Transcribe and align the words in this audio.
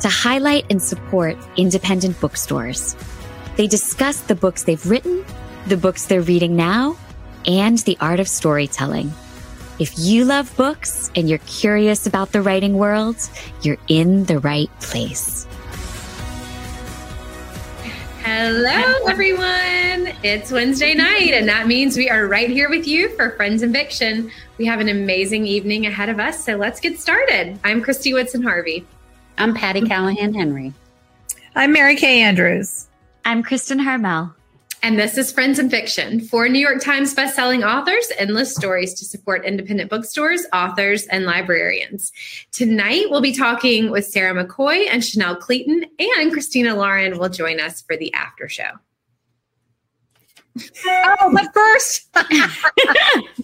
to 0.00 0.08
highlight 0.08 0.66
and 0.70 0.82
support 0.82 1.36
independent 1.56 2.20
bookstores. 2.20 2.96
They 3.56 3.66
discuss 3.66 4.20
the 4.20 4.34
books 4.34 4.64
they've 4.64 4.84
written, 4.86 5.24
the 5.66 5.76
books 5.76 6.06
they're 6.06 6.22
reading 6.22 6.56
now, 6.56 6.96
and 7.46 7.78
the 7.78 7.96
art 8.00 8.20
of 8.20 8.28
storytelling. 8.28 9.12
If 9.78 9.98
you 9.98 10.24
love 10.24 10.56
books 10.56 11.10
and 11.16 11.28
you're 11.28 11.38
curious 11.40 12.06
about 12.06 12.32
the 12.32 12.42
writing 12.42 12.78
world, 12.78 13.16
you're 13.62 13.78
in 13.88 14.24
the 14.24 14.38
right 14.38 14.70
place. 14.80 15.46
Hello, 18.22 19.06
everyone. 19.06 20.14
It's 20.22 20.50
Wednesday 20.50 20.94
night, 20.94 21.34
and 21.34 21.48
that 21.48 21.66
means 21.66 21.96
we 21.96 22.08
are 22.08 22.26
right 22.26 22.48
here 22.48 22.70
with 22.70 22.86
you 22.86 23.14
for 23.16 23.30
Friends 23.32 23.62
and 23.62 23.74
Fiction. 23.74 24.30
We 24.58 24.64
have 24.66 24.80
an 24.80 24.88
amazing 24.88 25.44
evening 25.46 25.86
ahead 25.86 26.08
of 26.08 26.18
us, 26.18 26.42
so 26.42 26.56
let's 26.56 26.80
get 26.80 26.98
started. 26.98 27.58
I'm 27.64 27.82
Kristy 27.82 28.12
Woodson 28.12 28.42
Harvey. 28.42 28.86
I'm 29.38 29.54
Patti 29.54 29.80
mm-hmm. 29.80 29.88
Callahan 29.88 30.34
Henry. 30.34 30.72
I'm 31.56 31.72
Mary 31.72 31.96
Kay 31.96 32.22
Andrews. 32.22 32.88
I'm 33.24 33.42
Kristen 33.42 33.78
Harmel. 33.78 34.32
And 34.82 34.98
this 34.98 35.16
is 35.16 35.32
Friends 35.32 35.58
and 35.58 35.70
Fiction, 35.70 36.20
four 36.20 36.46
New 36.48 36.58
York 36.58 36.82
Times 36.82 37.14
bestselling 37.14 37.66
authors, 37.66 38.12
endless 38.18 38.54
stories 38.54 38.92
to 38.94 39.04
support 39.04 39.44
independent 39.46 39.88
bookstores, 39.88 40.46
authors, 40.52 41.06
and 41.06 41.24
librarians. 41.24 42.12
Tonight, 42.52 43.06
we'll 43.08 43.22
be 43.22 43.32
talking 43.32 43.90
with 43.90 44.04
Sarah 44.04 44.44
McCoy 44.44 44.86
and 44.90 45.02
Chanel 45.02 45.36
Cleeton, 45.36 45.86
and 45.98 46.32
Christina 46.32 46.74
Lauren 46.74 47.18
will 47.18 47.30
join 47.30 47.60
us 47.60 47.80
for 47.80 47.96
the 47.96 48.12
after 48.12 48.46
show. 48.48 48.70
oh, 50.86 51.30
but 51.32 51.52
first. 51.54 52.14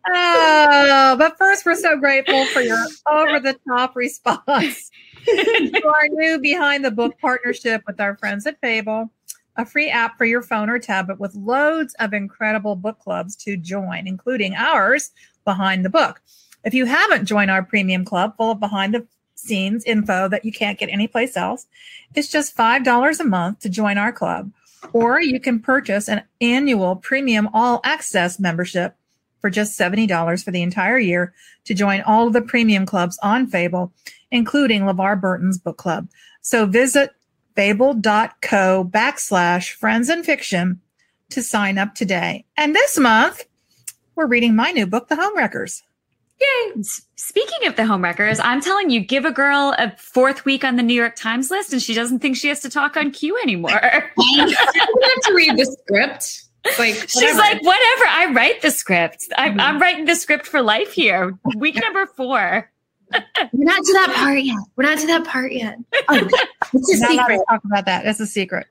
oh, 0.07 1.15
but 1.17 1.37
first, 1.37 1.65
we're 1.65 1.75
so 1.75 1.97
grateful 1.97 2.45
for 2.47 2.61
your 2.61 2.85
over 3.09 3.39
the 3.39 3.57
top 3.67 3.95
response 3.95 4.89
to 5.25 5.81
our 5.85 6.07
new 6.09 6.39
Behind 6.39 6.83
the 6.83 6.91
Book 6.91 7.17
partnership 7.19 7.83
with 7.87 7.99
our 7.99 8.17
friends 8.17 8.45
at 8.45 8.59
Fable 8.59 9.11
a 9.57 9.65
free 9.65 9.89
app 9.89 10.17
for 10.17 10.25
your 10.25 10.41
phone 10.41 10.69
or 10.69 10.79
tablet 10.79 11.19
with 11.19 11.35
loads 11.35 11.93
of 11.95 12.13
incredible 12.13 12.75
book 12.75 12.99
clubs 12.99 13.35
to 13.35 13.57
join, 13.57 14.07
including 14.07 14.55
ours, 14.55 15.11
Behind 15.45 15.83
the 15.83 15.89
Book. 15.89 16.21
If 16.63 16.73
you 16.73 16.85
haven't 16.85 17.25
joined 17.25 17.51
our 17.51 17.63
premium 17.63 18.05
club 18.05 18.37
full 18.37 18.51
of 18.51 18.59
behind 18.59 18.93
the 18.93 19.05
scenes 19.35 19.83
info 19.85 20.27
that 20.29 20.45
you 20.45 20.51
can't 20.51 20.79
get 20.79 20.89
anyplace 20.89 21.35
else, 21.35 21.65
it's 22.15 22.27
just 22.27 22.55
$5 22.55 23.19
a 23.19 23.23
month 23.23 23.59
to 23.59 23.69
join 23.69 23.97
our 23.97 24.13
club. 24.13 24.51
Or 24.93 25.21
you 25.21 25.39
can 25.39 25.59
purchase 25.59 26.07
an 26.07 26.23
annual 26.39 26.95
premium 26.95 27.49
all 27.53 27.81
access 27.83 28.39
membership 28.39 28.95
for 29.41 29.49
just 29.49 29.77
$70 29.77 30.43
for 30.43 30.51
the 30.51 30.61
entire 30.61 30.99
year 30.99 31.33
to 31.65 31.73
join 31.73 32.01
all 32.01 32.27
of 32.27 32.33
the 32.33 32.41
premium 32.41 32.85
clubs 32.85 33.19
on 33.21 33.47
Fable, 33.47 33.91
including 34.29 34.83
LeVar 34.83 35.19
Burton's 35.19 35.57
book 35.57 35.77
club. 35.77 36.07
So 36.41 36.65
visit 36.65 37.11
fable.co 37.55 38.85
backslash 38.85 39.71
friends 39.73 40.09
and 40.09 40.25
fiction 40.25 40.79
to 41.31 41.43
sign 41.43 41.77
up 41.77 41.95
today. 41.95 42.45
And 42.57 42.75
this 42.75 42.97
month, 42.97 43.45
we're 44.15 44.27
reading 44.27 44.55
my 44.55 44.71
new 44.71 44.85
book, 44.85 45.07
The 45.07 45.15
Homewreckers. 45.15 45.81
Yay. 46.39 46.81
Speaking 47.15 47.67
of 47.67 47.75
the 47.75 47.83
homewreckers, 47.83 48.39
I'm 48.43 48.61
telling 48.61 48.89
you, 48.89 48.99
give 48.99 49.25
a 49.25 49.31
girl 49.31 49.75
a 49.77 49.95
fourth 49.97 50.43
week 50.43 50.63
on 50.63 50.75
the 50.75 50.83
New 50.83 50.93
York 50.93 51.15
Times 51.15 51.51
list 51.51 51.71
and 51.71 51.81
she 51.81 51.93
doesn't 51.93 52.19
think 52.19 52.35
she 52.35 52.47
has 52.47 52.61
to 52.61 52.69
talk 52.69 52.97
on 52.97 53.11
cue 53.11 53.37
anymore. 53.43 53.71
I 53.73 54.01
have 54.01 54.11
to 54.15 55.33
read 55.35 55.55
the 55.57 55.77
script. 55.83 56.45
Like 56.79 56.95
whatever. 56.95 57.07
she's 57.07 57.37
like, 57.37 57.63
whatever. 57.63 58.05
I 58.09 58.31
write 58.33 58.61
the 58.61 58.71
script. 58.71 59.27
I'm, 59.37 59.51
mm-hmm. 59.51 59.59
I'm 59.59 59.81
writing 59.81 60.05
the 60.05 60.15
script 60.15 60.47
for 60.47 60.61
life 60.61 60.93
here. 60.93 61.37
Week 61.57 61.75
number 61.75 62.05
four. 62.05 62.69
We're 63.11 63.65
not 63.65 63.83
to 63.83 63.93
that 63.93 64.13
part 64.15 64.41
yet. 64.41 64.57
We're 64.75 64.85
not 64.85 64.99
to 64.99 65.07
that 65.07 65.25
part 65.25 65.51
yet. 65.51 65.77
Oh, 66.09 66.27
it's 66.73 66.93
a 66.93 67.07
secret. 67.07 67.41
Talk 67.49 67.63
about 67.65 67.85
that. 67.85 68.05
That's 68.05 68.19
a 68.19 68.25
secret 68.25 68.67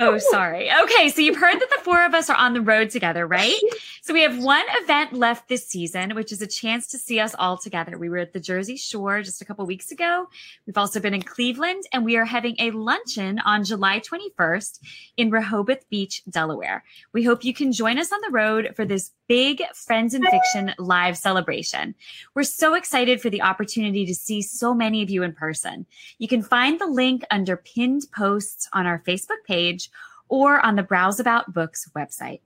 oh, 0.00 0.18
sorry. 0.18 0.70
Okay, 0.82 1.08
so 1.10 1.20
you've 1.20 1.36
heard 1.36 1.60
that 1.60 1.70
the 1.70 1.82
four 1.82 2.04
of 2.04 2.14
us 2.14 2.28
are 2.30 2.36
on 2.36 2.54
the 2.54 2.60
road 2.60 2.90
together, 2.90 3.26
right? 3.26 3.60
So 4.02 4.14
we 4.14 4.22
have 4.22 4.42
one 4.42 4.64
event 4.82 5.12
left 5.12 5.48
this 5.48 5.66
season, 5.68 6.14
which 6.14 6.32
is 6.32 6.42
a 6.42 6.46
chance 6.46 6.86
to 6.88 6.98
see 6.98 7.20
us 7.20 7.34
all 7.38 7.56
together. 7.58 7.98
We 7.98 8.08
were 8.08 8.18
at 8.18 8.32
the 8.32 8.40
Jersey 8.40 8.76
Shore 8.76 9.22
just 9.22 9.42
a 9.42 9.44
couple 9.44 9.64
weeks 9.66 9.92
ago. 9.92 10.26
We've 10.66 10.78
also 10.78 11.00
been 11.00 11.14
in 11.14 11.22
Cleveland, 11.22 11.84
and 11.92 12.04
we 12.04 12.16
are 12.16 12.24
having 12.24 12.56
a 12.58 12.70
luncheon 12.70 13.38
on 13.40 13.62
July 13.62 14.00
21st 14.00 14.80
in 15.16 15.30
Rehoboth 15.30 15.88
Beach, 15.90 16.22
Delaware. 16.28 16.82
We 17.12 17.22
hope 17.22 17.44
you 17.44 17.54
can 17.54 17.72
join 17.72 17.98
us 17.98 18.12
on 18.12 18.20
the 18.22 18.32
road 18.32 18.72
for 18.74 18.84
this 18.84 19.12
big 19.28 19.62
Friends 19.74 20.14
and 20.14 20.26
Fiction 20.26 20.74
live 20.78 21.16
celebration. 21.16 21.94
We're 22.34 22.42
so 22.42 22.74
excited 22.74 23.20
for 23.20 23.30
the 23.30 23.42
opportunity 23.42 24.04
to 24.06 24.14
see 24.14 24.42
so 24.42 24.74
many 24.74 25.04
of 25.04 25.10
you 25.10 25.22
in 25.22 25.34
person. 25.34 25.86
You 26.18 26.26
can 26.26 26.42
find 26.42 26.80
the 26.80 26.86
link 26.86 27.22
under 27.30 27.56
pinned 27.56 28.06
posts 28.12 28.68
on 28.72 28.86
our 28.86 29.00
Facebook 29.06 29.44
page 29.46 29.89
or 30.30 30.64
on 30.64 30.76
the 30.76 30.82
Browse 30.82 31.20
About 31.20 31.52
Books 31.52 31.88
website. 31.94 32.40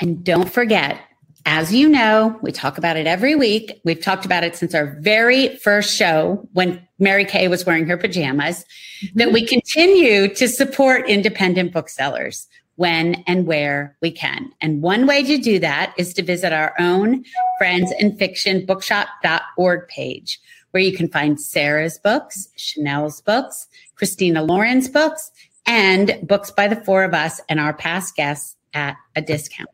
And 0.00 0.24
don't 0.24 0.50
forget, 0.50 0.98
as 1.46 1.72
you 1.72 1.88
know, 1.88 2.38
we 2.42 2.52
talk 2.52 2.78
about 2.78 2.96
it 2.96 3.06
every 3.06 3.34
week. 3.34 3.80
We've 3.84 4.00
talked 4.00 4.24
about 4.24 4.44
it 4.44 4.56
since 4.56 4.74
our 4.74 4.96
very 5.00 5.56
first 5.56 5.96
show 5.96 6.48
when 6.52 6.86
Mary 6.98 7.24
Kay 7.24 7.48
was 7.48 7.64
wearing 7.64 7.86
her 7.86 7.96
pajamas, 7.96 8.64
mm-hmm. 9.04 9.18
that 9.18 9.32
we 9.32 9.46
continue 9.46 10.34
to 10.34 10.48
support 10.48 11.08
independent 11.08 11.72
booksellers 11.72 12.46
when 12.76 13.22
and 13.26 13.46
where 13.46 13.96
we 14.00 14.10
can. 14.10 14.50
And 14.62 14.80
one 14.80 15.06
way 15.06 15.22
to 15.22 15.36
do 15.36 15.58
that 15.58 15.94
is 15.98 16.14
to 16.14 16.22
visit 16.22 16.52
our 16.52 16.74
own 16.78 17.24
Friends 17.58 17.92
and 18.00 18.18
Fiction 18.18 18.64
Bookshop.org 18.64 19.88
page, 19.88 20.40
where 20.70 20.82
you 20.82 20.96
can 20.96 21.08
find 21.08 21.38
Sarah's 21.38 21.98
books, 21.98 22.48
Chanel's 22.56 23.20
books, 23.20 23.66
Christina 23.96 24.42
Lauren's 24.42 24.88
books, 24.88 25.30
and 25.66 26.18
books 26.22 26.50
by 26.50 26.68
the 26.68 26.76
four 26.76 27.04
of 27.04 27.14
us 27.14 27.40
and 27.48 27.60
our 27.60 27.72
past 27.72 28.16
guests 28.16 28.56
at 28.74 28.96
a 29.16 29.22
discount. 29.22 29.68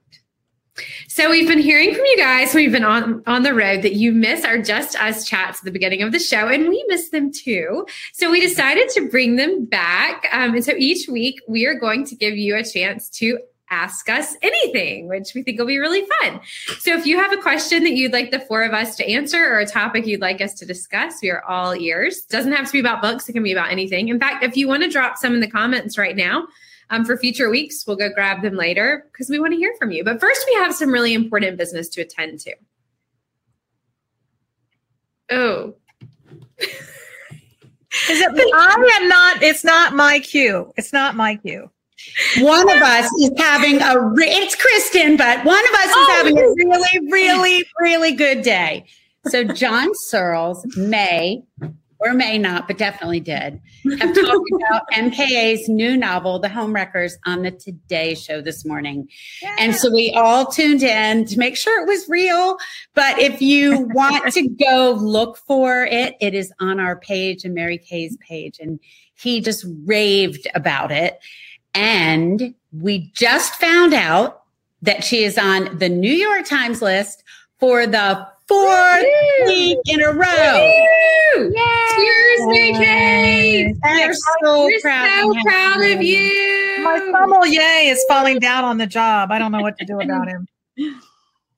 So 1.09 1.31
we've 1.31 1.49
been 1.49 1.59
hearing 1.59 1.95
from 1.95 2.05
you 2.05 2.17
guys. 2.19 2.55
We've 2.55 2.73
been 2.73 2.85
on 2.85 3.23
on 3.27 3.43
the 3.43 3.55
road 3.55 3.83
that 3.83 3.95
you 3.95 4.13
miss 4.13 4.45
our 4.45 4.59
just 4.59 5.01
us 5.01 5.27
chats 5.27 5.61
at 5.61 5.65
the 5.65 5.71
beginning 5.71 6.03
of 6.03 6.13
the 6.13 6.19
show, 6.19 6.49
and 6.49 6.69
we 6.69 6.85
miss 6.89 7.11
them 7.11 7.33
too. 7.33 7.87
So 8.13 8.31
we 8.31 8.41
decided 8.41 8.91
to 8.91 9.09
bring 9.09 9.37
them 9.37 9.65
back. 9.65 10.29
Um, 10.33 10.55
and 10.55 10.65
so 10.65 10.73
each 10.77 11.09
week 11.09 11.41
we 11.49 11.67
are 11.67 11.79
going 11.79 12.05
to 12.07 12.15
give 12.15 12.37
you 12.37 12.57
a 12.57 12.65
chance 12.65 13.09
to 13.11 13.39
ask 13.71 14.09
us 14.09 14.37
anything, 14.43 15.09
which 15.09 15.33
we 15.35 15.43
think 15.43 15.59
will 15.59 15.67
be 15.67 15.79
really 15.79 16.07
fun. 16.21 16.41
So 16.79 16.95
if 16.95 17.07
you 17.07 17.19
have 17.19 17.33
a 17.33 17.37
question 17.37 17.85
that 17.85 17.95
you'd 17.95 18.13
like 18.13 18.31
the 18.31 18.41
four 18.41 18.63
of 18.63 18.73
us 18.73 18.97
to 18.97 19.11
answer 19.11 19.45
or 19.45 19.59
a 19.59 19.67
topic 19.67 20.07
you'd 20.07 20.21
like 20.21 20.41
us 20.41 20.55
to 20.55 20.67
discuss, 20.67 21.21
we 21.23 21.31
are 21.31 21.45
all 21.45 21.75
ears. 21.75 22.23
Doesn't 22.23 22.53
have 22.53 22.67
to 22.67 22.73
be 22.73 22.81
about 22.81 23.03
books; 23.03 23.29
it 23.29 23.33
can 23.33 23.43
be 23.43 23.53
about 23.53 23.71
anything. 23.71 24.09
In 24.09 24.21
fact, 24.21 24.45
if 24.45 24.57
you 24.57 24.69
want 24.69 24.83
to 24.83 24.89
drop 24.89 25.17
some 25.17 25.35
in 25.35 25.41
the 25.41 25.51
comments 25.51 25.99
right 25.99 26.17
now 26.17 26.47
um, 26.91 27.05
for 27.05 27.17
future 27.17 27.51
weeks. 27.51 27.87
We'll 27.87 27.97
go 27.97 28.09
grab 28.13 28.43
them 28.43 28.55
later 28.55 29.07
because 29.13 29.29
we 29.29 29.39
want 29.39 29.53
to 29.53 29.57
hear 29.57 29.75
from 29.79 29.91
you. 29.91 30.05
But 30.05 30.21
first, 30.21 30.45
we 30.47 30.55
have 30.55 30.75
some 30.75 30.91
really 30.91 31.15
important 31.15 31.57
business 31.57 31.89
to 31.91 32.03
attend 32.03 32.41
to. 32.41 32.55
Oh. 35.31 35.75
Is 36.59 38.21
it? 38.21 38.31
I 38.55 38.99
am 39.01 39.09
not. 39.09 39.43
It's 39.43 39.65
not 39.65 39.95
my 39.95 40.21
cue. 40.21 40.73
It's 40.77 40.93
not 40.93 41.17
my 41.17 41.37
cue. 41.37 41.71
One 42.39 42.71
of 42.71 42.83
us 42.83 43.11
is 43.21 43.31
having 43.37 43.81
a. 43.83 43.99
Re- 44.01 44.29
it's 44.29 44.57
Kristin, 44.57 45.17
but 45.17 45.45
one 45.45 45.65
of 45.65 45.75
us 45.75 45.87
oh, 45.89 46.03
is 46.03 46.17
having 46.17 46.39
a 46.39 46.43
really, 46.43 47.11
really, 47.11 47.65
really 47.81 48.13
good 48.13 48.43
day. 48.43 48.85
So 49.29 49.45
John 49.45 49.91
Searles 49.95 50.65
may 50.77 51.43
or 51.99 52.13
may 52.13 52.39
not, 52.39 52.67
but 52.69 52.77
definitely 52.77 53.21
did, 53.21 53.61
have 53.99 54.15
talked 54.15 54.51
about 54.69 54.83
MKA's 54.93 55.69
new 55.69 55.97
novel, 55.97 56.39
The 56.39 56.49
Homewreckers, 56.49 57.15
on 57.25 57.43
the 57.43 57.51
Today 57.51 58.15
Show 58.15 58.41
this 58.43 58.65
morning. 58.65 59.09
And 59.59 59.75
so 59.75 59.91
we 59.91 60.13
all 60.13 60.47
tuned 60.47 60.83
in 60.83 61.25
to 61.27 61.39
make 61.39 61.57
sure 61.57 61.83
it 61.83 61.89
was 61.89 62.09
real. 62.09 62.59
But 62.95 63.19
if 63.19 63.41
you 63.41 63.89
want 63.95 64.33
to 64.35 64.49
go 64.65 64.97
look 65.01 65.39
for 65.39 65.85
it, 65.87 66.17
it 66.21 66.35
is 66.35 66.53
on 66.61 66.81
our 66.81 66.97
page 66.97 67.45
and 67.45 67.55
Mary 67.55 67.79
Kay's 67.79 68.17
page. 68.19 68.59
And 68.61 68.79
he 69.15 69.41
just 69.41 69.65
raved 69.85 70.47
about 70.55 70.93
it. 70.93 71.19
And 71.77 72.55
we 72.73 73.11
just 73.15 73.55
found 73.57 73.93
out 73.95 74.43
that 74.83 75.05
she 75.05 75.25
is 75.25 75.37
on 75.39 75.79
the 75.79 75.89
New 75.89 76.13
York 76.13 76.47
Times 76.47 76.81
list 76.83 77.23
for 77.61 77.87
the 77.87 78.27
fourth 78.49 79.05
week 79.47 79.79
in 79.87 80.01
a 80.03 80.13
row. 80.13 80.83
Cheers, 81.35 82.41
Mary 82.47 82.73
Kay. 82.73 83.75
Ladies, 83.75 83.79
we're 83.83 84.15
so 84.45 84.65
we're 84.65 84.81
proud. 84.81 85.21
so 85.21 85.33
to 85.35 85.41
proud 85.45 85.81
of 85.83 86.03
you. 86.03 86.19
you. 86.19 86.83
My 86.85 86.99
sommelier 87.13 87.61
is 87.93 88.05
falling 88.09 88.39
down 88.39 88.65
on 88.65 88.79
the 88.79 88.87
job. 88.87 89.31
I 89.33 89.39
don't 89.39 89.53
know 89.53 89.61
what 89.63 89.77
to 89.79 89.85
do 89.85 90.01
about 90.01 90.29
him. 90.29 90.47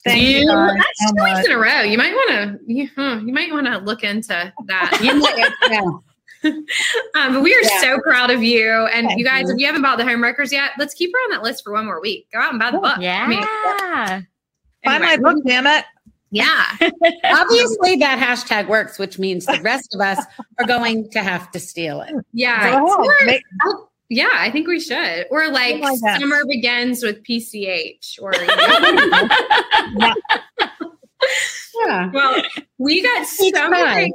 Thank 0.05 0.23
you, 0.23 0.39
You- 0.41 0.47
guys 0.49 0.75
That's 0.77 1.11
so 1.11 1.15
two 1.17 1.25
weeks 1.25 1.47
in 1.47 1.53
a 1.53 1.59
row. 1.59 1.81
You 1.83 1.99
might 1.99 2.13
want 2.13 2.31
to. 2.31 2.59
You, 2.67 2.89
huh, 2.97 3.21
you 3.25 3.33
might 3.33 3.53
want 3.53 3.67
to 3.67 3.79
look 3.79 4.03
into 4.05 4.53
that. 4.67 4.99
You 5.03 5.19
know, 5.19 5.29
yeah. 5.69 5.91
Um, 7.15 7.35
but 7.35 7.43
we 7.43 7.53
are 7.55 7.63
Yeah. 7.63 7.81
so 7.81 8.01
proud 8.01 8.31
of 8.31 8.43
you. 8.43 8.71
And 8.71 9.07
Thank 9.09 9.19
you 9.19 9.25
guys, 9.25 9.49
you. 9.49 9.55
if 9.55 9.61
you 9.61 9.67
haven't 9.67 9.83
bought 9.83 9.99
the 9.99 10.05
homewreckers 10.05 10.53
yet, 10.53 10.71
let's 10.79 10.95
keep 10.95 11.11
her 11.13 11.19
on 11.25 11.31
that 11.31 11.43
list 11.43 11.65
for 11.65 11.73
one 11.73 11.85
more 11.87 12.01
week. 12.01 12.29
Go 12.33 12.39
out 12.39 12.51
and 12.53 12.61
buy 12.61 12.71
the 12.71 12.79
book. 12.79 12.97
Yeah. 13.01 13.25
I 13.25 13.27
mean, 13.27 13.41
Buy 14.85 14.95
anyway. 14.95 15.17
my 15.17 15.33
book, 15.35 15.43
damn 15.45 15.67
it. 15.67 15.85
Yeah. 16.31 16.65
Obviously, 17.25 17.97
that 17.97 18.19
hashtag 18.23 18.69
works, 18.69 18.99
which 18.99 19.19
means 19.19 19.47
the 19.47 19.61
rest 19.63 19.95
of 19.95 20.01
us 20.01 20.25
are 20.61 20.67
going 20.67 21.11
to 21.11 21.23
have 21.23 21.51
to 21.53 21.59
steal 21.59 22.03
it. 22.03 22.15
Yeah. 22.33 22.81
Or- 22.83 23.05
oh, 23.65 23.89
yeah, 24.11 24.29
I 24.35 24.51
think 24.51 24.69
we 24.69 24.79
should. 24.81 25.27
Or 25.31 25.49
like 25.51 25.81
like 25.81 25.99
summer 25.99 26.43
begins 26.47 27.03
with 27.03 27.23
PCH. 27.25 28.19
Or 28.23 28.33
you 28.35 28.47
know. 29.99 30.15
Yeah. 31.87 32.11
well, 32.13 32.43
we 32.79 33.03
got 33.03 33.27
so 33.27 33.69
many 33.71 34.13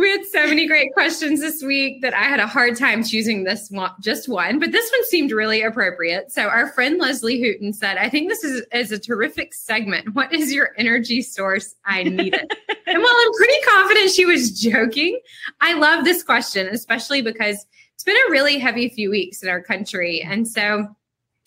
we 0.00 0.10
had 0.10 0.24
so 0.24 0.46
many 0.46 0.66
great 0.66 0.92
questions 0.94 1.40
this 1.40 1.62
week 1.62 2.00
that 2.00 2.14
I 2.14 2.24
had 2.24 2.40
a 2.40 2.46
hard 2.46 2.76
time 2.76 3.04
choosing 3.04 3.44
this 3.44 3.70
one, 3.70 3.92
just 4.00 4.28
one, 4.28 4.58
but 4.58 4.72
this 4.72 4.90
one 4.90 5.04
seemed 5.06 5.30
really 5.30 5.62
appropriate. 5.62 6.32
So 6.32 6.48
our 6.48 6.68
friend 6.72 6.98
Leslie 6.98 7.40
Hooten 7.40 7.74
said, 7.74 7.98
I 7.98 8.08
think 8.08 8.30
this 8.30 8.42
is, 8.42 8.64
is 8.72 8.92
a 8.92 8.98
terrific 8.98 9.52
segment. 9.52 10.14
What 10.14 10.32
is 10.32 10.52
your 10.52 10.70
energy 10.78 11.20
source? 11.20 11.74
I 11.84 12.04
need 12.04 12.34
it. 12.34 12.50
and 12.86 13.02
while 13.02 13.14
I'm 13.14 13.32
pretty 13.34 13.60
confident 13.66 14.10
she 14.10 14.24
was 14.24 14.58
joking, 14.58 15.20
I 15.60 15.74
love 15.74 16.04
this 16.04 16.22
question, 16.22 16.66
especially 16.68 17.20
because 17.20 17.66
it's 17.94 18.04
been 18.04 18.16
a 18.28 18.30
really 18.30 18.58
heavy 18.58 18.88
few 18.88 19.10
weeks 19.10 19.42
in 19.42 19.50
our 19.50 19.62
country. 19.62 20.22
And 20.22 20.48
so 20.48 20.88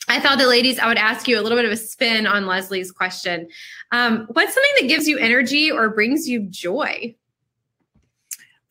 I 0.08 0.20
thought 0.20 0.38
the 0.38 0.48
ladies, 0.48 0.78
I 0.78 0.88
would 0.88 0.98
ask 0.98 1.28
you 1.28 1.40
a 1.40 1.42
little 1.42 1.58
bit 1.58 1.66
of 1.66 1.72
a 1.72 1.78
spin 1.78 2.28
on 2.28 2.46
Leslie's 2.46 2.92
question. 2.92 3.48
Um, 3.92 4.28
what's 4.32 4.54
something 4.54 4.72
that 4.82 4.88
gives 4.88 5.08
you 5.08 5.18
energy 5.18 5.72
or 5.72 5.90
brings 5.90 6.28
you 6.28 6.42
joy? 6.42 7.16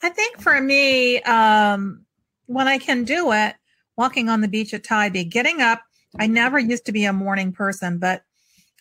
I 0.02 0.08
think 0.08 0.40
for 0.40 0.60
me, 0.60 1.22
um, 1.22 2.04
when 2.46 2.68
I 2.68 2.78
can 2.78 3.04
do 3.04 3.32
it, 3.32 3.54
walking 3.96 4.28
on 4.28 4.40
the 4.40 4.48
beach 4.48 4.74
at 4.74 4.84
Tybee, 4.84 5.24
getting 5.24 5.60
up. 5.60 5.82
I 6.18 6.26
never 6.26 6.58
used 6.58 6.84
to 6.86 6.92
be 6.92 7.04
a 7.04 7.12
morning 7.12 7.52
person, 7.52 7.98
but 7.98 8.22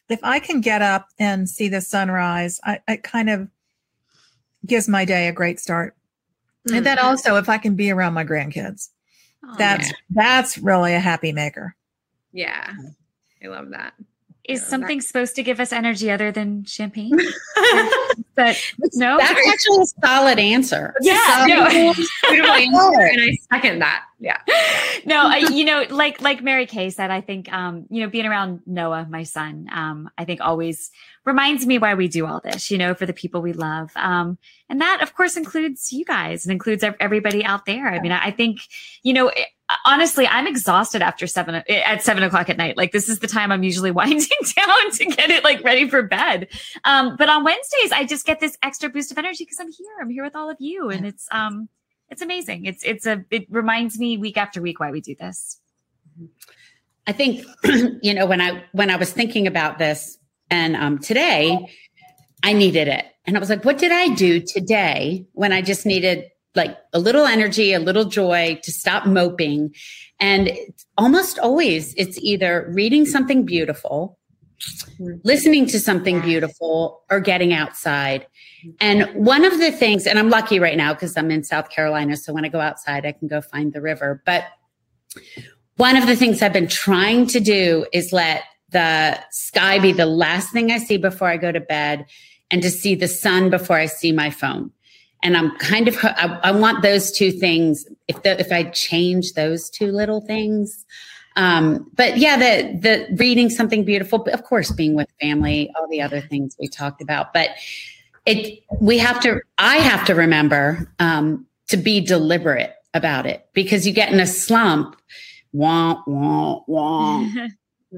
if 0.09 0.19
I 0.23 0.39
can 0.39 0.61
get 0.61 0.81
up 0.81 1.07
and 1.19 1.49
see 1.49 1.69
the 1.69 1.79
sunrise, 1.79 2.59
I, 2.63 2.81
it 2.87 3.03
kind 3.03 3.29
of 3.29 3.47
gives 4.65 4.89
my 4.89 5.05
day 5.05 5.27
a 5.27 5.31
great 5.31 5.59
start. 5.59 5.95
And 6.71 6.85
then 6.85 6.99
also, 6.99 7.37
if 7.37 7.49
I 7.49 7.57
can 7.57 7.75
be 7.75 7.89
around 7.89 8.13
my 8.13 8.25
grandkids, 8.25 8.89
Aw. 9.43 9.55
that's 9.57 9.91
that's 10.11 10.57
really 10.57 10.93
a 10.93 10.99
happy 10.99 11.31
maker. 11.31 11.75
yeah, 12.33 12.73
I 13.43 13.47
love 13.47 13.69
that. 13.71 13.93
Is 14.51 14.61
Yeah, 14.61 14.67
something 14.67 15.01
supposed 15.01 15.35
to 15.35 15.43
give 15.43 15.59
us 15.59 15.71
energy 15.71 16.11
other 16.11 16.31
than 16.31 16.65
champagne? 16.65 17.11
but 18.35 18.57
no. 18.93 19.17
That's 19.17 19.31
actually 19.47 19.83
a 19.83 19.85
solid 20.05 20.39
answer. 20.39 20.93
Yeah, 21.01 21.45
no. 21.47 21.69
Beautiful 22.29 22.51
answer, 22.55 23.01
and 23.01 23.21
I 23.21 23.37
second 23.55 23.79
that. 23.79 24.03
Yeah. 24.19 24.37
no, 25.05 25.23
I, 25.27 25.37
you 25.37 25.65
know, 25.65 25.83
like 25.89 26.21
like 26.21 26.43
Mary 26.43 26.65
Kay 26.67 26.91
said, 26.91 27.09
I 27.09 27.21
think 27.21 27.51
um, 27.51 27.85
you 27.89 28.03
know, 28.03 28.09
being 28.09 28.25
around 28.27 28.61
Noah, 28.67 29.07
my 29.09 29.23
son, 29.23 29.67
um, 29.73 30.09
I 30.17 30.25
think 30.25 30.41
always 30.41 30.91
reminds 31.25 31.65
me 31.65 31.79
why 31.79 31.95
we 31.95 32.07
do 32.07 32.27
all 32.27 32.39
this, 32.43 32.69
you 32.69 32.77
know, 32.77 32.93
for 32.93 33.05
the 33.05 33.13
people 33.13 33.41
we 33.41 33.53
love. 33.53 33.91
Um, 33.95 34.37
and 34.69 34.79
that 34.81 35.01
of 35.01 35.15
course 35.15 35.37
includes 35.37 35.91
you 35.91 36.05
guys 36.05 36.45
and 36.45 36.51
includes 36.51 36.83
everybody 36.99 37.43
out 37.43 37.65
there. 37.65 37.87
I 37.87 37.99
mean, 37.99 38.11
I 38.11 38.25
I 38.27 38.31
think, 38.31 38.59
you 39.03 39.13
know, 39.13 39.29
it- 39.29 39.47
honestly, 39.85 40.27
I'm 40.27 40.47
exhausted 40.47 41.01
after 41.01 41.27
seven 41.27 41.55
at 41.55 42.03
seven 42.03 42.23
o'clock 42.23 42.49
at 42.49 42.57
night. 42.57 42.77
Like 42.77 42.91
this 42.91 43.09
is 43.09 43.19
the 43.19 43.27
time 43.27 43.51
I'm 43.51 43.63
usually 43.63 43.91
winding 44.01 44.27
down 44.55 44.91
to 44.91 45.05
get 45.05 45.29
it 45.29 45.43
like 45.43 45.63
ready 45.63 45.89
for 45.89 46.03
bed. 46.03 46.47
Um, 46.83 47.15
but 47.17 47.29
on 47.29 47.43
Wednesdays, 47.43 47.91
I 47.91 48.05
just 48.05 48.25
get 48.25 48.39
this 48.39 48.57
extra 48.63 48.89
boost 48.89 49.11
of 49.11 49.17
energy 49.17 49.43
because 49.43 49.59
I'm 49.59 49.71
here. 49.71 49.97
I'm 50.01 50.09
here 50.09 50.23
with 50.23 50.35
all 50.35 50.49
of 50.49 50.57
you, 50.59 50.89
and 50.89 51.05
it's 51.05 51.27
um, 51.31 51.69
it's 52.09 52.21
amazing. 52.21 52.65
It's 52.65 52.83
it's 52.83 53.05
a 53.05 53.23
it 53.31 53.47
reminds 53.49 53.97
me 53.97 54.17
week 54.17 54.37
after 54.37 54.61
week 54.61 54.79
why 54.79 54.91
we 54.91 55.01
do 55.01 55.15
this. 55.15 55.59
I 57.07 57.13
think 57.13 57.45
you 58.03 58.13
know 58.13 58.25
when 58.25 58.41
I 58.41 58.63
when 58.73 58.89
I 58.89 58.97
was 58.97 59.11
thinking 59.11 59.47
about 59.47 59.77
this 59.77 60.17
and 60.49 60.75
um, 60.75 60.99
today 60.99 61.73
I 62.43 62.53
needed 62.53 62.87
it 62.87 63.05
and 63.25 63.35
I 63.35 63.39
was 63.39 63.49
like 63.49 63.65
what 63.65 63.77
did 63.77 63.91
I 63.91 64.09
do 64.09 64.39
today 64.39 65.25
when 65.33 65.51
I 65.51 65.61
just 65.61 65.85
needed 65.85 66.25
like 66.55 66.77
a 66.93 66.99
little 66.99 67.25
energy 67.25 67.73
a 67.73 67.79
little 67.79 68.05
joy 68.05 68.59
to 68.63 68.71
stop 68.71 69.05
moping. 69.05 69.73
And 70.19 70.51
almost 70.97 71.39
always 71.39 71.93
it's 71.95 72.17
either 72.19 72.69
reading 72.73 73.05
something 73.05 73.45
beautiful 73.45 74.17
listening 75.23 75.65
to 75.65 75.79
something 75.79 76.21
beautiful 76.21 77.03
or 77.09 77.19
getting 77.19 77.51
outside. 77.51 78.27
And 78.79 79.09
one 79.13 79.43
of 79.43 79.57
the 79.57 79.71
things 79.71 80.05
and 80.05 80.19
I'm 80.19 80.29
lucky 80.29 80.59
right 80.59 80.77
now 80.77 80.93
because 80.93 81.17
I'm 81.17 81.31
in 81.31 81.43
South 81.43 81.69
Carolina 81.69 82.15
so 82.15 82.33
when 82.33 82.45
I 82.45 82.49
go 82.49 82.59
outside 82.59 83.05
I 83.05 83.11
can 83.11 83.27
go 83.27 83.41
find 83.41 83.73
the 83.73 83.81
river. 83.81 84.21
But 84.25 84.45
one 85.77 85.97
of 85.97 86.05
the 86.05 86.15
things 86.15 86.41
I've 86.41 86.53
been 86.53 86.67
trying 86.67 87.27
to 87.27 87.39
do 87.39 87.85
is 87.91 88.13
let 88.13 88.43
the 88.69 89.19
sky 89.31 89.79
be 89.79 89.91
the 89.91 90.05
last 90.05 90.51
thing 90.51 90.71
I 90.71 90.77
see 90.77 90.97
before 90.97 91.27
I 91.27 91.37
go 91.37 91.51
to 91.51 91.59
bed 91.59 92.05
and 92.51 92.61
to 92.61 92.69
see 92.69 92.95
the 92.95 93.07
sun 93.07 93.49
before 93.49 93.77
I 93.77 93.85
see 93.87 94.11
my 94.11 94.29
phone. 94.29 94.71
And 95.23 95.37
I'm 95.37 95.55
kind 95.57 95.87
of, 95.87 95.97
I, 96.03 96.39
I 96.43 96.51
want 96.51 96.81
those 96.81 97.11
two 97.11 97.31
things. 97.31 97.85
If 98.07 98.23
the, 98.23 98.39
if 98.39 98.51
I 98.51 98.63
change 98.63 99.33
those 99.33 99.69
two 99.69 99.91
little 99.91 100.21
things, 100.21 100.85
um, 101.35 101.89
but 101.93 102.17
yeah, 102.17 102.37
the, 102.37 102.77
the 102.77 103.15
reading 103.15 103.49
something 103.49 103.85
beautiful, 103.85 104.19
but 104.19 104.33
of 104.33 104.43
course, 104.43 104.71
being 104.71 104.95
with 104.95 105.07
family, 105.21 105.71
all 105.77 105.87
the 105.87 106.01
other 106.01 106.21
things 106.21 106.55
we 106.59 106.67
talked 106.67 107.01
about, 107.01 107.33
but 107.33 107.51
it, 108.25 108.63
we 108.79 108.97
have 108.97 109.19
to, 109.21 109.41
I 109.57 109.77
have 109.77 110.05
to 110.07 110.15
remember, 110.15 110.91
um, 110.99 111.45
to 111.71 111.77
be 111.77 112.01
deliberate 112.01 112.75
about 112.93 113.25
it 113.25 113.47
because 113.53 113.87
you 113.87 113.93
get 113.93 114.11
in 114.11 114.19
a 114.19 114.27
slump 114.27 114.97
wah 115.53 116.01
wah 116.05 116.59
wah 116.67 117.25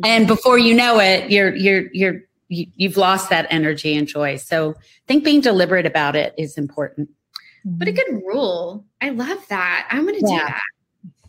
and 0.04 0.28
before 0.28 0.58
you 0.58 0.74
know 0.76 1.00
it 1.00 1.32
you're 1.32 1.56
you're 1.56 1.92
you're 1.92 2.22
you, 2.50 2.66
you've 2.76 2.98
lost 2.98 3.30
that 3.30 3.48
energy 3.50 3.96
and 3.96 4.08
joy 4.08 4.36
so 4.36 4.72
i 4.72 4.82
think 5.08 5.24
being 5.24 5.42
deliberate 5.42 5.86
about 5.86 6.16
it 6.16 6.34
is 6.38 6.58
important 6.58 7.10
What 7.64 7.88
a 7.88 7.92
good 7.94 8.22
rule. 8.26 8.84
I 9.02 9.10
love 9.10 9.40
that. 9.50 9.88
I'm 9.90 10.04
going 10.06 10.16
to 10.16 10.22
do 10.22 10.28
that. 10.28 10.62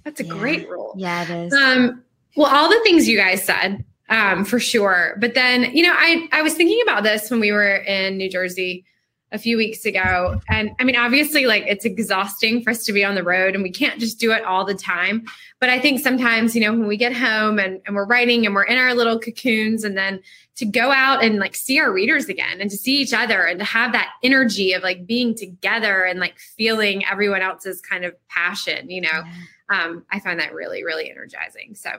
That's 0.05 0.21
a 0.21 0.25
Yeah. 0.25 0.33
great 0.33 0.69
rule. 0.69 0.95
yeah, 0.99 1.23
it 1.23 1.31
is. 1.47 1.53
Um, 1.53 2.03
well, 2.37 2.53
all 2.53 2.69
the 2.69 2.81
things 2.83 3.07
you 3.09 3.17
guys 3.17 3.45
said, 3.45 3.85
um, 4.11 4.45
for 4.45 4.59
sure. 4.59 5.17
But 5.21 5.35
then, 5.35 5.71
you 5.75 5.83
know, 5.85 5.95
I 5.97 6.29
I 6.33 6.43
was 6.43 6.55
thinking 6.55 6.81
about 6.83 7.05
this 7.05 7.31
when 7.31 7.39
we 7.41 7.53
were 7.53 7.77
in 7.77 8.17
New 8.17 8.29
Jersey 8.29 8.85
a 9.33 9.39
few 9.39 9.57
weeks 9.57 9.85
ago, 9.85 10.41
and 10.49 10.71
I 10.81 10.85
mean, 10.85 10.97
obviously, 10.97 11.47
like 11.47 11.65
it's 11.67 11.85
exhausting 11.85 12.63
for 12.63 12.71
us 12.71 12.85
to 12.85 12.93
be 12.93 13.05
on 13.05 13.15
the 13.15 13.23
road, 13.25 13.55
and 13.55 13.63
we 13.63 13.71
can't 13.71 13.99
just 14.01 14.19
do 14.21 14.33
it 14.33 14.45
all 14.45 14.65
the 14.65 14.75
time. 14.75 15.25
But 15.61 15.71
I 15.71 15.79
think 15.79 16.01
sometimes, 16.01 16.55
you 16.55 16.61
know, 16.61 16.73
when 16.73 16.87
we 16.89 16.97
get 16.97 17.13
home 17.15 17.59
and, 17.59 17.81
and 17.87 17.95
we're 17.97 18.07
writing 18.07 18.45
and 18.45 18.55
we're 18.55 18.65
in 18.65 18.79
our 18.79 18.93
little 18.95 19.19
cocoons, 19.19 19.85
and 19.85 19.97
then 19.97 20.21
to 20.57 20.65
go 20.65 20.93
out 20.93 21.25
and 21.25 21.39
like 21.39 21.57
see 21.57 21.81
our 21.81 21.93
readers 21.93 22.29
again 22.29 22.61
and 22.61 22.71
to 22.71 22.77
see 22.77 23.01
each 23.01 23.13
other 23.13 23.43
and 23.43 23.59
to 23.59 23.65
have 23.65 23.93
that 23.93 24.11
energy 24.23 24.73
of 24.73 24.83
like 24.83 25.07
being 25.07 25.35
together 25.35 26.05
and 26.05 26.21
like 26.21 26.39
feeling 26.39 27.05
everyone 27.07 27.43
else's 27.43 27.81
kind 27.81 28.05
of 28.05 28.15
passion, 28.29 28.91
you 28.91 29.01
know 29.01 29.23
um, 29.69 30.05
I 30.11 30.21
find 30.21 30.39
that 30.41 30.53
really, 30.53 30.85
really 30.85 31.11
energizing. 31.11 31.75
So, 31.75 31.91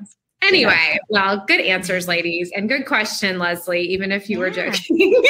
anyway, 0.41 0.97
well, 1.09 1.43
good 1.47 1.62
answers, 1.62 2.07
ladies, 2.07 2.51
and 2.55 2.69
good 2.69 2.85
question, 2.85 3.39
Leslie, 3.39 3.81
even 3.81 4.12
if 4.12 4.29
you 4.29 4.39
were 4.39 4.50
joking. 4.50 5.15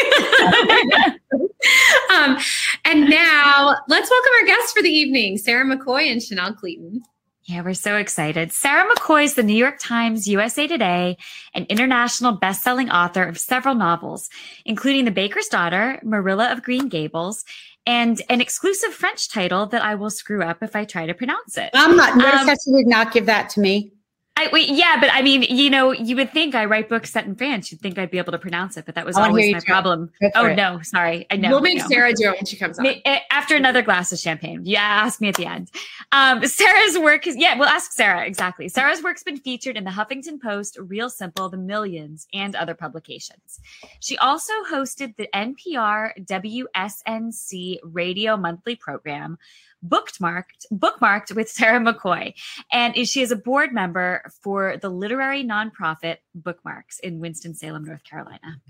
um, 2.14 2.38
and 2.84 3.10
now 3.10 3.78
let's 3.88 4.10
welcome 4.10 4.32
our 4.42 4.46
guests 4.46 4.74
for 4.74 4.82
the 4.82 4.90
evening, 4.90 5.38
Sarah 5.38 5.66
McCoy 5.66 6.12
and 6.12 6.22
Chanel 6.22 6.54
Cleeton. 6.54 7.02
Yeah, 7.46 7.62
we're 7.62 7.76
so 7.76 7.98
excited. 7.98 8.52
Sarah 8.52 8.90
McCoy 8.92 9.24
is 9.26 9.36
the 9.36 9.44
New 9.44 9.56
York 9.56 9.78
Times, 9.80 10.28
USA 10.28 10.66
Today, 10.68 11.18
and 11.54 11.68
international 11.68 12.32
best-selling 12.32 12.90
author 12.90 13.22
of 13.24 13.38
several 13.38 13.76
novels, 13.76 14.30
including 14.66 15.06
The 15.06 15.12
Baker's 15.12 15.48
Daughter, 15.48 16.00
Marilla 16.04 16.52
of 16.52 16.64
Green 16.64 16.90
Gables, 16.90 17.46
and 17.86 18.20
an 18.30 18.42
exclusive 18.42 18.96
French 18.96 19.30
title 19.30 19.68
that 19.68 19.84
I 19.84 19.94
will 19.94 20.10
screw 20.10 20.42
up 20.42 20.64
if 20.64 20.76
I 20.76 20.86
try 20.86 21.06
to 21.06 21.14
pronounce 21.14 21.56
it. 21.56 21.70
i'm 21.76 21.96
not 21.96 22.18
notice 22.18 22.42
Um, 22.68 22.74
you 22.74 22.78
did 22.80 22.88
not 22.88 23.14
give 23.14 23.28
that 23.28 23.50
to 23.52 23.60
me 23.60 23.92
I, 24.38 24.50
wait, 24.52 24.70
yeah, 24.70 24.98
but 25.00 25.10
I 25.14 25.22
mean, 25.22 25.44
you 25.44 25.70
know, 25.70 25.94
you 25.94 26.18
would 26.18 26.32
think 26.32 26.56
I 26.56 26.66
write 26.66 26.90
books 26.90 27.10
set 27.10 27.26
in 27.26 27.36
France. 27.36 27.72
You'd 27.72 27.80
think 27.80 27.98
I'd 27.98 28.12
be 28.12 28.18
able 28.18 28.34
to 28.34 28.38
pronounce 28.38 28.76
it, 28.76 28.86
but 28.86 28.96
that 28.96 29.06
was 29.06 29.16
always 29.16 29.54
my 29.54 29.62
problem. 29.62 30.12
Oh 30.36 30.48
it. 30.48 30.56
no, 30.56 30.82
sorry, 30.82 31.26
I 31.32 31.38
know. 31.38 31.52
we'll 31.52 31.62
make 31.62 31.78
no. 31.78 31.88
Sarah 31.88 32.14
do 32.14 32.30
it 32.30 32.36
when 32.36 32.46
she 32.46 32.58
comes 32.58 32.78
on. 32.78 32.86
Eh, 32.86 33.20
After 33.32 33.56
another 33.56 33.82
glass 33.82 34.12
of 34.12 34.20
champagne. 34.20 34.62
Yeah, 34.66 34.82
ask 34.82 35.22
me 35.22 35.30
at 35.30 35.36
the 35.36 35.46
end. 35.46 35.72
Um, 36.12 36.46
Sarah's 36.46 37.00
work 37.00 37.28
is, 37.28 37.38
yeah, 37.38 37.58
we'll 37.58 37.70
ask 37.70 37.94
Sarah 37.94 38.26
exactly. 38.26 38.68
Sarah's 38.68 39.02
work's 39.02 39.24
been 39.24 39.38
featured 39.38 39.78
in 39.78 39.86
the 39.86 39.92
Huffington 39.92 40.42
Post, 40.42 40.78
Real 40.80 41.10
Simple, 41.10 41.48
The 41.48 41.58
Millions, 41.58 42.28
and 42.34 42.56
other 42.56 42.76
publications. 42.76 43.62
She 44.02 44.18
also 44.18 44.54
hosted 44.70 45.16
the 45.16 45.30
NPR 45.34 46.12
WSNC 46.26 47.78
radio 47.84 48.36
monthly 48.36 48.76
program, 48.76 49.38
bookmarked 49.86 50.66
bookmarked 50.72 51.36
with 51.36 51.50
Sarah 51.50 51.80
McCoy, 51.80 52.34
and 52.72 52.96
she 53.08 53.22
is 53.22 53.32
a 53.32 53.36
board 53.36 53.74
member 53.74 54.24
for 54.42 54.78
the 54.78 54.90
literary 54.90 55.44
nonprofit 55.44 56.18
Bookmarks 56.34 57.00
in 57.00 57.20
Winston 57.20 57.56
Salem, 57.56 57.86
North 57.86 58.04
Carolina. 58.04 58.62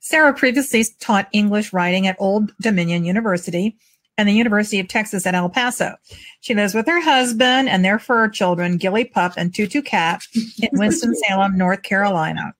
Sarah 0.00 0.32
previously 0.32 0.84
taught 1.00 1.28
English 1.32 1.72
writing 1.72 2.06
at 2.06 2.16
Old 2.18 2.52
Dominion 2.60 3.04
University 3.04 3.76
and 4.16 4.28
the 4.28 4.32
University 4.32 4.80
of 4.80 4.88
Texas 4.88 5.26
at 5.26 5.34
El 5.34 5.48
Paso. 5.48 5.94
She 6.40 6.54
lives 6.54 6.74
with 6.74 6.86
her 6.86 7.00
husband 7.00 7.68
and 7.68 7.84
their 7.84 7.98
fur 7.98 8.28
children, 8.28 8.76
Gilly 8.76 9.04
Pup 9.04 9.34
and 9.36 9.54
Tutu 9.54 9.80
Cat, 9.80 10.22
in 10.34 10.70
Winston-Salem, 10.72 11.56
North 11.56 11.82
Carolina. 11.82 12.54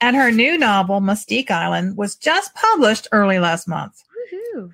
And 0.00 0.16
her 0.16 0.32
new 0.32 0.58
novel, 0.58 1.00
Mustique 1.00 1.52
Island, 1.52 1.96
was 1.96 2.16
just 2.16 2.54
published 2.54 3.06
early 3.12 3.38
last 3.38 3.68
month. 3.68 4.02
Woohoo. 4.32 4.72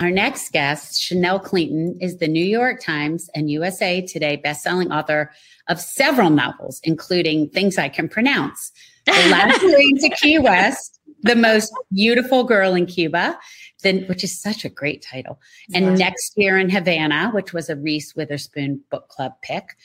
Our 0.00 0.10
next 0.10 0.52
guest, 0.52 0.98
Chanel 0.98 1.38
Cleeton, 1.38 1.98
is 2.00 2.16
the 2.16 2.26
New 2.26 2.44
York 2.44 2.82
Times 2.82 3.28
and 3.34 3.50
USA 3.50 4.00
Today 4.00 4.40
bestselling 4.42 4.90
author 4.90 5.30
of 5.68 5.78
several 5.78 6.30
novels, 6.30 6.80
including 6.84 7.50
Things 7.50 7.76
I 7.76 7.90
Can 7.90 8.08
Pronounce, 8.08 8.72
The 9.04 9.12
Last 9.30 9.60
Train 9.60 9.98
to 9.98 10.08
Key 10.16 10.38
West, 10.38 11.00
The 11.20 11.36
Most 11.36 11.70
Beautiful 11.92 12.44
Girl 12.44 12.74
in 12.74 12.86
Cuba, 12.86 13.38
then, 13.82 14.04
which 14.04 14.24
is 14.24 14.40
such 14.40 14.64
a 14.64 14.70
great 14.70 15.02
title, 15.02 15.38
and 15.74 15.84
Yeah. 15.84 15.94
Next 16.06 16.32
Year 16.34 16.56
in 16.56 16.70
Havana, 16.70 17.30
which 17.32 17.52
was 17.52 17.68
a 17.68 17.76
Reese 17.76 18.16
Witherspoon 18.16 18.80
book 18.90 19.08
club 19.08 19.32
pick. 19.42 19.76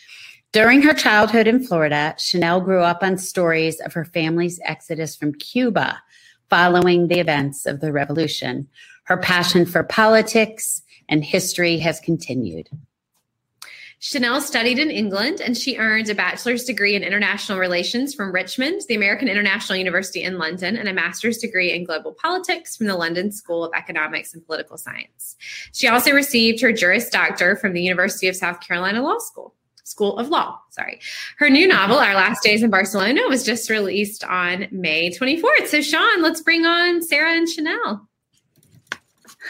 During 0.54 0.82
her 0.84 0.94
childhood 0.94 1.46
in 1.46 1.62
Florida, 1.62 2.16
Chanel 2.18 2.62
grew 2.62 2.84
up 2.84 3.04
on 3.04 3.18
stories 3.18 3.82
of 3.82 3.92
her 3.92 4.06
family's 4.06 4.62
exodus 4.64 5.14
from 5.14 5.34
Cuba 5.34 6.02
following 6.50 7.08
the 7.08 7.20
events 7.20 7.66
of 7.66 7.82
the 7.82 7.92
revolution. 7.92 8.70
Her 9.06 9.18
passion 9.18 9.66
for 9.66 9.84
politics 9.84 10.84
and 11.10 11.24
history 11.24 11.78
has 11.80 12.00
continued. 12.00 12.70
Chanel 14.00 14.42
studied 14.42 14.78
in 14.78 14.92
England 14.92 15.42
and 15.42 15.58
she 15.58 15.78
earned 15.78 16.10
a 16.10 16.16
bachelor's 16.16 16.64
degree 16.64 16.96
in 16.96 17.04
international 17.04 17.58
relations 17.58 18.14
from 18.14 18.32
Richmond, 18.32 18.82
the 18.88 18.96
American 18.96 19.28
International 19.28 19.78
University 19.78 20.22
in 20.22 20.38
London, 20.38 20.76
and 20.78 20.88
a 20.88 20.94
master's 20.94 21.38
degree 21.38 21.72
in 21.72 21.86
global 21.86 22.14
politics 22.14 22.76
from 22.76 22.88
the 22.88 22.96
London 22.96 23.32
School 23.32 23.64
of 23.64 23.74
Economics 23.74 24.34
and 24.34 24.46
Political 24.46 24.78
Science. 24.78 25.36
She 25.72 25.88
also 25.88 26.12
received 26.12 26.62
her 26.62 26.72
Juris 26.72 27.10
Doctor 27.10 27.56
from 27.56 27.74
the 27.74 27.82
University 27.82 28.28
of 28.28 28.36
South 28.36 28.60
Carolina 28.60 29.02
Law 29.02 29.18
School. 29.18 29.56
School 29.86 30.18
of 30.18 30.30
Law, 30.30 30.60
sorry. 30.72 31.00
Her 31.38 31.50
new 31.50 31.68
novel, 31.68 31.98
Our 31.98 32.16
Last 32.16 32.44
Days 32.44 32.64
in 32.64 32.70
Barcelona, 32.70 33.22
was 33.28 33.44
just 33.44 33.70
released 33.70 34.24
on 34.24 34.68
May 34.72 35.12
24th. 35.12 35.68
So, 35.68 35.82
Sean, 35.82 36.22
let's 36.22 36.42
bring 36.42 36.66
on 36.66 37.02
Sarah 37.02 37.34
and 37.34 37.48
Chanel. 37.48 38.08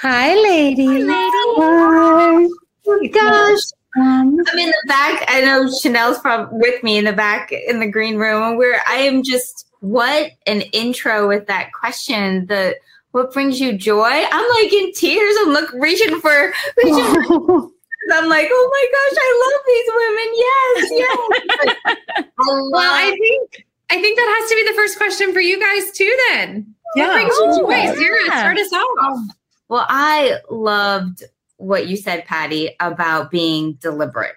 Hi, 0.02 0.36
ladies. 0.36 1.06
Oh 1.08 2.50
my 2.86 3.08
gosh. 3.08 3.60
Um, 3.98 4.38
I'm 4.48 4.60
in 4.60 4.68
the 4.68 4.84
back. 4.88 5.24
I 5.30 5.42
know 5.42 5.70
Chanel's 5.82 6.20
from 6.20 6.50
with 6.52 6.84
me 6.84 6.98
in 6.98 7.06
the 7.06 7.14
back 7.14 7.52
in 7.52 7.80
the 7.80 7.88
green 7.88 8.18
room, 8.18 8.44
and 8.44 8.58
we're 8.58 8.80
I 8.86 8.96
am 8.98 9.24
just 9.24 9.68
what 9.80 10.32
an 10.48 10.62
intro 10.74 11.28
with 11.28 11.48
that 11.48 11.72
question. 11.72 12.46
The 12.48 12.76
what 13.12 13.32
brings 13.34 13.62
you 13.62 13.78
joy? 13.78 14.04
I'm 14.32 14.50
like 14.62 14.74
in 14.74 14.92
tears. 14.92 15.36
I'm 15.42 15.50
look 15.54 15.72
reaching 15.74 16.20
for 16.20 16.52
reaching 16.84 17.24
for 17.24 17.70
I'm 18.12 18.30
like, 18.30 18.48
oh 18.52 18.70
my 18.72 18.86
gosh, 18.92 19.18
I 19.18 19.30
love 19.46 19.62
these 19.68 19.90
women. 19.96 20.28
Yes, 20.36 21.78
yes. 21.88 22.28
I 22.40 22.70
Well, 22.72 22.94
I 22.94 23.16
think 23.18 23.66
I 23.90 24.02
think 24.02 24.18
that 24.18 24.40
has 24.42 24.50
to 24.50 24.56
be 24.56 24.64
the 24.68 24.76
first 24.76 24.98
question 24.98 25.32
for 25.34 25.40
you 25.40 25.58
guys 25.60 25.92
too. 25.92 26.18
Then, 26.30 26.76
Yeah. 26.96 27.08
what 27.08 27.14
brings 27.14 27.38
you 27.38 27.64
joy? 27.64 27.92
Oh, 27.92 27.96
Sarah, 27.96 28.18
yeah. 28.28 28.40
start 28.40 28.58
us 28.60 28.74
off. 28.74 29.20
Well, 29.68 29.86
I 29.88 30.38
loved 30.50 31.24
what 31.58 31.88
you 31.88 31.98
said, 31.98 32.26
Patti, 32.26 32.76
about 32.80 33.32
being 33.32 33.74
deliberate. 33.74 34.36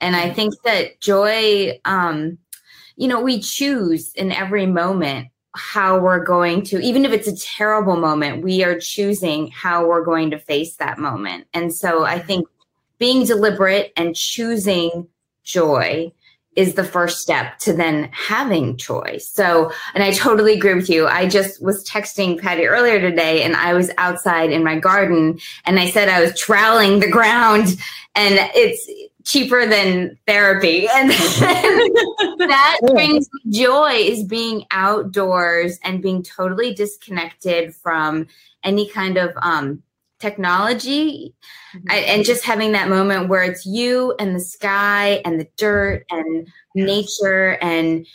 And 0.00 0.14
I 0.14 0.30
think 0.30 0.54
that 0.62 1.00
joy, 1.00 1.80
um, 1.84 2.38
you 2.96 3.08
know, 3.08 3.20
we 3.20 3.40
choose 3.40 4.12
in 4.14 4.30
every 4.30 4.66
moment 4.66 5.28
how 5.54 5.98
we're 5.98 6.24
going 6.24 6.62
to, 6.62 6.80
even 6.80 7.04
if 7.04 7.12
it's 7.12 7.26
a 7.26 7.36
terrible 7.36 7.96
moment, 7.96 8.44
we 8.44 8.62
are 8.62 8.78
choosing 8.78 9.50
how 9.50 9.86
we're 9.86 10.04
going 10.04 10.30
to 10.30 10.38
face 10.38 10.76
that 10.76 10.98
moment. 10.98 11.46
And 11.52 11.74
so 11.74 12.04
I 12.04 12.18
think 12.20 12.46
being 12.98 13.24
deliberate 13.24 13.92
and 13.96 14.14
choosing 14.14 15.08
joy 15.42 16.12
is 16.58 16.74
the 16.74 16.82
first 16.82 17.20
step 17.20 17.56
to 17.60 17.72
then 17.72 18.10
having 18.12 18.76
choice. 18.76 19.28
So, 19.28 19.70
and 19.94 20.02
I 20.02 20.10
totally 20.10 20.54
agree 20.54 20.74
with 20.74 20.90
you. 20.90 21.06
I 21.06 21.28
just 21.28 21.62
was 21.62 21.88
texting 21.88 22.36
Patti 22.36 22.66
earlier 22.66 23.00
today 23.00 23.44
and 23.44 23.54
I 23.54 23.74
was 23.74 23.92
outside 23.96 24.50
in 24.50 24.64
my 24.64 24.76
garden 24.76 25.38
and 25.66 25.78
I 25.78 25.88
said 25.88 26.08
I 26.08 26.20
was 26.20 26.36
troweling 26.36 26.98
the 26.98 27.08
ground 27.08 27.76
and 28.16 28.50
it's 28.56 28.90
cheaper 29.22 29.66
than 29.66 30.18
therapy. 30.26 30.88
And 30.98 31.10
that 32.50 32.78
brings 32.88 33.28
me 33.44 33.52
joy 33.52 33.92
is 33.92 34.24
being 34.24 34.64
outdoors 34.72 35.78
and 35.84 36.02
being 36.02 36.24
totally 36.24 36.74
disconnected 36.74 37.72
from 37.72 38.26
any 38.64 38.88
kind 38.88 39.16
of 39.16 39.30
um, 39.42 39.84
technology 40.18 41.34
I- 41.74 41.78
mm-hmm. 41.78 41.88
and 41.90 42.24
just 42.24 42.44
having 42.44 42.72
that 42.72 42.88
moment 42.88 43.28
where 43.28 43.42
it's 43.42 43.64
you 43.64 44.14
and 44.18 44.34
the 44.34 44.40
sky 44.40 45.22
and 45.24 45.40
the 45.40 45.48
dirt 45.56 46.04
and 46.10 46.48
nature 46.74 47.58
and 47.60 48.06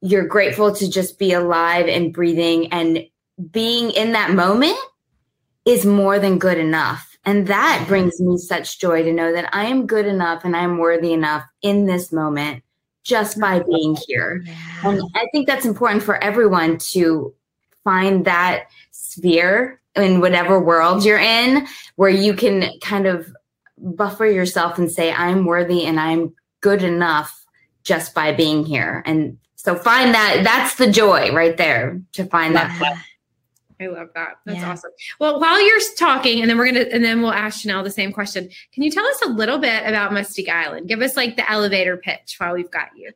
you're 0.00 0.26
grateful 0.26 0.74
to 0.74 0.90
just 0.90 1.18
be 1.18 1.32
alive 1.32 1.86
and 1.86 2.12
breathing 2.12 2.72
and 2.72 3.06
being 3.50 3.90
in 3.90 4.12
that 4.12 4.32
moment 4.32 4.76
is 5.64 5.86
more 5.86 6.18
than 6.18 6.38
good 6.38 6.58
enough. 6.58 7.16
And 7.24 7.46
that 7.46 7.84
brings 7.86 8.20
me 8.20 8.36
such 8.36 8.80
joy 8.80 9.04
to 9.04 9.12
know 9.12 9.32
that 9.32 9.48
i 9.54 9.64
am 9.64 9.86
good 9.86 10.06
enough 10.06 10.44
and 10.44 10.56
i'm 10.56 10.78
worthy 10.78 11.12
enough 11.12 11.44
in 11.62 11.86
this 11.86 12.12
moment 12.12 12.64
just 13.04 13.38
by 13.40 13.60
mm-hmm. 13.60 13.70
being 13.70 13.96
here. 14.06 14.44
And 14.84 15.02
I 15.14 15.26
think 15.32 15.46
that's 15.46 15.64
important 15.64 16.02
for 16.02 16.22
everyone 16.22 16.78
to 16.78 17.34
find 17.84 18.24
that 18.24 18.66
sphere 18.90 19.80
in 19.96 20.20
whatever 20.20 20.58
world 20.60 21.04
you're 21.04 21.18
in 21.18 21.66
where 21.96 22.10
you 22.10 22.34
can 22.34 22.70
kind 22.80 23.06
of 23.06 23.32
buffer 23.78 24.26
yourself 24.26 24.78
and 24.78 24.90
say, 24.90 25.12
I'm 25.12 25.44
worthy 25.44 25.84
and 25.84 26.00
I'm 26.00 26.34
good 26.60 26.82
enough 26.82 27.44
just 27.84 28.14
by 28.14 28.32
being 28.32 28.64
here. 28.64 29.02
And 29.06 29.38
so 29.56 29.74
find 29.74 30.14
that 30.14 30.42
that's 30.44 30.76
the 30.76 30.90
joy 30.90 31.32
right 31.32 31.56
there 31.56 32.00
to 32.12 32.24
find 32.24 32.54
that. 32.56 32.70
I 33.80 33.86
love 33.88 34.10
that. 34.14 34.36
That's 34.46 34.60
Yeah. 34.60 34.70
awesome. 34.70 34.92
Well, 35.18 35.40
while 35.40 35.60
you're 35.60 35.80
talking, 35.98 36.40
and 36.40 36.48
then 36.48 36.56
we're 36.56 36.66
gonna, 36.66 36.86
and 36.92 37.04
then 37.04 37.20
we'll 37.20 37.32
ask 37.32 37.60
Chanel 37.60 37.82
the 37.82 37.90
same 37.90 38.12
question. 38.12 38.48
Can 38.72 38.84
you 38.84 38.90
tell 38.92 39.04
us 39.04 39.20
a 39.22 39.28
little 39.28 39.58
bit 39.58 39.84
about 39.84 40.12
Mustique 40.12 40.48
Island? 40.48 40.88
Give 40.88 41.02
us 41.02 41.16
like 41.16 41.36
the 41.36 41.50
elevator 41.50 41.96
pitch 41.96 42.36
while 42.38 42.54
we've 42.54 42.70
got 42.70 42.90
you. 42.96 43.10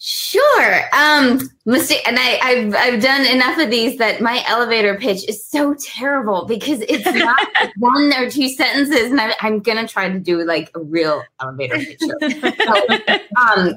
Sure. 0.00 0.82
Um, 0.92 1.40
Mustique, 1.66 2.06
and 2.06 2.18
I, 2.20 2.38
I've 2.40 2.74
I've 2.76 3.02
done 3.02 3.26
enough 3.26 3.58
of 3.58 3.68
these 3.68 3.98
that 3.98 4.20
my 4.20 4.44
elevator 4.46 4.94
pitch 4.94 5.28
is 5.28 5.44
so 5.44 5.74
terrible 5.74 6.44
because 6.44 6.80
it's 6.82 7.04
not 7.14 7.48
one 7.78 8.12
or 8.14 8.30
two 8.30 8.48
sentences, 8.48 9.10
and 9.10 9.20
I, 9.20 9.34
I'm 9.40 9.58
gonna 9.58 9.88
try 9.88 10.08
to 10.08 10.20
do 10.20 10.44
like 10.44 10.70
a 10.76 10.80
real 10.80 11.24
elevator 11.42 11.78
pitch. 11.78 11.98
So, 11.98 12.10
um, 13.36 13.76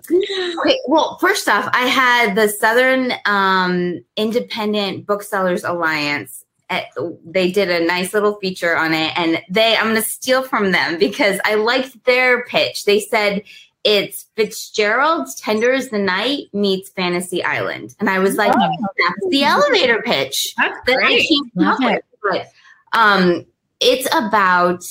okay, 0.60 0.80
well, 0.88 1.18
first 1.20 1.50
off, 1.50 1.68
I 1.74 1.88
had 1.88 2.36
the 2.36 2.50
Southern 2.50 3.13
um, 3.25 4.04
Independent 4.16 5.08
Booksellers 5.08 5.63
Alliance. 5.63 6.46
At, 6.70 6.86
they 7.25 7.51
did 7.51 7.70
a 7.70 7.86
nice 7.86 8.13
little 8.13 8.36
feature 8.36 8.78
on 8.78 8.94
it, 8.94 9.12
and 9.18 9.42
they 9.50 9.75
I'm 9.75 9.86
going 9.86 9.96
to 9.96 10.01
steal 10.04 10.44
from 10.44 10.72
them 10.72 11.00
because 11.00 11.40
I 11.44 11.56
liked 11.56 12.06
their 12.06 12.46
pitch. 12.46 12.86
They 12.86 13.00
said 13.00 13.42
it's 13.84 14.28
Fitzgerald's 14.36 15.36
Tender 15.36 15.72
Is 15.72 15.90
the 15.90 16.00
Night 16.00 16.46
meets 16.54 16.90
Fantasy 16.90 17.44
Island, 17.44 17.96
and 18.00 18.10
I 18.10 18.20
was 18.20 18.36
like, 18.36 18.54
that's 18.54 19.30
the 19.30 19.44
elevator 19.44 20.02
pitch 20.02 20.54
That's 20.58 20.78
that 20.86 20.98
I 20.98 21.08
great. 21.08 21.28
came 21.28 21.68
up 21.68 21.80
with. 21.80 22.02
But, 22.24 22.48
um, 22.94 23.46
it's 23.80 24.08
about 24.14 24.84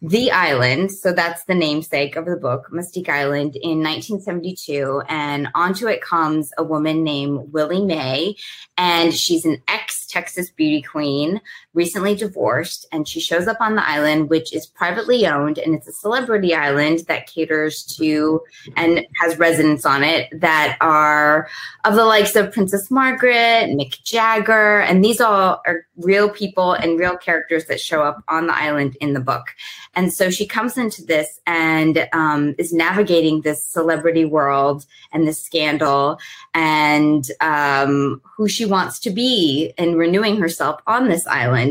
the 0.00 0.30
island. 0.30 0.90
So 0.90 1.12
that's 1.12 1.44
the 1.44 1.54
namesake 1.54 2.16
of 2.16 2.24
the 2.24 2.36
book, 2.36 2.68
Mustique 2.72 3.08
Island, 3.08 3.56
in 3.56 3.82
1972. 3.82 5.02
And 5.08 5.48
onto 5.54 5.86
it 5.86 6.00
comes 6.00 6.52
a 6.56 6.64
woman 6.64 7.04
named 7.04 7.52
Willie 7.52 7.84
Mae, 7.84 8.36
and 8.78 9.14
she's 9.14 9.44
an 9.44 9.62
ex 9.68 10.06
Texas 10.06 10.50
beauty 10.50 10.82
queen, 10.82 11.40
recently 11.74 12.14
divorced, 12.14 12.86
and 12.92 13.08
she 13.08 13.20
shows 13.20 13.46
up 13.46 13.56
on 13.60 13.74
the 13.74 13.88
island, 13.88 14.28
which 14.28 14.52
is 14.52 14.66
privately 14.66 15.26
owned, 15.26 15.58
and 15.58 15.74
it's 15.74 15.88
a 15.88 15.92
celebrity 15.92 16.54
island 16.54 17.00
that 17.08 17.26
caters 17.26 17.82
to 17.96 18.40
and 18.76 19.06
has 19.20 19.38
residents 19.38 19.86
on 19.86 20.04
it 20.04 20.28
that 20.38 20.76
are 20.80 21.48
of 21.84 21.94
the 21.94 22.04
likes 22.04 22.36
of 22.36 22.52
Princess 22.52 22.90
Margaret, 22.90 23.70
Mick 23.70 24.02
Jagger, 24.02 24.80
and 24.80 25.02
these 25.02 25.20
all 25.20 25.62
are 25.66 25.86
real 25.96 26.28
people 26.28 26.72
and 26.72 26.98
real 26.98 27.16
characters 27.16 27.64
that 27.66 27.80
show 27.80 28.02
up 28.02 28.22
on 28.28 28.46
the 28.46 28.54
island 28.54 28.96
in 29.00 29.14
the 29.14 29.20
book. 29.20 29.54
And 29.94 30.12
so 30.12 30.30
she 30.30 30.46
comes 30.46 30.76
into 30.76 31.02
this 31.04 31.40
and 31.46 32.08
um, 32.12 32.54
is 32.58 32.72
navigating 32.72 33.40
this 33.42 33.64
celebrity 33.64 34.24
world 34.24 34.86
and 35.12 35.26
this 35.26 35.40
scandal 35.40 36.18
and 36.54 37.30
um, 37.40 38.20
who 38.36 38.48
she 38.48 38.64
wants 38.64 38.98
to 39.00 39.10
be 39.10 39.72
and 39.78 39.96
renewing 39.96 40.36
herself 40.36 40.80
on 40.86 41.08
this 41.08 41.26
island 41.26 41.61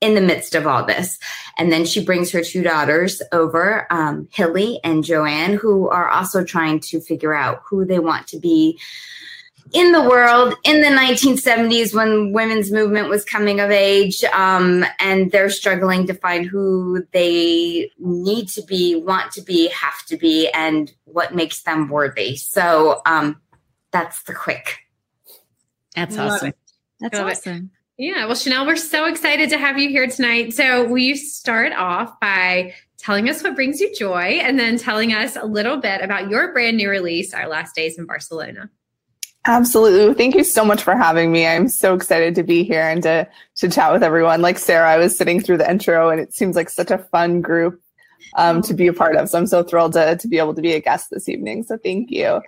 in 0.00 0.14
the 0.14 0.20
midst 0.20 0.54
of 0.54 0.66
all 0.66 0.84
this. 0.84 1.18
And 1.56 1.72
then 1.72 1.84
she 1.84 2.04
brings 2.04 2.30
her 2.30 2.42
two 2.42 2.62
daughters 2.62 3.20
over, 3.32 3.86
um, 3.90 4.28
Hilly 4.30 4.80
and 4.84 5.04
Joanne, 5.04 5.54
who 5.54 5.88
are 5.88 6.08
also 6.08 6.44
trying 6.44 6.80
to 6.80 7.00
figure 7.00 7.34
out 7.34 7.62
who 7.68 7.84
they 7.84 7.98
want 7.98 8.26
to 8.28 8.38
be 8.38 8.78
in 9.72 9.92
the 9.92 10.02
world 10.02 10.54
in 10.64 10.80
the 10.80 10.86
1970s 10.86 11.94
when 11.94 12.32
women's 12.32 12.72
movement 12.72 13.10
was 13.10 13.22
coming 13.22 13.60
of 13.60 13.70
age 13.70 14.24
um, 14.24 14.82
and 14.98 15.30
they're 15.30 15.50
struggling 15.50 16.06
to 16.06 16.14
find 16.14 16.46
who 16.46 17.04
they 17.12 17.90
need 17.98 18.48
to 18.48 18.62
be 18.62 18.96
want 18.96 19.30
to 19.32 19.42
be 19.42 19.68
have 19.68 20.06
to 20.06 20.16
be 20.16 20.48
and 20.50 20.92
what 21.04 21.34
makes 21.34 21.62
them 21.64 21.88
worthy. 21.88 22.36
So 22.36 23.02
um, 23.04 23.42
that's 23.90 24.22
the 24.22 24.32
quick. 24.32 24.78
That's 25.94 26.16
awesome. 26.16 26.54
That's 27.00 27.18
awesome 27.18 27.70
yeah 27.98 28.26
well 28.26 28.34
chanel 28.34 28.64
we're 28.64 28.76
so 28.76 29.06
excited 29.06 29.50
to 29.50 29.58
have 29.58 29.78
you 29.78 29.88
here 29.88 30.06
tonight 30.06 30.54
so 30.54 30.86
will 30.86 30.98
you 30.98 31.16
start 31.16 31.72
off 31.72 32.18
by 32.20 32.72
telling 32.96 33.28
us 33.28 33.42
what 33.42 33.54
brings 33.54 33.80
you 33.80 33.92
joy 33.94 34.38
and 34.42 34.58
then 34.58 34.78
telling 34.78 35.12
us 35.12 35.36
a 35.36 35.44
little 35.44 35.76
bit 35.76 36.00
about 36.00 36.30
your 36.30 36.52
brand 36.52 36.76
new 36.76 36.88
release 36.88 37.34
our 37.34 37.48
last 37.48 37.74
days 37.74 37.98
in 37.98 38.06
barcelona 38.06 38.70
Absolutely. 39.46 40.12
Thank 40.14 40.34
you 40.34 40.44
so 40.44 40.62
much 40.62 40.82
for 40.82 40.94
having 40.94 41.32
me. 41.32 41.46
I'm 41.46 41.68
so 41.68 41.94
excited 41.94 42.34
to 42.34 42.42
be 42.42 42.64
here 42.64 42.82
and 42.82 43.02
to, 43.04 43.26
to 43.56 43.70
chat 43.70 43.92
with 43.92 44.02
everyone. 44.02 44.42
Like 44.42 44.58
Sarah, 44.58 44.90
I 44.90 44.98
was 44.98 45.16
sitting 45.16 45.40
through 45.40 45.56
the 45.56 45.70
intro 45.70 46.10
and 46.10 46.20
it 46.20 46.34
seems 46.34 46.54
like 46.54 46.68
such 46.68 46.90
a 46.90 46.98
fun 46.98 47.40
group 47.40 47.80
um, 48.36 48.60
to 48.62 48.74
be 48.74 48.88
a 48.88 48.92
part 48.92 49.16
of. 49.16 49.30
So 49.30 49.38
I'm 49.38 49.46
so 49.46 49.62
thrilled 49.62 49.94
to, 49.94 50.16
to 50.16 50.28
be 50.28 50.36
able 50.36 50.54
to 50.54 50.60
be 50.60 50.74
a 50.74 50.80
guest 50.80 51.08
this 51.10 51.30
evening. 51.30 51.62
So 51.62 51.78
thank 51.82 52.10
you. 52.10 52.42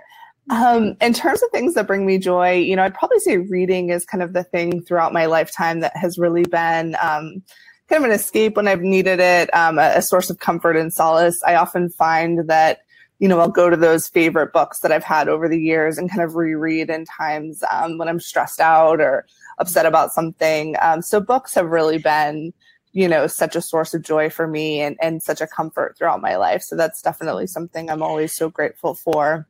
Um, 0.51 0.97
in 1.01 1.13
terms 1.15 1.43
of 1.43 1.51
things 1.51 1.75
that 1.75 1.87
bring 1.87 2.05
me 2.05 2.19
joy, 2.19 2.55
you 2.55 2.75
know, 2.75 2.83
I'd 2.83 2.95
probably 2.95 3.21
say 3.21 3.39
reading 3.39 3.91
is 3.91 4.05
kind 4.05 4.23
of 4.23 4.33
the 4.33 4.43
thing 4.43 4.83
throughout 4.83 5.13
my 5.13 5.27
lifetime 5.27 5.81
that 5.81 5.97
has 5.97 6.19
really 6.19 6.43
been 6.43 6.97
um, 7.01 7.43
kind 7.89 8.03
of 8.03 8.05
an 8.05 8.11
escape 8.11 8.57
when 8.57 8.67
I've 8.67 8.81
needed 8.81 9.21
it, 9.21 9.55
um, 9.55 9.79
a, 9.79 9.93
a 9.97 10.03
source 10.03 10.29
of 10.29 10.41
comfort 10.41 10.77
and 10.77 10.93
solace. 10.93 11.41
I 11.45 11.55
often 11.55 11.89
find 11.89 12.49
that 12.49 12.81
you 13.21 13.29
know, 13.29 13.39
I'll 13.39 13.51
go 13.51 13.69
to 13.69 13.77
those 13.77 14.09
favorite 14.09 14.53
books 14.53 14.81
that 14.81 14.91
I've 14.91 15.05
had 15.05 15.29
over 15.29 15.47
the 15.47 15.61
years 15.61 15.99
and 15.99 16.09
kind 16.09 16.23
of 16.23 16.37
reread 16.37 16.89
in 16.89 17.05
times 17.05 17.63
um, 17.71 17.99
when 17.99 18.09
I'm 18.09 18.19
stressed 18.19 18.61
out 18.61 18.99
or 18.99 19.27
upset 19.59 19.85
about 19.85 20.13
something. 20.13 20.75
Um, 20.81 21.03
so 21.03 21.21
books 21.21 21.55
have 21.55 21.67
really 21.67 21.99
been, 21.99 22.55
you 22.93 23.07
know, 23.07 23.27
such 23.27 23.55
a 23.55 23.61
source 23.61 23.93
of 23.93 24.03
joy 24.03 24.31
for 24.31 24.49
me 24.49 24.81
and, 24.81 24.97
and 25.03 25.23
such 25.23 25.43
a 25.43 25.47
comfort 25.47 25.99
throughout 25.99 26.23
my 26.23 26.37
life. 26.37 26.63
So 26.63 26.77
that's 26.77 27.03
definitely 27.03 27.47
something 27.47 27.91
I'm 27.91 28.03
always 28.03 28.33
so 28.33 28.49
grateful 28.49 28.95
for. 28.95 29.47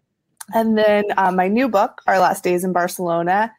And 0.55 0.77
then 0.77 1.05
uh, 1.17 1.33
my 1.33 1.49
new 1.49 1.69
book, 1.69 2.03
Our 2.07 2.19
Last 2.19 2.45
Days 2.45 2.65
in 2.65 2.73
Barcelona, 2.73 3.53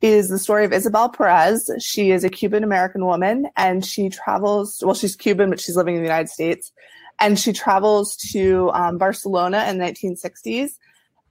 is 0.00 0.28
the 0.28 0.38
story 0.38 0.64
of 0.64 0.72
Isabel 0.72 1.08
Perez. 1.08 1.70
She 1.80 2.10
is 2.10 2.24
a 2.24 2.28
Cuban 2.28 2.62
American 2.62 3.04
woman 3.04 3.48
and 3.56 3.84
she 3.84 4.08
travels, 4.08 4.82
well, 4.84 4.94
she's 4.94 5.16
Cuban, 5.16 5.50
but 5.50 5.60
she's 5.60 5.76
living 5.76 5.96
in 5.96 6.02
the 6.02 6.08
United 6.08 6.28
States 6.28 6.72
and 7.18 7.38
she 7.38 7.52
travels 7.52 8.16
to 8.16 8.70
um, 8.74 8.98
Barcelona 8.98 9.66
in 9.68 9.78
the 9.78 9.84
1960s. 9.84 10.70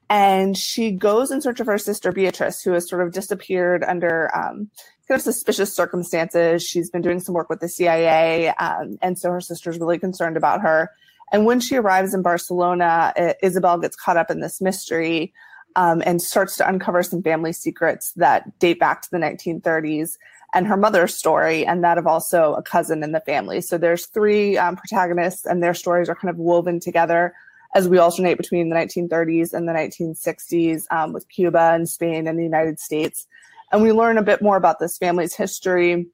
And 0.10 0.58
she 0.58 0.92
goes 0.92 1.32
in 1.32 1.42
search 1.42 1.60
of 1.60 1.68
her 1.68 1.78
sister 1.78 2.12
Beatrice, 2.12 2.62
who 2.62 2.72
has 2.72 2.88
sort 2.88 3.06
of 3.06 3.12
disappeared 3.12 3.84
under 3.84 4.34
um, 4.36 4.70
kind 5.08 5.18
of 5.18 5.22
suspicious 5.22 5.74
circumstances. 5.74 6.64
She's 6.64 6.90
been 6.90 7.02
doing 7.02 7.20
some 7.20 7.36
work 7.36 7.50
with 7.50 7.60
the 7.60 7.68
CIA, 7.68 8.50
um, 8.52 8.98
and 9.02 9.20
so 9.20 9.30
her 9.32 9.42
sister's 9.42 9.80
really 9.80 10.00
concerned 10.00 10.38
about 10.38 10.62
her. 10.62 10.92
And 11.32 11.46
when 11.46 11.60
she 11.60 11.76
arrives 11.76 12.14
in 12.14 12.22
Barcelona, 12.22 13.14
Isabel 13.42 13.78
gets 13.78 13.96
caught 13.96 14.18
up 14.18 14.32
in 14.32 14.40
this 14.40 14.62
mystery 14.62 15.34
um, 15.76 16.02
and 16.06 16.22
starts 16.22 16.56
to 16.58 16.68
uncover 16.68 17.04
some 17.04 17.22
family 17.22 17.54
secrets 17.54 18.14
that 18.14 18.58
date 18.60 18.80
back 18.80 19.02
to 19.04 19.12
the 19.12 19.18
1930s 19.18 20.18
and 20.54 20.66
her 20.66 20.78
mother's 20.78 21.14
story 21.14 21.66
and 21.66 21.84
that 21.84 21.98
of 21.98 22.08
also 22.08 22.54
a 22.56 22.64
cousin 22.64 23.04
in 23.04 23.12
the 23.12 23.20
family. 23.22 23.62
So 23.62 23.78
there's 23.78 24.06
three 24.06 24.58
um, 24.58 24.76
protagonists 24.76 25.46
and 25.46 25.62
their 25.62 25.74
stories 25.74 26.10
are 26.10 26.16
kind 26.16 26.30
of 26.30 26.38
woven 26.38 26.80
together 26.80 27.34
as 27.76 27.88
we 27.88 27.98
alternate 27.98 28.38
between 28.38 28.70
the 28.70 28.76
1930s 28.76 29.54
and 29.54 29.68
the 29.68 29.74
1960s 29.74 30.86
um, 30.90 31.14
with 31.14 31.28
Cuba 31.30 31.74
and 31.74 31.88
Spain 31.88 32.28
and 32.28 32.40
the 32.40 32.44
United 32.44 32.80
States. 32.80 33.28
And 33.72 33.84
we 33.84 33.92
learn 33.92 34.18
a 34.18 34.24
bit 34.24 34.42
more 34.42 34.56
about 34.56 34.80
this 34.80 34.98
family's 34.98 35.36
history, 35.36 36.08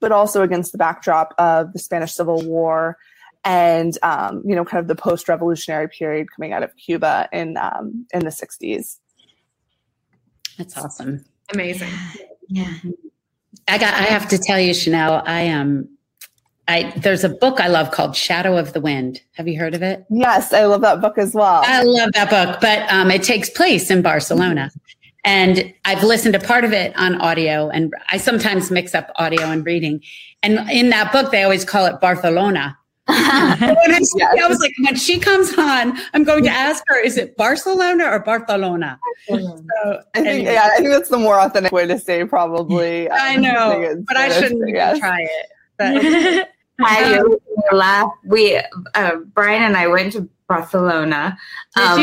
but 0.00 0.10
also 0.10 0.42
against 0.42 0.72
the 0.72 0.78
backdrop 0.78 1.34
of 1.38 1.72
the 1.72 1.78
Spanish 1.78 2.14
Civil 2.14 2.42
War 2.42 2.96
and 3.44 3.98
um, 4.02 4.42
you 4.44 4.54
know 4.54 4.64
kind 4.64 4.80
of 4.80 4.88
the 4.88 4.94
post-revolutionary 4.94 5.88
period 5.88 6.28
coming 6.34 6.52
out 6.52 6.62
of 6.62 6.74
Cuba 6.76 7.28
in 7.32 7.56
um, 7.56 8.06
in 8.12 8.20
the 8.20 8.30
60s. 8.30 8.98
That's 10.58 10.76
awesome. 10.76 11.24
Amazing. 11.52 11.90
yeah 12.48 12.72
I 13.68 13.78
got. 13.78 13.94
I 13.94 14.04
have 14.04 14.28
to 14.28 14.38
tell 14.38 14.60
you, 14.60 14.74
Chanel. 14.74 15.22
I 15.26 15.42
am. 15.42 15.60
Um, 15.60 15.88
I 16.66 16.94
there's 16.96 17.24
a 17.24 17.28
book 17.28 17.60
I 17.60 17.68
love 17.68 17.90
called 17.90 18.16
Shadow 18.16 18.56
of 18.56 18.72
the 18.72 18.80
Wind. 18.80 19.20
Have 19.32 19.46
you 19.46 19.58
heard 19.58 19.74
of 19.74 19.82
it? 19.82 20.04
Yes, 20.10 20.52
I 20.52 20.64
love 20.64 20.80
that 20.80 21.00
book 21.00 21.18
as 21.18 21.34
well. 21.34 21.62
I 21.64 21.82
love 21.82 22.12
that 22.12 22.30
book, 22.30 22.60
but 22.60 22.90
um, 22.90 23.10
it 23.10 23.22
takes 23.22 23.50
place 23.50 23.90
in 23.90 24.00
Barcelona, 24.00 24.70
and 25.24 25.72
I've 25.84 26.02
listened 26.02 26.34
to 26.34 26.40
part 26.40 26.64
of 26.64 26.72
it 26.72 26.96
on 26.96 27.20
audio, 27.20 27.68
and 27.68 27.92
I 28.10 28.16
sometimes 28.16 28.70
mix 28.70 28.94
up 28.94 29.10
audio 29.16 29.42
and 29.42 29.64
reading. 29.64 30.02
And 30.42 30.70
in 30.70 30.90
that 30.90 31.12
book, 31.12 31.32
they 31.32 31.42
always 31.42 31.64
call 31.64 31.86
it 31.86 32.00
Barcelona. 32.00 32.76
I, 33.06 33.76
I 34.44 34.48
was 34.48 34.60
like, 34.60 34.72
when 34.84 34.96
she 34.96 35.18
comes 35.18 35.56
on, 35.58 35.98
I'm 36.14 36.24
going 36.24 36.44
to 36.44 36.50
ask 36.50 36.82
her, 36.88 36.98
is 36.98 37.16
it 37.16 37.36
Barcelona 37.36 38.06
or 38.06 38.20
Barcelona? 38.20 38.98
So, 39.28 39.34
I 39.36 40.02
think, 40.14 40.26
anyway. 40.26 40.52
yeah, 40.54 40.70
I 40.72 40.76
think 40.76 40.88
that's 40.88 41.10
the 41.10 41.18
more 41.18 41.38
authentic 41.38 41.72
way 41.72 41.86
to 41.86 41.98
say 41.98 42.24
probably. 42.24 43.10
I 43.12 43.36
know, 43.36 43.82
I 43.82 43.94
but 44.06 44.16
I 44.16 44.28
shouldn't 44.30 44.68
yes. 44.68 44.98
try 44.98 45.20
it. 45.20 45.46
But, 45.76 46.48
I 46.80 47.22
laugh. 47.72 48.10
We, 48.24 48.60
uh, 48.94 49.16
Brian 49.34 49.62
and 49.62 49.76
I 49.76 49.86
went 49.86 50.12
to 50.14 50.28
Barcelona 50.48 51.36
um, 51.76 52.00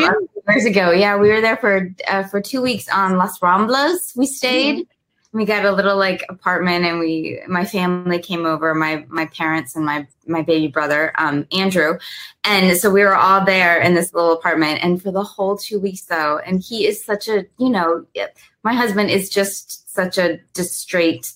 years 0.47 0.65
ago. 0.65 0.91
Yeah, 0.91 1.17
we 1.17 1.29
were 1.29 1.41
there 1.41 1.57
for 1.57 1.93
uh, 2.07 2.23
for 2.23 2.41
two 2.41 2.61
weeks 2.61 2.87
on 2.89 3.17
Las 3.17 3.39
Ramblas. 3.39 4.15
We 4.15 4.25
stayed. 4.25 4.75
Mm-hmm 4.75 4.91
we 5.33 5.45
got 5.45 5.65
a 5.65 5.71
little 5.71 5.97
like 5.97 6.25
apartment 6.29 6.85
and 6.85 6.99
we 6.99 7.41
my 7.47 7.63
family 7.63 8.19
came 8.19 8.45
over 8.45 8.73
my 8.75 9.05
my 9.07 9.25
parents 9.27 9.75
and 9.75 9.85
my 9.85 10.05
my 10.27 10.41
baby 10.41 10.67
brother 10.67 11.13
um 11.17 11.47
andrew 11.51 11.97
and 12.43 12.77
so 12.77 12.89
we 12.89 13.01
were 13.01 13.15
all 13.15 13.43
there 13.45 13.79
in 13.79 13.93
this 13.93 14.13
little 14.13 14.33
apartment 14.33 14.83
and 14.83 15.01
for 15.01 15.11
the 15.11 15.23
whole 15.23 15.57
two 15.57 15.79
weeks 15.79 16.03
though 16.03 16.39
and 16.39 16.61
he 16.61 16.85
is 16.85 17.03
such 17.03 17.27
a 17.27 17.45
you 17.57 17.69
know 17.69 18.05
my 18.63 18.73
husband 18.73 19.09
is 19.09 19.29
just 19.29 19.89
such 19.93 20.17
a 20.17 20.39
just 20.55 20.73
straight 20.73 21.33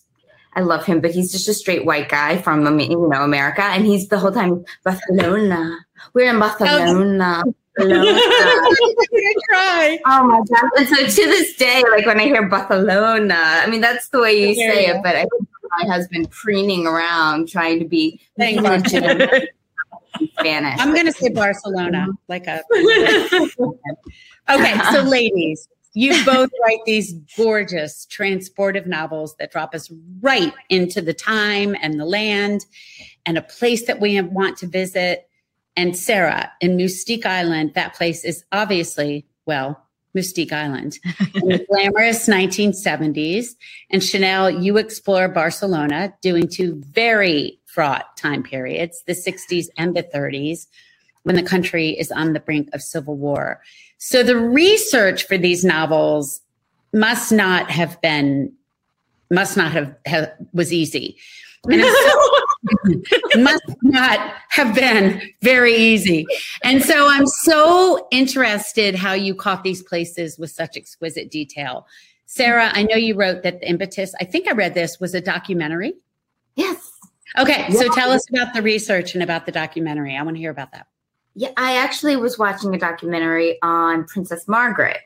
I 0.58 0.62
love 0.62 0.86
him, 0.86 1.02
but 1.02 1.12
he's 1.12 1.34
just 1.34 1.50
a 1.50 1.54
straight 1.54 1.86
white 1.86 2.08
guy 2.08 2.38
from 2.42 2.80
you 2.80 3.10
know 3.10 3.24
America, 3.24 3.62
and 3.62 3.86
he's 3.86 4.08
the 4.08 4.18
whole 4.18 4.32
time 4.32 4.64
Barcelona. 4.86 5.80
We're 6.14 6.30
in 6.30 6.40
Barcelona. 6.40 7.44
Oh 10.08 10.28
my 10.28 10.42
god! 10.50 10.70
And 10.78 10.88
so 10.88 10.96
to 10.96 11.30
this 11.30 11.56
day, 11.56 11.84
like 11.92 12.06
when 12.06 12.20
I 12.20 12.24
hear 12.24 12.48
Barcelona, 12.48 13.38
I 13.38 13.68
mean 13.68 13.82
that's 13.82 14.10
the 14.10 14.20
way 14.20 14.40
you 14.40 14.48
yeah, 14.50 14.72
say 14.72 14.84
yeah. 14.84 14.98
it. 14.98 15.04
But 15.04 15.16
I 15.16 15.22
think 15.22 15.48
my 15.78 15.88
husband 15.88 16.30
preening 16.32 16.88
around 16.88 17.50
trying 17.50 17.80
to 17.80 17.86
be 17.86 18.22
Spanish. 20.40 20.80
I'm 20.80 20.94
going 20.94 21.06
to 21.06 21.12
say 21.12 21.30
Barcelona, 21.30 22.08
like 22.28 22.48
a. 22.48 22.62
okay, 24.50 24.80
so 24.92 25.02
ladies, 25.02 25.68
you 25.94 26.24
both 26.26 26.50
write 26.62 26.80
these 26.86 27.14
gorgeous 27.38 28.08
transportive 28.10 28.86
novels 28.86 29.36
that 29.38 29.52
drop 29.52 29.76
us 29.76 29.92
right 30.22 30.54
into 30.70 31.02
the 31.02 31.14
time 31.14 31.76
and 31.82 32.00
the 32.00 32.06
land 32.06 32.66
and 33.26 33.38
a 33.38 33.42
place 33.42 33.86
that 33.88 34.00
we 34.00 34.20
want 34.22 34.58
to 34.58 34.68
visit 34.68 35.28
and 35.76 35.98
Sarah 35.98 36.52
in 36.62 36.78
Mustique 36.78 37.26
Island. 37.26 37.74
That 37.76 37.94
place 37.94 38.24
is 38.24 38.44
obviously, 38.52 39.26
well, 39.46 39.82
Mustique 40.16 40.54
Island, 40.54 40.98
in 41.36 41.50
the 41.50 41.66
glamorous 41.70 42.28
1970s. 42.28 43.56
And 43.90 44.04
Chanel, 44.04 44.50
you 44.50 44.78
explore 44.78 45.28
Barcelona 45.28 46.14
doing 46.22 46.48
two 46.48 46.82
very 46.86 47.60
fraught 47.66 48.16
time 48.18 48.42
periods, 48.42 49.04
the 49.06 49.14
60s 49.14 49.68
and 49.78 49.96
the 49.96 50.04
30s, 50.04 50.68
when 51.24 51.36
the 51.36 51.44
country 51.44 51.90
is 51.90 52.12
on 52.12 52.34
the 52.34 52.40
brink 52.40 52.70
of 52.74 52.82
civil 52.82 53.18
war. 53.18 53.62
So 53.98 54.24
the 54.24 54.38
research 54.38 55.26
for 55.26 55.38
these 55.38 55.66
novels 55.66 56.40
must 56.94 57.32
not 57.32 57.70
have 57.70 58.00
been 58.02 58.54
must 59.32 59.58
not 59.58 59.72
have, 59.72 59.96
have 60.06 60.32
was 60.54 60.72
easy. 60.72 61.18
And 61.66 61.82
so, 61.82 62.40
must 63.38 63.64
not 63.84 64.36
have 64.50 64.74
been 64.76 65.22
very 65.42 65.76
easy. 65.76 66.26
And 66.64 66.84
so 66.84 67.08
I'm 67.10 67.28
so 67.28 68.08
interested 68.12 68.96
how 68.96 69.14
you 69.14 69.36
caught 69.36 69.64
these 69.64 69.84
places 69.84 70.38
with 70.38 70.52
such 70.52 70.78
exquisite 70.78 71.30
detail. 71.30 71.88
Sarah, 72.26 72.72
I 72.74 72.84
know 72.84 72.96
you 72.96 73.16
wrote 73.16 73.44
that 73.44 73.60
the 73.62 73.70
impetus, 73.70 74.14
I 74.20 74.26
think 74.26 74.48
I 74.48 74.54
read 74.54 74.74
this, 74.74 75.00
was 75.00 75.14
a 75.14 75.22
documentary. 75.22 75.94
Yes. 76.56 76.92
Okay, 77.38 77.70
so 77.72 77.88
tell 77.94 78.12
us 78.12 78.28
about 78.30 78.54
the 78.54 78.62
research 78.62 79.14
and 79.14 79.22
about 79.22 79.46
the 79.46 79.52
documentary. 79.52 80.16
I 80.16 80.24
want 80.24 80.38
to 80.38 80.40
hear 80.40 80.52
about 80.52 80.72
that. 80.72 80.88
Yeah, 81.36 81.50
I 81.58 81.76
actually 81.76 82.16
was 82.16 82.40
watching 82.40 82.74
a 82.74 82.80
documentary 82.80 83.58
on 83.62 84.06
Princess 84.06 84.48
Margaret 84.48 85.00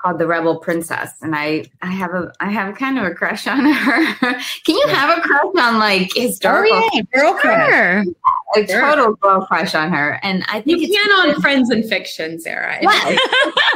called 0.00 0.18
The 0.18 0.26
Rebel 0.26 0.56
Princess, 0.58 1.12
and 1.20 1.34
I 1.34 1.64
I 1.82 1.88
have 1.88 2.14
a 2.14 2.32
I 2.40 2.50
have 2.50 2.74
kind 2.76 2.98
of 2.98 3.04
a 3.04 3.14
crush 3.14 3.46
on 3.46 3.60
her. 3.60 4.14
Can 4.64 4.76
you 4.76 4.86
have 4.88 5.18
a 5.18 5.20
crush 5.20 5.54
on 5.62 5.78
like 5.78 6.12
historical? 6.14 6.76
Oh, 6.76 6.90
yeah, 6.94 7.02
girl 7.12 7.34
crush. 7.34 8.06
A 8.56 8.66
total 8.66 9.14
girl 9.14 9.46
crush 9.46 9.74
on 9.74 9.92
her, 9.92 10.18
and 10.22 10.44
I 10.48 10.60
think 10.60 10.80
You 10.80 10.88
it's 10.88 10.96
can 10.96 11.28
on 11.28 11.40
Friends 11.40 11.70
and 11.70 11.84
Fiction, 11.84 12.40
Sarah. 12.40 12.78
What? 12.80 13.18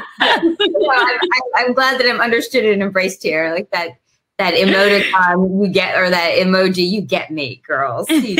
I'm, 0.20 0.56
I'm, 0.60 1.18
I'm 1.56 1.72
glad 1.74 2.00
that 2.00 2.08
I'm 2.08 2.20
understood 2.20 2.64
and 2.64 2.82
embraced 2.82 3.22
here. 3.22 3.52
Like 3.52 3.70
that 3.70 3.98
that 4.38 4.54
emoticon 4.54 5.62
you 5.62 5.68
get 5.68 5.96
or 5.96 6.10
that 6.10 6.34
emoji 6.38 6.88
you 6.88 7.00
get 7.00 7.30
me, 7.30 7.62
girls. 7.66 8.08
You 8.10 8.36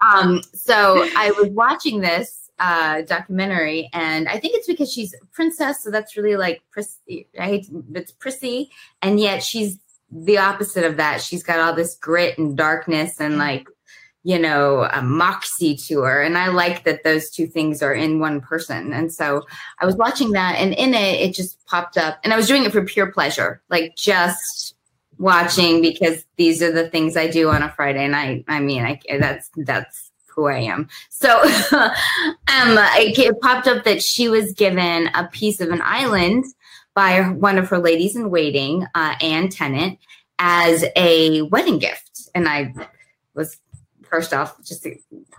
um, 0.00 0.42
so 0.52 1.08
I 1.16 1.30
was 1.38 1.48
watching 1.50 2.00
this 2.00 2.39
uh, 2.60 3.02
documentary, 3.02 3.88
and 3.92 4.28
I 4.28 4.38
think 4.38 4.54
it's 4.54 4.66
because 4.66 4.92
she's 4.92 5.14
a 5.14 5.26
princess, 5.32 5.82
so 5.82 5.90
that's 5.90 6.16
really 6.16 6.36
like 6.36 6.62
prissy. 6.70 7.26
I 7.38 7.46
hate 7.46 7.66
to- 7.66 7.84
it's 7.94 8.12
prissy, 8.12 8.70
and 9.02 9.18
yet 9.18 9.42
she's 9.42 9.78
the 10.12 10.38
opposite 10.38 10.84
of 10.84 10.96
that. 10.98 11.22
She's 11.22 11.42
got 11.42 11.58
all 11.58 11.74
this 11.74 11.94
grit 11.96 12.36
and 12.38 12.56
darkness 12.56 13.20
and 13.20 13.38
like 13.38 13.66
you 14.22 14.38
know 14.38 14.88
a 14.92 15.00
moxie 15.02 15.74
to 15.88 16.00
her, 16.00 16.20
and 16.20 16.36
I 16.36 16.48
like 16.48 16.84
that 16.84 17.02
those 17.02 17.30
two 17.30 17.46
things 17.46 17.82
are 17.82 17.94
in 17.94 18.20
one 18.20 18.42
person. 18.42 18.92
And 18.92 19.12
so 19.12 19.46
I 19.80 19.86
was 19.86 19.96
watching 19.96 20.32
that, 20.32 20.56
and 20.56 20.74
in 20.74 20.92
it, 20.94 21.20
it 21.20 21.34
just 21.34 21.64
popped 21.66 21.96
up, 21.96 22.20
and 22.22 22.32
I 22.32 22.36
was 22.36 22.46
doing 22.46 22.64
it 22.64 22.72
for 22.72 22.84
pure 22.84 23.10
pleasure, 23.10 23.62
like 23.70 23.96
just 23.96 24.74
watching 25.18 25.80
because 25.82 26.24
these 26.36 26.62
are 26.62 26.72
the 26.72 26.88
things 26.88 27.16
I 27.16 27.26
do 27.26 27.48
on 27.48 27.62
a 27.62 27.70
Friday 27.72 28.06
night. 28.08 28.44
I 28.48 28.60
mean, 28.60 28.82
I 28.84 29.00
that's 29.18 29.50
that's 29.56 30.09
who 30.34 30.46
I 30.46 30.58
am. 30.58 30.88
So 31.08 31.40
um, 31.72 31.90
it, 32.48 33.40
popped 33.40 33.66
up 33.66 33.84
that 33.84 34.02
she 34.02 34.28
was 34.28 34.52
given 34.52 35.08
a 35.14 35.28
piece 35.28 35.60
of 35.60 35.70
an 35.70 35.82
island 35.82 36.44
by 36.94 37.22
one 37.22 37.58
of 37.58 37.68
her 37.68 37.78
ladies 37.78 38.16
in 38.16 38.30
waiting, 38.30 38.86
uh, 38.94 39.14
Anne 39.20 39.48
Tennant, 39.48 39.98
as 40.38 40.84
a 40.96 41.42
wedding 41.42 41.78
gift. 41.78 42.28
And 42.34 42.48
I 42.48 42.74
was 43.34 43.58
first 44.02 44.34
off 44.34 44.62
just 44.64 44.86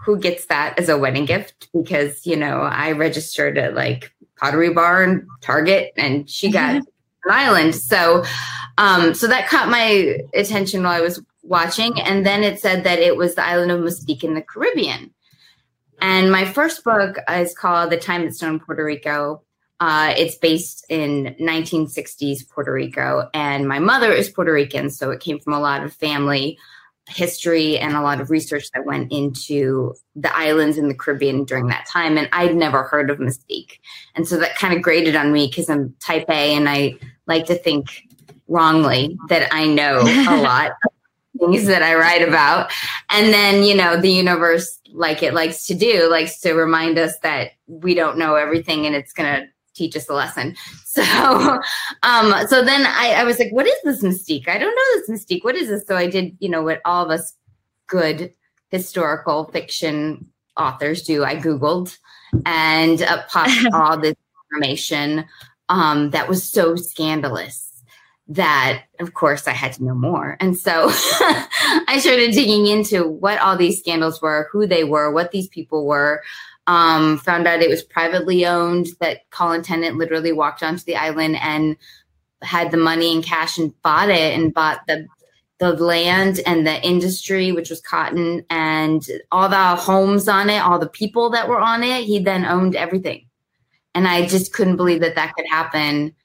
who 0.05 0.17
gets 0.17 0.45
that 0.45 0.79
as 0.79 0.87
a 0.87 0.97
wedding 0.97 1.25
gift 1.25 1.67
because 1.73 2.25
you 2.25 2.37
know 2.37 2.61
I 2.61 2.93
registered 2.93 3.57
at 3.57 3.75
like 3.75 4.11
Pottery 4.41 4.73
Barn 4.73 5.09
and 5.09 5.27
Target, 5.41 5.93
and 5.97 6.27
she 6.27 6.49
got 6.49 6.75
an 6.75 6.83
island. 7.29 7.75
So, 7.75 8.23
um, 8.77 9.13
so 9.13 9.27
that 9.27 9.47
caught 9.47 9.69
my 9.69 10.17
attention 10.33 10.81
while 10.81 10.93
I 10.93 11.01
was 11.01 11.21
watching. 11.43 11.99
And 12.01 12.25
then 12.25 12.43
it 12.43 12.59
said 12.59 12.83
that 12.83 12.99
it 12.99 13.15
was 13.15 13.35
the 13.35 13.45
island 13.45 13.71
of 13.71 13.79
Mustique 13.81 14.23
in 14.23 14.33
the 14.33 14.41
Caribbean. 14.41 15.13
And 16.01 16.31
my 16.31 16.45
first 16.45 16.83
book 16.83 17.17
is 17.29 17.55
called 17.55 17.91
The 17.91 17.97
Time 17.97 18.23
It 18.23 18.35
Snowed 18.35 18.53
in 18.53 18.59
Puerto 18.59 18.83
Rico. 18.83 19.43
Uh, 19.79 20.13
it's 20.17 20.35
based 20.35 20.85
in 20.89 21.35
1960s 21.39 22.47
Puerto 22.47 22.71
Rico, 22.71 23.27
and 23.33 23.67
my 23.67 23.79
mother 23.79 24.11
is 24.11 24.29
Puerto 24.29 24.53
Rican, 24.53 24.91
so 24.91 25.09
it 25.09 25.19
came 25.19 25.39
from 25.39 25.53
a 25.53 25.59
lot 25.59 25.83
of 25.83 25.91
family 25.91 26.59
history 27.07 27.79
and 27.79 27.95
a 27.95 28.01
lot 28.01 28.21
of 28.21 28.29
research 28.29 28.69
that 28.73 28.85
went 28.85 29.11
into 29.11 29.95
the 30.15 30.35
islands 30.37 30.77
in 30.77 30.87
the 30.87 30.93
Caribbean 30.93 31.45
during 31.45 31.67
that 31.67 31.87
time. 31.87 32.17
And 32.17 32.29
I'd 32.31 32.55
never 32.55 32.83
heard 32.83 33.09
of 33.09 33.17
Mustique. 33.17 33.79
And 34.15 34.27
so 34.27 34.37
that 34.37 34.55
kind 34.55 34.73
of 34.73 34.81
grated 34.81 35.15
on 35.15 35.33
me 35.33 35.47
because 35.47 35.69
I'm 35.69 35.95
type 35.99 36.29
A 36.29 36.55
and 36.55 36.69
I 36.69 36.97
like 37.25 37.47
to 37.47 37.55
think 37.55 38.07
wrongly 38.47 39.17
that 39.29 39.51
I 39.51 39.65
know 39.65 40.01
a 40.01 40.37
lot 40.41 40.71
things 41.41 41.65
that 41.65 41.83
I 41.83 41.95
write 41.95 42.27
about. 42.27 42.71
And 43.09 43.33
then, 43.33 43.63
you 43.63 43.75
know, 43.75 43.99
the 43.99 44.11
universe, 44.11 44.79
like 44.93 45.23
it 45.23 45.33
likes 45.33 45.65
to 45.67 45.73
do, 45.73 46.09
likes 46.09 46.39
to 46.41 46.53
remind 46.53 46.97
us 46.97 47.17
that 47.19 47.51
we 47.67 47.93
don't 47.93 48.17
know 48.17 48.35
everything 48.35 48.85
and 48.85 48.95
it's 48.95 49.13
going 49.13 49.33
to 49.33 49.47
teach 49.73 49.95
us 49.95 50.09
a 50.09 50.13
lesson. 50.13 50.55
So, 50.91 51.03
um, 52.03 52.33
so 52.49 52.65
then 52.65 52.85
I, 52.85 53.13
I 53.19 53.23
was 53.23 53.39
like, 53.39 53.53
what 53.53 53.65
is 53.65 53.77
this 53.85 54.03
Mustique? 54.03 54.49
I 54.49 54.57
don't 54.57 54.75
know 54.75 54.99
this 54.99 55.09
Mustique. 55.09 55.45
What 55.45 55.55
is 55.55 55.69
this? 55.69 55.87
So 55.87 55.95
I 55.95 56.05
did, 56.05 56.35
you 56.41 56.49
know, 56.49 56.63
what 56.63 56.81
all 56.83 57.05
of 57.05 57.11
us 57.11 57.33
good 57.87 58.33
historical 58.71 59.45
fiction 59.45 60.29
authors 60.57 61.03
do. 61.03 61.23
I 61.23 61.37
Googled 61.37 61.97
and 62.45 63.01
uh, 63.01 63.23
popped 63.29 63.51
all 63.73 63.97
this 63.97 64.15
information 64.51 65.23
um, 65.69 66.09
that 66.09 66.27
was 66.27 66.43
so 66.43 66.75
scandalous 66.75 67.70
that 68.35 68.83
of 68.99 69.13
course 69.13 69.47
I 69.47 69.51
had 69.51 69.73
to 69.73 69.83
know 69.83 69.95
more. 69.95 70.37
And 70.39 70.57
so 70.57 70.87
I 70.89 71.97
started 71.99 72.31
digging 72.31 72.67
into 72.67 73.07
what 73.07 73.39
all 73.39 73.57
these 73.57 73.79
scandals 73.79 74.21
were, 74.21 74.47
who 74.51 74.65
they 74.65 74.83
were, 74.83 75.11
what 75.11 75.31
these 75.31 75.47
people 75.47 75.85
were. 75.85 76.23
Um, 76.67 77.17
found 77.17 77.47
out 77.47 77.61
it 77.61 77.69
was 77.69 77.83
privately 77.83 78.45
owned, 78.45 78.87
that 78.99 79.29
Colin 79.31 79.63
Tennant 79.63 79.97
literally 79.97 80.31
walked 80.31 80.63
onto 80.63 80.83
the 80.83 80.95
island 80.95 81.37
and 81.41 81.75
had 82.43 82.71
the 82.71 82.77
money 82.77 83.13
and 83.13 83.23
cash 83.23 83.57
and 83.57 83.79
bought 83.81 84.09
it 84.09 84.37
and 84.37 84.53
bought 84.53 84.85
the 84.87 85.07
the 85.59 85.73
land 85.73 86.39
and 86.47 86.65
the 86.65 86.81
industry, 86.83 87.51
which 87.51 87.69
was 87.69 87.81
cotton, 87.81 88.43
and 88.49 89.05
all 89.31 89.47
the 89.47 89.75
homes 89.75 90.27
on 90.27 90.49
it, 90.49 90.57
all 90.57 90.79
the 90.79 90.89
people 90.89 91.29
that 91.29 91.47
were 91.47 91.59
on 91.59 91.83
it. 91.83 92.03
He 92.03 92.17
then 92.17 92.45
owned 92.45 92.75
everything. 92.75 93.27
And 93.93 94.07
I 94.07 94.25
just 94.25 94.53
couldn't 94.53 94.77
believe 94.77 95.01
that 95.01 95.15
that 95.15 95.35
could 95.35 95.45
happen 95.49 96.15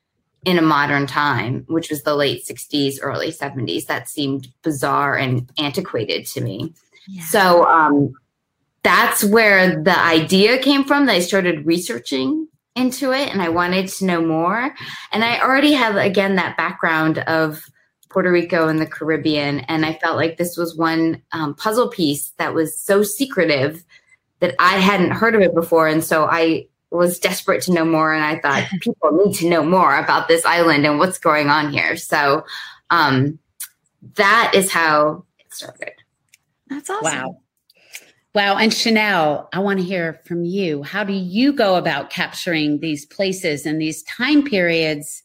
in 0.46 0.58
a 0.58 0.62
modern 0.62 1.08
time, 1.08 1.64
which 1.66 1.90
was 1.90 2.04
the 2.04 2.14
late 2.14 2.46
60s, 2.46 2.98
early 3.02 3.32
70s. 3.32 3.86
That 3.86 4.08
seemed 4.08 4.46
bizarre 4.62 5.16
and 5.16 5.50
antiquated 5.58 6.24
to 6.26 6.40
me. 6.40 6.72
So 7.28 7.66
um, 7.66 8.14
that's 8.84 9.24
where 9.24 9.82
the 9.82 9.98
idea 9.98 10.58
came 10.58 10.84
from 10.84 11.06
that 11.06 11.16
I 11.16 11.20
started 11.20 11.66
researching 11.66 12.46
into 12.76 13.12
it 13.12 13.28
and 13.28 13.42
I 13.42 13.48
wanted 13.48 13.88
to 13.88 14.04
know 14.04 14.24
more. 14.24 14.72
And 15.10 15.24
I 15.24 15.40
already 15.40 15.72
have, 15.72 15.96
again, 15.96 16.36
that 16.36 16.56
background 16.56 17.18
of 17.18 17.64
Puerto 18.10 18.30
Rico 18.30 18.68
and 18.68 18.80
the 18.80 18.86
Caribbean. 18.86 19.60
And 19.60 19.84
I 19.84 19.94
felt 19.94 20.16
like 20.16 20.36
this 20.36 20.56
was 20.56 20.76
one 20.76 21.22
um, 21.32 21.54
puzzle 21.54 21.88
piece 21.88 22.30
that 22.38 22.54
was 22.54 22.78
so 22.80 23.02
secretive 23.02 23.84
that 24.38 24.54
I 24.60 24.78
hadn't 24.78 25.10
heard 25.10 25.34
of 25.34 25.40
it 25.40 25.54
before. 25.54 25.88
And 25.88 26.04
so 26.04 26.24
I 26.24 26.68
was 26.96 27.18
desperate 27.18 27.62
to 27.62 27.72
know 27.72 27.84
more. 27.84 28.12
And 28.12 28.24
I 28.24 28.38
thought 28.38 28.68
people 28.80 29.12
need 29.12 29.34
to 29.36 29.48
know 29.48 29.64
more 29.64 29.96
about 29.96 30.28
this 30.28 30.44
island 30.44 30.86
and 30.86 30.98
what's 30.98 31.18
going 31.18 31.48
on 31.48 31.72
here. 31.72 31.96
So 31.96 32.44
um, 32.90 33.38
that 34.14 34.52
is 34.54 34.70
how 34.70 35.24
it 35.38 35.52
started. 35.52 35.92
That's 36.68 36.90
awesome. 36.90 37.02
Wow. 37.04 37.40
Wow. 38.34 38.58
And 38.58 38.72
Chanel, 38.72 39.48
I 39.54 39.60
want 39.60 39.78
to 39.78 39.84
hear 39.84 40.20
from 40.26 40.44
you. 40.44 40.82
How 40.82 41.04
do 41.04 41.14
you 41.14 41.54
go 41.54 41.76
about 41.76 42.10
capturing 42.10 42.80
these 42.80 43.06
places 43.06 43.64
and 43.64 43.80
these 43.80 44.02
time 44.02 44.44
periods 44.44 45.22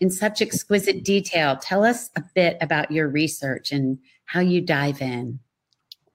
in 0.00 0.08
such 0.08 0.40
exquisite 0.40 1.04
detail? 1.04 1.56
Tell 1.56 1.84
us 1.84 2.08
a 2.16 2.22
bit 2.34 2.56
about 2.62 2.90
your 2.90 3.08
research 3.08 3.72
and 3.72 3.98
how 4.24 4.40
you 4.40 4.62
dive 4.62 5.02
in. 5.02 5.38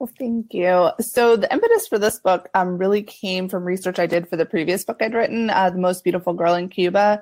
Well, 0.02 0.10
thank 0.18 0.52
you. 0.52 0.90
So 1.00 1.36
the 1.36 1.54
impetus 1.54 1.88
for 1.88 2.00
this 2.00 2.18
book 2.18 2.50
um, 2.56 2.80
really 2.80 3.04
came 3.04 3.48
from 3.48 3.64
research 3.64 4.00
I 4.00 4.08
did 4.08 4.28
for 4.28 4.36
the 4.36 4.48
previous 4.48 4.84
book 4.84 4.98
I'd 5.00 5.14
written, 5.14 5.52
uh, 5.52 5.70
The 5.70 5.78
Most 5.78 6.04
Beautiful 6.04 6.34
Girl 6.34 6.56
in 6.56 6.70
Cuba. 6.70 7.22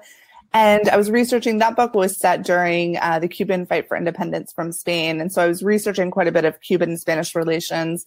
And 0.53 0.87
I 0.87 0.95
was 0.95 1.11
researching 1.11 1.57
that 1.57 1.75
book 1.75 1.93
was 1.93 2.15
set 2.15 2.43
during 2.43 2.95
uh, 2.99 3.19
the 3.19 3.27
Cuban 3.27 3.65
fight 3.65 3.89
for 3.89 3.97
independence 3.97 4.53
from 4.53 4.71
Spain. 4.71 5.19
And 5.19 5.29
so 5.29 5.43
I 5.43 5.47
was 5.47 5.61
researching 5.61 6.09
quite 6.09 6.29
a 6.29 6.31
bit 6.31 6.45
of 6.45 6.61
Cuban 6.61 6.91
and 6.91 6.99
Spanish 7.01 7.35
relations. 7.35 8.05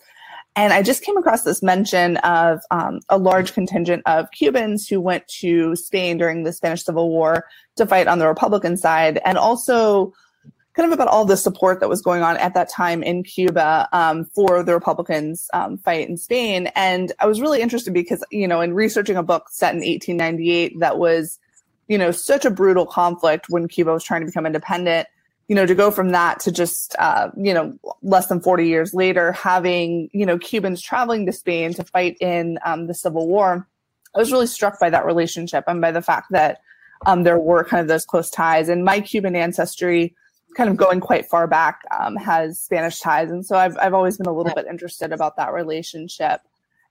And 0.57 0.73
I 0.73 0.83
just 0.83 1.03
came 1.03 1.19
across 1.19 1.43
this 1.43 1.63
mention 1.63 2.17
of 2.17 2.63
um, 2.71 3.01
a 3.11 3.19
large 3.19 3.53
contingent 3.53 4.03
of 4.07 4.31
Cubans 4.31 4.89
who 4.89 5.03
went 5.03 5.29
to 5.41 5.77
Spain 5.77 6.17
during 6.17 6.45
the 6.45 6.53
Spanish 6.55 6.83
Civil 6.83 7.11
War 7.11 7.45
to 7.77 7.85
fight 7.85 8.07
on 8.07 8.21
the 8.21 8.27
Republican 8.27 8.79
side, 8.79 9.21
and 9.27 9.37
also 9.37 10.15
kind 10.75 10.91
of 10.91 10.93
about 10.93 11.09
all 11.09 11.25
the 11.25 11.37
support 11.37 11.81
that 11.81 11.89
was 11.89 12.01
going 12.01 12.23
on 12.23 12.37
at 12.39 12.55
that 12.55 12.69
time 12.69 13.03
in 13.03 13.23
Cuba 13.23 13.89
um, 13.93 14.25
for 14.25 14.63
the 14.63 14.73
Republicans' 14.73 15.49
um, 15.53 15.77
fight 15.79 16.09
in 16.09 16.17
Spain. 16.17 16.69
And 16.75 17.13
I 17.19 17.27
was 17.27 17.41
really 17.41 17.61
interested 17.61 17.93
because, 17.93 18.25
you 18.31 18.49
know, 18.49 18.61
in 18.61 18.75
researching 18.75 19.17
a 19.17 19.23
book 19.23 19.49
set 19.51 19.75
in 19.75 19.81
1898 19.81 20.81
that 20.81 20.99
was, 20.99 21.39
you 21.89 21.99
know, 21.99 22.11
such 22.11 22.45
a 22.45 22.51
brutal 22.51 22.87
conflict 22.87 23.47
when 23.51 23.69
Cuba 23.69 23.93
was 23.93 24.05
trying 24.05 24.23
to 24.23 24.27
become 24.27 24.47
independent 24.47 25.09
you 25.49 25.57
know, 25.57 25.67
to 25.67 25.75
go 25.75 25.91
from 25.91 26.13
that 26.13 26.41
to 26.41 26.51
just, 26.53 26.97
uh, 26.99 27.29
you 27.37 27.53
know, 27.53 27.77
less 28.03 28.29
than 28.29 28.41
40 28.41 28.67
years 28.67 28.95
later, 28.95 29.33
having, 29.33 30.09
you 30.13 30.25
know, 30.25 30.39
Cubans 30.39 30.81
traveling 30.81 31.27
to 31.27 31.33
Spain 31.33 31.75
to 31.75 31.85
fight 31.85 32.17
in 32.21 32.59
um, 32.65 32.87
the 32.87 32.95
Civil 32.95 33.29
War, 33.29 33.69
I 34.15 34.19
was 34.19 34.33
really 34.33 34.47
struck 34.47 34.81
by 34.81 34.89
that 34.89 35.05
relationship 35.05 35.65
and 35.67 35.81
by 35.81 35.91
the 35.91 36.01
fact 36.01 36.29
that 36.31 36.63
um, 37.07 37.25
there 37.25 37.39
were 37.39 37.65
kind 37.65 37.81
of 37.81 37.89
those 37.89 38.05
close 38.05 38.31
ties. 38.31 38.69
And 38.69 38.85
my 38.85 39.01
Cuban 39.01 39.35
ancestry 39.35 40.15
kind 40.57 40.71
of 40.71 40.77
going 40.77 41.01
quite 41.01 41.27
far 41.27 41.47
back, 41.47 41.81
um, 41.99 42.17
has 42.17 42.61
Spanish 42.61 43.01
ties. 43.01 43.31
And 43.31 43.45
so 43.45 43.57
I've, 43.57 43.77
I've 43.79 43.95
always 43.95 44.17
been 44.17 44.27
a 44.27 44.33
little 44.33 44.55
bit 44.55 44.67
interested 44.67 45.13
about 45.13 45.37
that 45.37 45.53
relationship. 45.53 46.41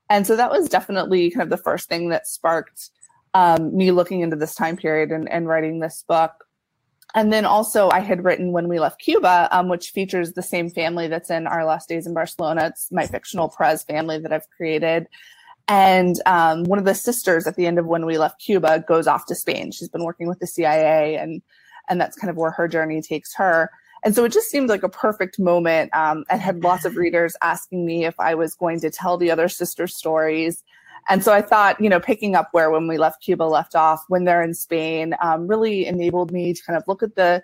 And 0.09 0.27
so 0.27 0.35
that 0.35 0.51
was 0.51 0.67
definitely 0.67 1.31
kind 1.31 1.43
of 1.43 1.49
the 1.49 1.63
first 1.63 1.87
thing 1.87 2.09
that 2.09 2.27
sparked 2.27 2.89
um, 3.33 3.75
me 3.75 3.91
looking 3.91 4.21
into 4.21 4.35
this 4.35 4.55
time 4.55 4.75
period 4.75 5.11
and, 5.11 5.29
and 5.31 5.47
writing 5.47 5.79
this 5.79 6.03
book. 6.07 6.31
And 7.13 7.31
then 7.31 7.45
also, 7.45 7.89
I 7.89 7.99
had 7.99 8.23
written 8.23 8.51
When 8.51 8.69
We 8.69 8.79
Left 8.79 8.99
Cuba, 8.99 9.49
um, 9.51 9.67
which 9.67 9.89
features 9.89 10.33
the 10.33 10.41
same 10.41 10.69
family 10.69 11.07
that's 11.07 11.29
in 11.29 11.45
Our 11.45 11.65
Last 11.65 11.89
Days 11.89 12.07
in 12.07 12.13
Barcelona. 12.13 12.67
It's 12.67 12.91
my 12.91 13.05
fictional 13.05 13.49
Perez 13.49 13.83
family 13.83 14.17
that 14.19 14.31
I've 14.31 14.49
created. 14.55 15.07
And 15.67 16.15
um, 16.25 16.63
one 16.63 16.79
of 16.79 16.85
the 16.85 16.95
sisters 16.95 17.47
at 17.47 17.55
the 17.55 17.65
end 17.65 17.79
of 17.79 17.85
When 17.85 18.05
We 18.05 18.17
Left 18.17 18.41
Cuba 18.41 18.83
goes 18.87 19.07
off 19.07 19.25
to 19.27 19.35
Spain. 19.35 19.71
She's 19.71 19.89
been 19.89 20.03
working 20.03 20.27
with 20.27 20.39
the 20.39 20.47
CIA, 20.47 21.15
and 21.17 21.41
and 21.89 21.99
that's 21.99 22.17
kind 22.17 22.29
of 22.29 22.37
where 22.37 22.51
her 22.51 22.67
journey 22.67 23.01
takes 23.01 23.33
her. 23.35 23.69
And 24.03 24.15
so 24.15 24.23
it 24.23 24.31
just 24.31 24.49
seemed 24.49 24.69
like 24.69 24.83
a 24.83 24.89
perfect 24.89 25.37
moment. 25.37 25.93
Um, 25.93 26.25
I 26.29 26.37
had 26.37 26.63
lots 26.63 26.85
of 26.85 26.95
readers 26.95 27.35
asking 27.41 27.85
me 27.85 28.05
if 28.05 28.19
I 28.19 28.33
was 28.33 28.55
going 28.55 28.79
to 28.79 28.89
tell 28.89 29.17
the 29.17 29.29
other 29.29 29.47
sister 29.47 29.87
stories. 29.87 30.63
And 31.09 31.23
so 31.23 31.33
I 31.33 31.41
thought, 31.41 31.79
you 31.79 31.89
know, 31.89 31.99
picking 31.99 32.35
up 32.35 32.49
where 32.51 32.71
when 32.71 32.87
we 32.87 32.97
left 32.97 33.23
Cuba 33.23 33.43
left 33.43 33.75
off, 33.75 34.03
when 34.07 34.23
they're 34.23 34.43
in 34.43 34.53
Spain, 34.53 35.15
um, 35.21 35.47
really 35.47 35.85
enabled 35.85 36.31
me 36.31 36.53
to 36.53 36.63
kind 36.63 36.77
of 36.77 36.83
look 36.87 37.03
at 37.03 37.15
the 37.15 37.43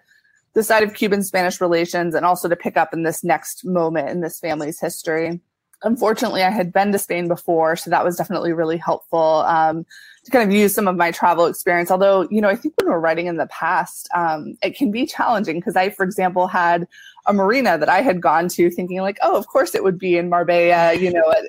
the 0.54 0.64
side 0.64 0.82
of 0.82 0.96
Cuban 0.96 1.22
Spanish 1.22 1.62
relations 1.62 2.16
and 2.16 2.26
also 2.26 2.50
to 2.50 2.56
pick 2.56 2.78
up 2.78 2.92
in 2.92 3.04
this 3.04 3.24
next 3.24 3.64
moment 3.64 4.10
in 4.10 4.22
this 4.22 4.40
family's 4.40 4.80
history. 4.80 5.40
Unfortunately, 5.84 6.44
I 6.44 6.50
had 6.50 6.74
been 6.74 6.92
to 6.92 7.00
Spain 7.00 7.28
before, 7.28 7.76
so 7.76 7.90
that 7.90 8.04
was 8.04 8.18
definitely 8.18 8.52
really 8.52 8.78
helpful 8.78 9.44
um, 9.46 9.86
to 10.26 10.32
kind 10.32 10.50
of 10.50 10.56
use 10.56 10.74
some 10.74 10.88
of 10.88 10.96
my 10.96 11.12
travel 11.12 11.46
experience. 11.46 11.92
Although, 11.92 12.28
you 12.32 12.42
know, 12.42 12.50
I 12.50 12.56
think 12.56 12.74
when 12.78 12.90
we're 12.90 13.00
writing 13.00 13.28
in 13.28 13.38
the 13.38 13.48
past, 13.48 14.10
um, 14.16 14.58
it 14.64 14.76
can 14.76 14.90
be 14.90 15.06
challenging 15.06 15.60
because 15.60 15.76
I, 15.76 15.90
for 15.90 16.04
example, 16.04 16.48
had 16.48 16.88
a 17.28 17.34
marina 17.34 17.78
that 17.78 17.90
I 17.90 18.02
had 18.02 18.22
gone 18.22 18.48
to 18.50 18.72
thinking 18.72 19.02
like, 19.02 19.20
oh, 19.22 19.38
of 19.38 19.48
course 19.48 19.76
it 19.76 19.84
would 19.84 20.00
be 20.00 20.18
in 20.18 20.30
Marbella, 20.30 20.94
you 20.94 21.12
know, 21.12 21.32
at, 21.32 21.44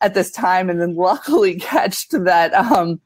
at 0.00 0.14
this 0.14 0.30
time, 0.30 0.70
and 0.70 0.80
then 0.80 0.94
luckily 0.94 1.54
catched 1.60 2.12
that 2.24 2.54
um, 2.54 3.00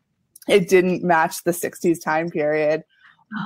it 0.49 0.69
didn't 0.69 1.03
match 1.03 1.43
the 1.43 1.51
60s 1.51 2.03
time 2.03 2.31
period 2.31 2.85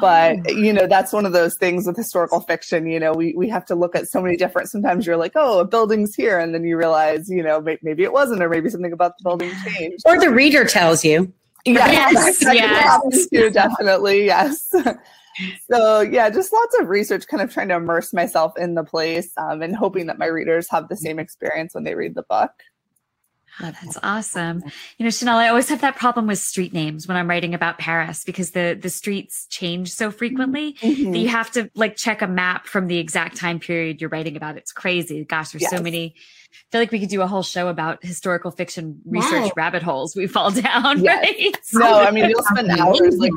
but 0.00 0.36
oh. 0.48 0.50
you 0.52 0.72
know 0.72 0.86
that's 0.86 1.12
one 1.12 1.26
of 1.26 1.32
those 1.32 1.56
things 1.56 1.86
with 1.86 1.96
historical 1.96 2.40
fiction 2.40 2.86
you 2.86 3.00
know 3.00 3.12
we, 3.12 3.34
we 3.36 3.48
have 3.48 3.64
to 3.64 3.74
look 3.74 3.96
at 3.96 4.08
so 4.08 4.22
many 4.22 4.36
different 4.36 4.68
sometimes 4.68 5.06
you're 5.06 5.16
like 5.16 5.32
oh 5.34 5.60
a 5.60 5.64
building's 5.64 6.14
here 6.14 6.38
and 6.38 6.54
then 6.54 6.64
you 6.64 6.76
realize 6.76 7.28
you 7.28 7.42
know 7.42 7.60
maybe, 7.60 7.80
maybe 7.82 8.02
it 8.04 8.12
wasn't 8.12 8.42
or 8.42 8.48
maybe 8.48 8.70
something 8.70 8.92
about 8.92 9.16
the 9.18 9.24
building 9.24 9.50
changed. 9.64 10.02
Or 10.06 10.18
the 10.18 10.30
reader 10.30 10.64
tells 10.64 11.04
you. 11.04 11.32
Yes, 11.64 12.42
yes, 12.42 12.54
yes. 12.54 13.28
Too, 13.28 13.50
definitely 13.52 14.26
yes. 14.26 14.72
So 15.70 16.02
yeah 16.02 16.28
just 16.28 16.52
lots 16.52 16.78
of 16.78 16.90
research 16.90 17.26
kind 17.26 17.42
of 17.42 17.50
trying 17.50 17.68
to 17.68 17.76
immerse 17.76 18.12
myself 18.12 18.52
in 18.58 18.74
the 18.74 18.84
place 18.84 19.32
um, 19.38 19.62
and 19.62 19.74
hoping 19.74 20.06
that 20.08 20.18
my 20.18 20.26
readers 20.26 20.68
have 20.70 20.90
the 20.90 20.96
same 20.96 21.18
experience 21.18 21.74
when 21.74 21.84
they 21.84 21.94
read 21.94 22.14
the 22.14 22.22
book 22.24 22.50
Oh, 23.60 23.70
that's 23.70 23.98
awesome. 24.02 24.62
You 24.96 25.04
know, 25.04 25.10
Chanel, 25.10 25.36
I 25.36 25.48
always 25.48 25.68
have 25.68 25.82
that 25.82 25.96
problem 25.96 26.26
with 26.26 26.38
street 26.38 26.72
names 26.72 27.06
when 27.06 27.16
I'm 27.16 27.28
writing 27.28 27.54
about 27.54 27.78
Paris 27.78 28.24
because 28.24 28.52
the 28.52 28.78
the 28.80 28.88
streets 28.88 29.46
change 29.50 29.92
so 29.92 30.10
frequently 30.10 30.74
mm-hmm. 30.74 31.12
that 31.12 31.18
you 31.18 31.28
have 31.28 31.50
to 31.52 31.70
like 31.74 31.96
check 31.96 32.22
a 32.22 32.26
map 32.26 32.66
from 32.66 32.86
the 32.86 32.98
exact 32.98 33.36
time 33.36 33.60
period 33.60 34.00
you're 34.00 34.10
writing 34.10 34.36
about. 34.36 34.56
It's 34.56 34.72
crazy. 34.72 35.24
Gosh, 35.24 35.50
there's 35.50 35.62
yes. 35.62 35.70
so 35.70 35.82
many 35.82 36.14
feel 36.70 36.80
like 36.80 36.92
we 36.92 37.00
could 37.00 37.08
do 37.08 37.22
a 37.22 37.26
whole 37.26 37.42
show 37.42 37.68
about 37.68 38.04
historical 38.04 38.50
fiction 38.50 39.00
research 39.04 39.44
wow. 39.44 39.52
rabbit 39.56 39.82
holes 39.82 40.14
we 40.16 40.26
fall 40.26 40.50
down. 40.62 41.02
Yes. 41.02 41.72
Right? 41.74 41.84
No, 41.84 41.98
I 41.98 42.10
mean 42.10 42.28
you'll 42.28 42.42
spend 42.42 42.70
hours. 42.70 43.16
Like 43.18 43.32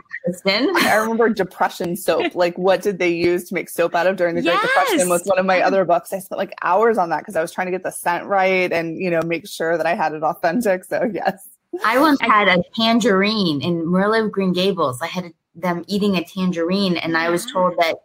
I 0.46 0.96
remember 0.96 1.30
depression 1.30 1.96
soap. 1.96 2.34
Like 2.36 2.58
what 2.58 2.82
did 2.82 3.00
they 3.00 3.10
use 3.10 3.46
to 3.50 3.54
make 3.54 3.70
soap 3.70 3.96
out 3.96 4.08
of 4.08 4.18
during 4.18 4.36
the 4.36 4.42
yes. 4.42 4.60
Great 4.60 4.68
Depression? 4.68 5.10
Was 5.10 5.24
one 5.26 5.40
of 5.40 5.46
my 5.46 5.62
other 5.62 5.86
books. 5.86 6.12
I 6.12 6.20
spent 6.20 6.38
like 6.38 6.54
hours 6.64 6.98
on 6.98 7.10
that 7.10 7.20
because 7.20 7.36
I 7.36 7.42
was 7.42 7.52
trying 7.52 7.68
to 7.68 7.72
get 7.72 7.84
the 7.84 7.92
scent 7.92 8.26
right 8.26 8.72
and 8.72 8.98
you 8.98 9.10
know 9.10 9.22
make 9.22 9.48
sure 9.48 9.78
that 9.78 9.86
I 9.86 9.96
had 9.96 10.14
it 10.14 10.24
authentic. 10.24 10.84
So 10.84 11.10
yes. 11.12 11.48
I 11.84 12.00
once 12.00 12.20
had 12.22 12.48
a 12.48 12.64
tangerine 12.76 13.62
in 13.62 13.90
Marilla 13.90 14.26
of 14.26 14.32
Green 14.32 14.54
Gables. 14.54 15.02
I 15.02 15.08
had 15.08 15.34
them 15.56 15.84
eating 15.88 16.16
a 16.16 16.24
tangerine, 16.24 16.98
and 16.98 17.18
I 17.18 17.30
was 17.30 17.46
ah. 17.48 17.54
told 17.54 17.78
that 17.78 17.96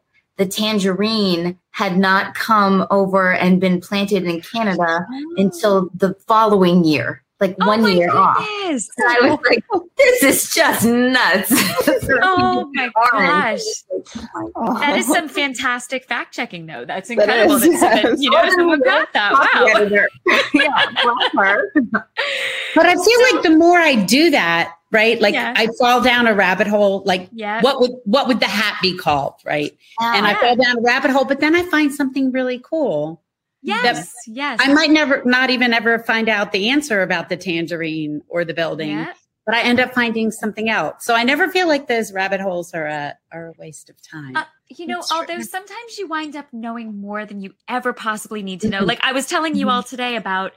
the 0.40 0.46
tangerine 0.46 1.59
had 1.72 1.98
not 1.98 2.35
come 2.35 2.87
over 2.90 3.35
and 3.35 3.61
been 3.61 3.79
planted 3.79 4.24
in 4.24 4.40
Canada 4.40 5.07
oh. 5.07 5.35
until 5.37 5.90
the 5.92 6.14
following 6.26 6.83
year, 6.83 7.22
like 7.40 7.55
oh 7.61 7.66
one 7.66 7.83
year 7.83 8.09
goodness. 8.09 8.14
off. 8.14 8.48
And 8.96 9.07
I 9.07 9.20
was 9.20 9.38
like, 9.50 9.62
this 9.98 10.22
is 10.22 10.55
just 10.55 10.87
nuts. 10.87 11.53
oh 12.22 12.70
my 12.72 12.90
gosh. 13.12 13.61
Oh. 14.57 14.79
That 14.81 14.96
is 14.96 15.07
some 15.09 15.29
fantastic 15.29 16.07
fact 16.07 16.33
checking, 16.33 16.64
though. 16.64 16.87
That's 16.87 17.11
incredible. 17.11 17.59
That 17.59 17.68
is, 17.68 17.81
that, 17.83 18.03
yes. 18.05 18.22
You 18.22 18.31
know, 18.31 18.48
someone 18.48 18.81
got 18.81 19.12
that. 19.12 19.33
Wow. 19.35 19.66
yeah, 20.55 20.87
but 22.74 22.87
I 22.87 22.94
feel 22.94 23.35
like 23.35 23.42
the 23.42 23.55
more 23.59 23.79
I 23.79 23.94
do 24.07 24.31
that, 24.31 24.74
right? 24.90 25.20
Like 25.20 25.35
I 25.35 25.68
fall 25.79 26.03
down 26.03 26.26
a 26.26 26.35
rabbit 26.35 26.66
hole. 26.66 27.03
Like 27.05 27.29
yeah. 27.33 27.61
what 27.62 27.81
would 27.81 27.92
what 28.05 28.29
would 28.29 28.40
the 28.40 28.46
hat 28.46 28.79
be 28.83 28.96
called, 28.96 29.35
right? 29.44 29.76
And 30.00 30.26
I 30.26 30.35
fall 30.35 30.57
down 30.57 30.79
a 30.79 30.83
rabbit 30.83 31.11
hole, 31.11 31.24
but 31.24 31.40
then 31.40 31.55
I 31.55 31.62
find 31.64 31.92
something 31.92 32.33
really 32.33 32.59
cool. 32.59 33.22
Yes, 33.62 34.14
yes. 34.26 34.59
I 34.62 34.72
might 34.72 34.90
never, 34.90 35.22
not 35.24 35.50
even 35.50 35.72
ever 35.72 35.98
find 35.98 36.29
out 36.29 36.53
the 36.53 36.70
answer 36.70 37.03
about 37.03 37.29
the 37.29 37.37
tangerine 37.37 38.22
or 38.29 38.44
the 38.44 38.55
building, 38.55 38.90
yeah. 38.90 39.12
but 39.44 39.55
I 39.55 39.62
end 39.62 39.81
up 39.81 39.92
finding 39.92 40.31
something 40.31 40.70
else. 40.70 41.05
So 41.05 41.14
I 41.14 41.24
never 41.24 41.48
feel 41.48 41.68
like 41.68 41.87
those 41.87 42.12
rabbit 42.12 42.40
holes 42.40 42.72
are 42.72 42.87
a 42.87 43.18
are 43.33 43.48
a 43.48 43.53
waste 43.59 43.90
of 43.90 44.00
time. 44.03 44.37
Uh, 44.37 44.44
you 44.68 44.87
know, 44.87 45.00
it's 45.00 45.12
although 45.12 45.35
true. 45.35 45.44
sometimes 45.44 45.98
you 45.98 46.09
wind 46.09 46.37
up 46.37 46.46
knowing 46.53 47.00
more 47.00 47.26
than 47.26 47.40
you 47.42 47.55
ever 47.68 47.92
possibly 47.92 48.42
need 48.42 48.62
to 48.62 48.68
know. 48.68 48.83
like 48.85 49.00
I 49.03 49.12
was 49.12 49.26
telling 49.26 49.55
you 49.55 49.68
all 49.68 49.83
today 49.83 50.16
about 50.16 50.53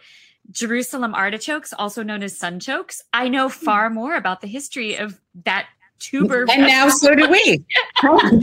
Jerusalem 0.51 1.15
artichokes, 1.15 1.73
also 1.73 2.03
known 2.03 2.23
as 2.23 2.37
sunchokes. 2.37 3.01
I 3.13 3.29
know 3.29 3.49
hmm. 3.49 3.65
far 3.65 3.89
more 3.89 4.15
about 4.15 4.41
the 4.41 4.47
history 4.47 4.95
of 4.95 5.19
that 5.45 5.67
tuber. 5.99 6.45
And 6.51 6.63
now 6.63 6.89
so 6.89 7.15
do 7.15 7.29
we. 7.29 7.65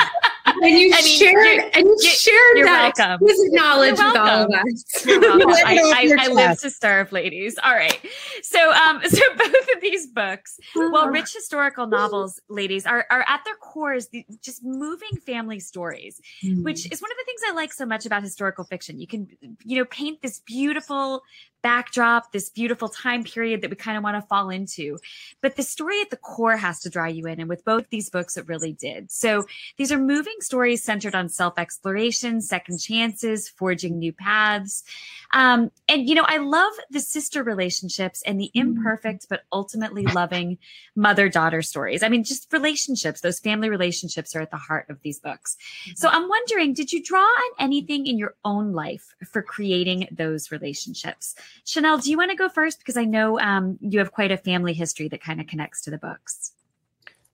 and 0.63 0.79
you 0.79 0.93
I 0.95 1.03
mean, 1.03 1.19
shared 1.19 1.71
and 1.75 1.87
you 1.87 2.11
shared 2.11 2.57
you're 2.57 2.67
that 2.67 2.95
welcome. 2.97 3.27
knowledge 3.53 3.93
with 3.93 4.17
all 4.17 4.45
of 4.45 4.51
us. 4.51 4.85
I, 5.07 6.15
I, 6.19 6.27
I 6.27 6.29
live 6.29 6.59
to 6.61 6.71
serve, 6.71 7.13
ladies. 7.13 7.59
All 7.63 7.75
right. 7.75 7.99
So, 8.43 8.73
um, 8.73 9.01
so 9.09 9.21
both 9.37 9.69
of 9.75 9.81
these 9.81 10.07
books, 10.07 10.59
well, 10.75 11.09
rich 11.09 11.35
historical 11.35 11.87
novels, 11.87 12.41
ladies, 12.49 12.87
are 12.87 13.07
are 13.11 13.25
at 13.29 13.45
their 13.45 13.57
cores 13.57 14.09
the, 14.09 14.25
just 14.43 14.65
moving 14.65 15.17
family 15.27 15.61
stories, 15.61 16.21
mm. 16.43 16.63
which 16.63 16.91
is 16.91 17.03
one 17.03 17.11
of 17.11 17.17
the 17.19 17.25
things 17.25 17.41
I 17.49 17.53
like 17.53 17.73
so 17.73 17.87
much 17.87 18.07
about 18.07 18.23
historical 18.23 18.65
fiction. 18.65 19.01
You 19.01 19.07
can, 19.07 19.29
you 19.65 19.79
know, 19.79 19.85
paint 19.85 20.23
this 20.23 20.41
beautiful 20.41 21.23
backdrop, 21.63 22.33
this 22.33 22.49
beautiful 22.49 22.89
time 22.89 23.25
period 23.25 23.63
that 23.63 23.71
we 23.71 23.77
kind 23.77 23.97
of 23.97 24.05
want 24.05 24.17
to 24.17 24.27
fall 24.29 24.51
into. 24.51 24.99
But 25.41 25.57
the 25.57 25.63
story 25.63 26.01
at 26.01 26.11
the 26.11 26.17
core 26.17 26.57
has 26.57 26.81
to 26.81 26.91
draw 26.91 27.07
you 27.07 27.27
in. 27.27 27.41
And 27.41 27.49
with 27.49 27.65
both 27.65 27.89
these 27.91 28.11
books, 28.11 28.37
it 28.37 28.49
really 28.49 28.73
did. 28.73 29.11
So 29.11 29.45
these 29.77 29.93
are 29.93 29.99
moving 29.99 30.37
stories 30.41 30.83
centered 30.83 31.15
on 31.15 31.29
self 31.29 31.59
exploration, 31.59 32.41
second 32.41 32.79
chances, 32.79 33.49
forging 33.49 33.99
new 33.99 34.13
paths. 34.13 34.85
Um, 35.33 35.71
and, 35.89 36.09
you 36.09 36.15
know, 36.15 36.25
I 36.27 36.39
love 36.39 36.73
the 36.91 37.01
sister 37.01 37.43
relationships 37.43 38.23
and 38.27 38.41
the 38.41 38.51
mm-hmm. 38.55 38.77
imperfect, 38.77 39.27
but 39.29 39.43
ultimately 39.53 40.05
loving 40.07 40.59
mother 40.97 41.29
daughter 41.29 41.63
stories. 41.63 42.03
I 42.03 42.09
mean, 42.09 42.25
just 42.25 42.53
relationships, 42.53 43.21
those 43.21 43.39
family 43.39 43.71
relationships 43.71 44.35
are 44.35 44.41
at 44.41 44.51
the 44.51 44.57
heart 44.57 44.87
of 44.89 45.01
these 45.03 45.19
books. 45.19 45.57
So 45.95 46.09
mm-hmm. 46.09 46.17
I'm 46.17 46.29
wondering, 46.29 46.75
did 46.75 46.93
you 46.93 47.03
draw 47.03 47.21
on 47.21 47.51
anything 47.59 48.07
in 48.07 48.19
your 48.19 48.35
own 48.45 48.73
life 48.73 49.15
for 49.25 49.43
creating 49.43 50.09
those 50.11 50.51
relationships? 50.51 51.35
Chanel, 51.65 51.99
do 51.99 52.11
you 52.11 52.17
want 52.17 52.31
to 52.31 52.37
go 52.37 52.49
first? 52.49 52.79
Because 52.79 52.97
I 52.97 53.05
know 53.05 53.39
um, 53.41 53.79
you 53.81 53.99
have 53.99 54.13
quite 54.13 54.31
a 54.31 54.37
family 54.37 54.73
history 54.73 55.09
that 55.09 55.23
kind 55.23 55.41
of 55.41 55.47
connects 55.47 55.83
to 55.83 55.91
the 55.91 55.99
books. 55.99 56.53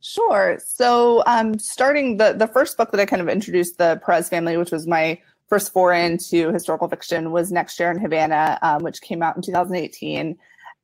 Sure. 0.00 0.58
So, 0.64 1.24
um, 1.26 1.58
starting 1.58 2.18
the 2.18 2.32
the 2.32 2.46
first 2.46 2.76
book 2.76 2.92
that 2.92 3.00
I 3.00 3.06
kind 3.06 3.22
of 3.22 3.28
introduced 3.28 3.78
the 3.78 4.00
Perez 4.04 4.28
family, 4.28 4.56
which 4.56 4.70
was 4.70 4.86
my 4.86 5.20
first 5.48 5.72
foray 5.72 6.06
into 6.06 6.52
historical 6.52 6.88
fiction, 6.88 7.32
was 7.32 7.50
Next 7.50 7.78
Year 7.80 7.90
in 7.90 7.98
Havana, 7.98 8.58
um, 8.62 8.82
which 8.82 9.00
came 9.00 9.22
out 9.22 9.36
in 9.36 9.42
2018. 9.42 10.36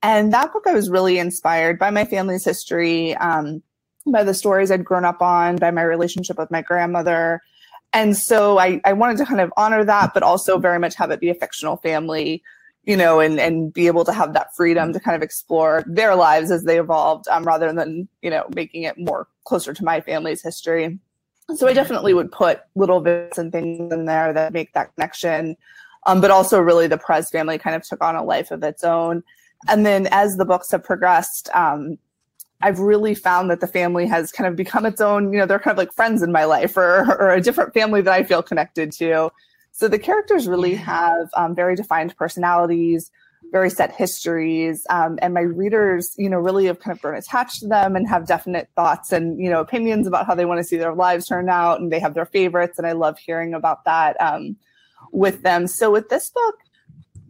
And 0.02 0.32
that 0.32 0.52
book, 0.52 0.64
I 0.66 0.72
was 0.72 0.90
really 0.90 1.18
inspired 1.18 1.78
by 1.78 1.90
my 1.90 2.04
family's 2.04 2.44
history, 2.44 3.14
um, 3.16 3.62
by 4.06 4.24
the 4.24 4.34
stories 4.34 4.70
I'd 4.70 4.84
grown 4.84 5.04
up 5.04 5.22
on, 5.22 5.56
by 5.56 5.70
my 5.70 5.82
relationship 5.82 6.38
with 6.38 6.50
my 6.50 6.62
grandmother. 6.62 7.40
And 7.92 8.16
so 8.16 8.58
I, 8.58 8.80
I 8.84 8.94
wanted 8.94 9.18
to 9.18 9.26
kind 9.26 9.40
of 9.40 9.52
honor 9.56 9.84
that, 9.84 10.14
but 10.14 10.22
also 10.22 10.58
very 10.58 10.78
much 10.78 10.94
have 10.96 11.10
it 11.10 11.20
be 11.20 11.28
a 11.28 11.34
fictional 11.34 11.76
family 11.76 12.42
you 12.84 12.96
know, 12.96 13.20
and 13.20 13.38
and 13.38 13.72
be 13.72 13.86
able 13.86 14.04
to 14.04 14.12
have 14.12 14.32
that 14.34 14.54
freedom 14.54 14.92
to 14.92 15.00
kind 15.00 15.16
of 15.16 15.22
explore 15.22 15.84
their 15.86 16.14
lives 16.14 16.50
as 16.50 16.64
they 16.64 16.78
evolved, 16.78 17.28
um, 17.28 17.44
rather 17.44 17.72
than 17.72 18.08
you 18.22 18.30
know 18.30 18.46
making 18.54 18.82
it 18.82 18.98
more 18.98 19.28
closer 19.44 19.72
to 19.72 19.84
my 19.84 20.00
family's 20.00 20.42
history. 20.42 20.98
So 21.56 21.66
I 21.66 21.72
definitely 21.72 22.14
would 22.14 22.32
put 22.32 22.60
little 22.74 23.00
bits 23.00 23.38
and 23.38 23.52
things 23.52 23.92
in 23.92 24.06
there 24.06 24.32
that 24.32 24.52
make 24.52 24.72
that 24.72 24.94
connection. 24.94 25.56
Um, 26.06 26.20
but 26.20 26.30
also 26.30 26.58
really 26.60 26.88
the 26.88 26.98
Perez 26.98 27.30
family 27.30 27.58
kind 27.58 27.76
of 27.76 27.82
took 27.82 28.02
on 28.02 28.16
a 28.16 28.24
life 28.24 28.50
of 28.50 28.62
its 28.62 28.82
own. 28.82 29.22
And 29.68 29.86
then 29.86 30.08
as 30.10 30.36
the 30.36 30.44
books 30.44 30.70
have 30.72 30.82
progressed, 30.82 31.48
um, 31.54 31.98
I've 32.60 32.78
really 32.78 33.14
found 33.14 33.50
that 33.50 33.60
the 33.60 33.66
family 33.66 34.06
has 34.06 34.32
kind 34.32 34.48
of 34.48 34.56
become 34.56 34.86
its 34.86 35.00
own, 35.00 35.32
you 35.32 35.38
know, 35.38 35.46
they're 35.46 35.58
kind 35.58 35.72
of 35.72 35.78
like 35.78 35.92
friends 35.92 36.22
in 36.22 36.32
my 36.32 36.44
life 36.44 36.76
or, 36.76 37.16
or 37.20 37.30
a 37.30 37.40
different 37.40 37.74
family 37.74 38.00
that 38.02 38.12
I 38.12 38.22
feel 38.22 38.42
connected 38.42 38.92
to. 38.92 39.30
So 39.72 39.88
the 39.88 39.98
characters 39.98 40.46
really 40.46 40.74
have 40.74 41.30
um, 41.35 41.54
very 41.54 41.74
defined 41.74 42.14
personalities, 42.16 43.11
very 43.50 43.70
set 43.70 43.92
histories, 43.92 44.87
um, 44.90 45.18
and 45.22 45.35
my 45.35 45.40
readers, 45.40 46.14
you 46.18 46.28
know, 46.28 46.38
really 46.38 46.66
have 46.66 46.78
kind 46.78 46.94
of 46.94 47.02
grown 47.02 47.16
attached 47.16 47.61
to 47.61 47.68
them 47.68 47.96
and 47.96 48.06
have 48.08 48.26
definite 48.26 48.68
thoughts 48.76 49.12
and 49.12 49.40
you 49.40 49.50
know 49.50 49.61
opinions 49.61 50.06
about 50.06 50.26
how 50.26 50.35
they 50.35 50.44
want 50.44 50.58
to 50.58 50.64
see 50.64 50.76
their 50.76 50.94
lives 50.94 51.26
turn 51.26 51.48
out, 51.48 51.80
and 51.80 51.90
they 51.90 51.98
have 51.98 52.14
their 52.14 52.26
favorites, 52.26 52.78
and 52.78 52.87
I 52.87 52.92
love 52.92 53.18
hearing 53.18 53.54
about 53.54 53.85
that 53.85 54.20
um, 54.20 54.56
with 55.11 55.42
them. 55.42 55.66
So 55.66 55.90
with 55.90 56.08
this 56.11 56.30
book, 56.30 56.56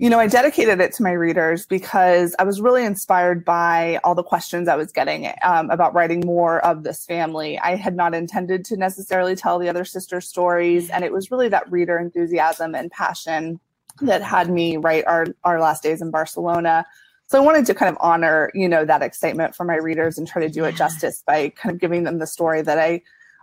you 0.03 0.11
know, 0.11 0.19
I 0.19 0.27
dedicated 0.27 0.81
it 0.81 0.93
to 0.95 1.05
my 1.05 1.13
readers 1.13 1.65
because 1.65 2.35
I 2.41 2.43
was 2.43 2.61
really 2.61 2.85
inspired 2.85 3.45
by 3.45 4.01
all 4.03 4.17
the 4.17 4.25
questions 4.25 4.67
I 4.67 4.75
was 4.75 4.91
getting 4.91 5.33
um, 5.43 5.71
about 5.71 5.95
writing 5.95 6.25
more 6.27 6.59
of 6.67 6.83
this 6.83 7.05
family. 7.05 7.57
I 7.61 7.77
had 7.77 7.95
not 7.95 8.13
intended 8.13 8.65
to 8.65 8.77
necessarily 8.77 9.37
tell 9.37 9.61
the 9.61 9.69
other 9.69 9.85
sister 9.85 10.21
stories, 10.21 10.91
and 10.91 11.05
it 11.05 11.13
was 11.13 11.31
really 11.31 11.49
that 11.51 11.71
reader 11.71 12.01
enthusiasm 12.01 12.75
and 12.75 12.91
passion 12.91 13.61
that 14.01 14.23
had 14.23 14.51
me 14.51 14.77
write 14.77 15.07
our 15.07 15.27
our 15.45 15.61
last 15.61 15.85
days 15.85 16.03
in 16.03 16.11
Barcelona. 16.11 16.85
So 17.29 17.41
I 17.41 17.45
wanted 17.45 17.67
to 17.67 17.75
kind 17.75 17.89
of 17.89 17.97
honor, 18.01 18.51
you 18.55 18.69
know, 18.69 18.85
that 18.85 19.03
excitement 19.03 19.55
for 19.55 19.63
my 19.63 19.77
readers 19.77 20.19
and 20.19 20.27
try 20.27 20.43
to 20.43 20.53
do 20.53 20.65
it 20.65 20.75
justice 20.75 21.23
by 21.25 21.51
kind 21.51 21.73
of 21.77 21.81
giving 21.81 22.03
them 22.03 22.19
the 22.19 22.27
story 22.27 22.61
that 22.63 22.77
I 22.77 23.03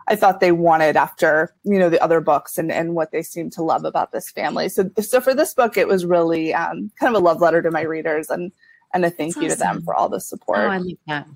I 0.09 0.15
thought 0.15 0.39
they 0.39 0.51
wanted 0.51 0.97
after 0.97 1.55
you 1.63 1.77
know 1.77 1.89
the 1.89 2.03
other 2.03 2.19
books 2.19 2.57
and 2.57 2.71
and 2.71 2.95
what 2.95 3.11
they 3.11 3.21
seemed 3.21 3.53
to 3.53 3.63
love 3.63 3.85
about 3.85 4.11
this 4.11 4.29
family. 4.31 4.67
So 4.67 4.89
so 4.99 5.21
for 5.21 5.33
this 5.33 5.53
book, 5.53 5.77
it 5.77 5.87
was 5.87 6.05
really 6.05 6.53
um, 6.53 6.91
kind 6.99 7.15
of 7.15 7.21
a 7.21 7.23
love 7.23 7.41
letter 7.41 7.61
to 7.61 7.71
my 7.71 7.81
readers 7.81 8.29
and 8.29 8.51
and 8.93 9.05
a 9.05 9.09
thank 9.09 9.35
That's 9.35 9.43
you 9.43 9.49
to 9.49 9.55
them 9.55 9.81
for 9.83 9.93
all 9.93 10.09
the 10.09 10.19
support. 10.19 10.59
Oh, 10.59 10.67
I 10.67 10.77
like 10.77 10.97
that. 11.07 11.27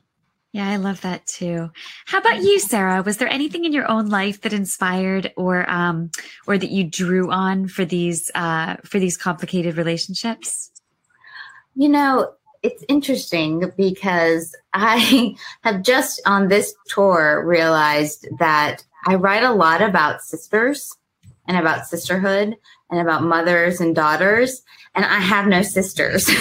Yeah, 0.53 0.69
I 0.69 0.75
love 0.75 1.01
that 1.01 1.25
too. 1.25 1.71
How 2.05 2.19
about 2.19 2.43
you, 2.43 2.59
Sarah? 2.59 3.01
Was 3.01 3.17
there 3.17 3.27
anything 3.29 3.65
in 3.65 3.73
your 3.73 3.89
own 3.89 4.09
life 4.09 4.41
that 4.41 4.53
inspired 4.53 5.33
or 5.37 5.69
um 5.69 6.11
or 6.47 6.57
that 6.57 6.69
you 6.69 6.83
drew 6.83 7.31
on 7.31 7.67
for 7.67 7.85
these 7.85 8.31
uh 8.35 8.77
for 8.83 8.99
these 8.99 9.17
complicated 9.17 9.77
relationships? 9.77 10.71
You 11.75 11.89
know, 11.89 12.33
it's 12.63 12.83
interesting 12.87 13.71
because 13.77 14.55
I 14.73 15.35
have 15.61 15.83
just 15.83 16.21
on 16.25 16.47
this 16.47 16.73
tour 16.87 17.43
realized 17.45 18.27
that 18.39 18.83
I 19.05 19.15
write 19.15 19.43
a 19.43 19.51
lot 19.53 19.81
about 19.81 20.21
sisters 20.21 20.95
and 21.45 21.57
about 21.57 21.85
sisterhood 21.87 22.55
and 22.89 22.99
about 23.01 23.23
mothers 23.23 23.81
and 23.81 23.93
daughters, 23.95 24.61
and 24.95 25.03
I 25.03 25.19
have 25.19 25.47
no 25.47 25.61
sisters. 25.61 26.29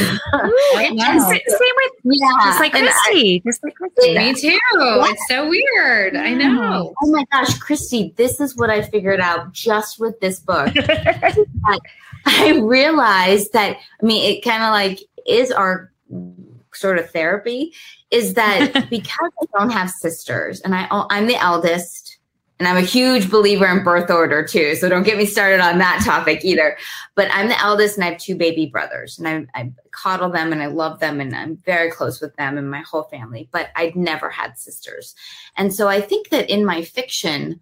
And 0.74 0.98
sa- 1.00 1.28
same 1.28 1.40
with 1.76 1.92
yeah, 2.04 2.28
just 2.44 2.61
like 2.61 2.74
and 2.74 2.88
I- 2.88 2.92
Christy. 2.92 3.40
just 3.46 3.62
like 3.62 3.74
Christy. 3.74 4.16
Me 4.16 4.35
too. 4.35 4.58
It's 4.74 5.28
so 5.28 5.48
weird. 5.48 6.16
I 6.16 6.32
know. 6.35 6.92
Oh 7.02 7.11
my 7.11 7.24
gosh, 7.30 7.56
Christy, 7.58 8.12
this 8.16 8.40
is 8.40 8.56
what 8.56 8.68
I 8.70 8.82
figured 8.82 9.20
out 9.20 9.52
just 9.52 9.98
with 10.00 10.18
this 10.20 10.40
book. 10.40 10.72
I 12.26 12.58
realized 12.62 13.52
that, 13.52 13.76
I 14.02 14.06
mean, 14.06 14.30
it 14.30 14.42
kind 14.42 14.62
of 14.62 14.70
like 14.70 15.00
is 15.26 15.50
our 15.50 15.91
sort 16.75 16.98
of 16.98 17.11
therapy 17.11 17.72
is 18.11 18.35
that 18.35 18.87
because 18.90 19.31
I 19.40 19.59
don't 19.59 19.70
have 19.70 19.90
sisters 19.90 20.61
and 20.61 20.75
I, 20.75 20.88
oh, 20.90 21.07
I'm 21.11 21.27
the 21.27 21.37
eldest 21.37 22.18
and 22.59 22.68
I'm 22.68 22.77
a 22.77 22.87
huge 22.87 23.29
believer 23.29 23.66
in 23.66 23.83
birth 23.83 24.09
order 24.09 24.46
too. 24.46 24.77
So 24.77 24.88
don't 24.88 25.03
get 25.03 25.18
me 25.18 25.27
started 25.27 25.61
on 25.61 25.79
that 25.79 26.03
topic 26.05 26.44
either. 26.44 26.77
But 27.16 27.29
I'm 27.33 27.48
the 27.48 27.61
eldest 27.61 27.96
and 27.96 28.05
I 28.05 28.11
have 28.11 28.20
two 28.20 28.37
baby 28.37 28.66
brothers 28.66 29.18
and 29.18 29.27
I, 29.27 29.61
I 29.61 29.72
coddle 29.90 30.31
them 30.31 30.53
and 30.53 30.62
I 30.62 30.66
love 30.66 31.01
them 31.01 31.20
and 31.20 31.35
I'm 31.35 31.57
very 31.66 31.90
close 31.90 32.20
with 32.20 32.37
them 32.37 32.57
and 32.57 32.70
my 32.70 32.83
whole 32.83 33.03
family, 33.05 33.48
but 33.51 33.70
I'd 33.75 33.96
never 33.96 34.31
had 34.31 34.59
sisters. 34.59 35.16
And 35.57 35.75
so 35.75 35.88
I 35.88 36.01
think 36.01 36.29
that 36.29 36.51
in 36.51 36.64
my 36.64 36.83
fiction, 36.83 37.61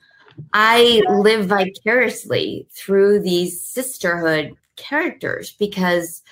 I 0.52 1.00
live 1.08 1.46
vicariously 1.46 2.66
through 2.70 3.20
these 3.20 3.60
sisterhood 3.62 4.54
characters 4.76 5.52
because 5.52 6.22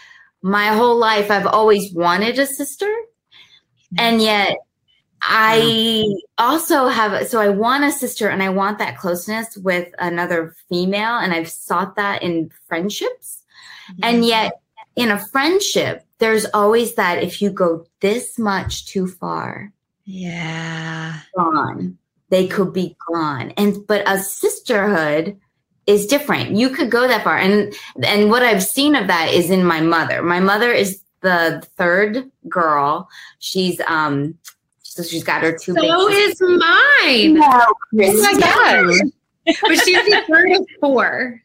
my 0.42 0.68
whole 0.68 0.96
life 0.96 1.30
I've 1.30 1.46
always 1.46 1.92
wanted 1.92 2.38
a 2.38 2.46
sister. 2.46 2.92
And 3.96 4.20
yet 4.20 4.56
I 5.22 6.04
also 6.36 6.88
have, 6.88 7.26
so 7.26 7.40
I 7.40 7.48
want 7.48 7.84
a 7.84 7.90
sister 7.90 8.28
and 8.28 8.42
I 8.42 8.50
want 8.50 8.78
that 8.78 8.98
closeness 8.98 9.56
with 9.56 9.88
another 9.98 10.54
female. 10.68 11.16
And 11.18 11.32
I've 11.32 11.50
sought 11.50 11.96
that 11.96 12.22
in 12.22 12.50
friendships. 12.68 13.42
And 14.02 14.24
yet 14.24 14.52
in 14.96 15.10
a 15.10 15.18
friendship, 15.18 16.04
there's 16.18 16.46
always 16.52 16.94
that 16.96 17.22
if 17.22 17.40
you 17.40 17.50
go 17.50 17.86
this 18.00 18.38
much 18.38 18.86
too 18.86 19.06
far, 19.06 19.72
Yeah. 20.04 21.20
gone. 21.36 21.98
They 22.30 22.46
could 22.46 22.72
be 22.74 22.94
gone. 23.10 23.52
And 23.56 23.86
but 23.86 24.02
a 24.06 24.18
sisterhood 24.18 25.38
is 25.88 26.06
different. 26.06 26.54
You 26.54 26.68
could 26.70 26.90
go 26.90 27.08
that 27.08 27.24
far. 27.24 27.38
And 27.38 27.74
and 28.04 28.30
what 28.30 28.42
I've 28.42 28.62
seen 28.62 28.94
of 28.94 29.06
that 29.08 29.32
is 29.32 29.50
in 29.50 29.64
my 29.64 29.80
mother. 29.80 30.22
My 30.22 30.38
mother 30.38 30.70
is 30.70 31.00
the 31.22 31.66
third 31.76 32.30
girl. 32.48 33.08
She's 33.40 33.80
um 33.88 34.38
so 34.82 35.02
she's 35.02 35.24
got 35.24 35.42
her 35.42 35.56
two 35.56 35.74
big 35.74 35.84
So 35.90 36.08
sisters. 36.10 36.40
is 36.40 36.40
mine. 36.40 37.34
No, 37.34 37.64
Oh 37.64 37.74
my 37.92 38.06
Christy. 38.06 38.40
gosh. 38.40 38.98
But 39.62 39.84
she's 39.84 40.04
the 40.04 40.22
third 40.28 40.50
of 40.52 40.66
four. 40.80 41.42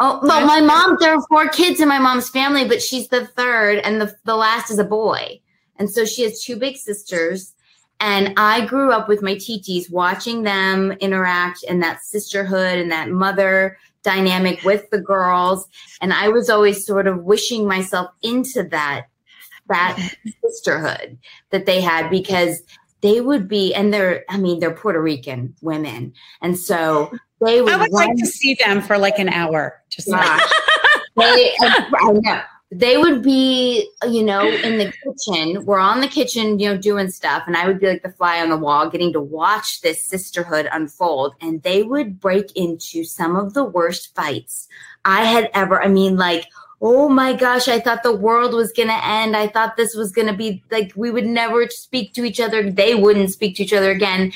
Oh, 0.00 0.18
well, 0.24 0.44
my 0.44 0.60
mom, 0.60 0.96
there 0.98 1.14
are 1.14 1.22
four 1.28 1.46
kids 1.48 1.80
in 1.80 1.86
my 1.88 2.00
mom's 2.00 2.28
family, 2.28 2.66
but 2.66 2.82
she's 2.82 3.06
the 3.08 3.28
third, 3.28 3.78
and 3.78 4.00
the, 4.00 4.12
the 4.24 4.34
last 4.34 4.68
is 4.72 4.80
a 4.80 4.84
boy. 4.84 5.40
And 5.78 5.88
so 5.88 6.04
she 6.04 6.22
has 6.24 6.42
two 6.42 6.56
big 6.56 6.76
sisters. 6.76 7.53
And 8.00 8.34
I 8.36 8.66
grew 8.66 8.92
up 8.92 9.08
with 9.08 9.22
my 9.22 9.34
titis 9.34 9.90
watching 9.90 10.42
them 10.42 10.92
interact 10.92 11.62
in 11.62 11.80
that 11.80 12.02
sisterhood 12.02 12.78
and 12.78 12.90
that 12.90 13.10
mother 13.10 13.78
dynamic 14.02 14.62
with 14.62 14.88
the 14.90 15.00
girls. 15.00 15.66
And 16.00 16.12
I 16.12 16.28
was 16.28 16.50
always 16.50 16.84
sort 16.84 17.06
of 17.06 17.24
wishing 17.24 17.66
myself 17.66 18.10
into 18.22 18.62
that, 18.64 19.06
that 19.68 19.98
sisterhood 20.44 21.18
that 21.50 21.66
they 21.66 21.80
had 21.80 22.10
because 22.10 22.62
they 23.00 23.20
would 23.20 23.48
be, 23.48 23.74
and 23.74 23.92
they're, 23.92 24.24
I 24.28 24.38
mean, 24.38 24.60
they're 24.60 24.74
Puerto 24.74 25.00
Rican 25.00 25.54
women. 25.62 26.12
And 26.42 26.58
so 26.58 27.12
they 27.44 27.60
would 27.60 27.72
I 27.72 27.76
would 27.76 27.92
like 27.92 28.16
to 28.16 28.26
see 28.26 28.54
them 28.54 28.80
for 28.80 28.98
like 28.98 29.18
an 29.18 29.28
hour. 29.28 29.82
Just 29.88 30.08
like, 30.08 30.22
Gosh. 30.22 30.52
they, 31.16 31.54
I 31.60 32.12
know. 32.12 32.42
They 32.76 32.96
would 32.96 33.22
be, 33.22 33.88
you 34.08 34.24
know, 34.24 34.44
in 34.44 34.78
the 34.78 34.92
kitchen. 34.92 35.64
We're 35.64 35.78
on 35.78 36.00
the 36.00 36.08
kitchen, 36.08 36.58
you 36.58 36.70
know, 36.70 36.76
doing 36.76 37.08
stuff. 37.08 37.44
And 37.46 37.56
I 37.56 37.68
would 37.68 37.78
be 37.78 37.86
like 37.86 38.02
the 38.02 38.10
fly 38.10 38.40
on 38.40 38.50
the 38.50 38.56
wall, 38.56 38.90
getting 38.90 39.12
to 39.12 39.20
watch 39.20 39.80
this 39.80 40.02
sisterhood 40.02 40.68
unfold. 40.72 41.34
And 41.40 41.62
they 41.62 41.84
would 41.84 42.18
break 42.18 42.50
into 42.56 43.04
some 43.04 43.36
of 43.36 43.54
the 43.54 43.62
worst 43.62 44.14
fights 44.16 44.66
I 45.04 45.24
had 45.24 45.50
ever, 45.54 45.80
I 45.80 45.88
mean, 45.88 46.16
like, 46.16 46.46
oh 46.80 47.08
my 47.08 47.32
gosh, 47.32 47.68
I 47.68 47.78
thought 47.78 48.02
the 48.02 48.16
world 48.16 48.54
was 48.54 48.72
going 48.72 48.88
to 48.88 49.06
end. 49.06 49.36
I 49.36 49.46
thought 49.46 49.76
this 49.76 49.94
was 49.94 50.10
going 50.10 50.28
to 50.28 50.34
be 50.34 50.62
like, 50.70 50.92
we 50.96 51.10
would 51.10 51.26
never 51.26 51.68
speak 51.68 52.12
to 52.14 52.24
each 52.24 52.40
other. 52.40 52.70
They 52.70 52.94
wouldn't 52.94 53.30
speak 53.30 53.56
to 53.56 53.62
each 53.62 53.72
other 53.72 53.90
again. 53.90 54.32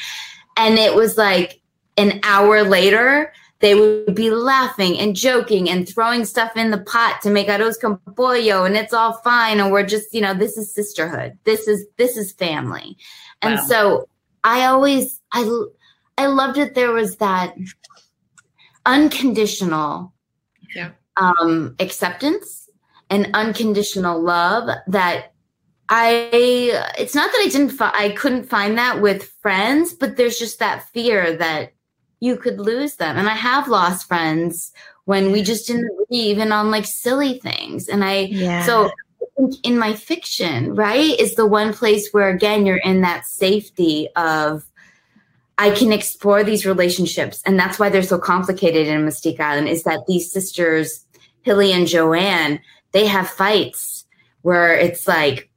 And 0.56 0.78
it 0.78 0.94
was 0.94 1.18
like 1.18 1.60
an 1.96 2.20
hour 2.22 2.62
later, 2.62 3.32
they 3.60 3.74
would 3.74 4.14
be 4.14 4.30
laughing 4.30 4.98
and 4.98 5.16
joking 5.16 5.68
and 5.68 5.88
throwing 5.88 6.24
stuff 6.24 6.56
in 6.56 6.70
the 6.70 6.78
pot 6.78 7.20
to 7.22 7.30
make 7.30 7.48
arroz 7.48 7.78
con 7.80 7.98
pollo 8.16 8.64
and 8.64 8.76
it's 8.76 8.94
all 8.94 9.14
fine 9.24 9.58
and 9.60 9.72
we're 9.72 9.86
just 9.86 10.14
you 10.14 10.20
know 10.20 10.34
this 10.34 10.56
is 10.56 10.72
sisterhood 10.72 11.36
this 11.44 11.66
is 11.66 11.84
this 11.96 12.16
is 12.16 12.32
family 12.32 12.96
and 13.42 13.54
Wow. 13.56 13.64
so 13.66 14.08
i 14.44 14.64
always 14.66 15.20
i 15.32 15.42
i 16.18 16.26
loved 16.26 16.56
that 16.56 16.74
there 16.74 16.92
was 16.92 17.16
that 17.16 17.54
unconditional 18.86 20.12
Yeah. 20.74 20.90
um 21.16 21.74
acceptance 21.80 22.68
and 23.10 23.30
unconditional 23.34 24.20
love 24.20 24.68
that 24.86 25.32
I 25.90 26.28
it's 26.98 27.14
not 27.14 27.32
that 27.32 27.42
I 27.46 27.48
didn't 27.48 27.70
fi- 27.70 27.94
I 27.94 28.10
couldn't 28.10 28.44
find 28.50 28.76
that 28.76 29.00
with 29.00 29.32
friends, 29.40 29.94
but 29.94 30.18
there's 30.18 30.38
just 30.38 30.58
that 30.58 30.86
fear 30.90 31.34
that 31.38 31.72
you 32.20 32.36
could 32.36 32.58
lose 32.60 32.96
them. 32.96 33.16
And 33.16 33.28
I 33.28 33.34
have 33.34 33.68
lost 33.68 34.08
friends 34.08 34.72
when 35.04 35.32
we 35.32 35.42
just 35.42 35.66
didn't 35.66 35.90
agree 36.02 36.18
even 36.18 36.52
on 36.52 36.70
like 36.70 36.84
silly 36.84 37.38
things. 37.38 37.88
And 37.88 38.04
I 38.04 38.28
Yeah. 38.30 38.64
so 38.66 38.86
I 38.86 39.24
think 39.36 39.54
in 39.62 39.78
my 39.78 39.94
fiction, 39.94 40.74
right, 40.74 41.18
is 41.18 41.34
the 41.34 41.46
one 41.46 41.72
place 41.72 42.10
where 42.12 42.28
again 42.28 42.66
you're 42.66 42.76
in 42.76 43.02
that 43.02 43.26
safety 43.26 44.08
of 44.16 44.64
I 45.60 45.70
can 45.70 45.92
explore 45.92 46.44
these 46.44 46.64
relationships. 46.64 47.42
And 47.44 47.58
that's 47.58 47.78
why 47.80 47.88
they're 47.88 48.02
so 48.02 48.18
complicated 48.18 48.86
in 48.86 49.04
Mustique 49.04 49.40
Island, 49.40 49.68
is 49.68 49.82
that 49.82 50.04
these 50.06 50.30
sisters, 50.30 51.04
Hilly 51.42 51.72
and 51.72 51.86
Joanne, 51.86 52.60
they 52.92 53.06
have 53.06 53.28
fights 53.28 54.04
where 54.42 54.76
it's 54.76 55.08
like 55.08 55.50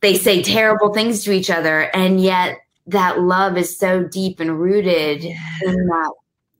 they 0.00 0.14
say 0.16 0.42
terrible 0.42 0.94
things 0.94 1.24
to 1.24 1.32
each 1.32 1.50
other, 1.50 1.90
and 1.94 2.20
yet 2.20 2.58
that 2.88 3.20
love 3.20 3.56
is 3.56 3.78
so 3.78 4.02
deep 4.02 4.40
and 4.40 4.58
rooted 4.58 5.24
in 5.24 5.86
that 5.86 6.12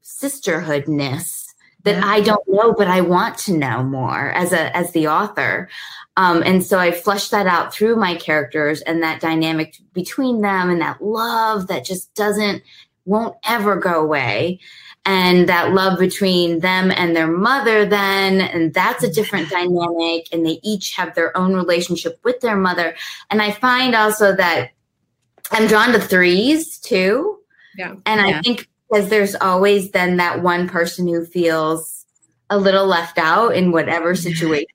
sisterhoodness 0.02 1.46
that 1.84 1.96
Yeah. 1.96 2.06
I 2.06 2.20
don't 2.20 2.46
know, 2.48 2.72
but 2.72 2.88
I 2.88 3.00
want 3.00 3.38
to 3.38 3.56
know 3.56 3.82
more 3.82 4.30
as 4.32 4.52
a 4.52 4.76
as 4.76 4.92
the 4.92 5.08
author. 5.08 5.68
Um, 6.16 6.42
and 6.44 6.64
so 6.64 6.78
I 6.78 6.90
flushed 6.90 7.30
that 7.30 7.46
out 7.46 7.72
through 7.72 7.96
my 7.96 8.16
characters 8.16 8.80
and 8.82 9.02
that 9.02 9.20
dynamic 9.20 9.76
between 9.92 10.40
them 10.40 10.68
and 10.68 10.80
that 10.80 11.00
love 11.02 11.68
that 11.68 11.84
just 11.84 12.12
doesn't 12.14 12.62
won't 13.04 13.36
ever 13.44 13.76
go 13.76 14.02
away. 14.02 14.60
And 15.06 15.48
that 15.48 15.72
love 15.72 15.98
between 15.98 16.58
them 16.58 16.90
and 16.90 17.16
their 17.16 17.28
mother, 17.28 17.86
then, 17.86 18.42
and 18.42 18.74
that's 18.74 19.02
a 19.02 19.10
different 19.10 19.48
dynamic. 19.48 20.26
And 20.32 20.44
they 20.44 20.60
each 20.62 20.94
have 20.96 21.14
their 21.14 21.34
own 21.34 21.54
relationship 21.54 22.20
with 22.24 22.40
their 22.40 22.56
mother. 22.56 22.94
And 23.30 23.40
I 23.40 23.52
find 23.52 23.94
also 23.94 24.36
that 24.36 24.72
I'm 25.50 25.66
drawn 25.66 25.92
to 25.92 26.00
threes 26.00 26.78
too. 26.78 27.38
Yeah. 27.76 27.94
And 28.06 28.20
Yeah. 28.20 28.38
I 28.38 28.42
think 28.42 28.68
because 28.90 29.08
there's 29.08 29.34
always 29.36 29.90
then 29.90 30.16
that 30.16 30.42
one 30.42 30.68
person 30.68 31.06
who 31.06 31.24
feels 31.24 32.06
a 32.50 32.58
little 32.58 32.86
left 32.86 33.18
out 33.18 33.54
in 33.54 33.72
whatever 33.72 34.14
situation, 34.14 34.66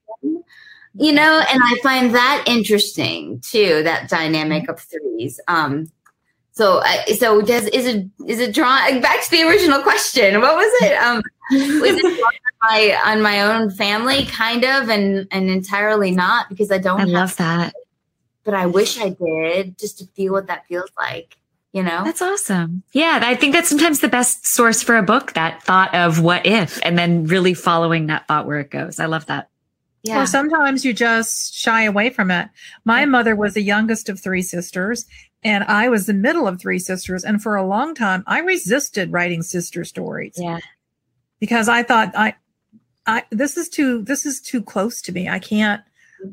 you 0.95 1.11
know, 1.11 1.43
and 1.49 1.61
I 1.63 1.75
find 1.81 2.13
that 2.13 2.43
interesting 2.45 3.39
too, 3.39 3.81
that 3.83 4.09
dynamic 4.09 4.69
of 4.69 4.79
threes. 4.79 5.39
Um, 5.47 5.91
so, 6.51 6.81
I, 6.83 7.05
so 7.17 7.41
does 7.41 7.65
is 7.69 7.87
it 7.87 8.05
is 8.27 8.39
it 8.39 8.53
drawn 8.53 9.01
back 9.01 9.23
to 9.23 9.31
the 9.31 9.41
original 9.41 9.81
question? 9.81 10.39
What 10.39 10.55
was 10.55 10.83
it? 10.83 10.93
Um, 10.97 11.23
was 11.81 11.95
it 11.95 12.01
drawn 12.01 12.19
on 12.21 12.69
my 12.69 13.01
on 13.05 13.21
my 13.23 13.41
own 13.41 13.71
family, 13.71 14.25
kind 14.25 14.63
of, 14.63 14.89
and 14.89 15.27
and 15.31 15.49
entirely 15.49 16.11
not 16.11 16.49
because 16.49 16.69
I 16.69 16.77
don't 16.77 16.97
I 16.97 17.01
have 17.01 17.09
love 17.09 17.35
that. 17.37 17.73
But 18.43 18.53
I 18.53 18.65
wish 18.65 18.99
I 18.99 19.09
did 19.09 19.77
just 19.77 19.99
to 19.99 20.05
feel 20.07 20.33
what 20.33 20.47
that 20.47 20.65
feels 20.67 20.89
like, 20.97 21.37
you 21.71 21.83
know? 21.83 22.03
That's 22.03 22.21
awesome. 22.21 22.83
Yeah, 22.93 23.19
I 23.23 23.35
think 23.35 23.53
that's 23.53 23.69
sometimes 23.69 23.99
the 23.99 24.07
best 24.09 24.45
source 24.47 24.81
for 24.83 24.95
a 24.97 25.03
book, 25.03 25.33
that 25.33 25.63
thought 25.63 25.93
of 25.95 26.21
what 26.21 26.45
if, 26.45 26.79
and 26.83 26.97
then 26.97 27.25
really 27.25 27.53
following 27.53 28.07
that 28.07 28.27
thought 28.27 28.45
where 28.47 28.59
it 28.59 28.69
goes. 28.71 28.99
I 28.99 29.05
love 29.05 29.25
that. 29.27 29.49
yeah. 30.03 30.21
Or 30.21 30.25
sometimes 30.25 30.83
you 30.83 30.93
just 30.93 31.53
shy 31.55 31.83
away 31.83 32.09
from 32.09 32.29
it. 32.31 32.49
My 32.85 33.05
mother 33.05 33.35
was 33.35 33.53
the 33.53 33.61
youngest 33.63 34.09
of 34.09 34.19
three 34.19 34.41
sisters, 34.41 35.05
and 35.43 35.63
I 35.65 35.89
was 35.89 36.05
the 36.05 36.13
middle 36.13 36.47
of 36.47 36.59
three 36.59 36.79
sisters. 36.79 37.23
And 37.23 37.41
for 37.41 37.55
a 37.55 37.65
long 37.65 37.95
time, 37.95 38.23
I 38.27 38.39
resisted 38.39 39.11
writing 39.11 39.41
sister 39.43 39.83
stories 39.85 40.35
Yeah. 40.37 40.59
because 41.39 41.67
I 41.69 41.83
thought 41.83 42.11
I, 42.15 42.35
I 43.05 43.23
this 43.31 43.57
is 43.57 43.67
too 43.67 44.01
this 44.03 44.25
is 44.25 44.39
too 44.39 44.61
close 44.61 45.01
to 45.03 45.11
me. 45.11 45.27
I 45.27 45.39
can't, 45.39 45.81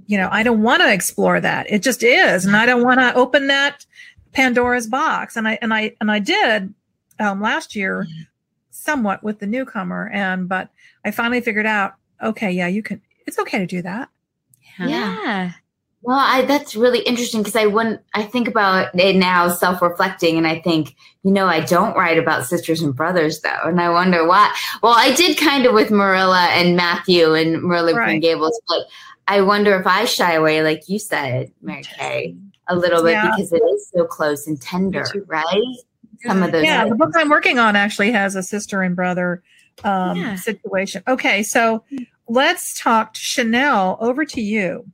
you 0.07 0.19
know, 0.19 0.29
I 0.31 0.43
don't 0.43 0.63
want 0.63 0.83
to 0.83 0.93
explore 0.93 1.41
that. 1.41 1.71
It 1.71 1.83
just 1.83 2.03
is, 2.03 2.45
and 2.45 2.57
I 2.57 2.67
don't 2.67 2.83
want 2.83 3.01
to 3.01 3.15
open 3.15 3.47
that 3.49 3.87
Pandora's 4.33 4.87
box. 4.87 5.37
And 5.37 5.49
I 5.49 5.59
and 5.63 5.73
I 5.75 5.95
and 6.01 6.11
I 6.11 6.19
did 6.19 6.73
um, 7.19 7.41
last 7.41 7.75
year, 7.75 8.07
somewhat 8.71 9.23
with 9.23 9.39
the 9.39 9.47
newcomer, 9.47 10.11
and 10.13 10.49
but 10.49 10.71
I 11.05 11.11
finally 11.11 11.41
figured 11.41 11.67
out, 11.67 11.95
okay, 12.23 12.51
yeah, 12.51 12.67
you 12.67 12.83
can. 12.83 13.01
It's 13.27 13.39
okay 13.39 13.59
to 13.59 13.67
do 13.67 13.83
that. 13.83 14.09
Yeah. 14.79 15.53
Well, 16.03 16.19
I 16.19 16.43
that's 16.43 16.75
really 16.75 17.01
interesting 17.01 17.41
because 17.43 17.57
I 17.57 17.67
wouldn't 17.67 18.01
I 18.15 18.23
think 18.23 18.49
about 18.49 18.99
it 18.99 19.17
now 19.17 19.49
self-reflecting 19.51 20.39
and 20.39 20.47
I 20.47 20.61
think, 20.61 20.97
you 21.23 21.31
know, 21.31 21.47
I 21.47 21.61
don't 21.61 21.95
write 21.95 22.17
about 22.17 22.47
sisters 22.47 22.81
and 22.81 22.97
brothers 22.97 23.41
though. 23.41 23.61
And 23.65 23.81
I 23.81 23.91
wonder 23.91 24.27
why. 24.27 24.55
Well, 24.83 24.95
I 24.97 25.15
did 25.15 25.37
kind 25.37 25.67
of 25.67 25.75
with 25.75 25.91
Marilla 25.91 26.49
and 26.53 26.75
Matthew 26.75 27.35
and 27.35 27.63
Marilla 27.63 27.95
Right. 27.95 28.07
Green 28.07 28.21
Gables, 28.21 28.59
but 28.67 28.87
I 29.31 29.43
wonder 29.43 29.79
if 29.79 29.87
I 29.87 30.07
shy 30.07 30.33
away, 30.33 30.61
like 30.65 30.89
you 30.89 30.99
said, 30.99 31.53
Mary 31.63 31.85
Kay, 31.85 32.35
a 32.67 32.75
little 32.75 33.05
bit 33.05 33.13
Yeah. 33.13 33.31
because 33.31 33.53
it 33.53 33.63
is 33.63 33.89
so 33.95 34.05
close 34.05 34.49
and 34.49 34.61
tender, 34.61 35.07
right? 35.29 35.77
Some 36.27 36.43
of 36.43 36.51
those 36.51 36.65
Yeah, 36.65 36.89
the 36.89 36.97
book 36.97 37.13
I'm 37.15 37.29
working 37.29 37.61
on 37.61 37.77
actually 37.77 38.11
has 38.11 38.35
a 38.35 38.43
sister 38.43 38.83
and 38.83 38.97
brother 38.97 39.45
um, 39.85 40.19
Yeah. 40.19 40.35
situation. 40.35 41.05
Okay, 41.07 41.45
so 41.45 41.85
let's 42.29 42.79
talk 42.79 43.15
to 43.15 43.21
Chanel. 43.21 43.99
Over 44.01 44.25
to 44.25 44.41
you. 44.41 44.85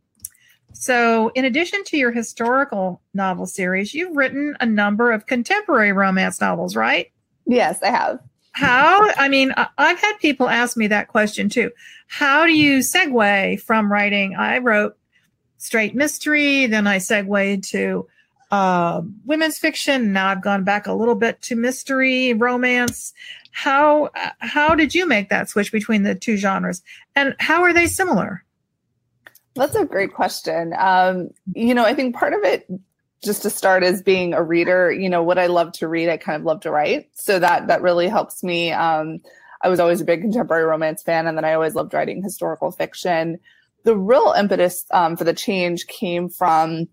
So, 0.74 1.30
in 1.34 1.46
addition 1.46 1.82
to 1.84 1.96
your 1.96 2.12
historical 2.12 3.00
novel 3.14 3.46
series, 3.46 3.94
you've 3.94 4.14
written 4.14 4.54
a 4.60 4.66
number 4.66 5.12
of 5.12 5.24
contemporary 5.24 5.92
romance 5.92 6.42
novels, 6.42 6.76
right? 6.76 7.10
Yes, 7.46 7.82
I 7.82 7.88
have. 7.88 8.20
How? 8.56 9.10
I 9.18 9.28
mean, 9.28 9.52
I've 9.76 10.00
had 10.00 10.14
people 10.18 10.48
ask 10.48 10.78
me 10.78 10.86
that 10.86 11.08
question 11.08 11.50
too. 11.50 11.70
How 12.08 12.46
do 12.46 12.52
you 12.52 12.78
segue 12.78 13.60
from 13.60 13.92
writing? 13.92 14.34
I 14.34 14.58
wrote 14.58 14.96
straight 15.58 15.94
mystery, 15.94 16.64
then 16.64 16.86
I 16.86 16.96
segued 16.96 17.64
to 17.64 18.08
uh, 18.50 19.02
women's 19.26 19.58
fiction. 19.58 20.10
Now 20.14 20.28
I've 20.28 20.42
gone 20.42 20.64
back 20.64 20.86
a 20.86 20.94
little 20.94 21.14
bit 21.14 21.42
to 21.42 21.54
mystery, 21.54 22.32
romance. 22.32 23.12
How 23.50 24.06
uh, 24.06 24.30
how 24.38 24.74
did 24.74 24.94
you 24.94 25.06
make 25.06 25.28
that 25.28 25.50
switch 25.50 25.70
between 25.70 26.04
the 26.04 26.14
two 26.14 26.38
genres, 26.38 26.82
and 27.14 27.36
how 27.38 27.62
are 27.62 27.74
they 27.74 27.86
similar? 27.86 28.42
That's 29.54 29.76
a 29.76 29.84
great 29.84 30.14
question. 30.14 30.72
Um, 30.78 31.28
you 31.54 31.74
know, 31.74 31.84
I 31.84 31.92
think 31.92 32.16
part 32.16 32.32
of 32.32 32.40
it, 32.42 32.66
just 33.26 33.42
to 33.42 33.50
start, 33.50 33.82
as 33.82 34.02
being 34.02 34.32
a 34.32 34.42
reader. 34.42 34.90
You 34.90 35.10
know, 35.10 35.22
what 35.22 35.38
I 35.38 35.46
love 35.48 35.72
to 35.72 35.88
read, 35.88 36.08
I 36.08 36.16
kind 36.16 36.36
of 36.36 36.44
love 36.44 36.60
to 36.60 36.70
write. 36.70 37.10
So 37.12 37.38
that 37.38 37.66
that 37.66 37.82
really 37.82 38.08
helps 38.08 38.42
me. 38.42 38.72
Um, 38.72 39.20
I 39.62 39.68
was 39.68 39.80
always 39.80 40.00
a 40.00 40.04
big 40.04 40.22
contemporary 40.22 40.64
romance 40.64 41.02
fan, 41.02 41.26
and 41.26 41.36
then 41.36 41.44
I 41.44 41.52
always 41.52 41.74
loved 41.74 41.92
writing 41.92 42.22
historical 42.22 42.70
fiction. 42.70 43.38
The 43.84 43.96
real 43.96 44.34
impetus 44.36 44.86
um, 44.92 45.16
for 45.16 45.24
the 45.24 45.34
change 45.34 45.86
came 45.86 46.28
from 46.28 46.88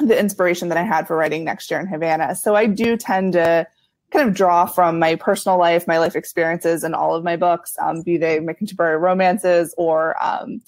the 0.00 0.18
inspiration 0.18 0.68
that 0.68 0.78
I 0.78 0.82
had 0.82 1.06
for 1.06 1.16
writing 1.16 1.44
Next 1.44 1.70
Year 1.70 1.80
in 1.80 1.86
Havana. 1.86 2.34
So 2.34 2.56
I 2.56 2.66
do 2.66 2.96
tend 2.96 3.34
to 3.34 3.66
kind 4.10 4.28
of 4.28 4.34
draw 4.34 4.66
from 4.66 4.98
my 4.98 5.16
personal 5.16 5.58
life, 5.58 5.86
my 5.86 5.98
life 5.98 6.16
experiences 6.16 6.84
in 6.84 6.94
all 6.94 7.14
of 7.14 7.24
my 7.24 7.36
books, 7.36 7.76
um, 7.80 8.02
be 8.02 8.16
they 8.16 8.40
my 8.40 8.52
contemporary 8.52 8.96
romances 8.96 9.74
or 9.76 10.22
um, 10.24 10.60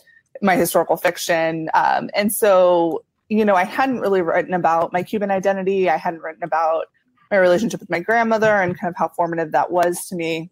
my 0.42 0.56
historical 0.56 0.96
fiction. 0.96 1.70
Um, 1.74 2.10
and 2.14 2.32
so, 2.32 3.04
you 3.28 3.44
know, 3.44 3.54
I 3.54 3.64
hadn't 3.64 4.00
really 4.00 4.22
written 4.22 4.54
about 4.54 4.92
my 4.92 5.02
Cuban 5.02 5.30
identity. 5.30 5.90
I 5.90 5.96
hadn't 5.96 6.20
written 6.20 6.44
about 6.44 6.86
my 7.30 7.38
relationship 7.38 7.80
with 7.80 7.90
my 7.90 8.00
grandmother 8.00 8.54
and 8.54 8.78
kind 8.78 8.90
of 8.90 8.96
how 8.96 9.08
formative 9.08 9.52
that 9.52 9.70
was 9.70 10.06
to 10.08 10.16
me. 10.16 10.50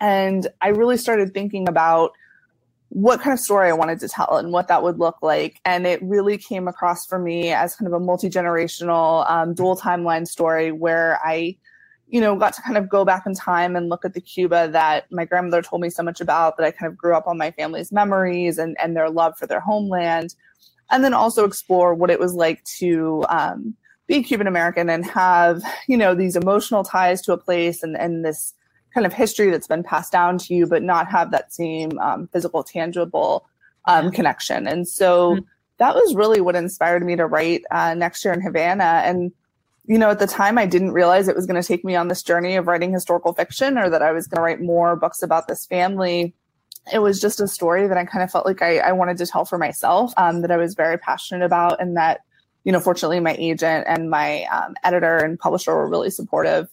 And 0.00 0.48
I 0.60 0.68
really 0.68 0.96
started 0.96 1.32
thinking 1.32 1.68
about 1.68 2.12
what 2.88 3.20
kind 3.20 3.32
of 3.32 3.38
story 3.38 3.68
I 3.68 3.72
wanted 3.72 4.00
to 4.00 4.08
tell 4.08 4.36
and 4.36 4.52
what 4.52 4.66
that 4.68 4.82
would 4.82 4.98
look 4.98 5.18
like. 5.22 5.60
And 5.64 5.86
it 5.86 6.02
really 6.02 6.36
came 6.36 6.66
across 6.66 7.06
for 7.06 7.18
me 7.18 7.50
as 7.52 7.76
kind 7.76 7.86
of 7.86 7.92
a 7.92 8.04
multi 8.04 8.28
generational 8.28 9.30
um, 9.30 9.54
dual 9.54 9.76
timeline 9.76 10.26
story 10.26 10.72
where 10.72 11.20
I, 11.24 11.56
you 12.08 12.20
know, 12.20 12.34
got 12.34 12.54
to 12.54 12.62
kind 12.62 12.76
of 12.76 12.88
go 12.88 13.04
back 13.04 13.26
in 13.26 13.34
time 13.34 13.76
and 13.76 13.88
look 13.88 14.04
at 14.04 14.14
the 14.14 14.20
Cuba 14.20 14.68
that 14.72 15.04
my 15.12 15.24
grandmother 15.24 15.62
told 15.62 15.82
me 15.82 15.90
so 15.90 16.02
much 16.02 16.20
about, 16.20 16.56
that 16.56 16.66
I 16.66 16.72
kind 16.72 16.90
of 16.90 16.98
grew 16.98 17.14
up 17.14 17.28
on 17.28 17.38
my 17.38 17.52
family's 17.52 17.92
memories 17.92 18.58
and, 18.58 18.76
and 18.82 18.96
their 18.96 19.08
love 19.08 19.38
for 19.38 19.46
their 19.46 19.60
homeland. 19.60 20.34
And 20.90 21.04
then 21.04 21.14
also 21.14 21.44
explore 21.44 21.94
what 21.94 22.10
it 22.10 22.18
was 22.18 22.34
like 22.34 22.64
to 22.78 23.24
um, 23.28 23.74
be 24.06 24.22
Cuban 24.22 24.46
American 24.46 24.90
and 24.90 25.06
have, 25.06 25.62
you 25.86 25.96
know, 25.96 26.14
these 26.14 26.36
emotional 26.36 26.82
ties 26.82 27.22
to 27.22 27.32
a 27.32 27.38
place 27.38 27.82
and, 27.82 27.96
and 27.96 28.24
this 28.24 28.54
kind 28.92 29.06
of 29.06 29.12
history 29.12 29.50
that's 29.50 29.68
been 29.68 29.84
passed 29.84 30.10
down 30.10 30.36
to 30.38 30.54
you, 30.54 30.66
but 30.66 30.82
not 30.82 31.06
have 31.08 31.30
that 31.30 31.52
same 31.52 31.96
um, 32.00 32.28
physical, 32.32 32.64
tangible 32.64 33.46
um, 33.86 34.10
connection. 34.10 34.66
And 34.66 34.88
so 34.88 35.36
Mhm. 35.36 35.44
that 35.78 35.94
was 35.94 36.14
really 36.14 36.40
what 36.40 36.56
inspired 36.56 37.04
me 37.06 37.14
to 37.16 37.26
write 37.26 37.62
uh, 37.70 37.94
Next 37.94 38.24
Year 38.24 38.34
in 38.34 38.40
Havana. 38.40 39.02
And, 39.04 39.30
you 39.86 39.96
know, 39.96 40.10
at 40.10 40.18
the 40.18 40.26
time, 40.26 40.58
I 40.58 40.66
didn't 40.66 40.90
realize 40.92 41.28
it 41.28 41.36
was 41.36 41.46
going 41.46 41.60
to 41.60 41.66
take 41.66 41.84
me 41.84 41.94
on 41.94 42.08
this 42.08 42.22
journey 42.22 42.56
of 42.56 42.66
writing 42.66 42.92
historical 42.92 43.32
fiction 43.32 43.78
or 43.78 43.88
that 43.90 44.02
I 44.02 44.10
was 44.12 44.26
going 44.26 44.38
to 44.38 44.42
write 44.42 44.60
more 44.60 44.96
books 44.96 45.22
about 45.22 45.46
this 45.46 45.66
family. 45.66 46.34
It 46.92 46.98
was 47.00 47.20
just 47.20 47.40
a 47.40 47.48
story 47.48 47.86
that 47.86 47.96
I 47.96 48.04
kind 48.04 48.22
of 48.22 48.30
felt 48.30 48.46
like 48.46 48.62
I, 48.62 48.78
I 48.78 48.92
wanted 48.92 49.18
to 49.18 49.26
tell 49.26 49.44
for 49.44 49.58
myself, 49.58 50.12
um, 50.16 50.42
that 50.42 50.50
I 50.50 50.56
was 50.56 50.74
very 50.74 50.98
passionate 50.98 51.44
about, 51.44 51.80
and 51.80 51.96
that, 51.96 52.20
you 52.64 52.72
know, 52.72 52.80
fortunately, 52.80 53.20
my 53.20 53.36
agent 53.38 53.86
and 53.88 54.10
my 54.10 54.44
um, 54.44 54.74
editor 54.82 55.18
and 55.18 55.38
publisher 55.38 55.74
were 55.74 55.88
really 55.88 56.10
supportive 56.10 56.68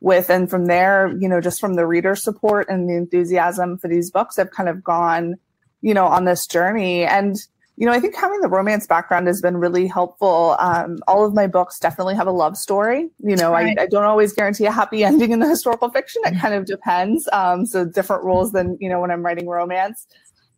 with. 0.00 0.30
And 0.30 0.48
from 0.48 0.66
there, 0.66 1.14
you 1.18 1.28
know, 1.28 1.40
just 1.40 1.60
from 1.60 1.74
the 1.74 1.86
reader 1.86 2.16
support 2.16 2.68
and 2.68 2.88
the 2.88 2.96
enthusiasm 2.96 3.78
for 3.78 3.88
these 3.88 4.10
books, 4.10 4.38
I've 4.38 4.50
kind 4.50 4.68
of 4.68 4.82
gone, 4.82 5.36
you 5.82 5.94
know, 5.94 6.06
on 6.06 6.24
this 6.24 6.46
journey. 6.46 7.04
And, 7.04 7.36
you 7.80 7.86
know, 7.86 7.92
I 7.92 7.98
think 7.98 8.14
having 8.14 8.40
the 8.42 8.48
romance 8.48 8.86
background 8.86 9.26
has 9.26 9.40
been 9.40 9.56
really 9.56 9.86
helpful. 9.86 10.54
Um, 10.60 10.98
all 11.08 11.24
of 11.24 11.34
my 11.34 11.46
books 11.46 11.78
definitely 11.80 12.14
have 12.14 12.26
a 12.26 12.32
love 12.32 12.56
story. 12.56 13.08
You 13.18 13.36
know, 13.36 13.52
Right. 13.52 13.76
I, 13.78 13.84
I 13.84 13.86
don't 13.86 14.04
always 14.04 14.32
guarantee 14.32 14.66
a 14.66 14.70
happy 14.70 15.02
ending 15.10 15.32
in 15.32 15.38
the 15.38 15.48
historical 15.48 15.90
fiction. 15.90 16.20
It 16.26 16.38
kind 16.38 16.54
of 16.54 16.66
depends. 16.66 17.28
Um, 17.32 17.64
so 17.64 17.84
different 17.86 18.22
rules 18.22 18.52
than, 18.52 18.76
you 18.80 18.88
know, 18.88 19.00
when 19.00 19.10
I'm 19.10 19.24
writing 19.24 19.48
romance. 19.48 20.06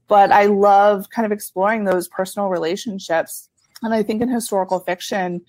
But 0.08 0.32
I 0.32 0.46
love 0.46 1.10
kind 1.10 1.24
of 1.24 1.32
exploring 1.32 1.84
those 1.84 2.08
personal 2.08 2.48
relationships. 2.48 3.48
And 3.82 3.94
I 3.94 4.02
think 4.02 4.20
in 4.20 4.28
historical 4.28 4.80
fiction, 4.80 5.42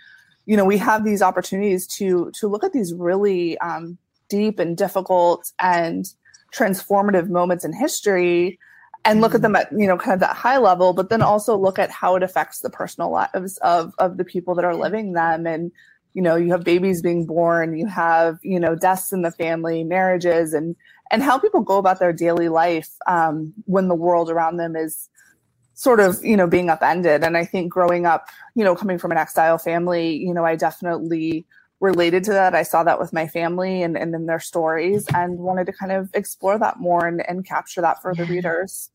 you 0.46 0.58
know 0.58 0.66
we 0.66 0.78
have 0.78 1.04
these 1.04 1.22
opportunities 1.22 1.88
to 1.88 2.32
to 2.32 2.48
look 2.48 2.64
at 2.64 2.74
these 2.74 2.94
really 2.94 3.58
um, 3.60 3.98
deep 4.30 4.60
and 4.60 4.78
difficult 4.78 5.52
and 5.60 6.06
transformative 6.54 7.30
moments 7.30 7.66
in 7.66 7.74
history 7.74 8.60
and 9.06 9.22
look 9.22 9.36
at 9.36 9.42
them 9.42 9.56
at 9.56 9.72
you 9.72 9.88
know 9.88 9.98
kind 9.98 10.14
of 10.14 10.20
that 10.22 10.36
high 10.36 10.58
level 10.58 10.94
but 10.94 11.10
then 11.10 11.22
also 11.22 11.58
look 11.58 11.78
at 11.78 11.92
how 11.92 12.16
it 12.16 12.24
affects 12.24 12.60
the 12.60 12.70
personal 12.70 13.12
lives 13.12 13.58
of 13.58 13.94
of 14.00 14.18
the 14.18 14.24
people 14.24 14.56
that 14.56 14.66
are 14.66 14.76
living 14.76 15.14
them. 15.14 15.46
And 15.46 15.72
you 16.14 16.22
know 16.22 16.36
you 16.36 16.52
have 16.52 16.64
babies 16.64 17.02
being 17.02 17.26
born 17.26 17.76
you 17.76 17.88
have 17.88 18.38
you 18.44 18.60
know 18.60 18.76
deaths 18.76 19.12
in 19.12 19.24
the 19.24 19.32
family 19.32 19.84
marriages 19.84 20.54
and 20.54 20.76
and 21.12 21.24
how 21.24 21.38
people 21.38 21.62
go 21.62 21.78
about 21.78 22.00
their 22.00 22.14
daily 22.14 22.50
life 22.50 22.90
um, 23.08 23.54
when 23.66 23.88
the 23.88 23.96
world 23.96 24.30
around 24.30 24.58
them 24.58 24.76
is 24.76 25.10
sort 25.74 26.00
of 26.00 26.24
you 26.24 26.38
know 26.38 26.48
being 26.48 26.70
upended. 26.70 27.24
And 27.24 27.36
i 27.36 27.46
think 27.46 27.72
growing 27.72 28.06
up 28.06 28.28
you 28.56 28.64
know 28.64 28.76
coming 28.76 28.98
from 28.98 29.12
an 29.12 29.18
exile 29.18 29.58
family 29.58 30.16
you 30.16 30.34
know 30.34 30.46
i 30.46 30.56
definitely 30.56 31.46
related 31.84 32.24
to 32.24 32.32
that. 32.32 32.56
I 32.56 32.64
saw 32.64 32.84
that 32.86 32.98
with 32.98 33.12
my 33.12 33.28
family 33.28 33.84
and, 33.84 33.98
and 33.98 34.16
in 34.16 34.26
their 34.26 34.40
stories 34.40 35.06
and 35.14 35.38
wanted 35.38 35.66
to 35.66 35.74
kind 35.74 35.92
of 35.92 36.10
explore 36.14 36.58
that 36.58 36.80
more 36.80 37.06
and, 37.06 37.22
and 37.28 37.46
capture 37.46 37.82
that 37.82 38.02
for 38.02 38.16
the 38.16 38.24
readers 38.26 38.90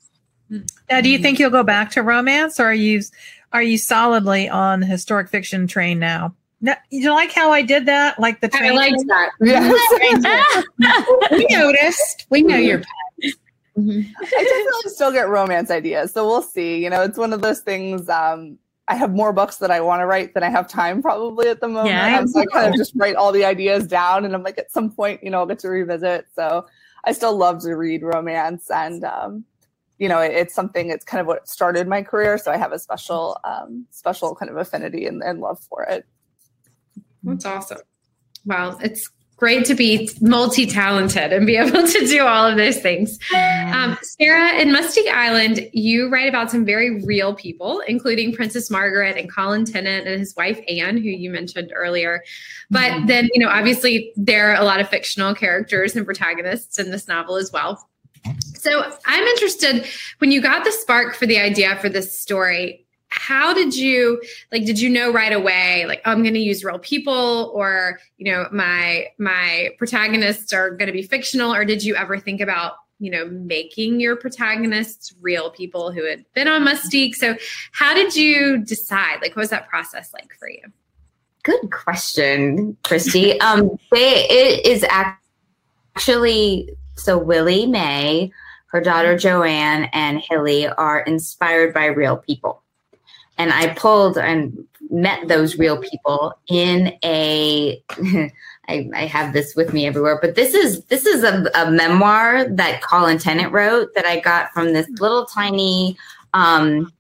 Now, 0.91 1.01
do 1.01 1.09
you 1.11 1.19
think 1.19 1.39
you'll 1.39 1.51
go 1.51 1.63
back 1.63 1.91
to 1.93 2.03
romance, 2.03 2.59
or 2.59 2.65
are 2.67 2.75
you 2.75 3.03
are 3.53 3.63
you 3.63 3.79
solidly 3.79 4.49
on 4.49 4.81
the 4.81 4.87
historic 4.87 5.29
fiction 5.29 5.67
train 5.67 5.99
now? 5.99 6.35
No, 6.61 6.75
you 6.91 7.11
like 7.13 7.33
how 7.33 7.53
I 7.53 7.63
did 7.63 7.87
that, 7.87 8.19
like 8.19 8.41
the 8.41 8.51
I 8.53 8.59
train. 8.59 8.75
like 8.75 8.95
that. 9.07 9.31
yes 9.41 10.65
we 11.31 11.47
noticed. 11.51 12.27
We 12.31 12.43
know 12.43 12.57
you're 12.57 12.83
Mhm. 13.79 14.05
I 14.21 14.25
definitely 14.43 14.91
still 14.91 15.13
get 15.13 15.29
romance 15.29 15.71
ideas. 15.71 16.13
So 16.13 16.27
we'll 16.27 16.43
see. 16.43 16.83
You 16.83 16.91
know, 16.91 17.03
it's 17.03 17.17
one 17.17 17.33
of 17.33 17.43
those 17.43 17.61
things. 17.61 18.09
Um, 18.09 18.59
I 18.89 18.97
have 18.97 19.13
more 19.15 19.33
books 19.33 19.59
that 19.59 19.71
I 19.71 19.81
want 19.81 20.01
to 20.01 20.07
write 20.07 20.35
than 20.35 20.43
I 20.43 20.51
have 20.51 20.67
time 20.69 21.01
probably 21.01 21.49
at 21.49 21.61
the 21.61 21.69
moment. 21.69 21.91
Yeah. 21.91 22.25
So 22.25 22.41
I 22.41 22.47
kind 22.47 22.67
of 22.69 22.75
just 22.75 22.93
write 22.97 23.15
all 23.15 23.31
the 23.31 23.45
ideas 23.45 23.87
down 23.87 24.25
and 24.25 24.35
I'm 24.35 24.43
like, 24.43 24.59
at 24.59 24.73
some 24.73 24.91
point, 24.91 25.23
you 25.23 25.31
know, 25.31 25.39
I'll 25.39 25.47
get 25.47 25.61
to 25.61 25.69
revisit. 25.69 26.27
So 26.35 26.67
I 27.05 27.13
still 27.13 27.37
love 27.37 27.63
to 27.63 27.75
read 27.77 28.03
romance 28.03 28.69
and, 28.69 29.05
um, 29.05 29.45
you 29.99 30.09
know, 30.09 30.21
it, 30.21 30.33
it's 30.33 30.55
something, 30.55 30.91
it's 30.91 31.05
kind 31.05 31.21
of 31.21 31.27
what 31.27 31.49
started 31.49 31.87
my 31.89 32.03
career. 32.03 32.39
So 32.39 32.51
I 32.51 32.57
have 32.57 32.73
a 32.73 32.79
special, 32.79 33.39
um, 33.45 33.87
special 33.91 34.35
kind 34.35 34.51
of 34.51 34.57
affinity 34.57 35.07
and, 35.07 35.23
and 35.23 35.41
love 35.41 35.61
for 35.69 35.85
it. 35.85 36.07
That's 37.23 37.45
awesome. 37.45 37.79
Wow, 38.45 38.79
it's 38.81 39.11
great 39.37 39.65
to 39.65 39.75
be 39.75 40.11
multi-talented 40.21 41.33
and 41.33 41.47
be 41.47 41.57
able 41.57 41.87
to 41.87 42.07
do 42.07 42.27
all 42.27 42.45
of 42.45 42.57
those 42.57 42.79
things. 42.79 43.21
Um, 43.33 43.97
Sarah, 44.03 44.55
in 44.55 44.71
Mustique 44.71 45.09
Island, 45.09 45.69
you 45.73 46.09
write 46.09 46.29
about 46.29 46.51
some 46.51 46.65
very 46.65 47.05
real 47.05 47.35
people, 47.35 47.81
including 47.87 48.35
Princess 48.35 48.69
Margaret 48.69 49.17
and 49.17 49.33
Colin 49.33 49.65
Tennant 49.65 50.09
and 50.09 50.19
his 50.19 50.35
wife 50.37 50.61
Anne, 50.69 50.97
who 50.97 51.09
you 51.09 51.31
mentioned 51.31 51.73
earlier. 51.73 52.25
But 52.69 53.07
then, 53.07 53.29
you 53.33 53.41
know, 53.41 53.49
obviously 53.49 54.13
there 54.17 54.51
are 54.51 54.61
a 54.61 54.65
lot 54.65 54.81
of 54.81 54.89
fictional 54.89 55.37
characters 55.37 55.95
and 55.95 56.05
protagonists 56.05 56.81
in 56.81 56.91
this 56.91 57.07
novel 57.07 57.37
as 57.37 57.53
well. 57.53 57.89
So 58.55 58.93
I'm 59.07 59.25
interested 59.25 59.87
when 60.19 60.31
you 60.31 60.41
got 60.41 60.65
the 60.65 60.73
spark 60.73 61.15
for 61.15 61.27
the 61.27 61.39
idea 61.39 61.77
for 61.77 61.89
this 61.89 62.19
story. 62.19 62.85
How 63.11 63.55
did 63.55 63.75
you 63.75 64.21
like? 64.53 64.67
Did 64.67 64.79
you 64.79 64.91
know 64.91 65.11
right 65.11 65.33
away, 65.33 65.87
like 65.87 66.03
oh, 66.05 66.13
I'm 66.13 66.23
going 66.23 66.35
to 66.35 66.41
use 66.41 66.63
real 66.63 66.79
people, 66.79 67.51
or 67.55 68.01
you 68.19 68.31
know, 68.31 68.47
my 68.53 69.07
my 69.19 69.71
protagonists 69.79 70.53
are 70.53 70.71
going 70.71 70.89
to 70.89 70.93
be 70.93 71.03
fictional, 71.03 71.55
or 71.55 71.65
did 71.65 71.83
you 71.83 71.97
ever 71.97 72.19
think 72.19 72.43
about 72.43 72.75
you 72.99 73.11
know 73.11 73.27
making 73.29 74.01
your 74.01 74.15
protagonists 74.17 75.15
real 75.23 75.49
people 75.49 75.91
who 75.91 76.05
had 76.05 76.27
been 76.35 76.49
on 76.49 76.63
Mustique? 76.67 77.15
So, 77.15 77.37
how 77.73 77.95
did 77.95 78.15
you 78.15 78.59
decide? 78.59 79.23
Like, 79.23 79.35
what 79.35 79.43
was 79.43 79.51
that 79.51 79.69
process 79.69 80.13
like 80.13 80.35
for 80.39 80.51
you? 80.51 80.65
Good 81.45 81.71
question, 81.71 82.77
Christy. 82.83 83.41
um, 83.41 83.79
they, 83.91 84.27
it 84.29 84.67
is 84.67 84.85
actually 85.97 86.69
so 86.99 87.19
Willie 87.19 87.67
May, 87.67 88.33
her 88.67 88.81
daughter 88.81 89.17
Joanne, 89.17 89.89
and 89.93 90.21
Hilly 90.21 90.69
are 90.69 91.01
inspired 91.01 91.73
by 91.73 91.87
real 91.87 92.19
people, 92.19 92.63
and 93.39 93.53
I 93.53 93.75
pulled 93.75 94.19
and 94.19 94.65
met 94.91 95.29
those 95.29 95.59
real 95.59 95.79
people 95.79 96.35
in 96.49 96.97
a. 97.05 97.83
I, 98.71 98.91
I 98.95 99.07
have 99.07 99.33
this 99.33 99.57
with 99.57 99.73
me 99.73 99.87
everywhere, 99.87 100.19
but 100.21 100.35
this 100.35 100.53
is 100.53 100.85
this 100.85 101.07
is 101.07 101.25
a, 101.25 101.51
a 101.55 101.71
memoir 101.71 102.47
that 102.51 102.83
Colin 102.83 103.17
Tennant 103.17 103.51
wrote 103.51 103.95
that 103.95 104.05
I 104.05 104.21
got 104.21 104.51
from 104.53 104.75
this 104.75 104.87
little 105.01 105.25
tiny 105.25 105.97
um, 106.35 106.93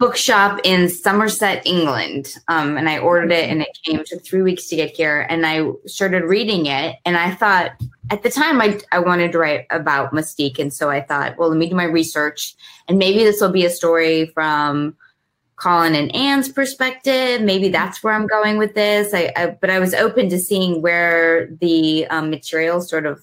bookshop 0.00 0.60
in 0.64 0.88
Somerset, 0.88 1.64
England. 1.66 2.34
Um, 2.48 2.76
and 2.76 2.88
I 2.88 2.98
ordered 2.98 3.32
it 3.32 3.48
and 3.48 3.62
it 3.62 3.68
came, 3.84 4.00
it 4.00 4.06
took 4.06 4.24
three 4.24 4.42
weeks 4.42 4.66
to 4.68 4.76
get 4.76 4.90
here. 4.90 5.26
And 5.28 5.46
I 5.46 5.70
started 5.86 6.24
reading 6.24 6.66
it. 6.66 6.96
And 7.04 7.16
I 7.16 7.34
thought, 7.34 7.72
at 8.10 8.22
the 8.24 8.30
time, 8.30 8.60
I, 8.60 8.80
I 8.90 8.98
wanted 8.98 9.32
to 9.32 9.38
write 9.38 9.66
about 9.70 10.12
Mustique. 10.12 10.58
And 10.58 10.72
so 10.72 10.90
I 10.90 11.00
thought, 11.00 11.38
well, 11.38 11.48
let 11.48 11.58
me 11.58 11.68
do 11.68 11.76
my 11.76 11.84
research. 11.84 12.54
And 12.88 12.98
maybe 12.98 13.18
this 13.22 13.40
will 13.40 13.52
be 13.52 13.64
a 13.64 13.70
story 13.70 14.26
from 14.26 14.96
Colin 15.56 15.94
and 15.94 16.14
Anne's 16.14 16.48
perspective. 16.48 17.40
Maybe 17.40 17.68
that's 17.68 18.02
where 18.02 18.12
I'm 18.14 18.26
going 18.26 18.58
with 18.58 18.74
this. 18.74 19.14
I, 19.14 19.32
I 19.36 19.46
but 19.60 19.70
I 19.70 19.78
was 19.78 19.94
open 19.94 20.28
to 20.30 20.38
seeing 20.38 20.82
where 20.82 21.48
the 21.60 22.06
um, 22.08 22.30
material 22.30 22.80
sort 22.80 23.06
of 23.06 23.22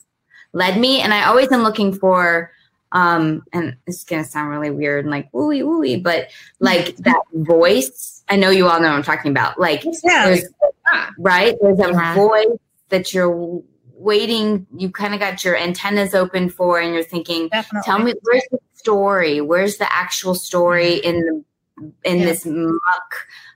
led 0.53 0.79
me. 0.79 1.01
And 1.01 1.13
I 1.13 1.25
always 1.25 1.51
am 1.51 1.63
looking 1.63 1.93
for 1.93 2.51
um 2.93 3.43
and 3.51 3.75
it's 3.85 4.05
gonna 4.05 4.23
sound 4.23 4.49
really 4.49 4.69
weird 4.69 5.03
and 5.03 5.11
like 5.11 5.29
wooey 5.33 5.61
wooey 5.61 6.01
but 6.01 6.29
like 6.61 6.95
that 6.99 7.21
voice 7.33 8.23
i 8.29 8.35
know 8.37 8.49
you 8.49 8.65
all 8.65 8.79
know 8.79 8.87
what 8.87 8.95
i'm 8.95 9.03
talking 9.03 9.29
about 9.29 9.59
like 9.59 9.83
Yeah. 10.05 10.29
there's 10.29 10.45
right 11.19 11.53
there's 11.61 11.79
a 11.81 11.91
Yeah. 11.91 12.15
voice 12.15 12.47
that 12.87 13.13
you're 13.13 13.61
waiting 13.99 14.65
you 14.77 14.91
kind 14.91 15.13
of 15.13 15.19
got 15.19 15.43
your 15.43 15.57
antennas 15.57 16.13
open 16.13 16.49
for 16.49 16.79
and 16.79 16.93
you're 16.93 17.03
thinking 17.03 17.47
Definitely. 17.49 17.85
tell 17.85 17.99
me 17.99 18.13
where's 18.21 18.43
the 18.51 18.59
story? 18.75 19.41
Where's 19.41 19.77
the 19.77 19.91
actual 19.91 20.35
story 20.35 20.95
in 20.95 21.19
the 21.21 21.43
in 22.03 22.19
Yeah. 22.19 22.25
this 22.25 22.45
muck 22.45 23.15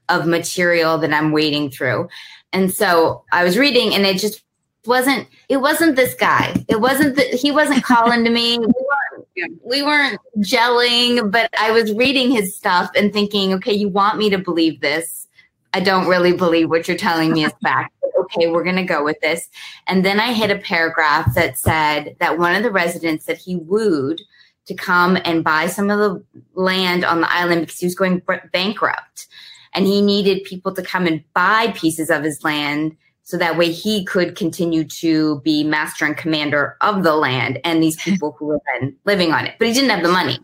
of 0.09 0.25
material 0.27 0.97
that 0.97 1.13
i'm 1.13 1.31
wading 1.31 1.69
through? 1.71 2.07
And 2.53 2.73
so 2.73 3.23
i 3.31 3.43
was 3.43 3.57
reading 3.57 3.93
and 3.93 4.05
it 4.05 4.17
just 4.19 4.43
wasn't 4.87 5.27
it 5.47 5.57
wasn't 5.57 5.95
this 5.95 6.15
guy. 6.15 6.65
It 6.67 6.81
wasn't 6.81 7.15
that 7.17 7.33
he 7.33 7.51
wasn't 7.51 7.83
calling 7.91 8.23
to 8.23 8.31
me. 8.31 8.57
We 8.57 8.65
weren't, 8.65 9.61
we 9.63 9.83
weren't 9.83 10.19
gelling 10.39 11.31
but 11.31 11.49
i 11.59 11.71
was 11.71 11.93
reading 11.93 12.31
his 12.31 12.55
stuff 12.55 12.89
and 12.95 13.13
thinking 13.13 13.53
okay 13.53 13.73
you 13.73 13.89
want 13.89 14.17
me 14.17 14.29
to 14.31 14.37
believe 14.39 14.81
this? 14.81 15.27
I 15.73 15.79
don't 15.79 16.07
really 16.07 16.33
believe 16.33 16.69
what 16.69 16.87
you're 16.87 16.97
telling 16.97 17.31
me 17.31 17.45
is 17.45 17.53
fact 17.63 17.93
okay 18.22 18.47
we're 18.47 18.63
going 18.63 18.76
to 18.76 18.84
go 18.84 19.03
with 19.03 19.19
this 19.22 19.49
and 19.88 20.05
then 20.05 20.19
i 20.19 20.34
hit 20.34 20.51
a 20.51 20.57
paragraph 20.59 21.34
that 21.36 21.57
said 21.57 22.15
that 22.19 22.38
one 22.38 22.55
of 22.55 22.63
the 22.63 22.72
residents 22.72 23.26
that 23.26 23.38
he 23.38 23.55
wooed 23.55 24.22
to 24.65 24.76
come 24.76 25.17
and 25.26 25.43
buy 25.43 25.67
some 25.67 25.89
of 25.89 25.99
the 25.99 26.24
land 26.53 27.03
on 27.03 27.22
the 27.22 27.32
island 27.32 27.61
because 27.61 27.80
he 27.80 27.86
was 27.86 27.95
going 27.95 28.22
bankrupt 28.53 29.28
and 29.74 29.86
he 29.86 30.01
needed 30.01 30.43
people 30.43 30.74
to 30.74 30.84
come 30.84 31.07
and 31.07 31.24
buy 31.34 31.72
pieces 31.76 32.09
of 32.09 32.24
his 32.24 32.43
land 32.43 32.95
so 33.24 33.38
that 33.38 33.57
way 33.57 33.72
he 33.72 34.03
could 34.05 34.36
continue 34.36 34.84
to 34.84 35.39
be 35.41 35.63
master 35.63 36.05
and 36.05 36.17
commander 36.17 36.76
of 36.82 37.03
the 37.03 37.15
land 37.15 37.59
and 37.63 37.82
these 37.82 37.95
people 38.03 38.36
who 38.38 38.47
were 38.47 38.61
then 38.74 38.95
living 39.05 39.32
on 39.32 39.45
it. 39.45 39.55
But 39.57 39.67
he 39.67 39.74
didn't 39.74 39.89
have 39.89 40.03
the 40.03 40.11
money. 40.11 40.39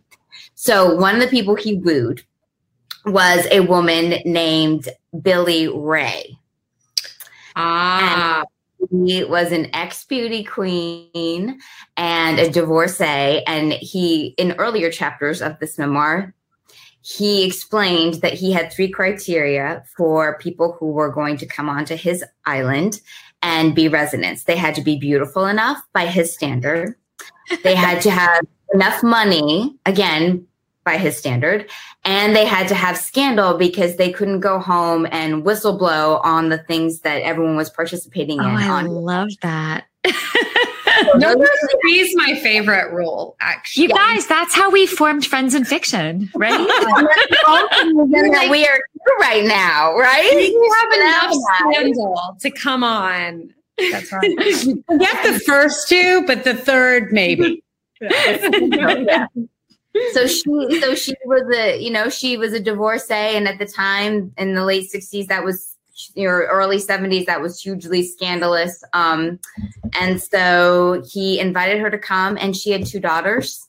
So 0.55 0.95
one 0.95 1.15
of 1.15 1.21
the 1.21 1.27
people 1.27 1.55
he 1.55 1.75
wooed 1.75 2.23
was 3.05 3.45
a 3.51 3.61
woman 3.61 4.21
named 4.25 4.89
Billy 5.21 5.67
Ray. 5.67 6.37
Ah, 7.57 8.43
He 8.91 9.23
was 9.23 9.51
an 9.51 9.73
ex 9.73 10.05
beauty 10.05 10.43
queen 10.43 11.59
and 11.97 12.39
a 12.39 12.49
divorcee. 12.49 13.43
And 13.47 13.73
he, 13.73 14.35
in 14.37 14.53
earlier 14.53 14.91
chapters 14.91 15.41
of 15.41 15.57
this 15.59 15.77
memoir, 15.77 16.35
he 17.01 17.45
explained 17.45 18.15
that 18.15 18.33
he 18.33 18.51
had 18.51 18.71
three 18.71 18.89
criteria 18.89 19.83
for 19.95 20.37
people 20.37 20.75
who 20.79 20.91
were 20.91 21.09
going 21.09 21.37
to 21.37 21.45
come 21.45 21.67
onto 21.67 21.95
his 21.95 22.23
island 22.45 23.01
and 23.41 23.73
be 23.73 23.87
residents. 23.87 24.43
They 24.43 24.57
had 24.57 24.75
to 24.75 24.81
be 24.81 24.97
beautiful 24.97 25.45
enough 25.45 25.81
by 25.93 26.05
his 26.05 26.33
standard. 26.33 26.95
They 27.63 27.75
had 27.75 28.01
to 28.01 28.11
have 28.11 28.45
enough 28.73 29.01
money, 29.01 29.75
again, 29.85 30.45
by 30.87 30.97
his 30.97 31.17
standard, 31.17 31.69
and 32.05 32.33
they 32.33 32.45
had 32.45 32.65
to 32.69 32.73
have 32.75 32.97
scandal 32.97 33.57
because 33.57 33.97
they 33.97 34.09
couldn't 34.09 34.39
go 34.39 34.57
home 34.57 35.05
and 35.11 35.43
whistleblow 35.43 36.23
on 36.23 36.47
the 36.47 36.59
things 36.59 37.01
that 37.01 37.21
everyone 37.23 37.57
was 37.57 37.69
participating 37.69 38.39
Oh, 38.39 38.47
in. 38.47 38.55
I 38.55 38.69
on 38.69 38.85
love 38.87 39.27
that. 39.41 39.83
number 41.17 41.45
three 41.81 41.99
is 41.99 42.15
my 42.15 42.35
favorite 42.35 42.93
rule. 42.93 43.35
Actually, 43.41 43.83
You 43.83 43.89
guys, 43.89 44.25
that's 44.27 44.55
how 44.55 44.71
we 44.71 44.87
formed 44.87 45.25
Friends 45.25 45.53
in 45.53 45.65
Fiction, 45.65 46.29
right? 46.35 46.51
that 46.57 48.47
we 48.49 48.65
are 48.65 48.71
here 48.71 48.81
right 49.19 49.43
now, 49.43 49.93
right? 49.97 50.31
you 50.31 50.73
have 50.79 50.91
enough 51.01 51.35
scandal 51.73 52.37
to 52.39 52.49
come 52.49 52.85
on. 52.85 53.53
That's 53.91 54.09
right. 54.13 54.21
Get 54.37 55.23
the 55.33 55.41
first 55.45 55.89
two, 55.89 56.23
but 56.25 56.45
the 56.45 56.53
third 56.53 57.11
maybe. 57.11 57.61
so 60.13 60.27
she 60.27 60.81
so 60.81 60.95
she 60.95 61.15
was 61.25 61.43
a 61.55 61.81
you 61.81 61.89
know 61.89 62.09
she 62.09 62.37
was 62.37 62.53
a 62.53 62.59
divorcee 62.59 63.13
and 63.13 63.47
at 63.47 63.59
the 63.59 63.65
time 63.65 64.33
in 64.37 64.55
the 64.55 64.65
late 64.65 64.89
60s 64.93 65.27
that 65.27 65.43
was 65.43 65.75
or 66.15 66.45
early 66.45 66.77
70s 66.77 67.25
that 67.25 67.41
was 67.41 67.59
hugely 67.59 68.03
scandalous. 68.03 68.83
Um 68.93 69.39
and 69.99 70.21
so 70.21 71.03
he 71.11 71.39
invited 71.39 71.79
her 71.79 71.89
to 71.89 71.97
come 71.97 72.37
and 72.39 72.55
she 72.55 72.71
had 72.71 72.85
two 72.85 72.99
daughters. 72.99 73.67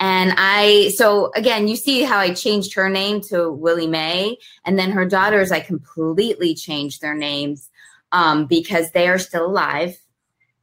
And 0.00 0.34
I, 0.36 0.92
so 0.96 1.30
again, 1.36 1.68
you 1.68 1.76
see 1.76 2.02
how 2.02 2.18
I 2.18 2.34
changed 2.34 2.74
her 2.74 2.88
name 2.88 3.20
to 3.28 3.50
Willie 3.50 3.86
Mae, 3.86 4.36
and 4.64 4.76
then 4.76 4.90
her 4.90 5.06
daughters, 5.06 5.52
I 5.52 5.60
completely 5.60 6.54
changed 6.54 7.00
their 7.00 7.14
names 7.14 7.70
um, 8.10 8.46
because 8.46 8.90
they 8.90 9.08
are 9.08 9.18
still 9.18 9.46
alive 9.46 9.96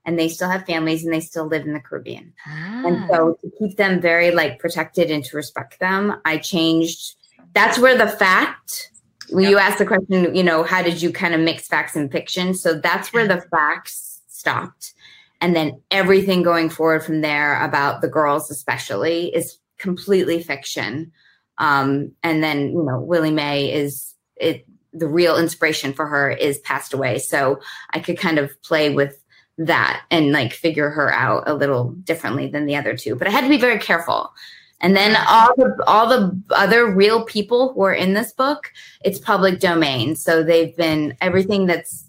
and 0.05 0.17
they 0.17 0.27
still 0.27 0.49
have 0.49 0.65
families 0.65 1.03
and 1.03 1.13
they 1.13 1.19
still 1.19 1.45
live 1.45 1.65
in 1.65 1.73
the 1.73 1.79
Caribbean. 1.79 2.33
Ah. 2.47 2.83
And 2.85 3.09
so 3.09 3.37
to 3.41 3.51
keep 3.59 3.77
them 3.77 4.01
very 4.01 4.31
like 4.31 4.59
protected 4.59 5.11
and 5.11 5.23
to 5.25 5.37
respect 5.37 5.79
them, 5.79 6.19
I 6.25 6.37
changed. 6.37 7.15
That's 7.53 7.77
where 7.77 7.97
the 7.97 8.07
fact. 8.07 8.89
When 9.29 9.49
you 9.49 9.57
asked 9.57 9.77
the 9.77 9.85
question, 9.85 10.35
you 10.35 10.43
know, 10.43 10.63
how 10.63 10.81
did 10.83 11.01
you 11.01 11.13
kind 11.13 11.33
of 11.33 11.39
mix 11.39 11.65
facts 11.65 11.95
and 11.95 12.11
fiction? 12.11 12.53
So 12.53 12.73
that's 12.73 13.13
where 13.13 13.25
the 13.25 13.41
facts 13.49 14.21
stopped, 14.27 14.93
and 15.39 15.55
then 15.55 15.81
everything 15.89 16.43
going 16.43 16.69
forward 16.69 17.01
from 17.05 17.21
there 17.21 17.63
about 17.63 18.01
the 18.01 18.09
girls, 18.09 18.51
especially, 18.51 19.33
is 19.33 19.57
completely 19.77 20.43
fiction. 20.43 21.13
Um, 21.59 22.11
and 22.23 22.43
then 22.43 22.71
you 22.71 22.83
know, 22.83 22.99
Willie 22.99 23.31
Mae 23.31 23.71
is 23.71 24.13
it. 24.35 24.65
The 24.93 25.07
real 25.07 25.37
inspiration 25.37 25.93
for 25.93 26.05
her 26.05 26.29
is 26.29 26.57
passed 26.59 26.93
away, 26.93 27.19
so 27.19 27.61
I 27.91 27.99
could 27.99 28.17
kind 28.17 28.37
of 28.37 28.51
play 28.63 28.89
with 28.93 29.20
that 29.65 30.03
and 30.11 30.31
like 30.31 30.53
figure 30.53 30.89
her 30.89 31.13
out 31.13 31.43
a 31.47 31.53
little 31.53 31.91
differently 32.03 32.47
than 32.47 32.65
the 32.65 32.75
other 32.75 32.95
two. 32.95 33.15
But 33.15 33.27
I 33.27 33.31
had 33.31 33.41
to 33.41 33.49
be 33.49 33.57
very 33.57 33.79
careful. 33.79 34.33
And 34.81 34.95
then 34.95 35.15
all 35.27 35.53
the 35.55 35.83
all 35.85 36.07
the 36.07 36.41
other 36.49 36.91
real 36.91 37.23
people 37.25 37.73
who 37.73 37.83
are 37.83 37.93
in 37.93 38.13
this 38.13 38.31
book, 38.33 38.71
it's 39.05 39.19
public 39.19 39.59
domain. 39.59 40.15
So 40.15 40.43
they've 40.43 40.75
been 40.75 41.15
everything 41.21 41.67
that's 41.67 42.07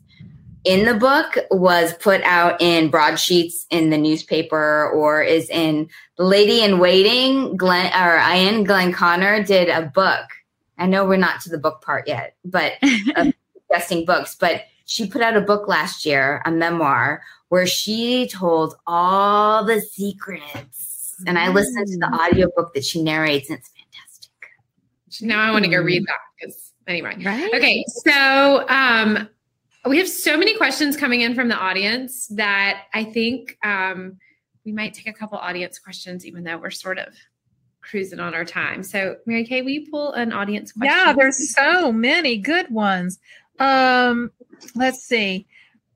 in 0.64 0.86
the 0.86 0.94
book 0.94 1.36
was 1.50 1.92
put 1.94 2.22
out 2.22 2.60
in 2.62 2.88
broadsheets 2.88 3.66
in 3.70 3.90
the 3.90 3.98
newspaper 3.98 4.88
or 4.90 5.22
is 5.22 5.50
in 5.50 5.88
Lady 6.18 6.62
in 6.62 6.78
Waiting. 6.78 7.56
Glenn 7.56 7.92
or 7.92 8.18
Ian 8.18 8.64
Glenconner 8.64 9.46
did 9.46 9.68
a 9.68 9.82
book. 9.82 10.24
I 10.78 10.86
know 10.86 11.04
we're 11.04 11.16
not 11.16 11.40
to 11.42 11.50
the 11.50 11.58
book 11.58 11.82
part 11.82 12.08
yet, 12.08 12.36
but 12.44 12.72
of 13.16 13.34
suggesting 13.68 14.06
books. 14.06 14.34
But 14.34 14.62
she 14.86 15.06
put 15.06 15.22
out 15.22 15.36
a 15.36 15.40
book 15.40 15.68
last 15.68 16.06
year, 16.06 16.42
a 16.44 16.50
memoir, 16.50 17.22
where 17.52 17.66
she 17.66 18.26
told 18.28 18.76
all 18.86 19.62
the 19.62 19.78
secrets. 19.78 21.22
And 21.26 21.38
I 21.38 21.50
listened 21.50 21.86
to 21.86 21.98
the 21.98 22.06
audiobook 22.06 22.72
that 22.72 22.82
she 22.82 23.02
narrates, 23.02 23.50
and 23.50 23.58
it's 23.58 23.68
fantastic. 23.68 24.32
Now 25.20 25.42
I 25.42 25.50
want 25.50 25.62
to 25.66 25.70
go 25.70 25.76
read 25.76 26.02
that 26.06 26.16
because 26.40 26.72
anyway. 26.86 27.14
Right. 27.22 27.52
Okay, 27.54 27.84
so 28.06 28.66
um, 28.70 29.28
we 29.84 29.98
have 29.98 30.08
so 30.08 30.38
many 30.38 30.56
questions 30.56 30.96
coming 30.96 31.20
in 31.20 31.34
from 31.34 31.48
the 31.48 31.54
audience 31.54 32.26
that 32.28 32.84
I 32.94 33.04
think 33.04 33.58
um, 33.62 34.16
we 34.64 34.72
might 34.72 34.94
take 34.94 35.06
a 35.06 35.12
couple 35.12 35.36
audience 35.36 35.78
questions, 35.78 36.24
even 36.24 36.44
though 36.44 36.56
we're 36.56 36.70
sort 36.70 36.98
of 36.98 37.14
cruising 37.82 38.18
on 38.18 38.32
our 38.32 38.46
time. 38.46 38.82
So, 38.82 39.16
Mary 39.26 39.44
Kay, 39.44 39.60
will 39.60 39.72
you 39.72 39.90
pull 39.90 40.14
an 40.14 40.32
audience 40.32 40.72
question? 40.72 40.96
Yeah, 40.96 41.12
there's 41.12 41.54
so 41.54 41.92
many 41.92 42.38
good 42.38 42.70
ones. 42.70 43.18
Um, 43.58 44.30
let's 44.74 45.04
see. 45.04 45.46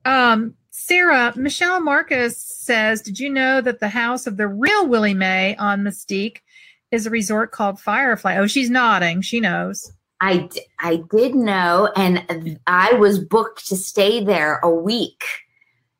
Um, 0.05 0.53
Sarah, 0.79 1.33
Michelle 1.35 1.81
Marcus 1.81 2.37
says, 2.37 3.01
Did 3.01 3.19
you 3.19 3.31
know 3.31 3.61
that 3.61 3.79
the 3.79 3.89
house 3.89 4.27
of 4.27 4.37
the 4.37 4.47
real 4.47 4.87
Willie 4.87 5.15
Mae 5.15 5.55
on 5.55 5.83
Mustique 5.83 6.43
is 6.91 7.07
a 7.07 7.09
resort 7.09 7.51
called 7.51 7.79
Firefly? 7.79 8.37
Oh, 8.37 8.45
she's 8.45 8.69
nodding. 8.69 9.21
She 9.21 9.39
knows. 9.39 9.91
I, 10.21 10.37
d- 10.37 10.61
I 10.79 11.03
did 11.09 11.33
know, 11.33 11.91
and 11.95 12.59
I 12.67 12.93
was 12.93 13.17
booked 13.17 13.67
to 13.69 13.75
stay 13.75 14.23
there 14.23 14.59
a 14.59 14.69
week. 14.69 15.23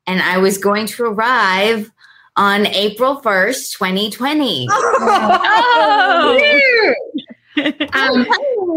And 0.06 0.22
I 0.22 0.38
was 0.38 0.60
going 0.60 0.86
to 0.86 1.06
arrive 1.06 1.92
on 2.36 2.68
April 2.68 3.20
1st, 3.20 3.78
2020. 3.78 4.68
Oh. 5.80 6.94
um, 7.94 8.28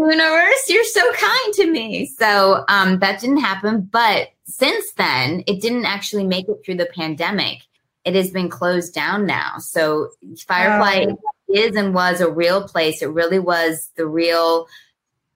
universe, 0.09 0.69
you're 0.69 0.83
so 0.83 1.13
kind 1.13 1.53
to 1.55 1.71
me. 1.71 2.05
So 2.05 2.63
um, 2.67 2.99
that 2.99 3.19
didn't 3.19 3.37
happen. 3.37 3.81
But 3.81 4.29
since 4.45 4.91
then, 4.93 5.43
it 5.47 5.61
didn't 5.61 5.85
actually 5.85 6.25
make 6.25 6.47
it 6.47 6.61
through 6.65 6.75
the 6.75 6.89
pandemic. 6.93 7.59
It 8.03 8.15
has 8.15 8.31
been 8.31 8.49
closed 8.49 8.93
down 8.93 9.25
now. 9.25 9.57
So 9.59 10.09
Firefly 10.47 11.05
is 11.49 11.75
and 11.75 11.93
was 11.93 12.21
a 12.21 12.31
real 12.31 12.67
place. 12.67 13.01
It 13.01 13.09
really 13.09 13.39
was 13.39 13.91
the 13.95 14.07
real 14.07 14.67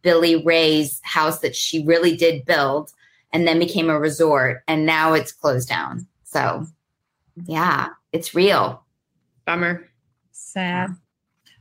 Billy 0.01 0.43
Ray's 0.43 0.99
house 1.03 1.39
that 1.39 1.55
she 1.55 1.84
really 1.84 2.16
did 2.16 2.45
build 2.45 2.91
and 3.32 3.47
then 3.47 3.59
became 3.59 3.89
a 3.89 3.99
resort. 3.99 4.63
And 4.68 4.86
now 4.86 5.13
it's 5.13 5.32
closed 5.32 5.70
down. 5.70 6.07
So 6.24 6.66
yeah, 7.45 7.89
it's 8.11 8.34
real. 8.34 8.84
Bummer. 9.45 9.88
Sad. 10.32 10.95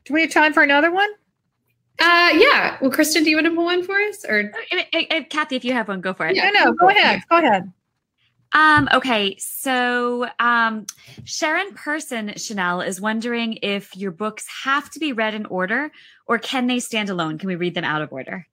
Do 0.04 0.14
we 0.14 0.22
have 0.22 0.30
time 0.30 0.52
for 0.52 0.62
another 0.62 0.92
one? 0.92 1.10
Uh, 2.00 2.30
yeah. 2.34 2.76
Well, 2.80 2.90
Kristen, 2.90 3.22
do 3.22 3.30
you 3.30 3.36
want 3.36 3.46
to 3.46 3.54
pull 3.54 3.64
one 3.64 3.84
for 3.84 3.96
us? 3.96 4.24
Or 4.24 4.52
Eh, 4.72 4.84
eh, 4.92 5.04
eh, 5.10 5.22
Kathy, 5.24 5.56
if 5.56 5.64
you 5.64 5.72
have 5.72 5.88
one, 5.88 6.00
go 6.00 6.12
for 6.12 6.26
it. 6.26 6.36
Yeah. 6.36 6.50
No, 6.50 6.64
no, 6.64 6.72
go 6.72 6.88
ahead. 6.88 7.22
Go 7.30 7.38
ahead. 7.38 7.72
Um, 8.52 8.88
okay, 8.92 9.36
so 9.38 10.28
um, 10.38 10.86
Sharon 11.24 11.74
Person 11.74 12.34
Chanel 12.36 12.82
is 12.82 13.00
wondering 13.00 13.58
if 13.62 13.96
your 13.96 14.12
books 14.12 14.46
have 14.62 14.90
to 14.90 15.00
be 15.00 15.12
read 15.12 15.34
in 15.34 15.44
order 15.46 15.90
or 16.26 16.38
can 16.38 16.68
they 16.68 16.78
stand 16.78 17.10
alone? 17.10 17.36
Can 17.38 17.48
we 17.48 17.56
read 17.56 17.74
them 17.74 17.84
out 17.84 18.00
of 18.00 18.12
order? 18.12 18.46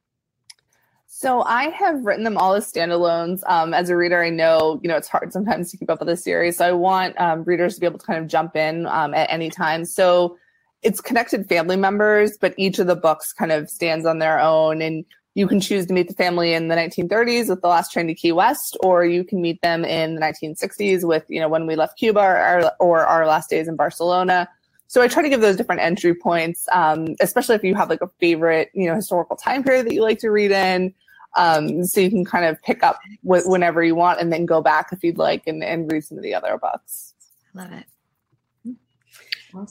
So 1.06 1.44
I 1.44 1.70
have 1.70 2.04
written 2.04 2.24
them 2.24 2.36
all 2.36 2.56
as 2.56 2.72
standalones. 2.72 3.42
Um, 3.46 3.76
as 3.76 3.92
a 3.92 3.96
reader, 3.96 4.24
I 4.24 4.32
know 4.32 4.80
you 4.82 4.90
know 4.90 4.98
it's 4.98 5.08
hard 5.08 5.32
sometimes 5.32 5.70
to 5.70 5.78
keep 5.78 5.92
up 5.92 6.00
with 6.00 6.10
a 6.10 6.18
series. 6.18 6.58
So 6.58 6.66
I 6.66 6.72
want 6.72 7.20
um, 7.20 7.44
readers 7.44 7.76
to 7.76 7.80
be 7.80 7.86
able 7.86 8.00
to 8.00 8.06
kind 8.06 8.20
of 8.20 8.28
jump 8.28 8.56
in 8.56 8.88
um, 8.88 9.14
at 9.14 9.32
any 9.32 9.52
time. 9.52 9.86
So 9.86 10.38
it's 10.84 11.02
connected 11.02 11.48
family 11.48 11.76
members, 11.76 12.38
but 12.38 12.54
each 12.58 12.80
of 12.80 12.88
the 12.88 12.96
books 12.96 13.34
kind 13.34 13.52
of 13.52 13.70
stands 13.70 14.06
on 14.06 14.20
their 14.20 14.40
own, 14.40 14.82
and 14.82 15.06
you 15.34 15.48
can 15.48 15.62
choose 15.62 15.86
to 15.86 15.94
meet 15.94 16.08
the 16.08 16.14
family 16.14 16.54
in 16.54 16.68
the 16.68 16.76
1930s 16.76 17.50
with 17.50 17.62
the 17.62 17.68
last 17.68 17.92
train 17.92 18.08
to 18.08 18.14
Key 18.14 18.32
West, 18.32 18.76
or 18.82 19.06
you 19.06 19.24
can 19.24 19.42
meet 19.42 19.62
them 19.62 19.86
in 19.86 20.16
the 20.16 20.22
1960s 20.22 21.08
with 21.08 21.24
you 21.30 21.40
know 21.40 21.48
when 21.48 21.68
we 21.68 21.76
left 21.76 21.98
Cuba 21.98 22.20
or, 22.20 22.72
or 22.80 23.06
our 23.06 23.26
last 23.26 23.50
days 23.50 23.68
in 23.68 23.76
Barcelona. 23.76 24.50
So 24.88 25.02
I 25.02 25.08
try 25.08 25.24
to 25.24 25.30
give 25.30 25.40
those 25.40 25.56
different 25.56 25.82
entry 25.82 26.14
points, 26.14 26.68
um, 26.74 27.16
especially 27.22 27.56
if 27.56 27.64
you 27.64 27.76
have 27.76 27.90
like 27.90 28.02
a 28.02 28.10
favorite, 28.20 28.72
you 28.74 28.88
know, 28.88 28.96
historical 28.96 29.38
time 29.38 29.64
period 29.64 29.86
that 29.86 29.94
you 29.94 30.02
like 30.02 30.20
to 30.20 30.30
read 30.30 30.52
in. 30.52 30.94
Um, 31.38 31.86
so 31.86 32.02
you 32.02 32.10
can 32.10 32.26
kind 32.26 32.44
of 32.44 32.62
pick 32.62 32.84
up 32.84 33.00
wh- 33.22 33.48
whenever 33.48 33.82
you 33.82 33.96
want 33.96 34.20
and 34.20 34.34
then 34.34 34.46
go 34.46 34.62
back 34.62 34.90
if 34.92 35.02
you'd 35.02 35.18
like 35.18 35.48
and, 35.48 35.64
and 35.64 35.90
read 35.90 36.04
some 36.04 36.18
of 36.18 36.24
the 36.26 36.34
other 36.34 36.58
books. 36.58 37.14
I 37.56 37.62
love 37.64 37.72
it. 37.72 37.86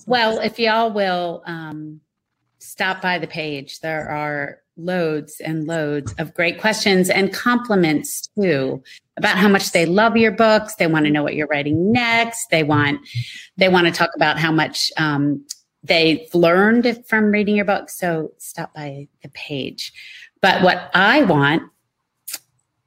Well, 0.07 0.41
if 0.41 0.59
y'all 0.59 0.93
will 0.93 1.43
um, 1.47 2.01
stop 2.59 3.01
by 3.03 3.19
the 3.19 3.27
page, 3.27 3.81
there 3.81 4.09
are 4.09 4.59
loads 4.77 5.41
and 5.41 5.67
loads 5.67 6.15
of 6.19 6.35
great 6.35 6.61
questions 6.61 7.11
and 7.11 7.33
compliments 7.33 8.29
too 8.39 8.83
about 9.17 9.37
how 9.37 9.49
much 9.49 9.73
they 9.73 9.85
love 9.85 10.17
your 10.17 10.33
books. 10.33 10.75
They 10.77 10.87
want 10.87 11.05
to 11.05 11.11
know 11.11 11.23
what 11.23 11.35
you're 11.35 11.47
writing 11.49 11.93
next. 11.93 12.47
They 12.51 12.63
want 12.63 13.01
they 13.57 13.69
want 13.69 13.87
to 13.87 13.93
talk 13.93 14.11
about 14.17 14.39
how 14.39 14.53
much 14.53 14.91
um, 14.97 15.45
they've 15.83 16.27
learned 16.35 17.05
from 17.07 17.31
reading 17.31 17.57
your 17.57 17.65
book. 17.65 17.91
So 17.91 18.33
stop 18.39 18.75
by 18.75 19.09
the 19.23 19.29
page. 19.31 19.93
But 20.41 20.63
what 20.63 20.91
I 20.95 21.23
want 21.23 21.63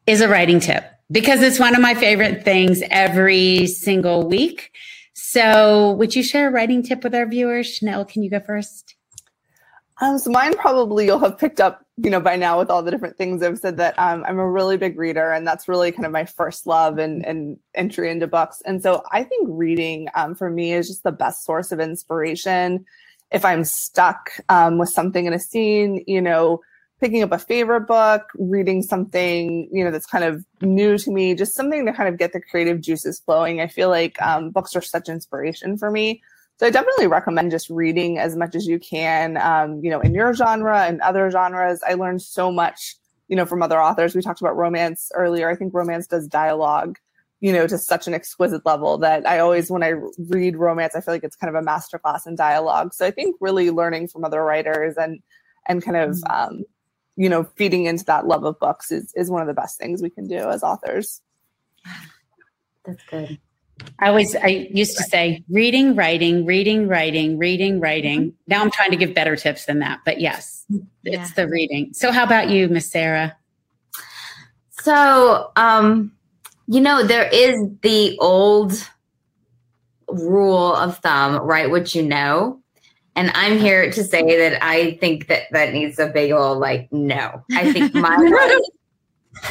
is 0.08 0.22
a 0.22 0.28
writing 0.28 0.60
tip 0.60 0.86
because 1.12 1.42
it's 1.42 1.60
one 1.60 1.76
of 1.76 1.82
my 1.82 1.94
favorite 1.94 2.44
things 2.44 2.82
every 2.90 3.68
single 3.68 4.28
week. 4.28 4.72
So, 5.14 5.92
would 5.94 6.16
you 6.16 6.24
share 6.24 6.50
a 6.50 6.52
writing 6.52 6.84
tip 6.84 7.04
with 7.04 7.16
our 7.16 7.28
viewers? 7.28 7.68
Chanel, 7.68 8.04
can 8.04 8.24
you 8.24 8.30
go 8.30 8.40
first? 8.40 8.96
Um, 10.02 10.18
so 10.18 10.32
mine 10.32 10.56
probably 10.56 11.06
you'll 11.06 11.20
have 11.20 11.38
picked 11.38 11.62
up, 11.62 11.86
you 11.98 12.10
know, 12.10 12.20
by 12.20 12.36
now 12.36 12.58
with 12.58 12.72
all 12.72 12.82
the 12.82 12.90
different 12.90 13.16
things 13.16 13.44
I've 13.44 13.60
said 13.60 13.78
that 13.78 13.98
um, 14.00 14.26
I'm 14.28 14.40
a 14.40 14.50
really 14.50 14.76
big 14.76 14.98
reader, 14.98 15.32
and 15.32 15.46
that's 15.46 15.68
really 15.68 15.92
kind 15.92 16.06
of 16.06 16.12
my 16.12 16.26
first 16.26 16.66
love 16.66 16.98
and, 16.98 17.24
and 17.26 17.60
entry 17.76 18.10
into 18.10 18.28
books. 18.28 18.62
And 18.66 18.82
so 18.82 19.04
I 19.12 19.24
think 19.24 19.48
reading 19.52 20.08
um, 20.16 20.34
for 20.34 20.50
me 20.50 20.74
is 20.74 20.88
just 20.88 21.04
the 21.04 21.12
best 21.12 21.46
source 21.46 21.72
of 21.72 21.80
inspiration. 21.80 22.86
If 23.32 23.46
I'm 23.46 23.64
stuck 23.64 24.32
um, 24.50 24.80
with 24.80 24.90
something 24.90 25.26
in 25.26 25.34
a 25.34 25.40
scene, 25.40 26.04
you 26.08 26.22
know, 26.22 26.62
picking 27.04 27.22
up 27.22 27.34
a 27.34 27.38
favorite 27.38 27.82
book, 27.82 28.32
reading 28.36 28.82
something, 28.82 29.68
you 29.74 29.84
know, 29.84 29.92
that's 29.92 30.06
kind 30.06 30.24
of 30.24 30.46
new 30.62 30.98
to 30.98 31.12
me, 31.12 31.36
just 31.36 31.54
something 31.54 31.86
to 31.86 31.92
kind 31.92 32.08
of 32.08 32.18
get 32.18 32.32
the 32.32 32.40
creative 32.40 32.80
juices 32.80 33.20
flowing. 33.20 33.60
I 33.60 33.68
feel 33.68 33.90
like 33.90 34.20
um, 34.22 34.52
books 34.52 34.74
are 34.74 34.82
such 34.82 35.10
inspiration 35.10 35.78
for 35.78 35.92
me. 35.92 36.22
So 36.60 36.66
I 36.66 36.70
definitely 36.70 37.08
recommend 37.08 37.52
just 37.52 37.70
reading 37.70 38.20
as 38.20 38.38
much 38.38 38.56
as 38.56 38.68
you 38.68 38.80
can, 38.80 39.36
um, 39.36 39.82
you 39.84 39.90
know, 39.90 40.00
in 40.00 40.14
your 40.14 40.34
genre 40.34 40.86
and 40.86 41.02
other 41.02 41.30
genres. 41.30 41.82
I 41.86 41.96
learned 41.96 42.22
so 42.22 42.54
much, 42.54 42.96
you 43.28 43.36
know, 43.36 43.46
from 43.46 43.62
other 43.62 43.82
authors. 43.82 44.16
We 44.16 44.22
talked 44.22 44.40
about 44.40 44.56
romance 44.56 45.12
earlier. 45.14 45.50
I 45.50 45.58
think 45.58 45.74
romance 45.74 46.08
does 46.08 46.26
dialogue, 46.26 46.98
you 47.42 47.52
know, 47.52 47.68
to 47.68 47.78
such 47.78 48.08
an 48.08 48.14
exquisite 48.14 48.66
level 48.66 48.98
that 49.00 49.28
I 49.28 49.40
always, 49.40 49.70
when 49.70 49.84
I 49.84 49.96
read 50.30 50.56
romance, 50.56 50.96
I 50.96 51.02
feel 51.02 51.14
like 51.14 51.26
it's 51.26 51.36
kind 51.36 51.54
of 51.54 51.62
a 51.62 51.66
masterclass 51.68 52.26
in 52.26 52.36
dialogue. 52.36 52.94
So 52.94 53.06
I 53.06 53.12
think 53.12 53.36
really 53.42 53.72
learning 53.72 54.08
from 54.08 54.24
other 54.24 54.42
writers 54.42 54.96
and 54.96 55.22
and 55.66 55.82
kind 55.84 55.96
of 55.96 56.18
um, 56.30 56.66
you 57.16 57.30
know 57.30 57.44
feeding 57.56 57.86
into 57.86 58.04
that 58.06 58.28
love 58.28 58.44
of 58.44 58.60
books 58.60 58.92
is 58.92 59.12
is 59.16 59.30
one 59.30 59.42
of 59.42 59.48
the 59.48 59.54
best 59.54 59.78
things 59.78 60.02
we 60.02 60.10
can 60.10 60.28
do 60.28 60.38
as 60.38 60.64
authors. 60.64 61.22
That's 62.86 63.04
good. 63.10 63.40
I 64.00 64.10
always 64.10 64.36
I 64.36 64.48
used 64.72 64.98
to 64.98 65.04
say 65.04 65.44
reading, 65.50 65.96
writing, 65.96 66.46
reading, 66.46 66.88
writing, 66.88 67.38
reading, 67.38 67.80
writing. 67.80 68.34
Now 68.48 68.62
I'm 68.62 68.72
trying 68.72 68.92
to 68.92 68.98
give 68.98 69.14
better 69.14 69.36
tips 69.36 69.66
than 69.66 69.80
that, 69.80 70.00
but 70.06 70.22
yes, 70.22 70.66
Yeah. 70.70 70.82
it's 71.04 71.34
the 71.34 71.48
reading. 71.48 71.94
So 71.94 72.12
how 72.12 72.24
about 72.24 72.50
you, 72.50 72.68
Miss 72.70 72.90
Sarah? 72.92 73.36
So, 74.82 75.52
um, 75.56 76.12
you 76.68 76.82
know, 76.82 77.04
there 77.04 77.30
is 77.32 77.56
the 77.82 78.18
old 78.20 78.74
rule 80.08 80.76
of 80.76 80.98
thumb, 81.00 81.42
write 81.42 81.70
what 81.72 81.96
you 81.96 82.04
know. 82.04 82.62
And 83.16 83.32
I'm 83.36 83.60
here 83.60 83.92
to 83.92 84.04
say 84.04 84.24
that 84.38 84.64
I 84.64 84.98
think 85.00 85.28
that 85.28 85.44
that 85.52 85.74
needs 85.74 86.00
a 86.00 86.08
big 86.08 86.32
old 86.32 86.60
like 86.60 86.92
no. 86.92 87.44
I 87.52 87.72
think 87.72 87.94
my 87.94 88.18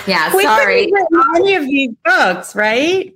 yeah, 0.06 0.34
We 0.34 0.42
sorry. 0.42 0.90
any 1.36 1.54
of 1.54 1.64
these 1.64 1.90
books, 2.04 2.56
right? 2.56 3.14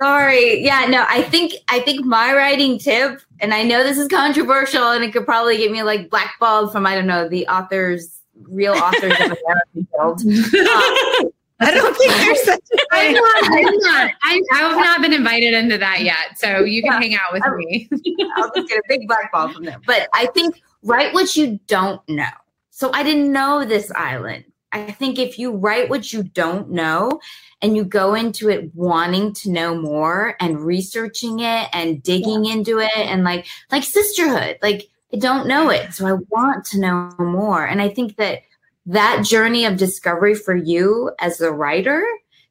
Sorry. 0.00 0.62
Yeah, 0.62 0.86
no, 0.88 1.04
I 1.08 1.22
think 1.22 1.54
I 1.68 1.80
think 1.80 2.04
my 2.04 2.34
writing 2.34 2.78
tip, 2.78 3.20
and 3.40 3.52
I 3.52 3.62
know 3.64 3.82
this 3.82 3.98
is 3.98 4.08
controversial 4.08 4.90
and 4.90 5.02
it 5.02 5.12
could 5.12 5.24
probably 5.24 5.56
get 5.56 5.72
me 5.72 5.82
like 5.82 6.10
blackballed 6.10 6.70
from 6.70 6.86
I 6.86 6.94
don't 6.94 7.06
know, 7.06 7.28
the 7.28 7.46
authors, 7.48 8.20
real 8.42 8.74
authors 8.74 9.12
of 9.12 9.36
American 9.46 9.88
Guild. 9.92 10.22
Um, 10.22 11.30
I 11.60 11.72
don't 11.72 11.96
think 11.98 12.12
there's 12.12 12.42
such 12.44 12.60
a 12.72 12.78
I'm 12.92 13.12
not, 13.12 13.44
I'm 13.44 13.64
not, 13.64 14.10
I, 14.22 14.42
I 14.52 14.58
have 14.58 14.76
not 14.76 15.02
been 15.02 15.12
invited 15.12 15.54
into 15.54 15.78
that 15.78 16.02
yet. 16.02 16.38
So 16.38 16.60
you 16.60 16.82
can 16.82 17.00
hang 17.00 17.14
out 17.14 17.32
with 17.32 17.42
me. 17.56 17.88
I'll 18.36 18.50
just 18.56 18.68
get 18.68 18.78
a 18.78 18.82
big 18.88 19.08
black 19.08 19.32
ball 19.32 19.52
from 19.52 19.64
them. 19.64 19.80
But 19.86 20.08
I 20.14 20.26
think 20.26 20.60
write 20.82 21.12
what 21.14 21.36
you 21.36 21.58
don't 21.66 22.06
know. 22.08 22.24
So 22.70 22.90
I 22.92 23.02
didn't 23.02 23.32
know 23.32 23.64
this 23.64 23.90
island. 23.92 24.44
I 24.70 24.92
think 24.92 25.18
if 25.18 25.38
you 25.38 25.52
write 25.52 25.88
what 25.88 26.12
you 26.12 26.22
don't 26.22 26.70
know 26.70 27.20
and 27.62 27.74
you 27.74 27.84
go 27.84 28.14
into 28.14 28.50
it 28.50 28.72
wanting 28.74 29.32
to 29.34 29.50
know 29.50 29.74
more 29.74 30.36
and 30.40 30.60
researching 30.60 31.40
it 31.40 31.68
and 31.72 32.02
digging 32.02 32.44
into 32.44 32.78
it 32.78 32.96
and 32.96 33.24
like 33.24 33.46
like 33.72 33.82
sisterhood, 33.82 34.58
like 34.62 34.88
I 35.12 35.16
don't 35.16 35.48
know 35.48 35.70
it, 35.70 35.94
so 35.94 36.06
I 36.06 36.12
want 36.28 36.66
to 36.66 36.80
know 36.80 37.14
more. 37.18 37.64
And 37.64 37.80
I 37.80 37.88
think 37.88 38.16
that 38.16 38.42
that 38.88 39.22
journey 39.24 39.66
of 39.66 39.76
discovery 39.76 40.34
for 40.34 40.56
you 40.56 41.12
as 41.20 41.36
the 41.36 41.52
writer 41.52 42.04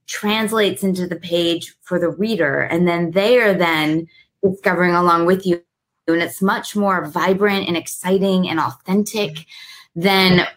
translates 0.06 0.84
into 0.84 1.08
the 1.08 1.16
page 1.16 1.76
for 1.82 2.00
the 2.00 2.10
reader 2.10 2.62
and 2.62 2.88
then 2.88 3.12
they 3.12 3.40
are 3.40 3.56
then 3.56 4.08
discovering 4.44 4.94
along 4.94 5.26
with 5.26 5.46
you 5.46 5.62
and 6.08 6.22
it's 6.22 6.42
much 6.42 6.76
more 6.76 7.08
vibrant 7.08 7.68
and 7.68 7.76
exciting 7.76 8.48
and 8.48 8.60
authentic 8.60 9.46
than 9.96 10.48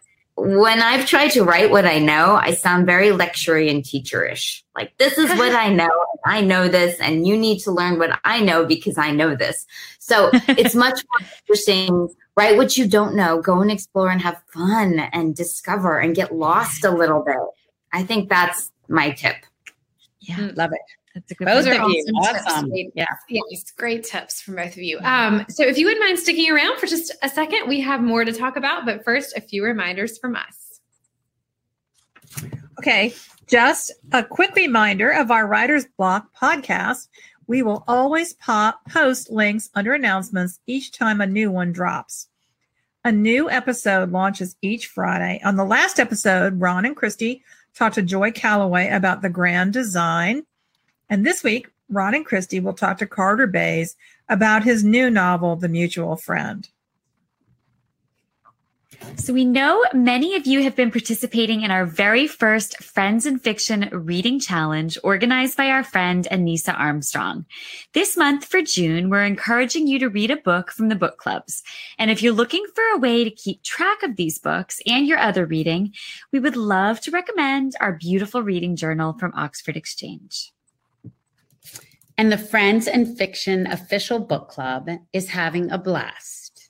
when 0.41 0.81
I've 0.81 1.07
tried 1.07 1.29
to 1.33 1.45
write 1.45 1.71
what 1.71 1.85
I 1.85 1.99
know, 1.99 2.35
I 2.35 2.55
sound 2.55 2.87
very 2.87 3.09
lectury 3.09 3.71
and 3.71 3.83
teacherish. 3.83 4.63
Like 4.75 4.97
this 4.99 5.19
is 5.19 5.29
what 5.31 5.55
I 5.55 5.73
know, 5.73 5.85
and 5.85 6.35
I 6.35 6.41
know 6.41 6.69
this, 6.69 6.99
and 7.01 7.27
you 7.27 7.37
need 7.37 7.59
to 7.61 7.71
learn 7.71 7.99
what 7.99 8.19
I 8.25 8.41
know 8.41 8.65
because 8.65 8.97
I 8.97 9.11
know 9.11 9.35
this. 9.35 9.67
So 9.99 10.31
it's 10.49 10.75
much 10.75 11.01
more 11.13 11.29
interesting. 11.43 12.09
Write 12.37 12.57
what 12.57 12.77
you 12.77 12.89
don't 12.89 13.15
know, 13.15 13.43
go 13.43 13.61
and 13.61 13.71
explore 13.71 14.11
and 14.11 14.21
have 14.23 14.43
fun 14.53 14.99
and 14.99 15.37
discover 15.37 15.99
and 15.99 16.15
get 16.15 16.35
lost 16.35 16.85
a 16.85 16.91
little 16.91 17.23
bit. 17.23 17.37
I 17.93 18.03
think 18.03 18.29
that's 18.29 18.73
my 18.89 19.11
tip. 19.11 19.37
Yeah, 20.21 20.51
Love 20.55 20.73
it. 20.73 20.81
That's 21.15 21.31
a 21.33 21.35
good 21.35 21.45
Both 21.47 21.67
one. 21.67 21.81
of 21.81 21.91
you. 21.91 22.05
awesome 22.15 22.35
tips. 22.35 22.47
Awesome. 22.47 22.69
Great- 22.71 22.93
Yeah. 22.95 23.07
Yes, 23.29 23.71
great 23.77 24.05
tips 24.05 24.41
from 24.41 24.57
both 24.57 24.73
of 24.73 24.79
you. 24.79 24.99
Um, 25.03 25.45
so 25.49 25.65
if 25.65 25.77
you 25.77 25.87
wouldn't 25.87 26.05
mind 26.05 26.19
sticking 26.19 26.51
around 26.53 26.79
for 26.79 26.87
just 26.87 27.13
a 27.23 27.29
second, 27.29 27.69
we 27.69 27.81
have 27.81 28.01
more 28.01 28.25
to 28.25 28.33
talk 28.33 28.57
about. 28.57 28.85
But 28.87 29.05
first, 29.05 29.37
a 29.37 29.41
few 29.41 29.65
reminders 29.65 30.19
from 30.19 30.37
us. 30.37 30.81
Okay, 32.79 33.13
just 33.47 33.93
a 34.13 34.23
quick 34.25 34.55
reminder 34.55 35.11
of 35.11 35.31
our 35.31 35.47
Writer's 35.47 35.87
Block 35.99 36.29
podcast. 36.41 37.09
We 37.47 37.63
will 37.63 37.85
always 37.89 38.33
pop 38.35 38.81
post 38.89 39.31
links 39.31 39.69
under 39.75 39.93
announcements 39.93 40.61
each 40.67 40.93
time 40.93 41.21
a 41.21 41.27
new 41.27 41.51
one 41.51 41.73
drops. 41.73 42.29
A 43.05 43.11
new 43.11 43.51
episode 43.51 44.13
launches 44.13 44.57
each 44.63 44.87
Friday. 44.87 45.41
On 45.45 45.57
the 45.57 45.65
last 45.65 45.99
episode, 45.99 46.61
Ron 46.61 46.85
and 46.85 46.95
Christy 46.97 47.43
talked 47.75 47.97
to 47.97 48.03
Joy 48.03 48.31
Callaway 48.31 48.89
about 48.91 49.23
the 49.23 49.29
grand 49.31 49.73
design. 49.73 50.45
And 51.11 51.27
this 51.27 51.43
week, 51.43 51.69
Ron 51.89 52.15
and 52.15 52.25
Christy 52.25 52.61
will 52.61 52.73
talk 52.73 52.99
to 52.99 53.07
Carter 53.07 53.49
Bays 53.49 53.97
about 54.29 54.63
his 54.63 54.85
new 54.85 55.11
novel, 55.11 55.57
The 55.57 55.69
Mutual 55.69 56.17
Friend. 56.17 56.67
So 59.17 59.33
we 59.33 59.45
know 59.45 59.85
many 59.93 60.37
of 60.37 60.47
you 60.47 60.63
have 60.63 60.77
been 60.77 60.91
participating 60.91 61.63
in 61.63 61.71
our 61.71 61.85
very 61.85 62.27
first 62.27 62.83
Friends 62.83 63.27
in 63.27 63.39
Fiction 63.39 63.89
reading 63.93 64.39
challenge 64.39 64.99
organized 65.03 65.57
by 65.57 65.69
our 65.69 65.83
friend 65.83 66.29
Anissa 66.31 66.79
Armstrong. 66.79 67.47
This 67.93 68.17
month 68.17 68.45
for 68.45 68.63
June, 68.63 69.09
we're 69.09 69.25
encouraging 69.25 69.87
you 69.87 69.99
to 69.99 70.09
read 70.09 70.31
a 70.31 70.37
book 70.37 70.71
from 70.71 70.91
the 70.91 70.97
book 70.97 71.17
clubs. 71.17 71.63
And 71.99 72.11
if 72.11 72.23
you're 72.23 72.33
looking 72.33 72.65
for 72.75 72.85
a 72.95 72.99
way 72.99 73.25
to 73.25 73.31
keep 73.31 73.63
track 73.63 74.03
of 74.03 74.17
these 74.17 74.39
books 74.39 74.81
and 74.87 75.07
your 75.07 75.19
other 75.19 75.47
reading, 75.47 75.93
we 76.31 76.39
would 76.39 76.57
love 76.57 77.01
to 77.01 77.11
recommend 77.11 77.75
our 77.81 77.93
beautiful 77.93 78.43
reading 78.43 78.77
journal 78.77 79.15
from 79.15 79.33
Oxford 79.35 79.77
Exchange. 79.77 80.53
And 82.21 82.31
the 82.31 82.37
Friends 82.37 82.87
and 82.87 83.17
Fiction 83.17 83.67
official 83.67 84.19
book 84.19 84.51
club 84.51 84.91
is 85.15 85.31
having 85.31 85.71
a 85.71 85.79
blast. 85.79 86.69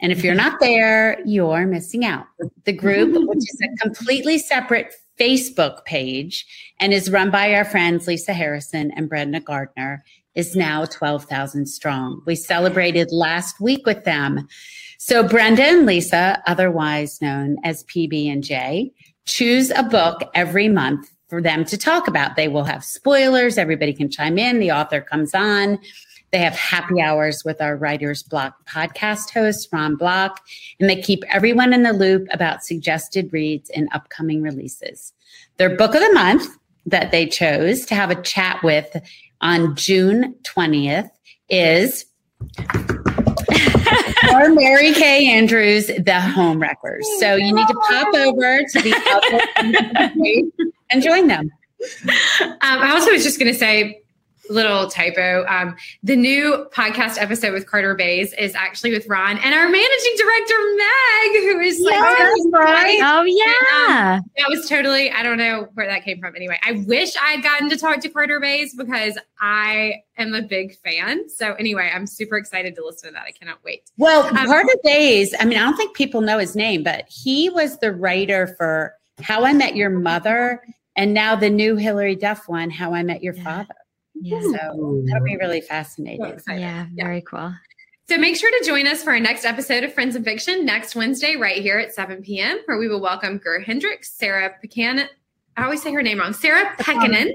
And 0.00 0.10
if 0.10 0.24
you're 0.24 0.34
not 0.34 0.58
there, 0.58 1.20
you're 1.24 1.64
missing 1.64 2.04
out. 2.04 2.26
The 2.64 2.72
group, 2.72 3.12
which 3.28 3.38
is 3.38 3.60
a 3.62 3.76
completely 3.80 4.36
separate 4.36 4.92
Facebook 5.16 5.84
page 5.84 6.44
and 6.80 6.92
is 6.92 7.08
run 7.08 7.30
by 7.30 7.54
our 7.54 7.64
friends 7.64 8.08
Lisa 8.08 8.32
Harrison 8.32 8.90
and 8.96 9.08
Brenda 9.08 9.38
Gardner, 9.38 10.02
is 10.34 10.56
now 10.56 10.86
12,000 10.86 11.66
strong. 11.66 12.20
We 12.26 12.34
celebrated 12.34 13.12
last 13.12 13.60
week 13.60 13.86
with 13.86 14.02
them. 14.02 14.48
So 14.98 15.22
Brenda 15.22 15.62
and 15.62 15.86
Lisa, 15.86 16.42
otherwise 16.48 17.22
known 17.22 17.58
as 17.62 17.84
PB 17.84 18.26
and 18.26 18.42
J, 18.42 18.92
choose 19.24 19.70
a 19.70 19.84
book 19.84 20.28
every 20.34 20.68
month 20.68 21.13
for 21.34 21.42
them 21.42 21.64
to 21.64 21.76
talk 21.76 22.06
about. 22.06 22.36
They 22.36 22.46
will 22.46 22.62
have 22.62 22.84
spoilers. 22.84 23.58
Everybody 23.58 23.92
can 23.92 24.08
chime 24.08 24.38
in. 24.38 24.60
The 24.60 24.70
author 24.70 25.00
comes 25.00 25.34
on. 25.34 25.80
They 26.30 26.38
have 26.38 26.54
happy 26.54 27.00
hours 27.00 27.42
with 27.44 27.60
our 27.60 27.76
Writer's 27.76 28.22
Block 28.22 28.64
podcast 28.68 29.30
host, 29.30 29.68
Ron 29.72 29.96
Block, 29.96 30.40
and 30.78 30.88
they 30.88 31.02
keep 31.02 31.24
everyone 31.28 31.72
in 31.72 31.82
the 31.82 31.92
loop 31.92 32.28
about 32.30 32.62
suggested 32.62 33.32
reads 33.32 33.68
and 33.70 33.88
upcoming 33.92 34.42
releases. 34.42 35.12
Their 35.56 35.76
book 35.76 35.96
of 35.96 36.02
the 36.02 36.12
month 36.12 36.56
that 36.86 37.10
they 37.10 37.26
chose 37.26 37.84
to 37.86 37.96
have 37.96 38.12
a 38.12 38.22
chat 38.22 38.62
with 38.62 38.96
on 39.40 39.74
June 39.74 40.36
20th 40.44 41.10
is 41.48 42.04
or 44.32 44.50
Mary 44.50 44.92
Kay 44.92 45.26
Andrews, 45.30 45.86
The 45.86 46.20
Home 46.20 46.60
Wreckers. 46.60 47.06
So 47.18 47.34
you 47.36 47.54
need 47.54 47.66
to 47.68 47.74
pop 47.88 48.14
over 48.14 48.58
to 48.58 48.82
the 48.82 50.52
and 50.90 51.02
join 51.02 51.28
them. 51.28 51.50
Um, 52.40 52.56
I 52.62 52.92
also 52.92 53.10
was 53.10 53.22
just 53.22 53.38
going 53.38 53.52
to 53.52 53.58
say, 53.58 54.00
little 54.50 54.88
typo. 54.90 55.44
Um, 55.46 55.74
the 56.02 56.16
new 56.16 56.66
podcast 56.72 57.20
episode 57.20 57.52
with 57.52 57.66
Carter 57.66 57.94
Bays 57.94 58.32
is 58.34 58.54
actually 58.54 58.92
with 58.92 59.06
Ron 59.08 59.38
and 59.38 59.54
our 59.54 59.68
managing 59.68 60.14
director 60.16 60.54
Meg, 60.76 61.42
who 61.44 61.60
is 61.60 61.80
like 61.80 61.94
Yes, 61.94 62.40
right. 62.52 63.00
Oh, 63.02 63.22
yeah. 63.22 64.20
that 64.36 64.48
was 64.48 64.68
totally. 64.68 65.10
I 65.10 65.22
don't 65.22 65.38
know 65.38 65.68
where 65.74 65.86
that 65.86 66.04
came 66.04 66.20
from. 66.20 66.36
Anyway, 66.36 66.58
I 66.64 66.84
wish 66.86 67.16
I 67.16 67.32
had 67.32 67.42
gotten 67.42 67.70
to 67.70 67.76
talk 67.76 68.00
to 68.00 68.08
Carter 68.08 68.38
Bays 68.40 68.74
because 68.74 69.18
I 69.40 70.02
am 70.18 70.34
a 70.34 70.42
big 70.42 70.76
fan. 70.78 71.28
So 71.28 71.54
anyway, 71.54 71.90
I'm 71.94 72.06
super 72.06 72.36
excited 72.36 72.74
to 72.76 72.84
listen 72.84 73.08
to 73.10 73.14
that. 73.14 73.24
I 73.26 73.32
cannot 73.32 73.58
wait. 73.64 73.90
Well, 73.96 74.24
Um, 74.26 74.46
Carter 74.46 74.76
Bays, 74.84 75.34
I 75.40 75.44
mean, 75.44 75.58
I 75.58 75.62
don't 75.62 75.76
think 75.76 75.96
people 75.96 76.20
know 76.20 76.38
his 76.38 76.54
name, 76.54 76.82
but 76.82 77.06
he 77.08 77.50
was 77.50 77.78
the 77.78 77.92
writer 77.92 78.54
for 78.58 78.94
How 79.22 79.44
I 79.44 79.52
Met 79.52 79.74
Your 79.76 79.90
Mother 79.90 80.62
and 80.96 81.12
now 81.14 81.34
the 81.34 81.50
new 81.50 81.76
Hilary 81.76 82.14
Duff 82.14 82.48
one, 82.48 82.70
How 82.70 82.94
I 82.94 83.02
Met 83.02 83.22
Your. 83.22 83.34
Father. 83.34 83.74
Yeah. 84.14 84.40
So 84.40 85.02
that'll 85.06 85.24
be 85.24 85.36
really 85.36 85.60
fascinating. 85.60 86.24
excited. 86.24 86.60
Yeah, 86.60 86.86
Yeah. 86.94 87.04
very 87.04 87.20
cool. 87.22 87.52
So 88.08 88.18
make 88.18 88.36
sure 88.36 88.50
to 88.60 88.66
join 88.66 88.86
us 88.86 89.02
for 89.02 89.10
our 89.12 89.20
next 89.20 89.44
episode 89.46 89.82
of 89.82 89.92
Friends 89.94 90.14
and 90.14 90.24
Fiction 90.24 90.64
next 90.66 90.94
Wednesday, 90.94 91.36
right 91.36 91.62
here 91.62 91.78
at 91.78 91.94
7 91.94 92.22
p.m., 92.22 92.58
where 92.66 92.76
we 92.78 92.86
will 92.86 93.00
welcome 93.00 93.38
Greer 93.38 93.60
Hendricks, 93.60 94.12
Sarah 94.12 94.54
Pecan. 94.60 95.08
I 95.56 95.64
always 95.64 95.82
say 95.82 95.90
her 95.92 96.02
name 96.02 96.18
wrong. 96.18 96.34
Sarah 96.34 96.74
Pekkanen, 96.78 97.30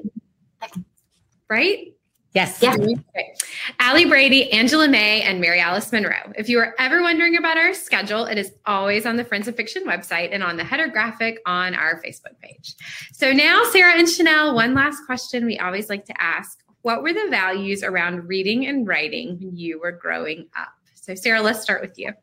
right? 1.49 1.93
Yes. 2.35 2.61
Yeah. 2.61 2.75
Okay. 2.75 3.33
Ali 3.79 4.05
Brady, 4.05 4.51
Angela 4.51 4.87
May, 4.87 5.23
and 5.23 5.41
Mary 5.41 5.59
Alice 5.59 5.91
Monroe. 5.91 6.31
If 6.37 6.47
you 6.47 6.59
are 6.59 6.75
ever 6.77 7.01
wondering 7.01 7.35
about 7.37 7.57
our 7.57 7.73
schedule, 7.73 8.25
it 8.25 8.37
is 8.37 8.53
always 8.67 9.07
on 9.07 9.15
the 9.15 9.23
Friends 9.25 9.47
of 9.47 9.55
Fiction 9.55 9.83
website 9.85 10.29
and 10.31 10.43
on 10.43 10.55
the 10.55 10.63
header 10.63 10.87
graphic 10.87 11.39
on 11.47 11.73
our 11.73 11.99
Facebook 12.03 12.37
page. 12.39 12.75
So 13.13 13.31
now, 13.31 13.63
Sarah 13.71 13.97
and 13.97 14.07
Chanel, 14.07 14.53
one 14.53 14.75
last 14.75 15.03
question 15.07 15.45
we 15.47 15.57
always 15.57 15.89
like 15.89 16.05
to 16.05 16.21
ask. 16.21 16.59
What 16.81 17.03
were 17.03 17.13
the 17.13 17.27
values 17.29 17.83
around 17.83 18.27
reading 18.27 18.65
and 18.67 18.87
writing 18.87 19.37
when 19.39 19.55
you 19.57 19.79
were 19.79 19.91
growing 19.91 20.47
up? 20.57 20.69
So, 20.95 21.15
Sarah, 21.15 21.41
let's 21.41 21.61
start 21.61 21.81
with 21.81 21.97
you. 21.97 22.13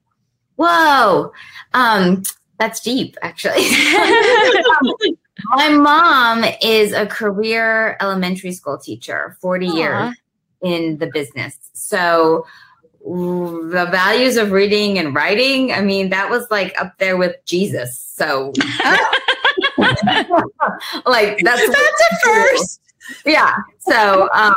Whoa. 0.56 1.32
Um, 1.74 2.22
that's 2.58 2.80
deep, 2.80 3.16
actually. 3.22 3.68
My 5.50 5.68
mom 5.68 6.44
is 6.62 6.92
a 6.92 7.06
career 7.06 7.96
elementary 8.00 8.52
school 8.52 8.78
teacher, 8.78 9.36
40 9.40 9.66
years. 9.66 10.14
in 10.62 10.96
the 10.98 11.08
business. 11.08 11.58
So 11.74 12.46
the 13.04 13.88
values 13.90 14.36
of 14.36 14.52
reading 14.52 14.98
and 14.98 15.14
writing, 15.14 15.72
I 15.72 15.82
mean, 15.82 16.08
that 16.10 16.30
was 16.30 16.46
like 16.50 16.74
up 16.80 16.98
there 16.98 17.16
with 17.16 17.36
Jesus. 17.44 17.98
So 17.98 18.52
like 21.06 21.38
that's 21.38 21.68
That's 21.68 22.02
a 22.02 22.16
first. 22.24 22.80
Yeah. 23.24 23.56
So 23.78 24.28
um 24.32 24.54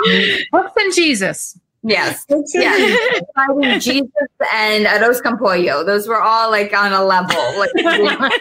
Books 0.52 0.74
and 0.78 0.94
Jesus. 0.94 1.58
yes. 1.84 2.26
Yeah. 2.54 3.80
Jesus 3.80 4.12
and 4.54 4.86
Arroz 4.86 5.24
con 5.24 5.38
Pollo. 5.38 5.84
Those 5.84 6.08
were 6.08 6.22
all 6.22 6.52
like 6.52 6.74
on 6.74 6.94
a 6.94 7.04
level. 7.04 7.38
Like 7.58 7.72
I 7.86 8.40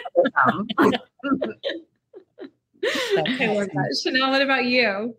love 3.47 3.69
that. 3.69 4.01
Chanel, 4.03 4.31
what 4.31 4.43
about 4.43 4.65
you? 4.65 5.15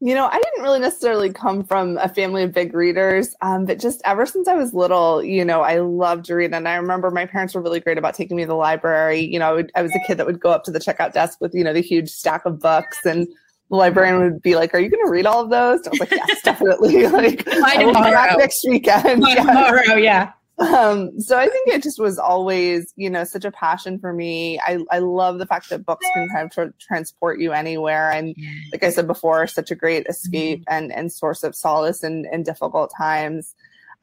You 0.00 0.14
know, 0.14 0.26
I 0.26 0.38
didn't 0.38 0.62
really 0.62 0.80
necessarily 0.80 1.32
come 1.32 1.64
from 1.64 1.96
a 1.96 2.08
family 2.08 2.42
of 2.42 2.52
big 2.52 2.74
readers, 2.74 3.34
um, 3.40 3.64
but 3.64 3.78
just 3.78 4.02
ever 4.04 4.26
since 4.26 4.48
I 4.48 4.54
was 4.54 4.74
little, 4.74 5.24
you 5.24 5.46
know, 5.46 5.62
I 5.62 5.78
loved 5.78 6.26
to 6.26 6.34
read. 6.34 6.52
And 6.52 6.68
I 6.68 6.74
remember 6.74 7.10
my 7.10 7.24
parents 7.24 7.54
were 7.54 7.62
really 7.62 7.80
great 7.80 7.96
about 7.96 8.14
taking 8.14 8.36
me 8.36 8.42
to 8.42 8.48
the 8.48 8.54
library. 8.54 9.20
You 9.20 9.38
know, 9.38 9.48
I, 9.48 9.52
would, 9.52 9.72
I 9.74 9.82
was 9.82 9.94
a 9.94 10.00
kid 10.06 10.18
that 10.18 10.26
would 10.26 10.40
go 10.40 10.50
up 10.50 10.64
to 10.64 10.70
the 10.70 10.78
checkout 10.78 11.14
desk 11.14 11.40
with, 11.40 11.54
you 11.54 11.64
know, 11.64 11.72
the 11.72 11.80
huge 11.80 12.10
stack 12.10 12.44
of 12.44 12.60
books 12.60 12.98
and 13.06 13.26
the 13.74 13.78
librarian 13.78 14.20
would 14.20 14.40
be 14.42 14.54
like, 14.56 14.72
"Are 14.74 14.78
you 14.78 14.88
going 14.88 15.04
to 15.04 15.10
read 15.10 15.26
all 15.26 15.40
of 15.42 15.50
those?" 15.50 15.80
And 15.80 15.88
I 15.88 15.90
was 15.90 16.00
like, 16.00 16.10
"Yes, 16.12 16.42
definitely." 16.44 17.06
like, 17.08 17.44
By 17.46 17.52
I 17.76 17.84
will 17.84 17.88
be 17.88 17.92
back 17.94 18.28
tomorrow. 18.30 18.36
next 18.38 18.64
weekend. 18.68 19.22
By 19.22 19.30
Yeah. 19.30 19.44
tomorrow, 19.44 19.94
yeah. 19.96 20.32
Um, 20.58 21.20
so 21.20 21.36
I 21.36 21.48
think 21.48 21.68
it 21.68 21.82
just 21.82 21.98
was 21.98 22.16
always, 22.16 22.92
you 22.94 23.10
know, 23.10 23.24
such 23.24 23.44
a 23.44 23.50
passion 23.50 23.98
for 23.98 24.12
me. 24.12 24.60
I, 24.60 24.78
I 24.92 25.00
love 25.00 25.38
the 25.38 25.46
fact 25.46 25.68
that 25.70 25.84
books 25.84 26.06
can 26.14 26.28
kind 26.28 26.46
of 26.46 26.52
tra- 26.52 26.72
transport 26.80 27.40
you 27.40 27.52
anywhere. 27.52 28.12
And 28.12 28.36
like 28.70 28.84
I 28.84 28.90
said 28.90 29.08
before, 29.08 29.48
such 29.48 29.72
a 29.72 29.74
great 29.74 30.06
escape 30.06 30.62
and, 30.68 30.92
and 30.92 31.12
source 31.12 31.42
of 31.42 31.56
solace 31.56 32.04
in, 32.04 32.26
in 32.32 32.44
difficult 32.44 32.92
times. 32.96 33.52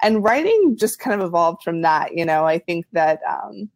And 0.01 0.25
writing 0.25 0.75
just 0.77 0.99
kind 0.99 1.21
of 1.21 1.25
evolved 1.25 1.63
from 1.63 1.83
that. 1.83 2.17
You 2.17 2.25
know, 2.25 2.43
I 2.45 2.59
think 2.59 2.85
that, 2.91 3.21
um, 3.29 3.69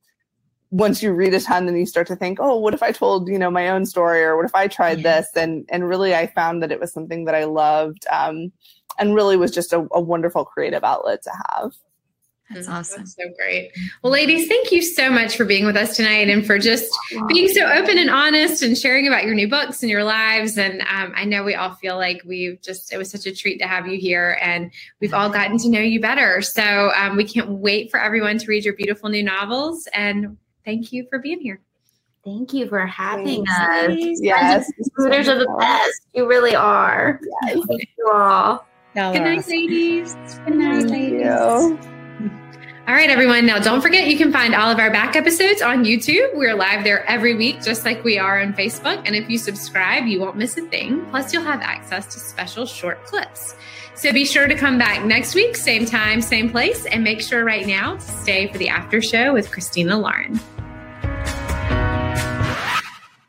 once 0.76 1.01
you 1.01 1.13
read 1.13 1.34
a 1.34 1.39
ton, 1.39 1.65
then 1.65 1.78
you 1.78 1.86
start 1.86 2.05
to 2.07 2.15
think, 2.17 2.38
oh, 2.41 2.59
what 2.59 2.73
if 2.73 2.84
I 2.84 2.91
told, 2.91 3.30
you 3.30 3.39
know, 3.39 3.49
my 3.49 3.69
own 3.69 3.86
story 3.86 4.21
or 4.23 4.36
what 4.36 4.45
if 4.45 4.53
I 4.53 4.67
tried 4.67 4.99
Yeah. 4.99 5.21
this? 5.21 5.28
And, 5.36 5.65
and 5.69 5.88
really 5.88 6.13
I 6.13 6.28
found 6.28 6.61
that 6.61 6.71
it 6.71 6.82
was 6.82 6.91
something 6.91 7.23
that 7.26 7.36
I 7.36 7.45
loved, 7.45 8.05
um, 8.11 8.51
and 8.99 9.15
really 9.15 9.38
was 9.38 9.51
just 9.51 9.71
a, 9.71 9.88
a 9.93 10.01
wonderful 10.01 10.43
creative 10.43 10.84
outlet 10.84 11.21
to 11.23 11.32
have. 11.49 11.71
That's 12.51 12.67
Mhm. 12.67 12.73
awesome. 12.73 12.99
That's 13.01 13.15
so 13.15 13.23
great. 13.39 13.71
Well, 14.03 14.11
ladies, 14.11 14.47
thank 14.47 14.71
you 14.71 14.82
so 14.82 15.09
much 15.09 15.36
for 15.38 15.45
being 15.45 15.65
with 15.65 15.78
us 15.78 15.95
tonight 15.95 16.30
and 16.30 16.45
for 16.45 16.59
just 16.59 16.93
being 17.28 17.47
so 17.47 17.65
open 17.65 17.97
and 17.97 18.09
honest 18.09 18.61
and 18.61 18.78
sharing 18.78 19.07
about 19.07 19.23
your 19.23 19.34
new 19.34 19.47
books 19.47 19.82
and 19.82 19.89
your 19.89 20.03
lives. 20.03 20.57
And 20.57 20.82
um, 20.82 21.13
I 21.15 21.23
know 21.26 21.43
we 21.43 21.55
all 21.55 21.73
feel 21.76 21.95
like 21.95 22.21
we've 22.26 22.61
just, 22.61 22.93
it 22.93 22.97
was 22.97 23.09
such 23.09 23.26
a 23.26 23.34
treat 23.34 23.59
to 23.59 23.67
have 23.67 23.88
you 23.88 23.97
here 23.97 24.38
and 24.41 24.71
we've 24.99 25.13
all 25.13 25.30
gotten 25.30 25.57
to 25.59 25.69
know 25.69 25.80
you 25.80 25.99
better. 25.99 26.41
So 26.41 26.91
um, 26.95 27.15
we 27.17 27.23
can't 27.23 27.49
wait 27.49 27.89
for 27.89 27.99
everyone 27.99 28.38
to 28.39 28.45
read 28.45 28.65
your 28.65 28.76
beautiful 28.76 29.09
new 29.09 29.23
novels. 29.23 29.88
And 29.93 30.38
thank 30.66 30.91
you 30.91 31.07
for 31.09 31.20
being 31.20 31.39
here. 31.39 31.61
Thank 32.24 32.53
you 32.53 32.68
for 32.68 32.86
having 32.86 33.45
Thanks. 33.45 33.51
us. 33.51 34.20
Yes. 34.22 34.72
Scooters 34.82 35.28
are 35.28 35.38
the 35.38 35.55
best. 35.59 36.01
You 36.13 36.28
really 36.28 36.55
are. 36.55 37.20
Yes. 37.43 37.59
Thank 37.68 37.89
you 37.97 38.11
all. 38.11 38.66
Y'all 38.95 39.13
Good 39.13 39.22
night, 39.22 39.39
awesome. 39.39 39.51
ladies. 39.51 40.16
Good 40.45 40.55
night, 40.55 40.80
Thank 40.88 40.91
ladies. 40.91 41.22
you. 41.22 41.80
All 42.88 42.93
right, 42.93 43.09
everyone. 43.09 43.47
Now, 43.47 43.57
don't 43.57 43.82
forget 43.82 44.07
you 44.07 44.16
can 44.16 44.32
find 44.32 44.53
all 44.53 44.70
of 44.70 44.78
our 44.78 44.91
back 44.91 45.16
episodes 45.16 45.63
on 45.63 45.84
YouTube. 45.84 46.36
We're 46.36 46.53
live 46.53 46.84
there 46.84 47.03
every 47.09 47.34
week, 47.34 47.63
just 47.63 47.84
like 47.84 48.03
we 48.03 48.20
are 48.20 48.39
on 48.39 48.53
Facebook. 48.53 49.01
And 49.05 49.16
if 49.16 49.28
you 49.28 49.39
subscribe, 49.39 50.05
you 50.05 50.20
won't 50.20 50.38
miss 50.38 50.55
a 50.55 50.61
thing. 50.61 51.03
Plus, 51.09 51.34
you'll 51.34 51.43
have 51.43 51.61
access 51.61 52.05
to 52.13 52.20
special 52.20 52.68
short 52.68 53.03
clips. 53.05 53.55
So 53.95 54.13
be 54.13 54.24
sure 54.24 54.47
to 54.47 54.53
come 54.53 54.78
back 54.78 55.03
next 55.03 55.34
week, 55.34 55.55
same 55.55 55.88
time, 55.88 56.22
same 56.22 56.51
place, 56.51 56.86
and 56.86 57.03
make 57.03 57.22
sure 57.22 57.43
right 57.43 57.66
now 57.66 57.95
to 57.95 58.01
stay 58.01 58.51
for 58.51 58.59
the 58.59 58.70
after 58.70 59.01
show 59.01 59.34
with 59.34 59.49
Christina 59.49 59.97
Lauren. 59.97 60.39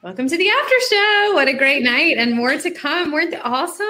Welcome 0.06 0.28
to 0.28 0.38
the 0.38 0.48
after 0.48 0.74
show. 0.88 1.32
What 1.34 1.48
a 1.48 1.52
great 1.52 1.82
night, 1.82 2.16
and 2.16 2.32
more 2.36 2.56
to 2.56 2.70
come. 2.70 3.10
Weren't 3.10 3.32
they 3.32 3.40
awesome? 3.40 3.86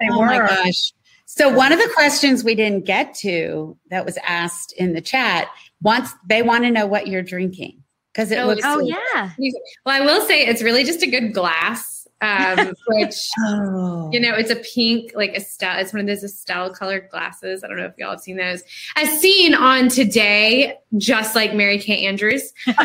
They 0.00 0.08
oh 0.10 0.18
were. 0.18 0.26
my 0.26 0.38
gosh. 0.38 0.92
So 1.26 1.48
one 1.54 1.70
of 1.70 1.78
the 1.78 1.88
questions 1.94 2.42
we 2.42 2.56
didn't 2.56 2.84
get 2.84 3.14
to 3.18 3.78
that 3.88 4.04
was 4.04 4.18
asked 4.24 4.72
in 4.72 4.92
the 4.92 5.00
chat, 5.00 5.46
once 5.80 6.10
they 6.28 6.42
want 6.42 6.64
to 6.64 6.70
know 6.72 6.88
what 6.88 7.06
you're 7.06 7.22
drinking 7.22 7.80
because 8.12 8.32
it 8.32 8.38
Oh, 8.40 8.46
looks 8.48 8.62
Oh 8.64 8.80
so- 8.80 8.86
yeah. 8.88 9.30
Well, 9.86 9.94
I 9.94 10.00
will 10.00 10.26
say 10.26 10.44
it's 10.44 10.62
really 10.62 10.82
just 10.82 11.00
a 11.04 11.06
good 11.08 11.32
glass, 11.32 12.01
um, 12.22 12.72
which 12.88 13.14
Oh. 13.40 14.10
You 14.12 14.20
know, 14.20 14.34
it's 14.34 14.50
a 14.50 14.56
pink, 14.56 15.12
like 15.14 15.34
Estelle. 15.36 15.78
It's 15.78 15.92
one 15.92 16.00
of 16.00 16.06
those 16.06 16.22
Estelle 16.24 16.72
colored 16.72 17.08
glasses. 17.10 17.62
I 17.64 17.68
don't 17.68 17.76
know 17.76 17.86
if 17.86 17.94
y'all 17.98 18.10
have 18.12 18.20
seen 18.20 18.36
those. 18.36 18.62
As 18.96 19.08
seen 19.20 19.54
on 19.54 19.88
today, 19.88 20.78
just 20.96 21.34
like 21.34 21.54
Mary 21.54 21.78
Kay 21.78 22.06
Andrews. 22.06 22.52
um, 22.68 22.76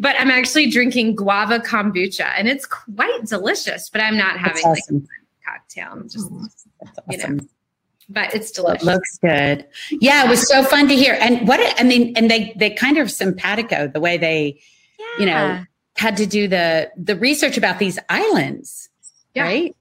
but 0.00 0.16
I'm 0.18 0.30
actually 0.30 0.70
drinking 0.70 1.16
guava 1.16 1.58
kombucha, 1.60 2.32
and 2.36 2.48
it's 2.48 2.66
quite 2.66 3.24
delicious. 3.26 3.88
But 3.90 4.02
I'm 4.02 4.16
not 4.16 4.38
having 4.38 4.62
like 4.62 4.78
awesome. 4.78 5.06
a 5.46 5.50
cocktail. 5.50 5.88
I'm 5.92 6.08
just, 6.08 6.28
That's 6.80 6.98
you 7.10 7.16
know, 7.18 7.24
awesome. 7.24 7.48
but 8.08 8.34
it's 8.34 8.50
It 8.50 8.54
delicious. 8.56 8.84
looks 8.84 9.18
good. 9.18 9.66
Yeah, 9.90 10.26
it 10.26 10.28
was 10.28 10.46
so 10.48 10.62
fun 10.64 10.88
to 10.88 10.94
hear. 10.94 11.16
And 11.20 11.46
what 11.48 11.60
I 11.80 11.84
mean, 11.84 12.14
and 12.16 12.30
they 12.30 12.52
they 12.56 12.70
kind 12.70 12.98
of 12.98 13.10
simpatico 13.10 13.88
the 13.88 14.00
way 14.00 14.18
they 14.18 14.60
you 15.18 15.26
know 15.26 15.32
Yeah. 15.32 15.64
Had 15.96 16.16
to 16.16 16.26
do 16.26 16.48
the 16.48 16.90
the 16.96 17.16
research 17.16 17.56
about 17.56 17.78
these 17.78 17.98
islands, 18.08 18.88
Yeah. 19.34 19.42
right? 19.44 19.76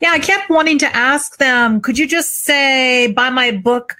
Yeah, 0.00 0.10
I 0.12 0.18
kept 0.18 0.50
wanting 0.50 0.78
to 0.80 0.94
ask 0.94 1.38
them, 1.38 1.80
could 1.80 1.96
you 1.96 2.06
just 2.06 2.44
say, 2.44 3.10
buy 3.12 3.30
my 3.30 3.50
book, 3.50 3.96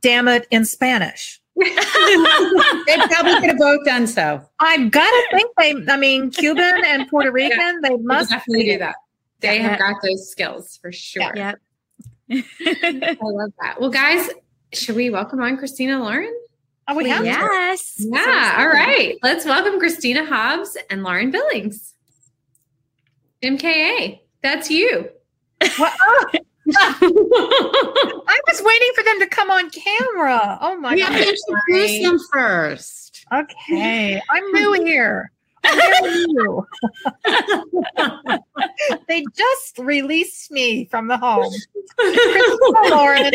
damn 0.00 0.26
it, 0.26 0.46
in 0.50 0.64
Spanish? 0.64 1.40
They 1.56 2.96
probably 3.10 3.34
could 3.40 3.50
have 3.50 3.58
both 3.58 3.84
done 3.84 4.06
so. 4.06 4.40
I've 4.60 4.90
got 4.90 5.10
to 5.10 5.26
think 5.32 5.50
they, 5.58 5.92
I 5.92 5.96
mean, 5.98 6.30
Cuban 6.30 6.82
and 6.86 7.06
Puerto 7.08 7.30
Rican, 7.30 7.80
they 7.82 7.90
We'll 7.90 7.98
must 7.98 8.30
definitely 8.30 8.64
do 8.64 8.78
that. 8.78 8.94
They 9.40 9.56
Yeah. 9.56 9.68
have 9.68 9.78
got 9.78 9.96
those 10.02 10.30
skills 10.30 10.78
for 10.80 10.90
sure. 10.92 11.30
Yep. 11.34 11.58
I 12.30 13.16
love 13.20 13.52
that. 13.60 13.76
Well, 13.80 13.90
guys, 13.90 14.30
should 14.72 14.96
we 14.96 15.10
welcome 15.10 15.40
on 15.42 15.58
Christina 15.58 15.98
Lauren? 16.02 16.34
Oh, 16.88 16.94
we 16.94 17.08
have 17.10 17.20
to. 17.20 17.26
yes. 17.26 17.96
Yeah. 17.98 18.56
All 18.58 18.68
right. 18.68 19.18
Let's 19.22 19.44
welcome 19.44 19.78
Christina 19.78 20.24
Hobbs 20.24 20.78
and 20.88 21.02
Lauren 21.02 21.30
Billings. 21.30 21.92
MKA. 23.42 24.20
That's 24.42 24.70
you. 24.70 25.10
What? 25.76 25.92
Oh, 26.70 26.70
I 28.28 28.40
was 28.46 28.60
waiting 28.62 28.90
for 28.94 29.02
them 29.02 29.20
to 29.20 29.26
come 29.26 29.50
on 29.50 29.70
camera. 29.70 30.58
Oh 30.60 30.76
my 30.76 30.90
god. 30.90 30.94
We 30.96 31.00
have 31.00 31.14
to 31.14 31.24
God. 31.24 31.30
introduce 31.70 32.02
them 32.06 32.18
first. 32.30 33.24
Okay, 33.32 34.20
I'm 34.28 34.52
new 34.52 34.74
here. 34.84 35.32
I'm 35.64 35.78
they 39.08 39.24
just 39.34 39.78
released 39.78 40.50
me 40.50 40.84
from 40.90 41.08
the 41.08 41.16
home. 41.16 41.50
Christina 41.96 42.54
Lauren 42.90 43.32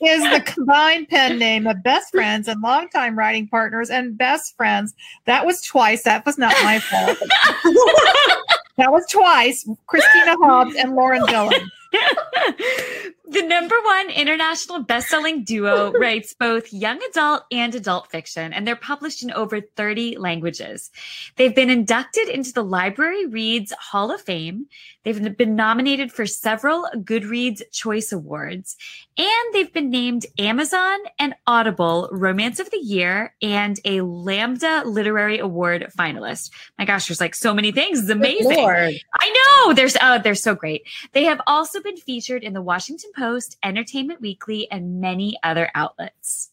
is 0.00 0.22
the 0.30 0.40
combined 0.40 1.08
pen 1.08 1.38
name 1.38 1.66
of 1.66 1.82
best 1.82 2.10
friends 2.10 2.48
and 2.48 2.60
longtime 2.60 3.18
writing 3.18 3.48
partners 3.48 3.90
and 3.90 4.16
best 4.16 4.56
friends. 4.56 4.94
That 5.24 5.44
was 5.44 5.62
twice. 5.62 6.02
That 6.02 6.24
was 6.24 6.38
not 6.38 6.54
my 6.62 6.78
fault. 6.78 7.18
that 8.76 8.92
was 8.92 9.06
twice. 9.10 9.68
Christina 9.86 10.36
Hobbs 10.38 10.76
and 10.76 10.94
Lauren 10.94 11.24
Dillon. 11.26 11.70
the 13.30 13.42
number 13.42 13.74
one 13.84 14.10
international 14.10 14.82
best-selling 14.82 15.44
duo 15.44 15.92
writes 15.98 16.34
both 16.34 16.72
young 16.72 16.98
adult 17.10 17.42
and 17.52 17.74
adult 17.74 18.10
fiction 18.10 18.52
and 18.54 18.66
they're 18.66 18.76
published 18.76 19.22
in 19.22 19.30
over 19.32 19.60
30 19.60 20.16
languages. 20.16 20.90
They've 21.36 21.54
been 21.54 21.68
inducted 21.68 22.28
into 22.28 22.52
the 22.52 22.64
library 22.64 23.26
reads 23.26 23.72
hall 23.72 24.10
of 24.10 24.22
fame. 24.22 24.66
They've 25.04 25.36
been 25.36 25.56
nominated 25.56 26.10
for 26.10 26.26
several 26.26 26.88
goodreads 26.96 27.60
choice 27.70 28.12
awards 28.12 28.76
and 29.18 29.52
they've 29.52 29.72
been 29.72 29.90
named 29.90 30.24
amazon 30.38 30.98
and 31.18 31.34
audible 31.46 32.08
romance 32.10 32.60
of 32.60 32.70
the 32.70 32.78
year 32.78 33.34
and 33.42 33.78
a 33.84 34.00
lambda 34.00 34.84
literary 34.86 35.38
award 35.38 35.90
finalist. 35.98 36.50
My 36.78 36.86
gosh 36.86 37.08
there's 37.08 37.20
like 37.20 37.34
so 37.34 37.52
many 37.52 37.72
things. 37.72 38.00
It's 38.00 38.10
amazing. 38.10 38.58
I 38.58 39.30
know. 39.30 39.74
They're, 39.74 39.88
oh, 40.00 40.18
they're 40.18 40.34
so 40.34 40.54
great. 40.54 40.82
They 41.12 41.24
have 41.24 41.40
also 41.46 41.82
been 41.82 41.96
featured 41.96 42.42
in 42.42 42.54
the 42.54 42.62
Washington 42.62 43.10
Post, 43.18 43.56
Entertainment 43.64 44.20
Weekly, 44.20 44.70
and 44.70 45.00
many 45.00 45.36
other 45.42 45.70
outlets. 45.74 46.50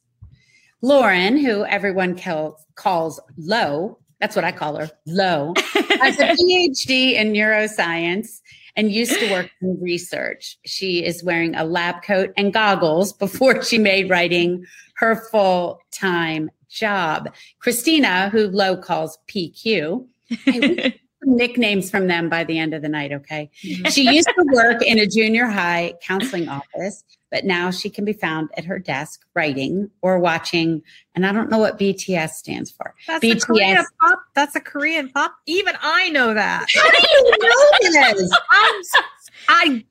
Lauren, 0.82 1.38
who 1.38 1.64
everyone 1.66 2.18
calls, 2.76 3.20
Low, 3.38 4.00
that's 4.20 4.36
what 4.36 4.46
I 4.46 4.52
call 4.52 4.76
her, 4.78 4.90
Low, 5.06 5.54
has 6.02 6.20
a 6.20 6.36
PhD 6.36 7.14
in 7.14 7.34
neuroscience 7.34 8.42
and 8.76 8.92
used 8.92 9.20
to 9.20 9.32
work 9.32 9.50
in 9.62 9.78
research. 9.80 10.58
She 10.66 11.06
is 11.06 11.24
wearing 11.24 11.56
a 11.56 11.64
lab 11.64 12.02
coat 12.04 12.34
and 12.36 12.52
goggles 12.52 13.14
before 13.14 13.62
she 13.64 13.78
made 13.78 14.10
writing 14.10 14.66
her 14.96 15.16
full 15.30 15.80
time 15.92 16.50
job. 16.70 17.34
Christina, 17.60 18.30
who 18.30 18.48
Low 18.48 18.76
calls 18.76 19.18
PQ, 19.28 20.08
some 21.26 21.36
nicknames 21.36 21.90
from 21.90 22.08
them 22.08 22.30
by 22.30 22.44
the 22.44 22.58
end 22.60 22.74
of 22.74 22.82
the 22.82 22.90
night, 22.90 23.12
okay? 23.12 23.50
Mm-hmm. 23.64 23.90
She 23.90 24.14
used 24.14 24.28
to 24.28 24.46
work 24.54 24.82
in 24.82 25.00
a 25.00 25.08
junior 25.08 25.48
high 25.48 25.94
counseling 26.02 26.48
office, 26.48 27.04
but 27.32 27.44
now 27.46 27.72
she 27.72 27.90
can 27.90 28.06
be 28.06 28.14
found 28.14 28.50
at 28.58 28.66
her 28.66 28.80
desk 28.80 29.26
writing 29.34 29.90
or 30.02 30.20
watching. 30.20 30.82
And 31.16 31.26
I 31.26 31.32
don't 31.32 31.50
know 31.50 31.58
what 31.58 31.78
BTS 31.80 32.32
stands 32.32 32.72
for. 32.72 32.94
That's 33.08 33.24
a 33.24 33.28
BTS. 33.28 33.42
Korean 33.42 33.86
pop. 34.00 34.20
That's 34.36 34.56
a 34.56 34.62
Korean 34.62 35.10
pop. 35.10 35.36
Even 35.46 35.76
I 35.82 36.10
know 36.10 36.34
that. 36.34 36.68
How 36.74 36.90
do 36.90 36.98
you 37.12 37.40
know 37.42 38.14
this? 38.22 38.32
I'm, 38.52 38.82
I 39.48 39.86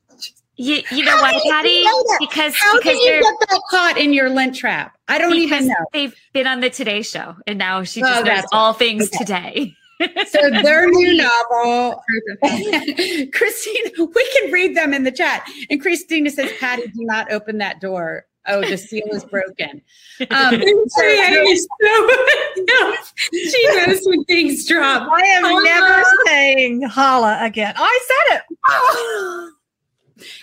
You, 0.56 0.82
you 0.90 1.04
know 1.04 1.16
How 1.16 1.20
what, 1.32 1.44
you 1.44 1.50
Patti? 1.50 1.82
know? 1.84 2.04
Because 2.20 2.54
How 2.54 2.76
because 2.78 2.96
did 2.98 3.02
you 3.16 3.20
get 3.22 3.48
that 3.50 3.60
caught 3.70 3.98
in 3.98 4.12
your 4.12 4.30
lint 4.30 4.54
trap? 4.54 4.96
I 5.08 5.18
don't 5.18 5.34
even 5.36 5.66
know. 5.68 5.74
they've 5.92 6.14
been 6.32 6.46
on 6.46 6.60
the 6.60 6.70
Today 6.70 7.02
Show, 7.02 7.34
and 7.46 7.58
now 7.58 7.82
she 7.82 8.02
Oh, 8.02 8.22
knows 8.22 8.44
all 8.52 8.72
things 8.72 9.08
Okay. 9.08 9.18
today. 9.18 9.76
So 10.00 10.50
their 10.50 10.90
new 10.90 11.16
novel, 11.50 12.02
Christine, 13.32 13.84
we 13.98 14.30
can 14.38 14.52
read 14.52 14.76
them 14.76 14.92
in 14.92 15.04
the 15.04 15.12
chat. 15.12 15.48
And 15.70 15.80
Christina 15.80 16.28
says, 16.30 16.52
Patti, 16.58 16.88
do 16.88 17.04
not 17.04 17.32
open 17.32 17.58
that 17.58 17.80
door. 17.80 18.26
Oh, 18.46 18.60
the 18.60 18.76
seal 18.76 19.08
is 19.12 19.24
broken. 19.24 19.80
Um, 20.30 20.60
she 20.60 20.74
knows 23.74 24.00
when 24.04 24.22
things 24.24 24.66
drop. 24.66 25.08
I 25.10 25.22
am 25.22 25.44
Holla. 25.44 25.64
never 25.64 26.04
saying 26.26 26.82
holla 26.82 27.38
again. 27.40 27.72
I 27.76 28.00
said 28.06 28.36
it. 28.36 28.42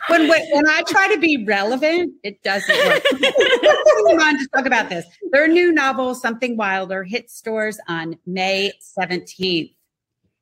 When, 0.07 0.27
when 0.27 0.41
when 0.51 0.67
I 0.67 0.83
try 0.87 1.13
to 1.13 1.19
be 1.19 1.45
relevant, 1.45 2.13
it 2.23 2.41
doesn't 2.43 2.75
work. 2.75 3.03
Come 3.11 4.19
on 4.19 4.37
to 4.37 4.47
talk 4.53 4.65
about 4.65 4.89
this. 4.89 5.05
Their 5.31 5.47
new 5.47 5.71
novel, 5.71 6.15
Something 6.15 6.57
Wilder, 6.57 7.03
hits 7.03 7.35
stores 7.35 7.79
on 7.87 8.17
May 8.25 8.71
17th. 8.97 9.73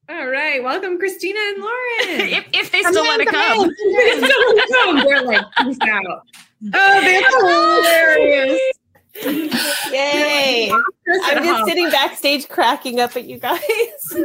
All 0.10 0.28
right, 0.28 0.64
welcome, 0.64 0.98
Christina 0.98 1.40
and 1.40 1.62
Lauren. 1.62 1.76
if, 2.02 2.46
if 2.52 2.72
they 2.72 2.82
still 2.82 3.06
want 3.06 3.22
to 3.22 3.28
come. 3.28 3.70
come. 4.74 5.08
They're 5.08 5.22
like, 5.22 5.46
peace 5.60 5.78
out. 5.84 6.24
Oh, 6.74 7.02
they're 7.02 7.30
hilarious. 7.30 8.60
Yay! 9.92 10.72
I'm 10.72 11.44
just 11.44 11.66
sitting 11.66 11.90
backstage 11.90 12.48
cracking 12.48 13.00
up 13.00 13.16
at 13.16 13.26
you 13.26 13.38
guys. 13.40 13.60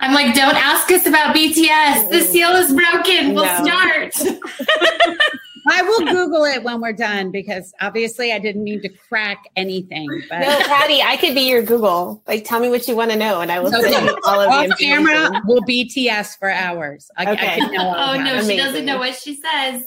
I'm 0.00 0.14
like, 0.14 0.34
don't 0.34 0.56
ask 0.56 0.90
us 0.90 1.06
about 1.06 1.34
BTS. 1.34 2.10
The 2.10 2.18
mm. 2.18 2.22
seal 2.22 2.50
is 2.50 2.72
broken. 2.72 3.34
We'll 3.34 3.44
No. 3.44 3.64
start. 3.64 4.14
I 5.72 5.82
will 5.82 6.00
Google 6.00 6.44
it 6.44 6.62
when 6.64 6.80
we're 6.80 6.92
done 6.92 7.30
because 7.30 7.72
obviously 7.80 8.32
I 8.32 8.38
didn't 8.38 8.64
mean 8.64 8.80
to 8.82 8.88
crack 8.88 9.44
anything. 9.56 10.08
But 10.28 10.40
no, 10.40 10.58
Patti, 10.66 11.00
I 11.00 11.16
could 11.16 11.34
be 11.34 11.42
your 11.48 11.62
Google. 11.62 12.22
Like, 12.26 12.44
tell 12.44 12.58
me 12.60 12.68
what 12.68 12.88
you 12.88 12.96
want 12.96 13.12
to 13.12 13.16
know, 13.16 13.40
and 13.40 13.52
I 13.52 13.60
will 13.60 13.68
Okay. 13.74 13.90
send 13.92 14.06
you 14.06 14.16
all 14.26 14.40
of 14.40 14.48
the 14.68 14.72
off 14.72 14.78
camera, 14.80 15.40
we'll 15.44 15.62
BTS 15.62 16.38
for 16.38 16.50
hours. 16.50 17.10
I, 17.16 17.26
I 17.26 17.32
Okay. 17.32 17.60
can 17.60 17.72
know 17.72 17.88
Oh 17.90 18.14
about 18.14 18.24
no, 18.24 18.34
it. 18.34 18.38
she 18.38 18.44
Amazing. 18.54 18.56
doesn't 18.58 18.84
know 18.86 18.98
what 18.98 19.14
she 19.16 19.40
says. 19.40 19.84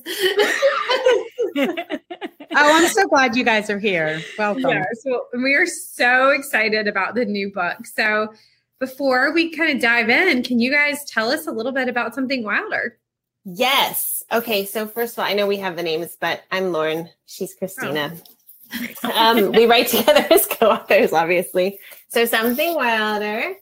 Oh, 2.56 2.72
I'm 2.72 2.88
so 2.88 3.08
glad 3.08 3.36
you 3.36 3.44
guys 3.44 3.68
are 3.72 3.80
here. 3.80 4.24
Welcome. 4.38 4.70
Yes, 4.70 5.02
well, 5.06 5.28
we 5.34 5.56
are 5.56 5.66
so 5.66 6.30
excited 6.30 6.88
about 6.88 7.16
the 7.16 7.26
new 7.26 7.52
book. 7.52 7.78
So, 7.88 8.32
before 8.80 9.34
we 9.34 9.50
kind 9.50 9.76
of 9.76 9.82
dive 9.82 10.08
in, 10.10 10.44
can 10.44 10.60
you 10.60 10.70
guys 10.72 11.04
tell 11.06 11.32
us 11.32 11.48
a 11.48 11.52
little 11.52 11.72
bit 11.72 11.90
about 11.90 12.14
something 12.14 12.44
wilder? 12.44 13.00
Yes. 13.44 14.13
Okay. 14.32 14.66
So 14.66 14.88
first 14.88 15.14
of 15.14 15.20
all, 15.20 15.30
I 15.30 15.34
know 15.34 15.48
we 15.48 15.58
have 15.58 15.76
the 15.76 15.84
names, 15.84 16.18
but 16.20 16.44
I'm 16.52 16.72
Lauren. 16.72 17.10
She's 17.26 17.54
Christina. 17.54 18.16
um, 19.16 19.52
we 19.52 19.66
write 19.66 19.88
together 19.90 20.26
as 20.32 20.46
co-authors, 20.46 21.14
obviously. 21.14 21.80
So 22.10 22.26
something 22.26 22.76
wilder. 22.76 23.56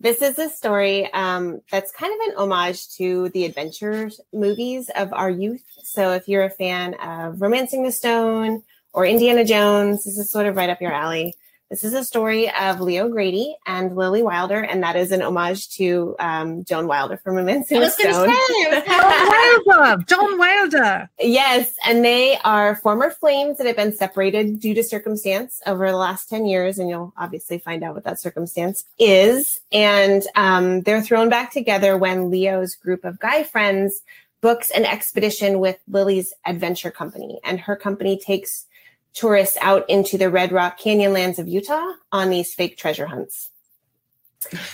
This 0.00 0.20
is 0.20 0.38
a 0.38 0.50
story 0.50 1.10
um, 1.14 1.60
that's 1.70 1.90
kind 1.92 2.12
of 2.12 2.28
an 2.28 2.36
homage 2.36 2.88
to 2.96 3.30
the 3.30 3.44
adventure 3.44 4.10
movies 4.32 4.90
of 4.96 5.12
our 5.12 5.30
youth. 5.30 5.64
So 5.82 6.12
if 6.12 6.28
you're 6.28 6.44
a 6.44 6.50
fan 6.50 6.94
of 6.94 7.40
Romancing 7.40 7.84
the 7.84 7.92
Stone 7.92 8.62
or 8.92 9.06
Indiana 9.06 9.44
Jones, 9.44 10.04
this 10.04 10.18
is 10.18 10.30
sort 10.30 10.46
of 10.46 10.56
right 10.56 10.68
up 10.68 10.80
your 10.80 10.92
alley. 10.92 11.34
This 11.70 11.82
is 11.82 11.94
a 11.94 12.04
story 12.04 12.52
of 12.60 12.80
Leo 12.80 13.08
Grady 13.08 13.56
and 13.66 13.96
Lily 13.96 14.22
Wilder, 14.22 14.60
and 14.60 14.82
that 14.82 14.96
is 14.96 15.10
an 15.12 15.22
homage 15.22 15.70
to 15.70 16.14
um, 16.18 16.62
Joan 16.64 16.86
Wilder 16.86 17.16
from 17.16 17.36
Romancing 17.36 17.80
the 17.80 17.88
Stone. 17.88 18.28
Joan 18.86 19.62
Wilder. 19.66 20.04
Joan 20.04 20.38
Wilder. 20.38 21.10
Yes, 21.18 21.74
and 21.86 22.04
they 22.04 22.36
are 22.44 22.76
former 22.76 23.10
flames 23.10 23.56
that 23.58 23.66
have 23.66 23.76
been 23.76 23.94
separated 23.94 24.60
due 24.60 24.74
to 24.74 24.84
circumstance 24.84 25.62
over 25.66 25.90
the 25.90 25.96
last 25.96 26.28
10 26.28 26.46
years, 26.46 26.78
and 26.78 26.90
you'll 26.90 27.14
obviously 27.16 27.58
find 27.58 27.82
out 27.82 27.94
what 27.94 28.04
that 28.04 28.20
circumstance 28.20 28.84
is. 28.98 29.60
And 29.72 30.22
um, 30.36 30.82
they're 30.82 31.02
thrown 31.02 31.30
back 31.30 31.50
together 31.50 31.96
when 31.96 32.30
Leo's 32.30 32.74
group 32.74 33.04
of 33.04 33.18
guy 33.18 33.42
friends 33.42 34.02
books 34.42 34.70
an 34.72 34.84
expedition 34.84 35.58
with 35.58 35.78
Lily's 35.88 36.34
adventure 36.44 36.90
company, 36.90 37.40
and 37.42 37.58
her 37.58 37.74
company 37.74 38.18
takes 38.18 38.66
tourists 39.14 39.56
out 39.60 39.88
into 39.88 40.18
the 40.18 40.28
Red 40.30 40.52
Rock 40.52 40.78
Canyon 40.78 41.12
lands 41.12 41.38
of 41.38 41.48
Utah 41.48 41.92
on 42.12 42.30
these 42.30 42.52
fake 42.54 42.76
treasure 42.76 43.06
hunts. 43.06 43.50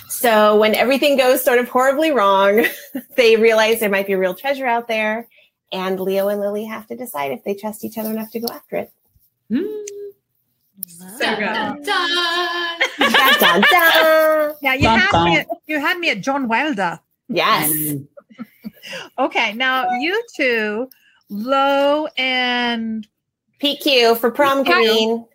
So 0.09 0.59
when 0.59 0.75
everything 0.75 1.17
goes 1.17 1.45
sort 1.45 1.59
of 1.61 1.69
horribly 1.69 2.11
wrong, 2.11 2.67
they 3.17 3.37
realize 3.37 3.79
there 3.81 3.89
might 3.91 4.07
be 4.07 4.15
a 4.15 4.19
real 4.19 4.35
treasure 4.35 4.67
out 4.67 4.89
there, 4.89 5.29
and 5.71 6.01
Leo 6.01 6.29
and 6.29 6.41
Lily 6.41 6.65
have 6.65 6.87
to 6.89 6.97
decide 6.97 7.31
if 7.33 7.45
they 7.45 7.55
trust 7.55 7.85
each 7.85 7.97
other 7.97 8.11
enough 8.11 8.31
to 8.33 8.41
go 8.41 8.49
after 8.53 8.77
it. 8.77 8.93
So 10.87 11.17
Dun, 11.19 11.83
dun, 11.83 11.83
dun. 11.83 13.61
Dun. 13.63 14.55
Yeah, 14.63 14.75
you 14.75 14.83
Dun, 14.83 14.99
had 14.99 15.11
dun. 15.11 15.25
me. 15.25 15.37
At, 15.39 15.47
you 15.67 15.81
had 15.81 15.99
me 15.99 16.11
at 16.11 16.21
Joan 16.21 16.49
Wilder. 16.49 17.01
Yes. 17.29 17.73
Okay, 19.19 19.53
now 19.53 19.89
you 20.01 20.21
two, 20.35 20.89
Lo 21.29 22.09
and 22.17 23.07
PQ 23.63 24.17
for 24.19 24.31
prom 24.31 24.65
queen. 24.65 25.27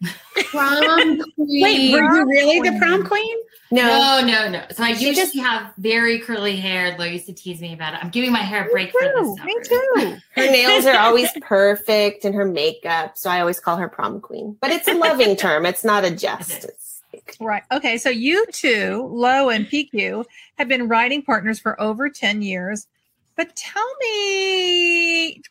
Prom 0.51 1.21
queen. 1.35 1.61
Wait, 1.63 1.91
were 1.93 1.99
you 2.15 2.25
really 2.27 2.69
the 2.69 2.77
prom 2.79 3.05
queen? 3.05 3.37
No, 3.71 4.21
No, 4.21 4.27
no, 4.27 4.49
no. 4.49 4.63
So 4.71 4.83
I 4.83 4.93
She 4.93 5.07
usually 5.07 5.25
just- 5.25 5.37
have 5.37 5.73
very 5.77 6.19
curly 6.19 6.55
hair. 6.55 6.95
Lo 6.97 7.05
used 7.05 7.25
to 7.25 7.33
tease 7.33 7.61
me 7.61 7.73
about 7.73 7.93
it. 7.95 7.99
I'm 8.03 8.09
giving 8.09 8.31
my 8.31 8.39
hair 8.39 8.67
a 8.67 8.69
break 8.71 8.91
for 8.91 9.01
Too, 9.01 9.35
this. 9.37 9.45
me 9.45 9.59
too. 9.63 10.17
her 10.35 10.51
nails 10.51 10.85
are 10.85 10.97
always 10.97 11.29
perfect 11.41 12.25
and 12.25 12.33
her 12.35 12.45
makeup. 12.45 13.17
So 13.17 13.29
I 13.29 13.39
always 13.39 13.59
call 13.59 13.77
her 13.77 13.89
prom 13.89 14.21
queen. 14.21 14.55
But 14.61 14.71
it's 14.71 14.87
a 14.87 14.93
loving 14.93 15.35
term. 15.45 15.65
It's 15.65 15.83
not 15.83 16.05
a 16.05 16.11
jest. 16.11 16.67
Right. 17.39 17.63
Okay. 17.71 17.97
So 17.97 18.09
you 18.09 18.45
two, 18.51 19.07
Lo 19.11 19.49
and 19.49 19.65
PQ, 19.65 20.25
have 20.57 20.67
been 20.67 20.87
writing 20.87 21.21
partners 21.23 21.59
for 21.59 21.79
over 21.81 22.07
10 22.09 22.41
years. 22.43 22.87
But 23.35 23.55
tell 23.55 23.87
me, 23.99 25.41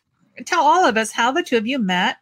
tell 0.45 0.61
all 0.63 0.85
of 0.85 0.97
us 0.97 1.11
how 1.11 1.31
the 1.31 1.43
two 1.43 1.57
of 1.57 1.67
you 1.67 1.79
met 1.79 2.17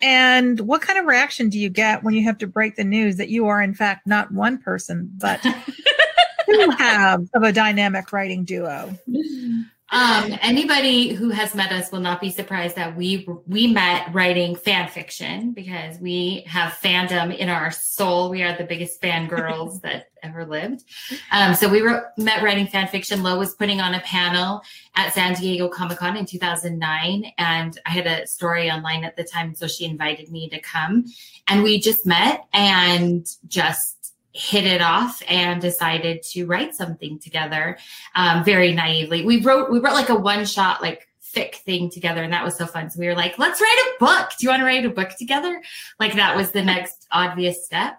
and 0.00 0.60
what 0.60 0.82
kind 0.82 0.98
of 0.98 1.06
reaction 1.06 1.48
do 1.48 1.58
you 1.58 1.68
get 1.68 2.02
when 2.02 2.14
you 2.14 2.24
have 2.24 2.38
to 2.38 2.46
break 2.46 2.76
the 2.76 2.84
news 2.84 3.16
that 3.16 3.28
you 3.28 3.46
are, 3.46 3.62
in 3.62 3.74
fact, 3.74 4.06
not 4.06 4.32
one 4.32 4.58
person, 4.58 5.10
but 5.18 5.40
two 6.46 6.70
halves 6.78 7.28
of 7.34 7.42
a 7.42 7.52
dynamic 7.52 8.12
writing 8.12 8.44
duo? 8.44 8.96
Um, 9.94 10.36
anybody 10.42 11.10
who 11.10 11.30
has 11.30 11.54
met 11.54 11.70
us 11.70 11.92
will 11.92 12.00
not 12.00 12.20
be 12.20 12.28
surprised 12.28 12.74
that 12.74 12.96
we 12.96 13.28
we 13.46 13.68
met 13.68 14.12
writing 14.12 14.56
fan 14.56 14.88
fiction 14.88 15.52
because 15.52 16.00
we 16.00 16.42
have 16.48 16.72
fandom 16.72 17.34
in 17.34 17.48
our 17.48 17.70
soul. 17.70 18.28
We 18.28 18.42
are 18.42 18.56
the 18.56 18.64
biggest 18.64 19.00
fangirls 19.00 19.80
that 19.82 20.10
ever 20.24 20.44
lived. 20.44 20.82
Um, 21.30 21.54
so 21.54 21.68
we 21.68 21.80
wrote, 21.80 22.02
met 22.16 22.42
writing 22.42 22.66
fan 22.66 22.88
fiction. 22.88 23.22
Lo 23.22 23.38
was 23.38 23.54
putting 23.54 23.80
on 23.80 23.94
a 23.94 24.00
panel 24.00 24.62
at 24.96 25.14
San 25.14 25.34
Diego 25.34 25.68
Comic 25.68 25.98
Con 25.98 26.16
in 26.16 26.26
2009, 26.26 27.32
and 27.38 27.78
I 27.86 27.90
had 27.90 28.08
a 28.08 28.26
story 28.26 28.72
online 28.72 29.04
at 29.04 29.16
the 29.16 29.22
time, 29.22 29.54
so 29.54 29.68
she 29.68 29.84
invited 29.84 30.28
me 30.28 30.48
to 30.48 30.58
come, 30.60 31.04
and 31.46 31.62
we 31.62 31.78
just 31.78 32.04
met 32.04 32.46
and 32.52 33.24
just 33.46 34.03
hit 34.34 34.64
it 34.64 34.82
off 34.82 35.22
and 35.28 35.62
decided 35.62 36.22
to 36.22 36.44
write 36.44 36.74
something 36.74 37.18
together 37.20 37.78
um, 38.16 38.44
very 38.44 38.72
naively. 38.72 39.24
We 39.24 39.40
wrote 39.40 39.70
we 39.70 39.78
wrote 39.78 39.94
like 39.94 40.08
a 40.08 40.14
one 40.14 40.44
shot 40.44 40.82
like 40.82 41.08
fic 41.34 41.56
thing 41.56 41.90
together, 41.90 42.22
and 42.22 42.32
that 42.32 42.44
was 42.44 42.56
so 42.56 42.66
fun. 42.66 42.90
So 42.90 43.00
we 43.00 43.06
were 43.06 43.14
like, 43.14 43.38
let's 43.38 43.60
write 43.60 43.94
a 43.94 44.04
book. 44.04 44.30
Do 44.38 44.44
you 44.44 44.50
want 44.50 44.60
to 44.60 44.66
write 44.66 44.84
a 44.84 44.90
book 44.90 45.10
together? 45.16 45.62
Like 45.98 46.14
that 46.14 46.36
was 46.36 46.50
the 46.50 46.62
next 46.62 47.06
obvious 47.10 47.64
step. 47.64 47.98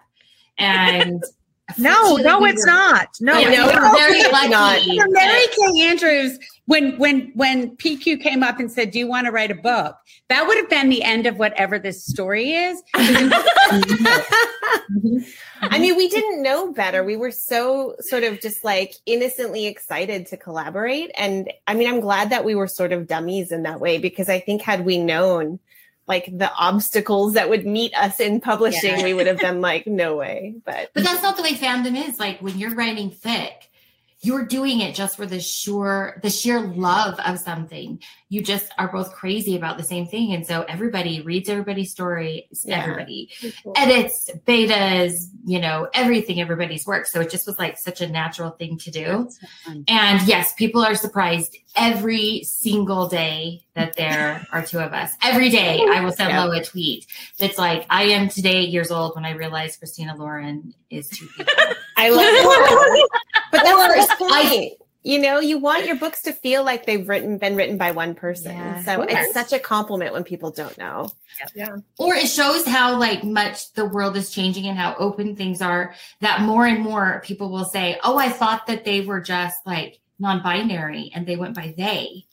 And 0.58 1.22
No, 1.78 2.16
no, 2.16 2.44
it's 2.44 2.64
were- 2.64 2.70
not. 2.70 3.08
No, 3.20 3.36
Yeah, 3.38 3.48
it's 3.48 3.56
no, 3.74 3.92
very 3.92 4.18
it's 4.18 4.32
lucky. 4.32 4.48
not. 4.48 4.80
Mary 5.10 5.46
Kay 5.48 5.88
Andrews, 5.88 6.38
when 6.66 6.96
when 6.96 7.32
when 7.34 7.76
PQ 7.76 8.22
came 8.22 8.44
up 8.44 8.60
and 8.60 8.70
said, 8.70 8.92
"Do 8.92 9.00
you 9.00 9.08
want 9.08 9.26
to 9.26 9.32
write 9.32 9.50
a 9.50 9.54
book?" 9.56 9.96
That 10.28 10.46
would 10.46 10.56
have 10.56 10.70
been 10.70 10.88
the 10.90 11.02
end 11.02 11.26
of 11.26 11.38
whatever 11.38 11.76
this 11.78 12.04
story 12.04 12.52
is. 12.52 12.80
I 12.94 13.32
mean, 15.78 15.96
we 15.96 16.08
didn't 16.08 16.42
know 16.42 16.72
better. 16.72 17.04
We 17.04 17.16
were 17.16 17.30
so 17.30 17.94
sort 18.00 18.24
of 18.24 18.40
just 18.40 18.64
like 18.64 18.94
innocently 19.06 19.66
excited 19.66 20.26
to 20.26 20.36
collaborate. 20.36 21.10
And 21.18 21.52
I 21.66 21.74
mean, 21.74 21.88
I'm 21.88 22.00
glad 22.00 22.30
that 22.30 22.44
we 22.44 22.54
were 22.54 22.68
sort 22.68 22.92
of 22.92 23.06
dummies 23.06 23.52
in 23.52 23.62
that 23.64 23.80
way 23.80 23.98
because 23.98 24.28
I 24.28 24.40
think 24.40 24.62
had 24.62 24.84
we 24.84 24.98
known 24.98 25.58
like 26.08 26.26
the 26.26 26.50
obstacles 26.54 27.34
that 27.34 27.48
would 27.48 27.66
meet 27.66 27.92
us 27.94 28.20
in 28.20 28.40
publishing, 28.40 28.98
Yeah. 28.98 29.04
we 29.04 29.12
would 29.14 29.26
have 29.26 29.38
been 29.38 29.60
like, 29.60 29.86
no 29.86 30.16
way. 30.16 30.54
But 30.64 30.90
But 30.94 31.04
that's 31.04 31.22
not 31.22 31.36
the 31.36 31.42
way 31.42 31.54
fandom 31.54 31.96
is. 32.08 32.18
Like 32.20 32.40
when 32.40 32.58
you're 32.58 32.74
writing 32.74 33.10
fic, 33.10 33.50
you're 34.26 34.44
doing 34.44 34.80
it 34.80 34.94
just 34.94 35.16
for 35.16 35.26
the 35.26 35.40
sure 35.40 36.18
the 36.22 36.30
sheer 36.30 36.60
love 36.60 37.18
of 37.20 37.38
something. 37.38 38.00
You 38.28 38.42
just 38.42 38.72
are 38.76 38.88
both 38.90 39.12
crazy 39.14 39.54
about 39.56 39.76
the 39.78 39.84
same 39.84 40.06
thing. 40.06 40.32
And 40.32 40.44
so 40.44 40.62
everybody 40.62 41.20
reads 41.20 41.48
everybody's 41.48 41.92
story, 41.92 42.48
Yeah. 42.64 42.82
everybody 42.82 43.30
edits, 43.76 44.28
betas, 44.44 45.12
you 45.44 45.60
know, 45.60 45.88
everything, 45.94 46.40
everybody's 46.40 46.84
work. 46.86 47.06
So 47.06 47.20
it 47.20 47.30
just 47.30 47.46
was 47.46 47.56
like 47.58 47.78
such 47.78 48.00
a 48.00 48.08
natural 48.08 48.50
thing 48.50 48.78
to 48.78 48.90
do. 48.90 49.28
And 49.86 50.26
yes, 50.26 50.54
people 50.54 50.82
are 50.84 50.96
surprised 50.96 51.56
every 51.76 52.42
single 52.42 53.08
day 53.08 53.62
that 53.74 53.94
there 53.96 54.44
are 54.52 54.62
two 54.64 54.80
of 54.80 54.92
us. 54.92 55.12
Every 55.22 55.48
day 55.50 55.84
I 55.88 56.00
will 56.00 56.10
send 56.12 56.30
Yeah. 56.30 56.44
Lo 56.44 56.50
a 56.52 56.64
tweet 56.64 57.06
that's 57.38 57.58
like, 57.58 57.86
I 57.90 58.04
am 58.04 58.28
today 58.28 58.56
eight 58.56 58.70
years 58.70 58.90
old 58.90 59.14
when 59.14 59.24
I 59.24 59.32
realized 59.32 59.78
Christina 59.78 60.16
Lauren 60.16 60.74
is 60.90 61.08
two 61.10 61.26
people. 61.28 61.52
I 61.96 62.10
love 62.10 62.20
it. 62.26 63.10
but 63.52 63.62
that's 63.62 64.18
the 64.18 64.24
Or 64.24 64.30
I- 64.32 64.72
You 65.02 65.20
know, 65.20 65.38
you 65.38 65.58
want 65.58 65.86
your 65.86 65.94
books 65.96 66.22
to 66.22 66.32
feel 66.32 66.64
like 66.64 66.84
they've 66.84 67.08
written 67.08 67.38
been 67.38 67.54
written 67.54 67.78
by 67.78 67.92
one 67.92 68.14
person. 68.16 68.52
Yeah. 68.56 68.82
so 68.82 69.02
Of 69.02 69.08
it's 69.08 69.32
such 69.32 69.52
a 69.52 69.58
compliment 69.60 70.12
when 70.12 70.24
people 70.24 70.50
don't 70.50 70.76
know. 70.78 71.10
Yeah. 71.54 71.76
Or 71.98 72.14
it 72.16 72.26
shows 72.26 72.66
how 72.66 72.96
like 72.98 73.22
much 73.22 73.72
the 73.74 73.84
world 73.84 74.16
is 74.16 74.30
changing 74.30 74.66
and 74.66 74.76
how 74.76 74.96
open 74.98 75.36
things 75.36 75.62
are 75.62 75.94
that 76.22 76.40
more 76.40 76.66
and 76.66 76.82
more 76.82 77.20
people 77.24 77.50
will 77.50 77.66
say 77.66 77.98
oh 78.02 78.16
i 78.16 78.28
thought 78.30 78.66
that 78.68 78.84
they 78.86 79.02
were 79.02 79.20
just 79.20 79.64
like 79.66 80.00
non-binary 80.18 81.12
and 81.14 81.26
they 81.26 81.36
went 81.36 81.54
by 81.54 81.74
they 81.76 82.24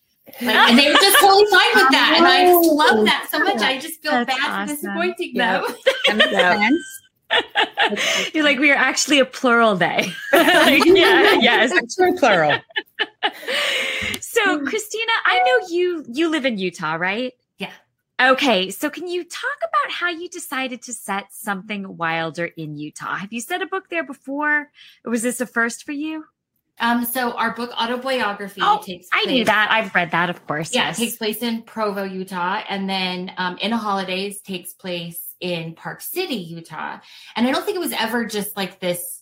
like, 0.41 0.55
and 0.55 0.80
they 0.80 0.88
were 0.88 0.93
just 0.97 1.20
totally 1.20 1.45
fine 1.51 1.74
with 1.76 1.91
that 1.91 2.14
and 2.16 2.26
i 2.26 2.45
just 2.45 2.72
love 2.72 3.05
that 3.05 3.28
so 3.30 3.39
much 3.39 3.61
i 3.61 3.78
just 3.78 4.01
feel 4.01 4.11
That's 4.14 4.34
bad 4.38 4.49
awesome. 4.70 4.78
for 4.78 4.82
disappointing 5.05 5.32
Yeah. 5.36 5.61
them 6.07 6.78
That 7.34 7.89
makes 7.91 8.01
Yeah. 8.03 8.15
sense. 8.23 8.34
You're 8.34 8.43
like, 8.43 8.59
we 8.59 8.71
are 8.71 8.75
actually 8.77 9.19
a 9.19 9.25
plural 9.25 9.75
they. 9.75 10.11
Like, 10.34 10.86
yeah, 10.86 11.34
yes. 11.39 11.71
True 11.95 12.15
plural. 12.17 12.59
So, 14.19 14.59
Christina, 14.65 15.11
I 15.25 15.39
know 15.45 15.67
you 15.69 16.05
you 16.09 16.29
live 16.29 16.45
in 16.45 16.57
Utah, 16.57 16.95
right? 16.95 17.34
Yeah. 17.57 17.71
Okay, 18.19 18.69
so 18.71 18.89
can 18.89 19.07
you 19.07 19.23
talk 19.23 19.57
about 19.61 19.91
how 19.91 20.09
you 20.09 20.27
decided 20.29 20.81
to 20.84 20.93
set 20.93 21.25
something 21.31 21.97
wilder 21.97 22.45
in 22.45 22.75
Utah? 22.75 23.15
Have 23.15 23.31
you 23.34 23.41
set 23.41 23.61
a 23.61 23.67
book 23.67 23.89
there 23.89 24.03
before, 24.03 24.69
or 25.05 25.11
was 25.11 25.21
this 25.21 25.39
a 25.41 25.45
first 25.45 25.84
for 25.84 25.91
you? 25.91 26.25
um 26.79 27.05
so 27.05 27.34
our 27.34 27.53
book 27.53 27.69
Autoboyography 27.73 28.57
Oh, 28.61 28.77
takes 28.84 29.07
place, 29.07 29.09
I 29.13 29.25
knew 29.25 29.45
that. 29.45 29.67
I've 29.69 29.93
read 29.93 30.09
that, 30.09 30.31
of 30.31 30.45
course. 30.47 30.73
Yeah, 30.73 30.88
yes. 30.88 30.97
it 30.97 31.03
takes 31.05 31.17
place 31.17 31.38
in 31.43 31.61
Provo, 31.61 32.03
Utah, 32.03 32.63
and 32.67 32.89
then 32.89 33.31
um, 33.38 33.57
In 33.59 33.73
a 33.73 33.77
Holidaze 33.77 34.41
takes 34.41 34.73
place 34.73 35.22
in 35.44 35.76
Park 35.76 36.02
City, 36.02 36.36
Utah. 36.36 37.00
And 37.36 37.46
I 37.46 37.52
don't 37.52 37.66
think 37.66 37.76
it 37.76 37.82
was 37.82 37.91
ever 37.91 38.26
just 38.26 38.56
like 38.56 38.80
this, 38.80 39.22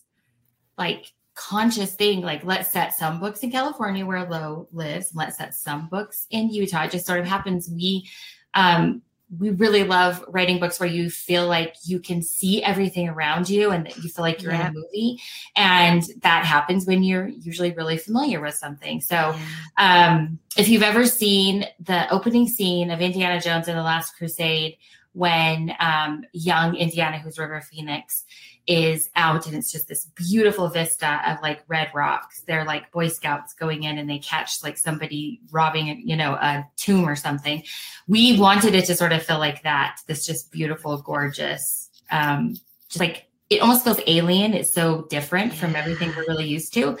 like 0.78 1.12
conscious 1.34 1.94
thing. 1.94 2.20
Like 2.22 2.44
let's 2.44 2.70
set 2.70 2.94
some 2.94 3.18
books 3.18 3.40
in 3.40 3.50
California 3.50 4.06
where 4.06 4.24
Lo 4.24 4.68
lives, 4.72 5.10
let's 5.14 5.36
set 5.36 5.52
some 5.54 5.88
books 5.88 6.26
in 6.30 6.48
Utah. 6.50 6.84
It 6.84 6.92
just 6.92 7.06
sort 7.06 7.20
of 7.20 7.26
happens. 7.26 7.68
We 7.68 8.08
um, 8.54 9.02
we 9.38 9.48
really 9.50 9.82
love 9.82 10.22
writing 10.28 10.60
books 10.60 10.78
where 10.78 10.88
you 10.88 11.08
feel 11.08 11.48
like 11.48 11.74
you 11.84 11.98
can 11.98 12.22
see 12.22 12.62
everything 12.62 13.08
around 13.08 13.48
you 13.48 13.70
and 13.70 13.86
that 13.86 13.96
you 13.96 14.10
feel 14.10 14.24
like 14.24 14.42
you're 14.42 14.52
Yeah. 14.52 14.66
in 14.68 14.76
a 14.76 14.78
movie. 14.78 15.18
And 15.56 16.02
that 16.20 16.44
happens 16.44 16.86
when 16.86 17.02
you're 17.02 17.28
usually 17.28 17.72
really 17.72 17.96
familiar 17.96 18.42
with 18.42 18.54
something. 18.54 19.00
So 19.00 19.34
um, 19.78 20.38
if 20.58 20.68
you've 20.68 20.82
ever 20.82 21.06
seen 21.06 21.64
the 21.80 22.08
opening 22.12 22.46
scene 22.46 22.90
of 22.90 23.00
Indiana 23.00 23.40
Jones 23.40 23.68
and 23.68 23.78
the 23.78 23.82
Last 23.82 24.16
Crusade, 24.18 24.76
when 25.12 25.74
um, 25.78 26.24
young 26.32 26.74
Indiana, 26.76 27.18
who's 27.18 27.38
River 27.38 27.60
Phoenix, 27.60 28.24
is 28.66 29.10
out, 29.16 29.46
and 29.46 29.56
it's 29.56 29.72
just 29.72 29.88
this 29.88 30.06
beautiful 30.14 30.68
vista 30.68 31.20
of 31.26 31.38
like 31.42 31.62
red 31.66 31.88
rocks. 31.94 32.42
They're 32.46 32.64
like 32.64 32.92
Boy 32.92 33.08
Scouts 33.08 33.54
going 33.54 33.82
in, 33.82 33.98
and 33.98 34.08
they 34.08 34.18
catch 34.18 34.62
like 34.62 34.78
somebody 34.78 35.40
robbing, 35.50 36.02
you 36.04 36.16
know, 36.16 36.34
a 36.34 36.66
tomb 36.76 37.08
or 37.08 37.16
something. 37.16 37.62
We 38.06 38.38
wanted 38.38 38.74
it 38.74 38.86
to 38.86 38.94
sort 38.94 39.12
of 39.12 39.22
feel 39.22 39.38
like 39.38 39.62
that. 39.64 39.98
This 40.06 40.24
just 40.24 40.52
beautiful, 40.52 40.96
gorgeous, 40.98 41.90
um, 42.10 42.56
just 42.88 43.00
like 43.00 43.26
it 43.50 43.60
almost 43.60 43.84
feels 43.84 44.00
alien. 44.06 44.54
It's 44.54 44.72
so 44.72 45.02
different 45.10 45.52
from 45.52 45.76
everything 45.76 46.12
we're 46.16 46.24
really 46.26 46.46
used 46.46 46.72
to. 46.74 46.98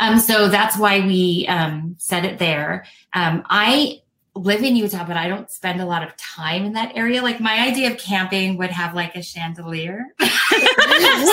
Um, 0.00 0.20
so 0.20 0.48
that's 0.48 0.78
why 0.78 1.00
we 1.00 1.46
um, 1.48 1.96
set 1.98 2.24
it 2.24 2.38
there. 2.38 2.86
Um, 3.14 3.42
I 3.48 4.02
live 4.38 4.62
in 4.62 4.76
Utah, 4.76 5.04
but 5.04 5.16
I 5.16 5.28
don't 5.28 5.50
spend 5.50 5.80
a 5.80 5.84
lot 5.86 6.02
of 6.02 6.16
time 6.16 6.64
in 6.64 6.72
that 6.74 6.96
area. 6.96 7.22
Like 7.22 7.40
my 7.40 7.60
idea 7.66 7.90
of 7.90 7.98
camping 7.98 8.56
would 8.58 8.70
have 8.70 8.94
like 8.94 9.14
a 9.16 9.22
chandelier. 9.22 10.04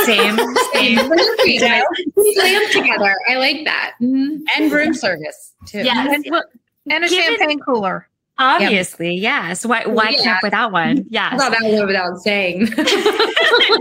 same, 0.06 0.38
same. 0.74 0.98
Perfect. 1.10 1.88
Slam 2.34 2.72
together. 2.72 3.16
I 3.30 3.36
like 3.38 3.66
that. 3.66 3.94
Mhm. 4.02 4.40
And 4.58 4.72
room 4.72 4.94
service 4.94 5.54
too. 5.68 5.80
Yes. 5.80 6.08
And, 6.14 6.26
well, 6.30 6.44
and 6.90 7.04
a 7.04 7.08
Given- 7.10 7.38
champagne 7.38 7.60
cooler. 7.60 8.08
Obviously, 8.38 9.14
yes. 9.16 9.66
Why 9.66 9.86
why 9.86 10.10
Yeah. 10.10 10.24
camp 10.24 10.40
without 10.44 10.72
one? 10.74 11.00
I 11.00 11.04
Yes. 11.10 11.40
thought 11.40 11.52
that 11.52 11.62
went 11.64 11.88
without 11.88 12.18
saying. 12.18 12.66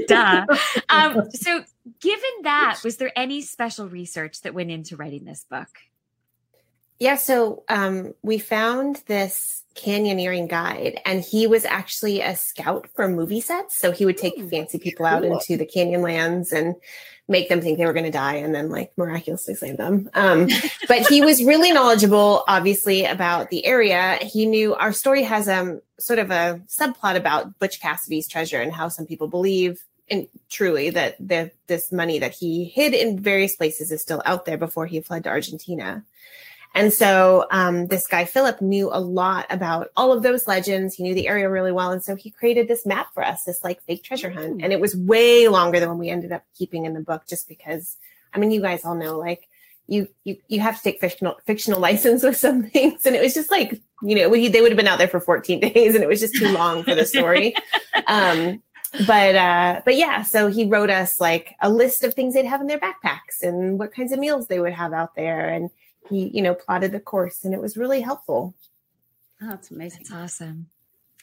Duh. 0.06 0.46
Um, 0.88 1.28
so 1.32 1.64
given 2.00 2.30
that, 2.42 2.78
was 2.84 2.98
there 2.98 3.10
any 3.16 3.40
special 3.42 3.88
research 3.88 4.42
that 4.42 4.54
went 4.54 4.70
into 4.70 4.96
writing 4.96 5.24
this 5.24 5.44
book? 5.50 5.68
Yeah, 7.00 7.16
so 7.16 7.64
um, 7.68 8.14
we 8.22 8.38
found 8.38 9.02
this 9.06 9.64
canyoneering 9.74 10.48
guide, 10.48 11.00
and 11.04 11.20
he 11.20 11.46
was 11.46 11.64
actually 11.64 12.20
a 12.20 12.36
scout 12.36 12.88
for 12.94 13.08
movie 13.08 13.40
sets. 13.40 13.76
So 13.76 13.90
he 13.90 14.06
would 14.06 14.16
take 14.16 14.40
fancy 14.48 14.78
people 14.78 15.04
out 15.04 15.24
into 15.24 15.56
the 15.56 15.66
canyon 15.66 16.02
lands 16.02 16.52
and 16.52 16.76
make 17.26 17.48
them 17.48 17.60
think 17.60 17.78
they 17.78 17.86
were 17.86 17.92
going 17.92 18.04
to 18.04 18.10
die, 18.10 18.36
and 18.36 18.54
then 18.54 18.68
like 18.68 18.92
miraculously 18.96 19.54
save 19.54 19.76
them. 19.76 20.08
Um, 20.14 20.48
but 20.88 21.06
he 21.08 21.20
was 21.20 21.42
really 21.42 21.72
knowledgeable, 21.72 22.44
obviously, 22.46 23.04
about 23.04 23.50
the 23.50 23.64
area. 23.66 24.18
He 24.22 24.46
knew 24.46 24.74
our 24.74 24.92
story 24.92 25.22
has 25.24 25.48
um 25.48 25.80
sort 25.98 26.18
of 26.18 26.30
a 26.30 26.60
subplot 26.68 27.16
about 27.16 27.58
Butch 27.58 27.80
Cassidy's 27.80 28.28
treasure 28.28 28.60
and 28.60 28.72
how 28.72 28.88
some 28.88 29.06
people 29.06 29.28
believe. 29.28 29.84
And 30.10 30.28
truly, 30.50 30.90
that 30.90 31.16
the, 31.18 31.50
this 31.66 31.90
money 31.90 32.18
that 32.18 32.34
he 32.34 32.64
hid 32.64 32.92
in 32.92 33.18
various 33.18 33.56
places 33.56 33.90
is 33.90 34.02
still 34.02 34.22
out 34.26 34.44
there 34.44 34.58
before 34.58 34.86
he 34.86 35.00
fled 35.00 35.24
to 35.24 35.30
Argentina. 35.30 36.04
And 36.74 36.92
so 36.92 37.46
um, 37.52 37.86
this 37.86 38.06
guy, 38.06 38.24
Philip, 38.24 38.60
knew 38.60 38.90
a 38.92 38.98
lot 38.98 39.46
about 39.48 39.90
all 39.96 40.12
of 40.12 40.24
those 40.24 40.48
legends. 40.48 40.94
He 40.94 41.04
knew 41.04 41.14
the 41.14 41.28
area 41.28 41.48
really 41.48 41.70
well. 41.70 41.92
And 41.92 42.02
so 42.02 42.16
he 42.16 42.30
created 42.30 42.66
this 42.66 42.84
map 42.84 43.14
for 43.14 43.24
us, 43.24 43.44
this 43.44 43.62
like 43.62 43.82
fake 43.84 44.02
treasure 44.02 44.30
hunt. 44.30 44.60
And 44.62 44.72
it 44.72 44.80
was 44.80 44.96
way 44.96 45.46
longer 45.46 45.78
than 45.78 45.88
what 45.88 45.98
we 45.98 46.10
ended 46.10 46.32
up 46.32 46.42
keeping 46.58 46.84
in 46.84 46.92
the 46.94 47.00
book, 47.00 47.26
just 47.28 47.48
because, 47.48 47.96
I 48.34 48.38
mean, 48.38 48.50
you 48.50 48.60
guys 48.60 48.84
all 48.84 48.96
know, 48.96 49.18
like, 49.18 49.48
you, 49.86 50.08
you 50.24 50.38
you 50.48 50.60
have 50.60 50.78
to 50.78 50.82
take 50.82 50.98
fictional 50.98 51.38
fictional 51.44 51.78
license 51.88 52.22
with 52.22 52.38
some 52.38 52.62
things 52.62 53.04
and 53.04 53.14
it 53.14 53.20
was 53.20 53.34
just 53.34 53.50
like 53.50 53.82
you 54.02 54.14
know 54.14 54.30
we, 54.30 54.48
they 54.48 54.62
would 54.62 54.70
have 54.70 54.78
been 54.78 54.88
out 54.88 54.96
there 54.96 55.06
for 55.06 55.20
14 55.20 55.60
days 55.74 55.94
and 55.94 56.02
it 56.02 56.08
was 56.08 56.20
just 56.20 56.34
too 56.34 56.48
long 56.52 56.82
for 56.82 56.94
the 56.94 57.04
story 57.04 57.54
um 58.06 58.62
but 59.06 59.34
uh 59.34 59.82
but 59.84 59.94
yeah 59.94 60.22
so 60.22 60.48
he 60.48 60.64
wrote 60.64 60.88
us 60.88 61.20
like 61.20 61.54
a 61.60 61.68
list 61.68 62.02
of 62.02 62.14
things 62.14 62.32
they'd 62.32 62.46
have 62.46 62.62
in 62.62 62.66
their 62.66 62.80
backpacks 62.80 63.42
and 63.42 63.78
what 63.78 63.92
kinds 63.92 64.10
of 64.10 64.18
meals 64.18 64.46
they 64.46 64.58
would 64.58 64.72
have 64.72 64.94
out 64.94 65.14
there 65.16 65.50
and 65.50 65.68
he 66.08 66.28
you 66.28 66.42
know 66.42 66.54
plotted 66.54 66.92
the 66.92 67.00
course 67.00 67.44
and 67.44 67.54
it 67.54 67.60
was 67.60 67.76
really 67.76 68.00
helpful 68.00 68.54
Oh, 69.42 69.48
that's 69.48 69.70
amazing. 69.70 70.04
That's 70.08 70.12
awesome. 70.12 70.66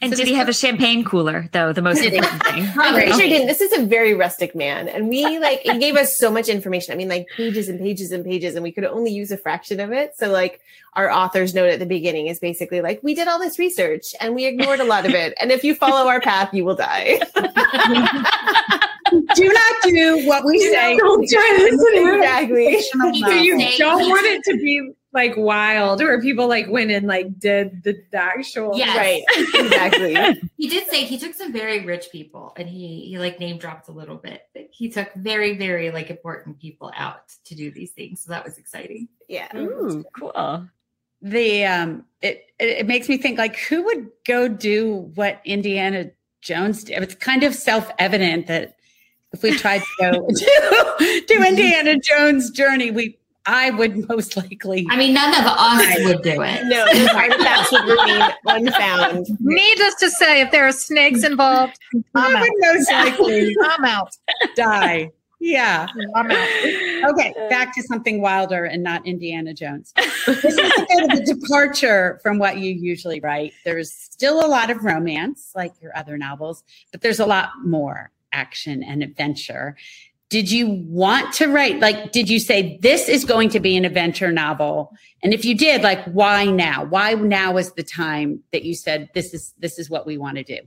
And 0.03 0.11
So 0.11 0.17
did 0.17 0.27
he 0.27 0.33
have 0.33 0.49
a 0.49 0.53
champagne 0.53 1.03
cooler, 1.03 1.47
though? 1.51 1.73
The 1.73 1.81
most 1.81 2.01
Did 2.01 2.13
important 2.13 2.43
thing. 2.43 2.67
I'm 2.75 2.95
pretty 2.95 3.11
sure 3.11 3.21
he 3.21 3.29
didn't. 3.29 3.47
This 3.47 3.61
is 3.61 3.71
a 3.77 3.85
very 3.85 4.15
rustic 4.15 4.55
man. 4.55 4.87
And 4.87 5.09
we 5.09 5.37
like, 5.37 5.59
he 5.59 5.77
gave 5.77 5.95
us 5.95 6.17
so 6.17 6.31
much 6.31 6.49
information. 6.49 6.91
I 6.91 6.95
mean, 6.95 7.07
like 7.07 7.27
pages 7.37 7.69
and 7.69 7.79
pages 7.79 8.11
and 8.11 8.25
pages, 8.25 8.55
and 8.55 8.63
we 8.63 8.71
could 8.71 8.83
only 8.83 9.11
use 9.11 9.29
a 9.31 9.37
fraction 9.37 9.79
of 9.79 9.91
it. 9.91 10.17
So, 10.17 10.31
like, 10.31 10.59
our 10.93 11.11
author's 11.11 11.53
note 11.53 11.69
at 11.69 11.77
the 11.77 11.85
beginning 11.85 12.27
is 12.27 12.39
basically 12.39 12.81
like, 12.81 13.01
we 13.03 13.13
did 13.13 13.27
all 13.27 13.37
this 13.37 13.59
research 13.59 14.15
and 14.19 14.33
we 14.33 14.45
ignored 14.45 14.79
a 14.79 14.85
lot 14.85 15.05
of 15.05 15.13
it. 15.13 15.35
And 15.39 15.51
if 15.51 15.63
you 15.63 15.75
follow 15.75 16.09
our 16.09 16.19
path, 16.19 16.51
you 16.51 16.65
will 16.65 16.75
die. 16.75 17.19
Do 19.11 19.47
not 19.53 19.75
do 19.83 20.25
what 20.27 20.45
we 20.45 20.59
say. 20.59 20.97
Don't 20.97 21.27
try 21.29 21.57
listening. 21.59 22.15
exactly. 22.15 22.75
Fictional 22.75 23.13
So 23.13 23.19
So 23.27 23.31
you 23.31 23.59
Say 23.59 23.77
don't 23.77 24.09
want 24.09 24.25
it 24.25 24.43
to 24.45 24.57
be 24.57 24.91
like 25.13 25.35
wild 25.35 25.99
where 25.99 26.21
people 26.21 26.47
like 26.47 26.69
went 26.69 26.89
and 26.89 27.05
like 27.05 27.37
did 27.37 27.83
the, 27.83 28.01
the 28.11 28.17
actual 28.17 28.77
Yes. 28.77 28.95
Right. 28.95 29.23
Exactly. 29.55 30.41
He 30.57 30.69
did 30.69 30.87
say 30.89 31.05
he 31.05 31.17
took 31.17 31.33
some 31.33 31.51
very 31.51 31.83
rich 31.85 32.09
people 32.11 32.53
and 32.55 32.69
he 32.69 33.05
he 33.09 33.17
like 33.17 33.39
name 33.39 33.57
dropped 33.57 33.89
a 33.89 33.91
little 33.91 34.17
bit. 34.17 34.43
He 34.71 34.89
took 34.89 35.11
very, 35.15 35.57
very 35.57 35.91
like 35.91 36.09
important 36.09 36.59
people 36.59 36.91
out 36.95 37.29
to 37.45 37.55
do 37.55 37.71
these 37.71 37.91
things. 37.91 38.23
So 38.23 38.31
that 38.31 38.45
was 38.45 38.57
exciting. 38.57 39.09
Yeah. 39.27 39.49
Ooh, 39.57 40.05
cool. 40.17 40.67
the 41.21 41.65
um 41.65 42.05
it, 42.21 42.45
it 42.59 42.79
it 42.79 42.87
makes 42.87 43.09
me 43.09 43.17
think 43.17 43.37
like 43.37 43.57
who 43.57 43.83
would 43.83 44.09
go 44.25 44.47
do 44.47 45.11
what 45.15 45.41
Indiana 45.43 46.11
Jones 46.41 46.83
did? 46.83 47.01
It's 47.03 47.15
kind 47.15 47.43
of 47.43 47.53
self-evident 47.53 48.47
that 48.47 48.75
if 49.33 49.43
we 49.43 49.57
tried 49.57 49.81
to 49.81 49.87
go 49.99 50.11
do, 50.27 50.35
do 50.35 51.35
mm-hmm. 51.35 51.43
Indiana 51.43 51.97
Jones 51.99 52.51
journey, 52.51 52.91
we 52.91 53.17
I 53.45 53.71
would 53.71 54.07
most 54.07 54.37
likely 54.37 54.85
I 54.89 54.95
mean, 54.95 55.13
none 55.13 55.33
of 55.33 55.45
us 55.45 56.03
would 56.05 56.21
do 56.21 56.41
it. 56.41 56.65
No, 56.65 56.85
the 56.85 57.11
artifacts 57.15 57.71
would 57.71 57.85
remain 57.85 58.31
unfound. 58.45 59.27
Needless 59.39 59.95
to 59.95 60.09
say, 60.11 60.41
if 60.41 60.51
there 60.51 60.67
are 60.67 60.71
snakes 60.71 61.23
involved, 61.23 61.79
I'm 62.13 62.35
I 62.35 62.39
out. 62.39 62.41
would 62.41 62.75
most 62.75 62.91
likely 63.19 63.55
I'm 63.63 63.85
out. 63.85 64.15
die. 64.55 65.11
Yeah. 65.39 65.87
I'm 66.13 66.29
out. 66.29 67.09
Okay, 67.13 67.33
back 67.49 67.73
to 67.73 67.81
something 67.81 68.21
wilder 68.21 68.65
and 68.65 68.83
not 68.83 69.03
Indiana 69.07 69.55
Jones. 69.55 69.91
This 70.27 70.45
is 70.45 70.59
a 70.59 70.85
bit 70.87 71.11
of 71.11 71.19
a 71.19 71.25
departure 71.25 72.19
from 72.21 72.37
what 72.37 72.59
you 72.59 72.71
usually 72.71 73.19
write. 73.21 73.53
There's 73.65 73.91
still 73.91 74.45
a 74.45 74.47
lot 74.47 74.69
of 74.69 74.83
romance, 74.83 75.51
like 75.55 75.73
your 75.81 75.97
other 75.97 76.15
novels, 76.15 76.63
but 76.91 77.01
there's 77.01 77.19
a 77.19 77.25
lot 77.25 77.49
more 77.63 78.11
action 78.31 78.83
and 78.83 79.03
adventure. 79.03 79.75
Did 80.29 80.49
you 80.49 80.69
want 80.87 81.33
to 81.35 81.47
write, 81.47 81.81
like, 81.81 82.13
did 82.13 82.29
you 82.29 82.39
say 82.39 82.79
this 82.81 83.09
is 83.09 83.25
going 83.25 83.49
to 83.49 83.59
be 83.59 83.75
an 83.75 83.83
adventure 83.83 84.31
novel? 84.31 84.93
And 85.21 85.33
if 85.33 85.43
you 85.43 85.57
did, 85.57 85.81
like, 85.81 86.05
why 86.05 86.45
now? 86.45 86.85
Why 86.85 87.15
now 87.15 87.57
is 87.57 87.73
the 87.73 87.83
time 87.83 88.41
that 88.53 88.63
you 88.63 88.73
said 88.73 89.09
this 89.13 89.33
is 89.33 89.53
this 89.59 89.77
is 89.77 89.89
what 89.89 90.05
we 90.07 90.17
want 90.17 90.37
to 90.37 90.43
do? 90.43 90.59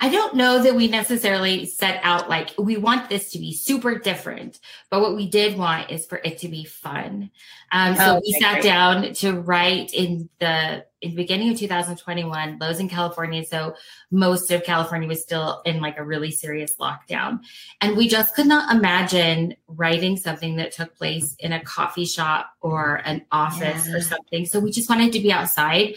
I 0.00 0.08
don't 0.08 0.34
know 0.36 0.62
that 0.62 0.76
we 0.76 0.88
necessarily 0.88 1.66
set 1.66 2.00
out 2.04 2.28
like 2.28 2.50
we 2.56 2.76
want 2.76 3.10
this 3.10 3.32
to 3.32 3.38
be 3.38 3.52
super 3.52 3.98
different, 3.98 4.60
but 4.90 5.00
what 5.00 5.16
we 5.16 5.28
did 5.28 5.58
want 5.58 5.90
is 5.90 6.06
for 6.06 6.20
it 6.24 6.38
to 6.38 6.48
be 6.48 6.64
fun. 6.64 7.30
Um, 7.72 7.96
so 7.96 8.16
Oh, 8.16 8.20
we 8.24 8.32
sat 8.40 8.54
great. 8.54 8.62
down 8.62 9.12
to 9.14 9.40
write 9.40 9.92
in 9.92 10.28
the 10.38 10.84
in 11.00 11.10
the 11.10 11.16
beginning 11.16 11.50
of 11.50 11.58
2021. 11.58 12.58
Lo's 12.60 12.80
in 12.80 12.88
California, 12.88 13.44
so 13.44 13.74
most 14.10 14.50
of 14.50 14.64
California 14.64 15.08
was 15.08 15.22
still 15.22 15.62
in 15.64 15.80
like 15.80 15.98
a 15.98 16.04
really 16.04 16.30
serious 16.30 16.74
lockdown, 16.76 17.40
and 17.80 17.96
we 17.96 18.08
just 18.08 18.34
could 18.34 18.46
not 18.46 18.74
imagine 18.74 19.54
writing 19.68 20.16
something 20.16 20.56
that 20.56 20.72
took 20.72 20.96
place 20.96 21.36
in 21.38 21.52
a 21.52 21.62
coffee 21.62 22.06
shop 22.06 22.50
or 22.60 23.02
an 23.04 23.24
office 23.32 23.88
or 23.88 24.00
something. 24.00 24.46
So 24.46 24.60
we 24.60 24.70
just 24.70 24.88
wanted 24.88 25.12
to 25.12 25.20
be 25.20 25.32
outside. 25.32 25.94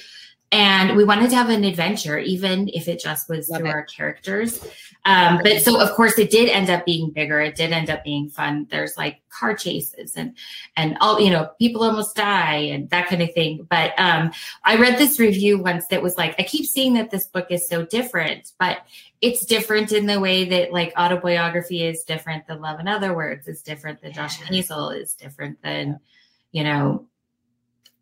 And 0.54 0.98
we 0.98 1.06
wanted 1.06 1.30
to 1.30 1.38
have 1.38 1.48
an 1.48 1.64
adventure, 1.64 2.20
even 2.20 2.70
if 2.74 2.90
it 2.90 3.00
just 3.00 3.30
was 3.30 3.48
Love 3.48 3.62
through 3.62 3.70
it. 3.70 3.74
our 3.74 3.84
characters. 3.84 4.62
Um, 5.04 5.40
but 5.44 5.62
so 5.62 5.82
of 5.82 5.92
course 5.96 6.18
it 6.20 6.30
did 6.30 6.50
end 6.50 6.70
up 6.70 6.86
being 6.86 7.10
bigger. 7.10 7.40
It 7.42 7.56
did 7.56 7.72
end 7.72 7.90
up 7.90 8.04
being 8.04 8.30
fun. 8.30 8.68
There's 8.70 8.98
like 8.98 9.22
car 9.30 9.56
chases 9.56 10.16
and 10.16 10.38
and 10.78 10.96
all 11.02 11.20
you 11.20 11.32
know, 11.32 11.50
people 11.60 11.84
almost 11.84 12.16
die 12.16 12.58
and 12.58 12.90
that 12.92 13.08
kind 13.08 13.22
of 13.22 13.34
thing. 13.34 13.68
But 13.70 13.94
um, 13.98 14.32
I 14.64 14.76
read 14.78 15.00
this 15.00 15.20
review 15.20 15.58
once 15.58 15.88
that 15.88 16.04
was 16.04 16.18
like, 16.18 16.36
I 16.38 16.44
keep 16.44 16.66
seeing 16.66 16.94
that 16.94 17.10
this 17.10 17.28
book 17.28 17.48
is 17.50 17.68
so 17.68 17.86
different, 17.86 18.52
but 18.60 18.80
it's 19.22 19.46
different 19.46 19.92
in 19.92 20.06
the 20.06 20.20
way 20.20 20.46
that 20.50 20.72
like 20.72 20.94
Autoboyography 20.94 21.82
is 21.82 22.04
different 22.04 22.46
than 22.48 22.62
Love 22.62 22.80
in 22.80 22.88
Other 22.88 23.16
Words 23.16 23.48
is 23.48 23.64
different 23.64 24.02
than 24.02 24.14
Josh 24.14 24.40
Hazel 24.42 24.92
is 24.92 25.16
different 25.16 25.62
than 25.64 26.00
you 26.52 26.64
know 26.64 27.08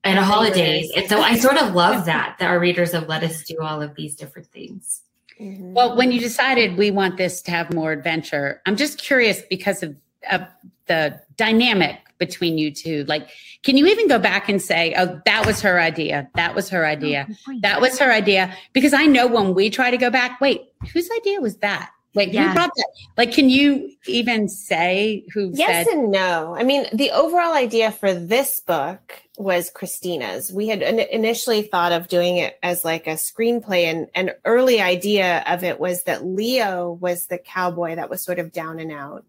and 0.03 0.19
a 0.19 0.21
Holidaze. 0.21 0.89
And 0.95 1.07
so 1.07 1.21
I 1.21 1.37
sort 1.37 1.57
of 1.57 1.75
love 1.75 2.05
that 2.05 2.37
that 2.39 2.49
our 2.49 2.59
readers 2.59 2.91
have 2.91 3.07
let 3.07 3.23
us 3.23 3.43
do 3.43 3.61
all 3.61 3.81
of 3.81 3.95
these 3.95 4.15
different 4.15 4.47
things. 4.49 5.01
Mhm. 5.39 5.73
Well, 5.73 5.95
when 5.95 6.11
you 6.11 6.19
decided 6.19 6.77
we 6.77 6.91
want 6.91 7.17
this 7.17 7.41
to 7.43 7.51
have 7.51 7.73
more 7.73 7.91
adventure, 7.91 8.61
I'm 8.65 8.75
just 8.75 8.97
curious 8.97 9.41
because 9.49 9.83
of, 9.83 9.95
of 10.31 10.41
the 10.87 11.19
dynamic 11.37 11.97
between 12.17 12.57
you 12.57 12.71
two. 12.71 13.05
Like, 13.05 13.29
can 13.63 13.77
you 13.77 13.85
even 13.87 14.07
go 14.09 14.19
back 14.19 14.49
and 14.49 14.61
say, 14.61 14.93
oh, 14.97 15.21
that 15.25 15.45
was 15.45 15.61
her 15.61 15.79
idea? 15.79 16.29
That 16.35 16.53
was 16.53 16.69
her 16.69 16.85
idea. 16.85 17.27
That 17.61 17.79
was 17.79 17.97
her 17.99 18.11
idea. 18.11 18.53
Because 18.73 18.93
I 18.93 19.05
know 19.05 19.25
when 19.25 19.53
we 19.53 19.69
try 19.69 19.89
to 19.89 19.97
go 19.97 20.09
back, 20.09 20.41
wait, 20.41 20.61
whose 20.93 21.09
idea 21.17 21.39
was 21.39 21.57
that? 21.57 21.91
Wait, 22.15 22.33
Yeah. 22.33 22.47
who 22.49 22.53
brought 22.55 22.71
that? 22.75 22.87
Like, 23.17 23.31
can 23.31 23.49
you 23.49 23.91
even 24.07 24.49
say 24.49 25.23
who 25.33 25.51
Yes 25.53 25.85
said? 25.87 25.95
and 25.95 26.11
no. 26.11 26.55
I 26.57 26.63
mean, 26.63 26.87
the 26.91 27.11
overall 27.11 27.53
idea 27.53 27.91
for 27.91 28.13
this 28.13 28.59
book 28.61 29.21
was 29.37 29.69
Christina's. 29.69 30.51
We 30.51 30.67
had 30.69 30.81
in- 30.81 30.99
initially 30.99 31.61
thought 31.61 31.91
of 31.91 32.07
doing 32.07 32.37
it 32.37 32.57
as 32.63 32.83
like 32.83 33.05
a 33.05 33.11
screenplay, 33.11 33.83
and 33.83 34.07
an 34.15 34.31
early 34.43 34.81
idea 34.81 35.43
of 35.45 35.63
it 35.63 35.79
was 35.79 36.03
that 36.03 36.25
Leo 36.25 36.97
was 36.99 37.27
the 37.27 37.37
cowboy 37.37 37.95
that 37.95 38.09
was 38.09 38.21
sort 38.23 38.39
of 38.39 38.51
down 38.51 38.79
and 38.79 38.91
out. 38.91 39.23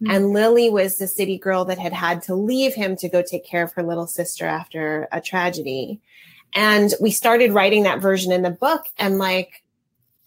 Hmm. 0.00 0.10
And 0.10 0.30
Lily 0.34 0.68
was 0.68 0.98
the 0.98 1.08
city 1.08 1.38
girl 1.38 1.64
that 1.64 1.78
had 1.78 1.94
had 1.94 2.22
to 2.24 2.34
leave 2.34 2.74
him 2.74 2.96
to 2.96 3.08
go 3.08 3.22
take 3.22 3.46
care 3.46 3.62
of 3.62 3.72
her 3.72 3.82
little 3.82 4.06
sister 4.06 4.44
after 4.44 5.08
a 5.10 5.22
tragedy. 5.22 6.00
And 6.54 6.92
we 7.00 7.10
started 7.12 7.52
writing 7.52 7.84
that 7.84 8.00
version 8.00 8.30
in 8.30 8.42
the 8.42 8.50
book. 8.50 8.82
And 8.98 9.18
like, 9.18 9.62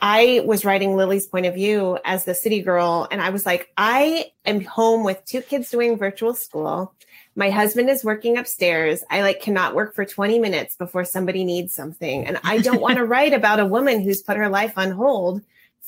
I 0.06 0.44
was 0.46 0.66
writing 0.66 0.98
Lily's 0.98 1.28
point 1.28 1.46
of 1.46 1.54
view 1.54 1.98
as 2.04 2.26
the 2.26 2.36
city 2.36 2.62
girl. 2.62 3.08
And 3.10 3.22
I 3.22 3.30
was 3.30 3.46
like, 3.46 3.72
I 3.78 4.32
am 4.44 4.60
home 4.60 5.06
with 5.06 5.24
two 5.24 5.42
kids 5.42 5.70
doing 5.70 5.98
virtual 5.98 6.34
school. 6.34 6.94
My 7.38 7.50
husband 7.50 7.90
is 7.90 8.04
working 8.04 8.38
upstairs. 8.38 9.06
I 9.10 9.22
like 9.22 9.40
cannot 9.40 9.76
work 9.76 9.96
for 9.96 10.04
20 10.04 10.40
minutes 10.40 10.76
before 10.76 11.06
somebody 11.06 11.46
needs 11.46 11.74
something. 11.74 12.28
And 12.28 12.38
I 12.44 12.58
don't 12.58 12.82
want 12.82 12.98
to 12.98 13.06
write 13.14 13.32
about 13.32 13.62
a 13.62 13.66
woman 13.66 14.02
who's 14.02 14.22
put 14.22 14.36
her 14.36 14.50
life 14.50 14.78
on 14.78 14.92
hold 14.92 15.42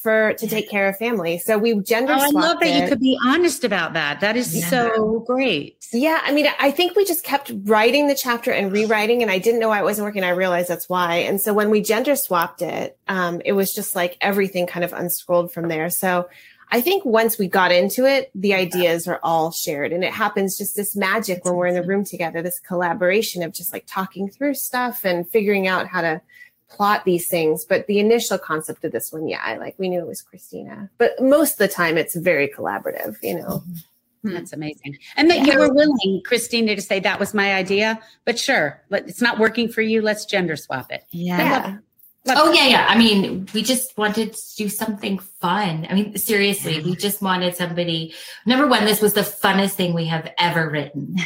for 0.06 0.34
to 0.34 0.46
take 0.46 0.70
care 0.70 0.88
of 0.88 0.96
family. 0.98 1.40
So 1.40 1.58
we 1.58 1.74
gender 1.80 2.14
swapped. 2.14 2.36
Oh, 2.36 2.38
I 2.38 2.42
love 2.42 2.60
that 2.60 2.68
it. 2.70 2.84
you 2.84 2.88
could 2.88 3.00
be 3.00 3.18
honest 3.26 3.64
about 3.64 3.94
that. 3.94 4.20
That 4.20 4.38
is 4.38 4.56
Yeah. 4.56 4.70
so 4.70 5.24
great. 5.26 5.84
Yeah, 5.92 6.22
I 6.24 6.32
mean, 6.32 6.46
I 6.60 6.70
think 6.70 6.96
we 6.96 7.06
just 7.06 7.24
kept 7.24 7.52
writing 7.64 8.06
the 8.06 8.14
chapter 8.14 8.52
and 8.52 8.72
rewriting, 8.72 9.24
and 9.24 9.32
I 9.32 9.40
didn't 9.40 9.60
know 9.60 9.70
why 9.70 9.80
it 9.80 9.84
wasn't 9.84 10.06
working. 10.06 10.24
I 10.24 10.30
realized 10.30 10.68
that's 10.68 10.88
why. 10.88 11.16
And 11.16 11.42
so 11.42 11.56
when 11.56 11.72
we 11.72 11.82
gender 11.82 12.16
swapped 12.16 12.62
it, 12.62 13.00
um, 13.08 13.42
it 13.46 13.54
was 13.54 13.74
just 13.74 13.96
like 13.96 14.16
everything 14.22 14.68
kind 14.68 14.84
of 14.84 14.94
unscrolled 14.94 15.52
from 15.52 15.70
there. 15.70 15.90
So 15.90 16.30
I 16.72 16.82
think 16.82 17.04
once 17.04 17.40
we 17.40 17.48
got 17.48 17.72
into 17.72 18.06
it, 18.06 18.30
the 18.36 18.54
ideas 18.54 19.08
are 19.08 19.20
all 19.24 19.52
shared, 19.52 19.92
and 19.92 20.04
it 20.04 20.14
happens 20.14 20.56
just 20.56 20.76
this 20.76 20.96
magic 20.96 21.44
when 21.46 21.56
we're 21.56 21.66
in 21.66 21.74
the 21.74 21.82
room 21.82 22.06
together, 22.06 22.44
this 22.44 22.60
collaboration 22.60 23.42
of 23.42 23.54
just 23.54 23.74
like 23.74 23.86
talking 23.88 24.30
through 24.30 24.54
stuff 24.54 25.04
and 25.04 25.28
figuring 25.28 25.68
out 25.68 25.88
how 25.88 26.02
to 26.02 26.22
plot 26.70 27.06
these 27.06 27.28
things. 27.28 27.66
But 27.66 27.88
the 27.88 28.00
initial 28.00 28.38
concept 28.38 28.84
of 28.84 28.92
this 28.92 29.12
one, 29.12 29.28
yeah, 29.28 29.42
I 29.44 29.58
like 29.58 29.76
we 29.78 29.90
knew 29.90 30.00
it 30.00 30.08
was 30.08 30.22
Christina, 30.22 30.90
but 30.98 31.22
most 31.22 31.54
of 31.54 31.58
the 31.60 31.68
time 31.68 31.98
it's 31.98 32.16
very 32.16 32.48
collaborative, 32.48 33.18
you 33.22 33.40
know. 33.40 33.64
Mm-hmm. 34.26 34.34
That's 34.34 34.54
amazing. 34.54 34.98
And 35.18 35.30
that 35.30 35.46
you 35.46 35.60
were 35.60 35.72
willing, 35.72 36.22
Christina, 36.26 36.76
to 36.76 36.82
say 36.82 37.00
that 37.00 37.20
was 37.20 37.34
my 37.34 37.54
idea, 37.54 38.00
but 38.26 38.40
sure, 38.40 38.82
let- 38.90 39.08
it's 39.08 39.22
not 39.22 39.38
working 39.38 39.70
for 39.70 39.82
you. 39.82 40.02
Let's 40.02 40.26
gender 40.26 40.56
swap 40.56 40.92
it. 40.92 41.04
Yeah. 41.12 41.78
Oh 42.28 42.52
yeah, 42.52 42.66
yeah. 42.66 42.88
I 42.90 42.98
mean, 42.98 43.48
we 43.54 43.62
just 43.62 43.96
wanted 44.00 44.34
to 44.34 44.56
do 44.58 44.68
something 44.68 45.20
fun. 45.20 45.86
I 45.88 45.94
mean, 45.94 46.18
seriously, 46.18 46.82
we 46.82 46.96
just 46.96 47.22
wanted 47.22 47.56
somebody. 47.56 48.16
Number 48.48 48.66
one, 48.66 48.86
this 48.86 49.00
was 49.00 49.14
the 49.14 49.22
funnest 49.22 49.74
thing 49.74 49.94
we 49.94 50.06
have 50.06 50.32
ever 50.40 50.70
written. 50.70 51.16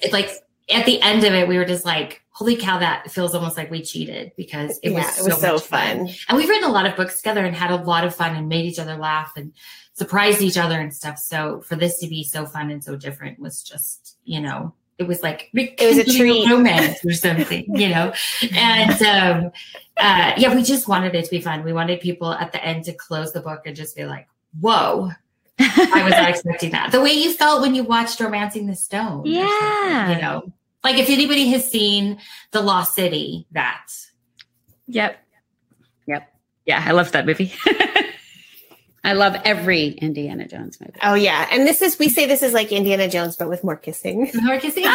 It's 0.00 0.12
like 0.12 0.30
at 0.72 0.86
the 0.86 1.00
end 1.02 1.24
of 1.24 1.32
it, 1.34 1.48
we 1.48 1.56
were 1.58 1.64
just 1.64 1.84
like, 1.84 2.22
"Holy 2.30 2.56
cow!" 2.56 2.78
That 2.78 3.10
feels 3.10 3.34
almost 3.34 3.56
like 3.56 3.70
we 3.70 3.82
cheated 3.82 4.32
because 4.36 4.78
it 4.82 4.90
was 4.92 5.06
so, 5.14 5.24
it 5.26 5.28
was 5.32 5.40
so 5.40 5.52
much 5.54 5.62
fun. 5.62 6.08
And 6.28 6.38
we've 6.38 6.48
written 6.48 6.68
a 6.68 6.72
lot 6.72 6.86
of 6.86 6.96
books 6.96 7.16
together 7.18 7.44
and 7.44 7.54
had 7.54 7.70
a 7.70 7.76
lot 7.76 8.04
of 8.04 8.14
fun 8.14 8.36
and 8.36 8.48
made 8.48 8.64
each 8.66 8.78
other 8.78 8.96
laugh 8.96 9.32
and 9.36 9.52
surprised 9.94 10.40
each 10.40 10.56
other 10.56 10.80
and 10.80 10.94
stuff. 10.94 11.18
So 11.18 11.60
for 11.62 11.76
this 11.76 11.98
to 11.98 12.08
be 12.08 12.24
so 12.24 12.46
fun 12.46 12.70
and 12.70 12.82
so 12.82 12.96
different 12.96 13.38
was 13.38 13.62
just, 13.62 14.16
you 14.24 14.40
know, 14.40 14.72
it 14.98 15.06
was 15.06 15.22
like 15.22 15.50
It 15.54 15.78
was 15.80 15.98
a 15.98 16.04
treat. 16.18 16.48
romance 16.50 17.04
or 17.04 17.12
something, 17.14 17.64
you 17.76 17.88
know. 17.88 18.12
And 18.54 19.02
um, 19.02 19.52
uh, 19.96 20.32
yeah, 20.36 20.54
we 20.54 20.62
just 20.62 20.88
wanted 20.88 21.14
it 21.14 21.24
to 21.24 21.30
be 21.30 21.40
fun. 21.40 21.64
We 21.64 21.72
wanted 21.72 22.00
people 22.00 22.32
at 22.32 22.52
the 22.52 22.64
end 22.64 22.84
to 22.84 22.92
close 22.92 23.32
the 23.32 23.40
book 23.40 23.62
and 23.66 23.74
just 23.76 23.96
be 23.96 24.04
like, 24.04 24.26
"Whoa." 24.60 25.10
I 25.58 26.02
was 26.04 26.12
not 26.12 26.30
expecting 26.34 26.70
that. 26.70 26.90
The 26.90 27.02
way 27.02 27.12
you 27.12 27.34
felt 27.34 27.60
when 27.60 27.74
you 27.74 27.82
watched 27.84 28.18
Romancing 28.20 28.66
the 28.66 28.74
Stone. 28.76 29.26
Yeah. 29.26 30.14
You 30.14 30.22
know, 30.22 30.52
like 30.84 30.98
if 30.98 31.08
anybody 31.08 31.48
has 31.50 31.68
seen 31.70 32.18
The 32.52 32.60
Lost 32.60 32.94
City, 32.94 33.46
that. 33.52 33.88
Yep. 34.86 35.18
Yep. 36.06 36.34
Yeah, 36.66 36.84
I 36.86 36.92
love 36.92 37.12
that 37.12 37.26
movie. 37.26 37.52
I 39.02 39.14
love 39.14 39.34
every 39.44 39.88
Indiana 39.88 40.46
Jones 40.46 40.78
movie. 40.80 40.98
Oh 41.02 41.14
yeah, 41.14 41.48
and 41.50 41.66
this 41.66 41.80
is 41.80 41.98
we 41.98 42.10
say 42.10 42.26
this 42.26 42.42
is 42.42 42.52
like 42.52 42.70
Indiana 42.70 43.08
Jones, 43.08 43.34
but 43.34 43.48
with 43.48 43.64
more 43.64 43.76
kissing. 43.76 44.30
More 44.42 44.58
kissing. 44.58 44.84
I 44.86 44.90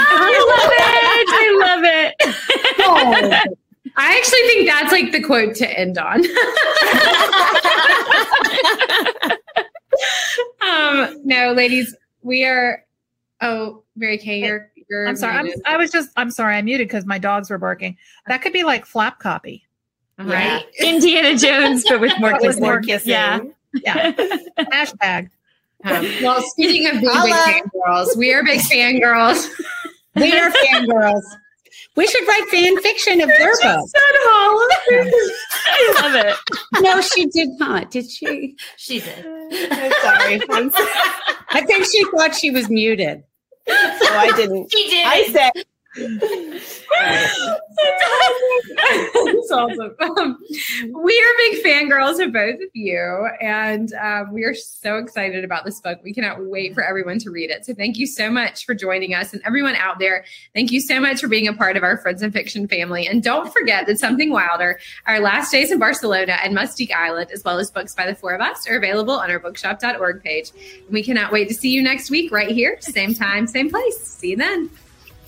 love 1.60 1.84
it. 1.84 2.16
I 2.20 3.02
love 3.02 3.44
it. 3.44 3.57
I 3.98 4.18
actually 4.18 4.41
think 4.41 4.68
that's 4.68 4.91
like 4.91 5.12
the 5.12 5.24
quote 5.24 5.56
to 5.56 5.80
end 5.80 5.98
on. 5.98 6.20
um, 10.62 11.22
no, 11.24 11.53
ladies, 11.53 11.95
we 12.22 12.45
are. 12.45 12.84
Oh, 13.41 13.84
Mary 13.95 14.18
Kay, 14.18 14.45
you're. 14.45 14.72
You're 14.90 15.07
I'm 15.07 15.16
sorry. 15.16 15.36
I'm. 15.38 15.48
I 15.66 15.78
was 15.78 15.91
just, 15.91 16.10
I'm 16.18 16.32
sorry. 16.32 16.56
I 16.56 16.62
muted 16.62 16.88
because 16.88 17.06
my 17.06 17.18
dogs 17.18 17.49
were 17.49 17.57
barking. 17.57 17.98
That 18.28 18.41
could 18.41 18.53
be 18.53 18.64
like 18.64 18.86
flap 18.86 19.20
copy. 19.20 19.66
Right. 20.18 20.66
Indiana 20.80 21.38
Jones, 21.38 21.84
but 21.88 21.99
with 21.99 22.14
more 22.20 22.32
But 22.32 22.41
with 22.41 22.49
kissing. 22.52 22.64
more 22.64 22.82
kissing. 22.82 23.12
Yeah. 23.12 23.40
Yeah. 23.84 24.12
Hashtag. 24.60 25.30
Um, 25.84 26.07
well, 26.24 26.41
speaking 26.41 26.88
of 26.88 26.94
being 26.94 27.03
big 27.03 27.12
Holla. 27.12 27.62
fangirls, 27.86 28.18
we 28.18 28.34
are 28.34 28.44
big 28.44 28.62
fangirls. 28.62 29.48
We 30.16 30.32
are 30.32 30.49
fangirls. 30.72 31.22
We 31.98 32.07
should 32.07 32.28
write 32.28 32.48
fan 32.49 32.78
fiction 32.82 33.22
of 33.22 33.28
their 33.28 33.52
book. 33.62 33.90
I 33.95 34.72
love 36.02 36.16
it. 36.26 36.36
No, 36.82 37.02
she 37.02 37.26
did 37.28 37.49
not. 37.60 37.91
Did 37.91 38.10
she? 38.10 38.56
She 38.78 38.99
did. 38.99 39.26
I'm 39.72 39.91
sorry. 40.02 40.41
I'm 40.49 40.72
sorry. 40.72 40.90
I 41.52 41.62
think 41.66 41.86
she 41.86 42.03
thought 42.12 42.36
she 42.36 42.52
was 42.52 42.70
muted. 42.70 43.24
No, 44.06 44.12
I 44.12 44.32
didn't. 44.36 44.72
She 44.72 44.90
did. 44.90 45.06
I 45.06 45.24
said 45.32 45.66
Sorry. 45.96 47.56
awesome. 49.52 49.96
Um, 50.00 50.38
we 51.04 51.20
are 51.20 51.34
big 51.38 51.64
fangirls 51.64 52.24
of 52.24 52.34
both 52.34 52.56
of 52.56 52.70
you, 52.74 53.30
and 53.42 53.94
um, 53.94 54.34
we 54.34 54.44
are 54.44 54.54
so 54.54 54.98
excited 54.98 55.44
about 55.44 55.66
this 55.66 55.80
book. 55.80 56.00
We 56.04 56.14
cannot 56.14 56.46
wait 56.46 56.74
for 56.74 56.84
everyone 56.84 57.20
to 57.20 57.32
read 57.32 57.50
it. 57.50 57.66
So 57.66 57.74
thank 57.74 57.98
you 57.98 58.08
so 58.08 58.30
much 58.30 58.66
for 58.66 58.74
joining 58.74 59.14
us, 59.14 59.34
and 59.34 59.42
everyone 59.46 59.76
out 59.76 60.00
there. 60.00 60.26
Thank 60.54 60.72
you 60.72 60.82
so 60.82 61.00
much 61.00 61.22
for 61.22 61.28
being 61.28 61.48
a 61.48 61.54
part 61.54 61.78
of 61.78 61.84
our 61.84 61.98
Friends 61.98 62.22
and 62.22 62.34
Fiction 62.34 62.68
family. 62.68 63.08
And 63.08 63.24
don't 63.24 63.52
forget 63.52 63.88
that 63.88 64.00
Something 64.00 64.32
Wilder, 64.32 64.80
Our 65.08 65.20
Last 65.20 65.52
Days 65.52 65.72
in 65.72 65.80
Barcelona, 65.80 66.38
and 66.44 66.56
Mustique 66.56 66.94
Island, 66.94 67.32
as 67.32 67.44
well 67.44 67.60
as 67.60 67.72
books 67.72 67.96
by 67.96 68.06
the 68.06 68.16
four 68.16 68.34
of 68.34 68.42
us, 68.42 68.68
are 68.68 68.78
available 68.78 69.14
on 69.14 69.32
our 69.32 69.40
bookshop.org 69.40 70.24
page. 70.24 70.52
We 70.90 71.04
cannot 71.04 71.32
wait 71.32 71.48
to 71.48 71.54
see 71.54 71.70
you 71.70 71.82
next 71.82 72.10
week 72.10 72.32
right 72.32 72.50
here, 72.50 72.78
same 72.82 73.14
time, 73.14 73.48
same 73.48 73.70
place. 73.70 74.00
See 74.02 74.32
you 74.32 74.38
then. 74.38 74.70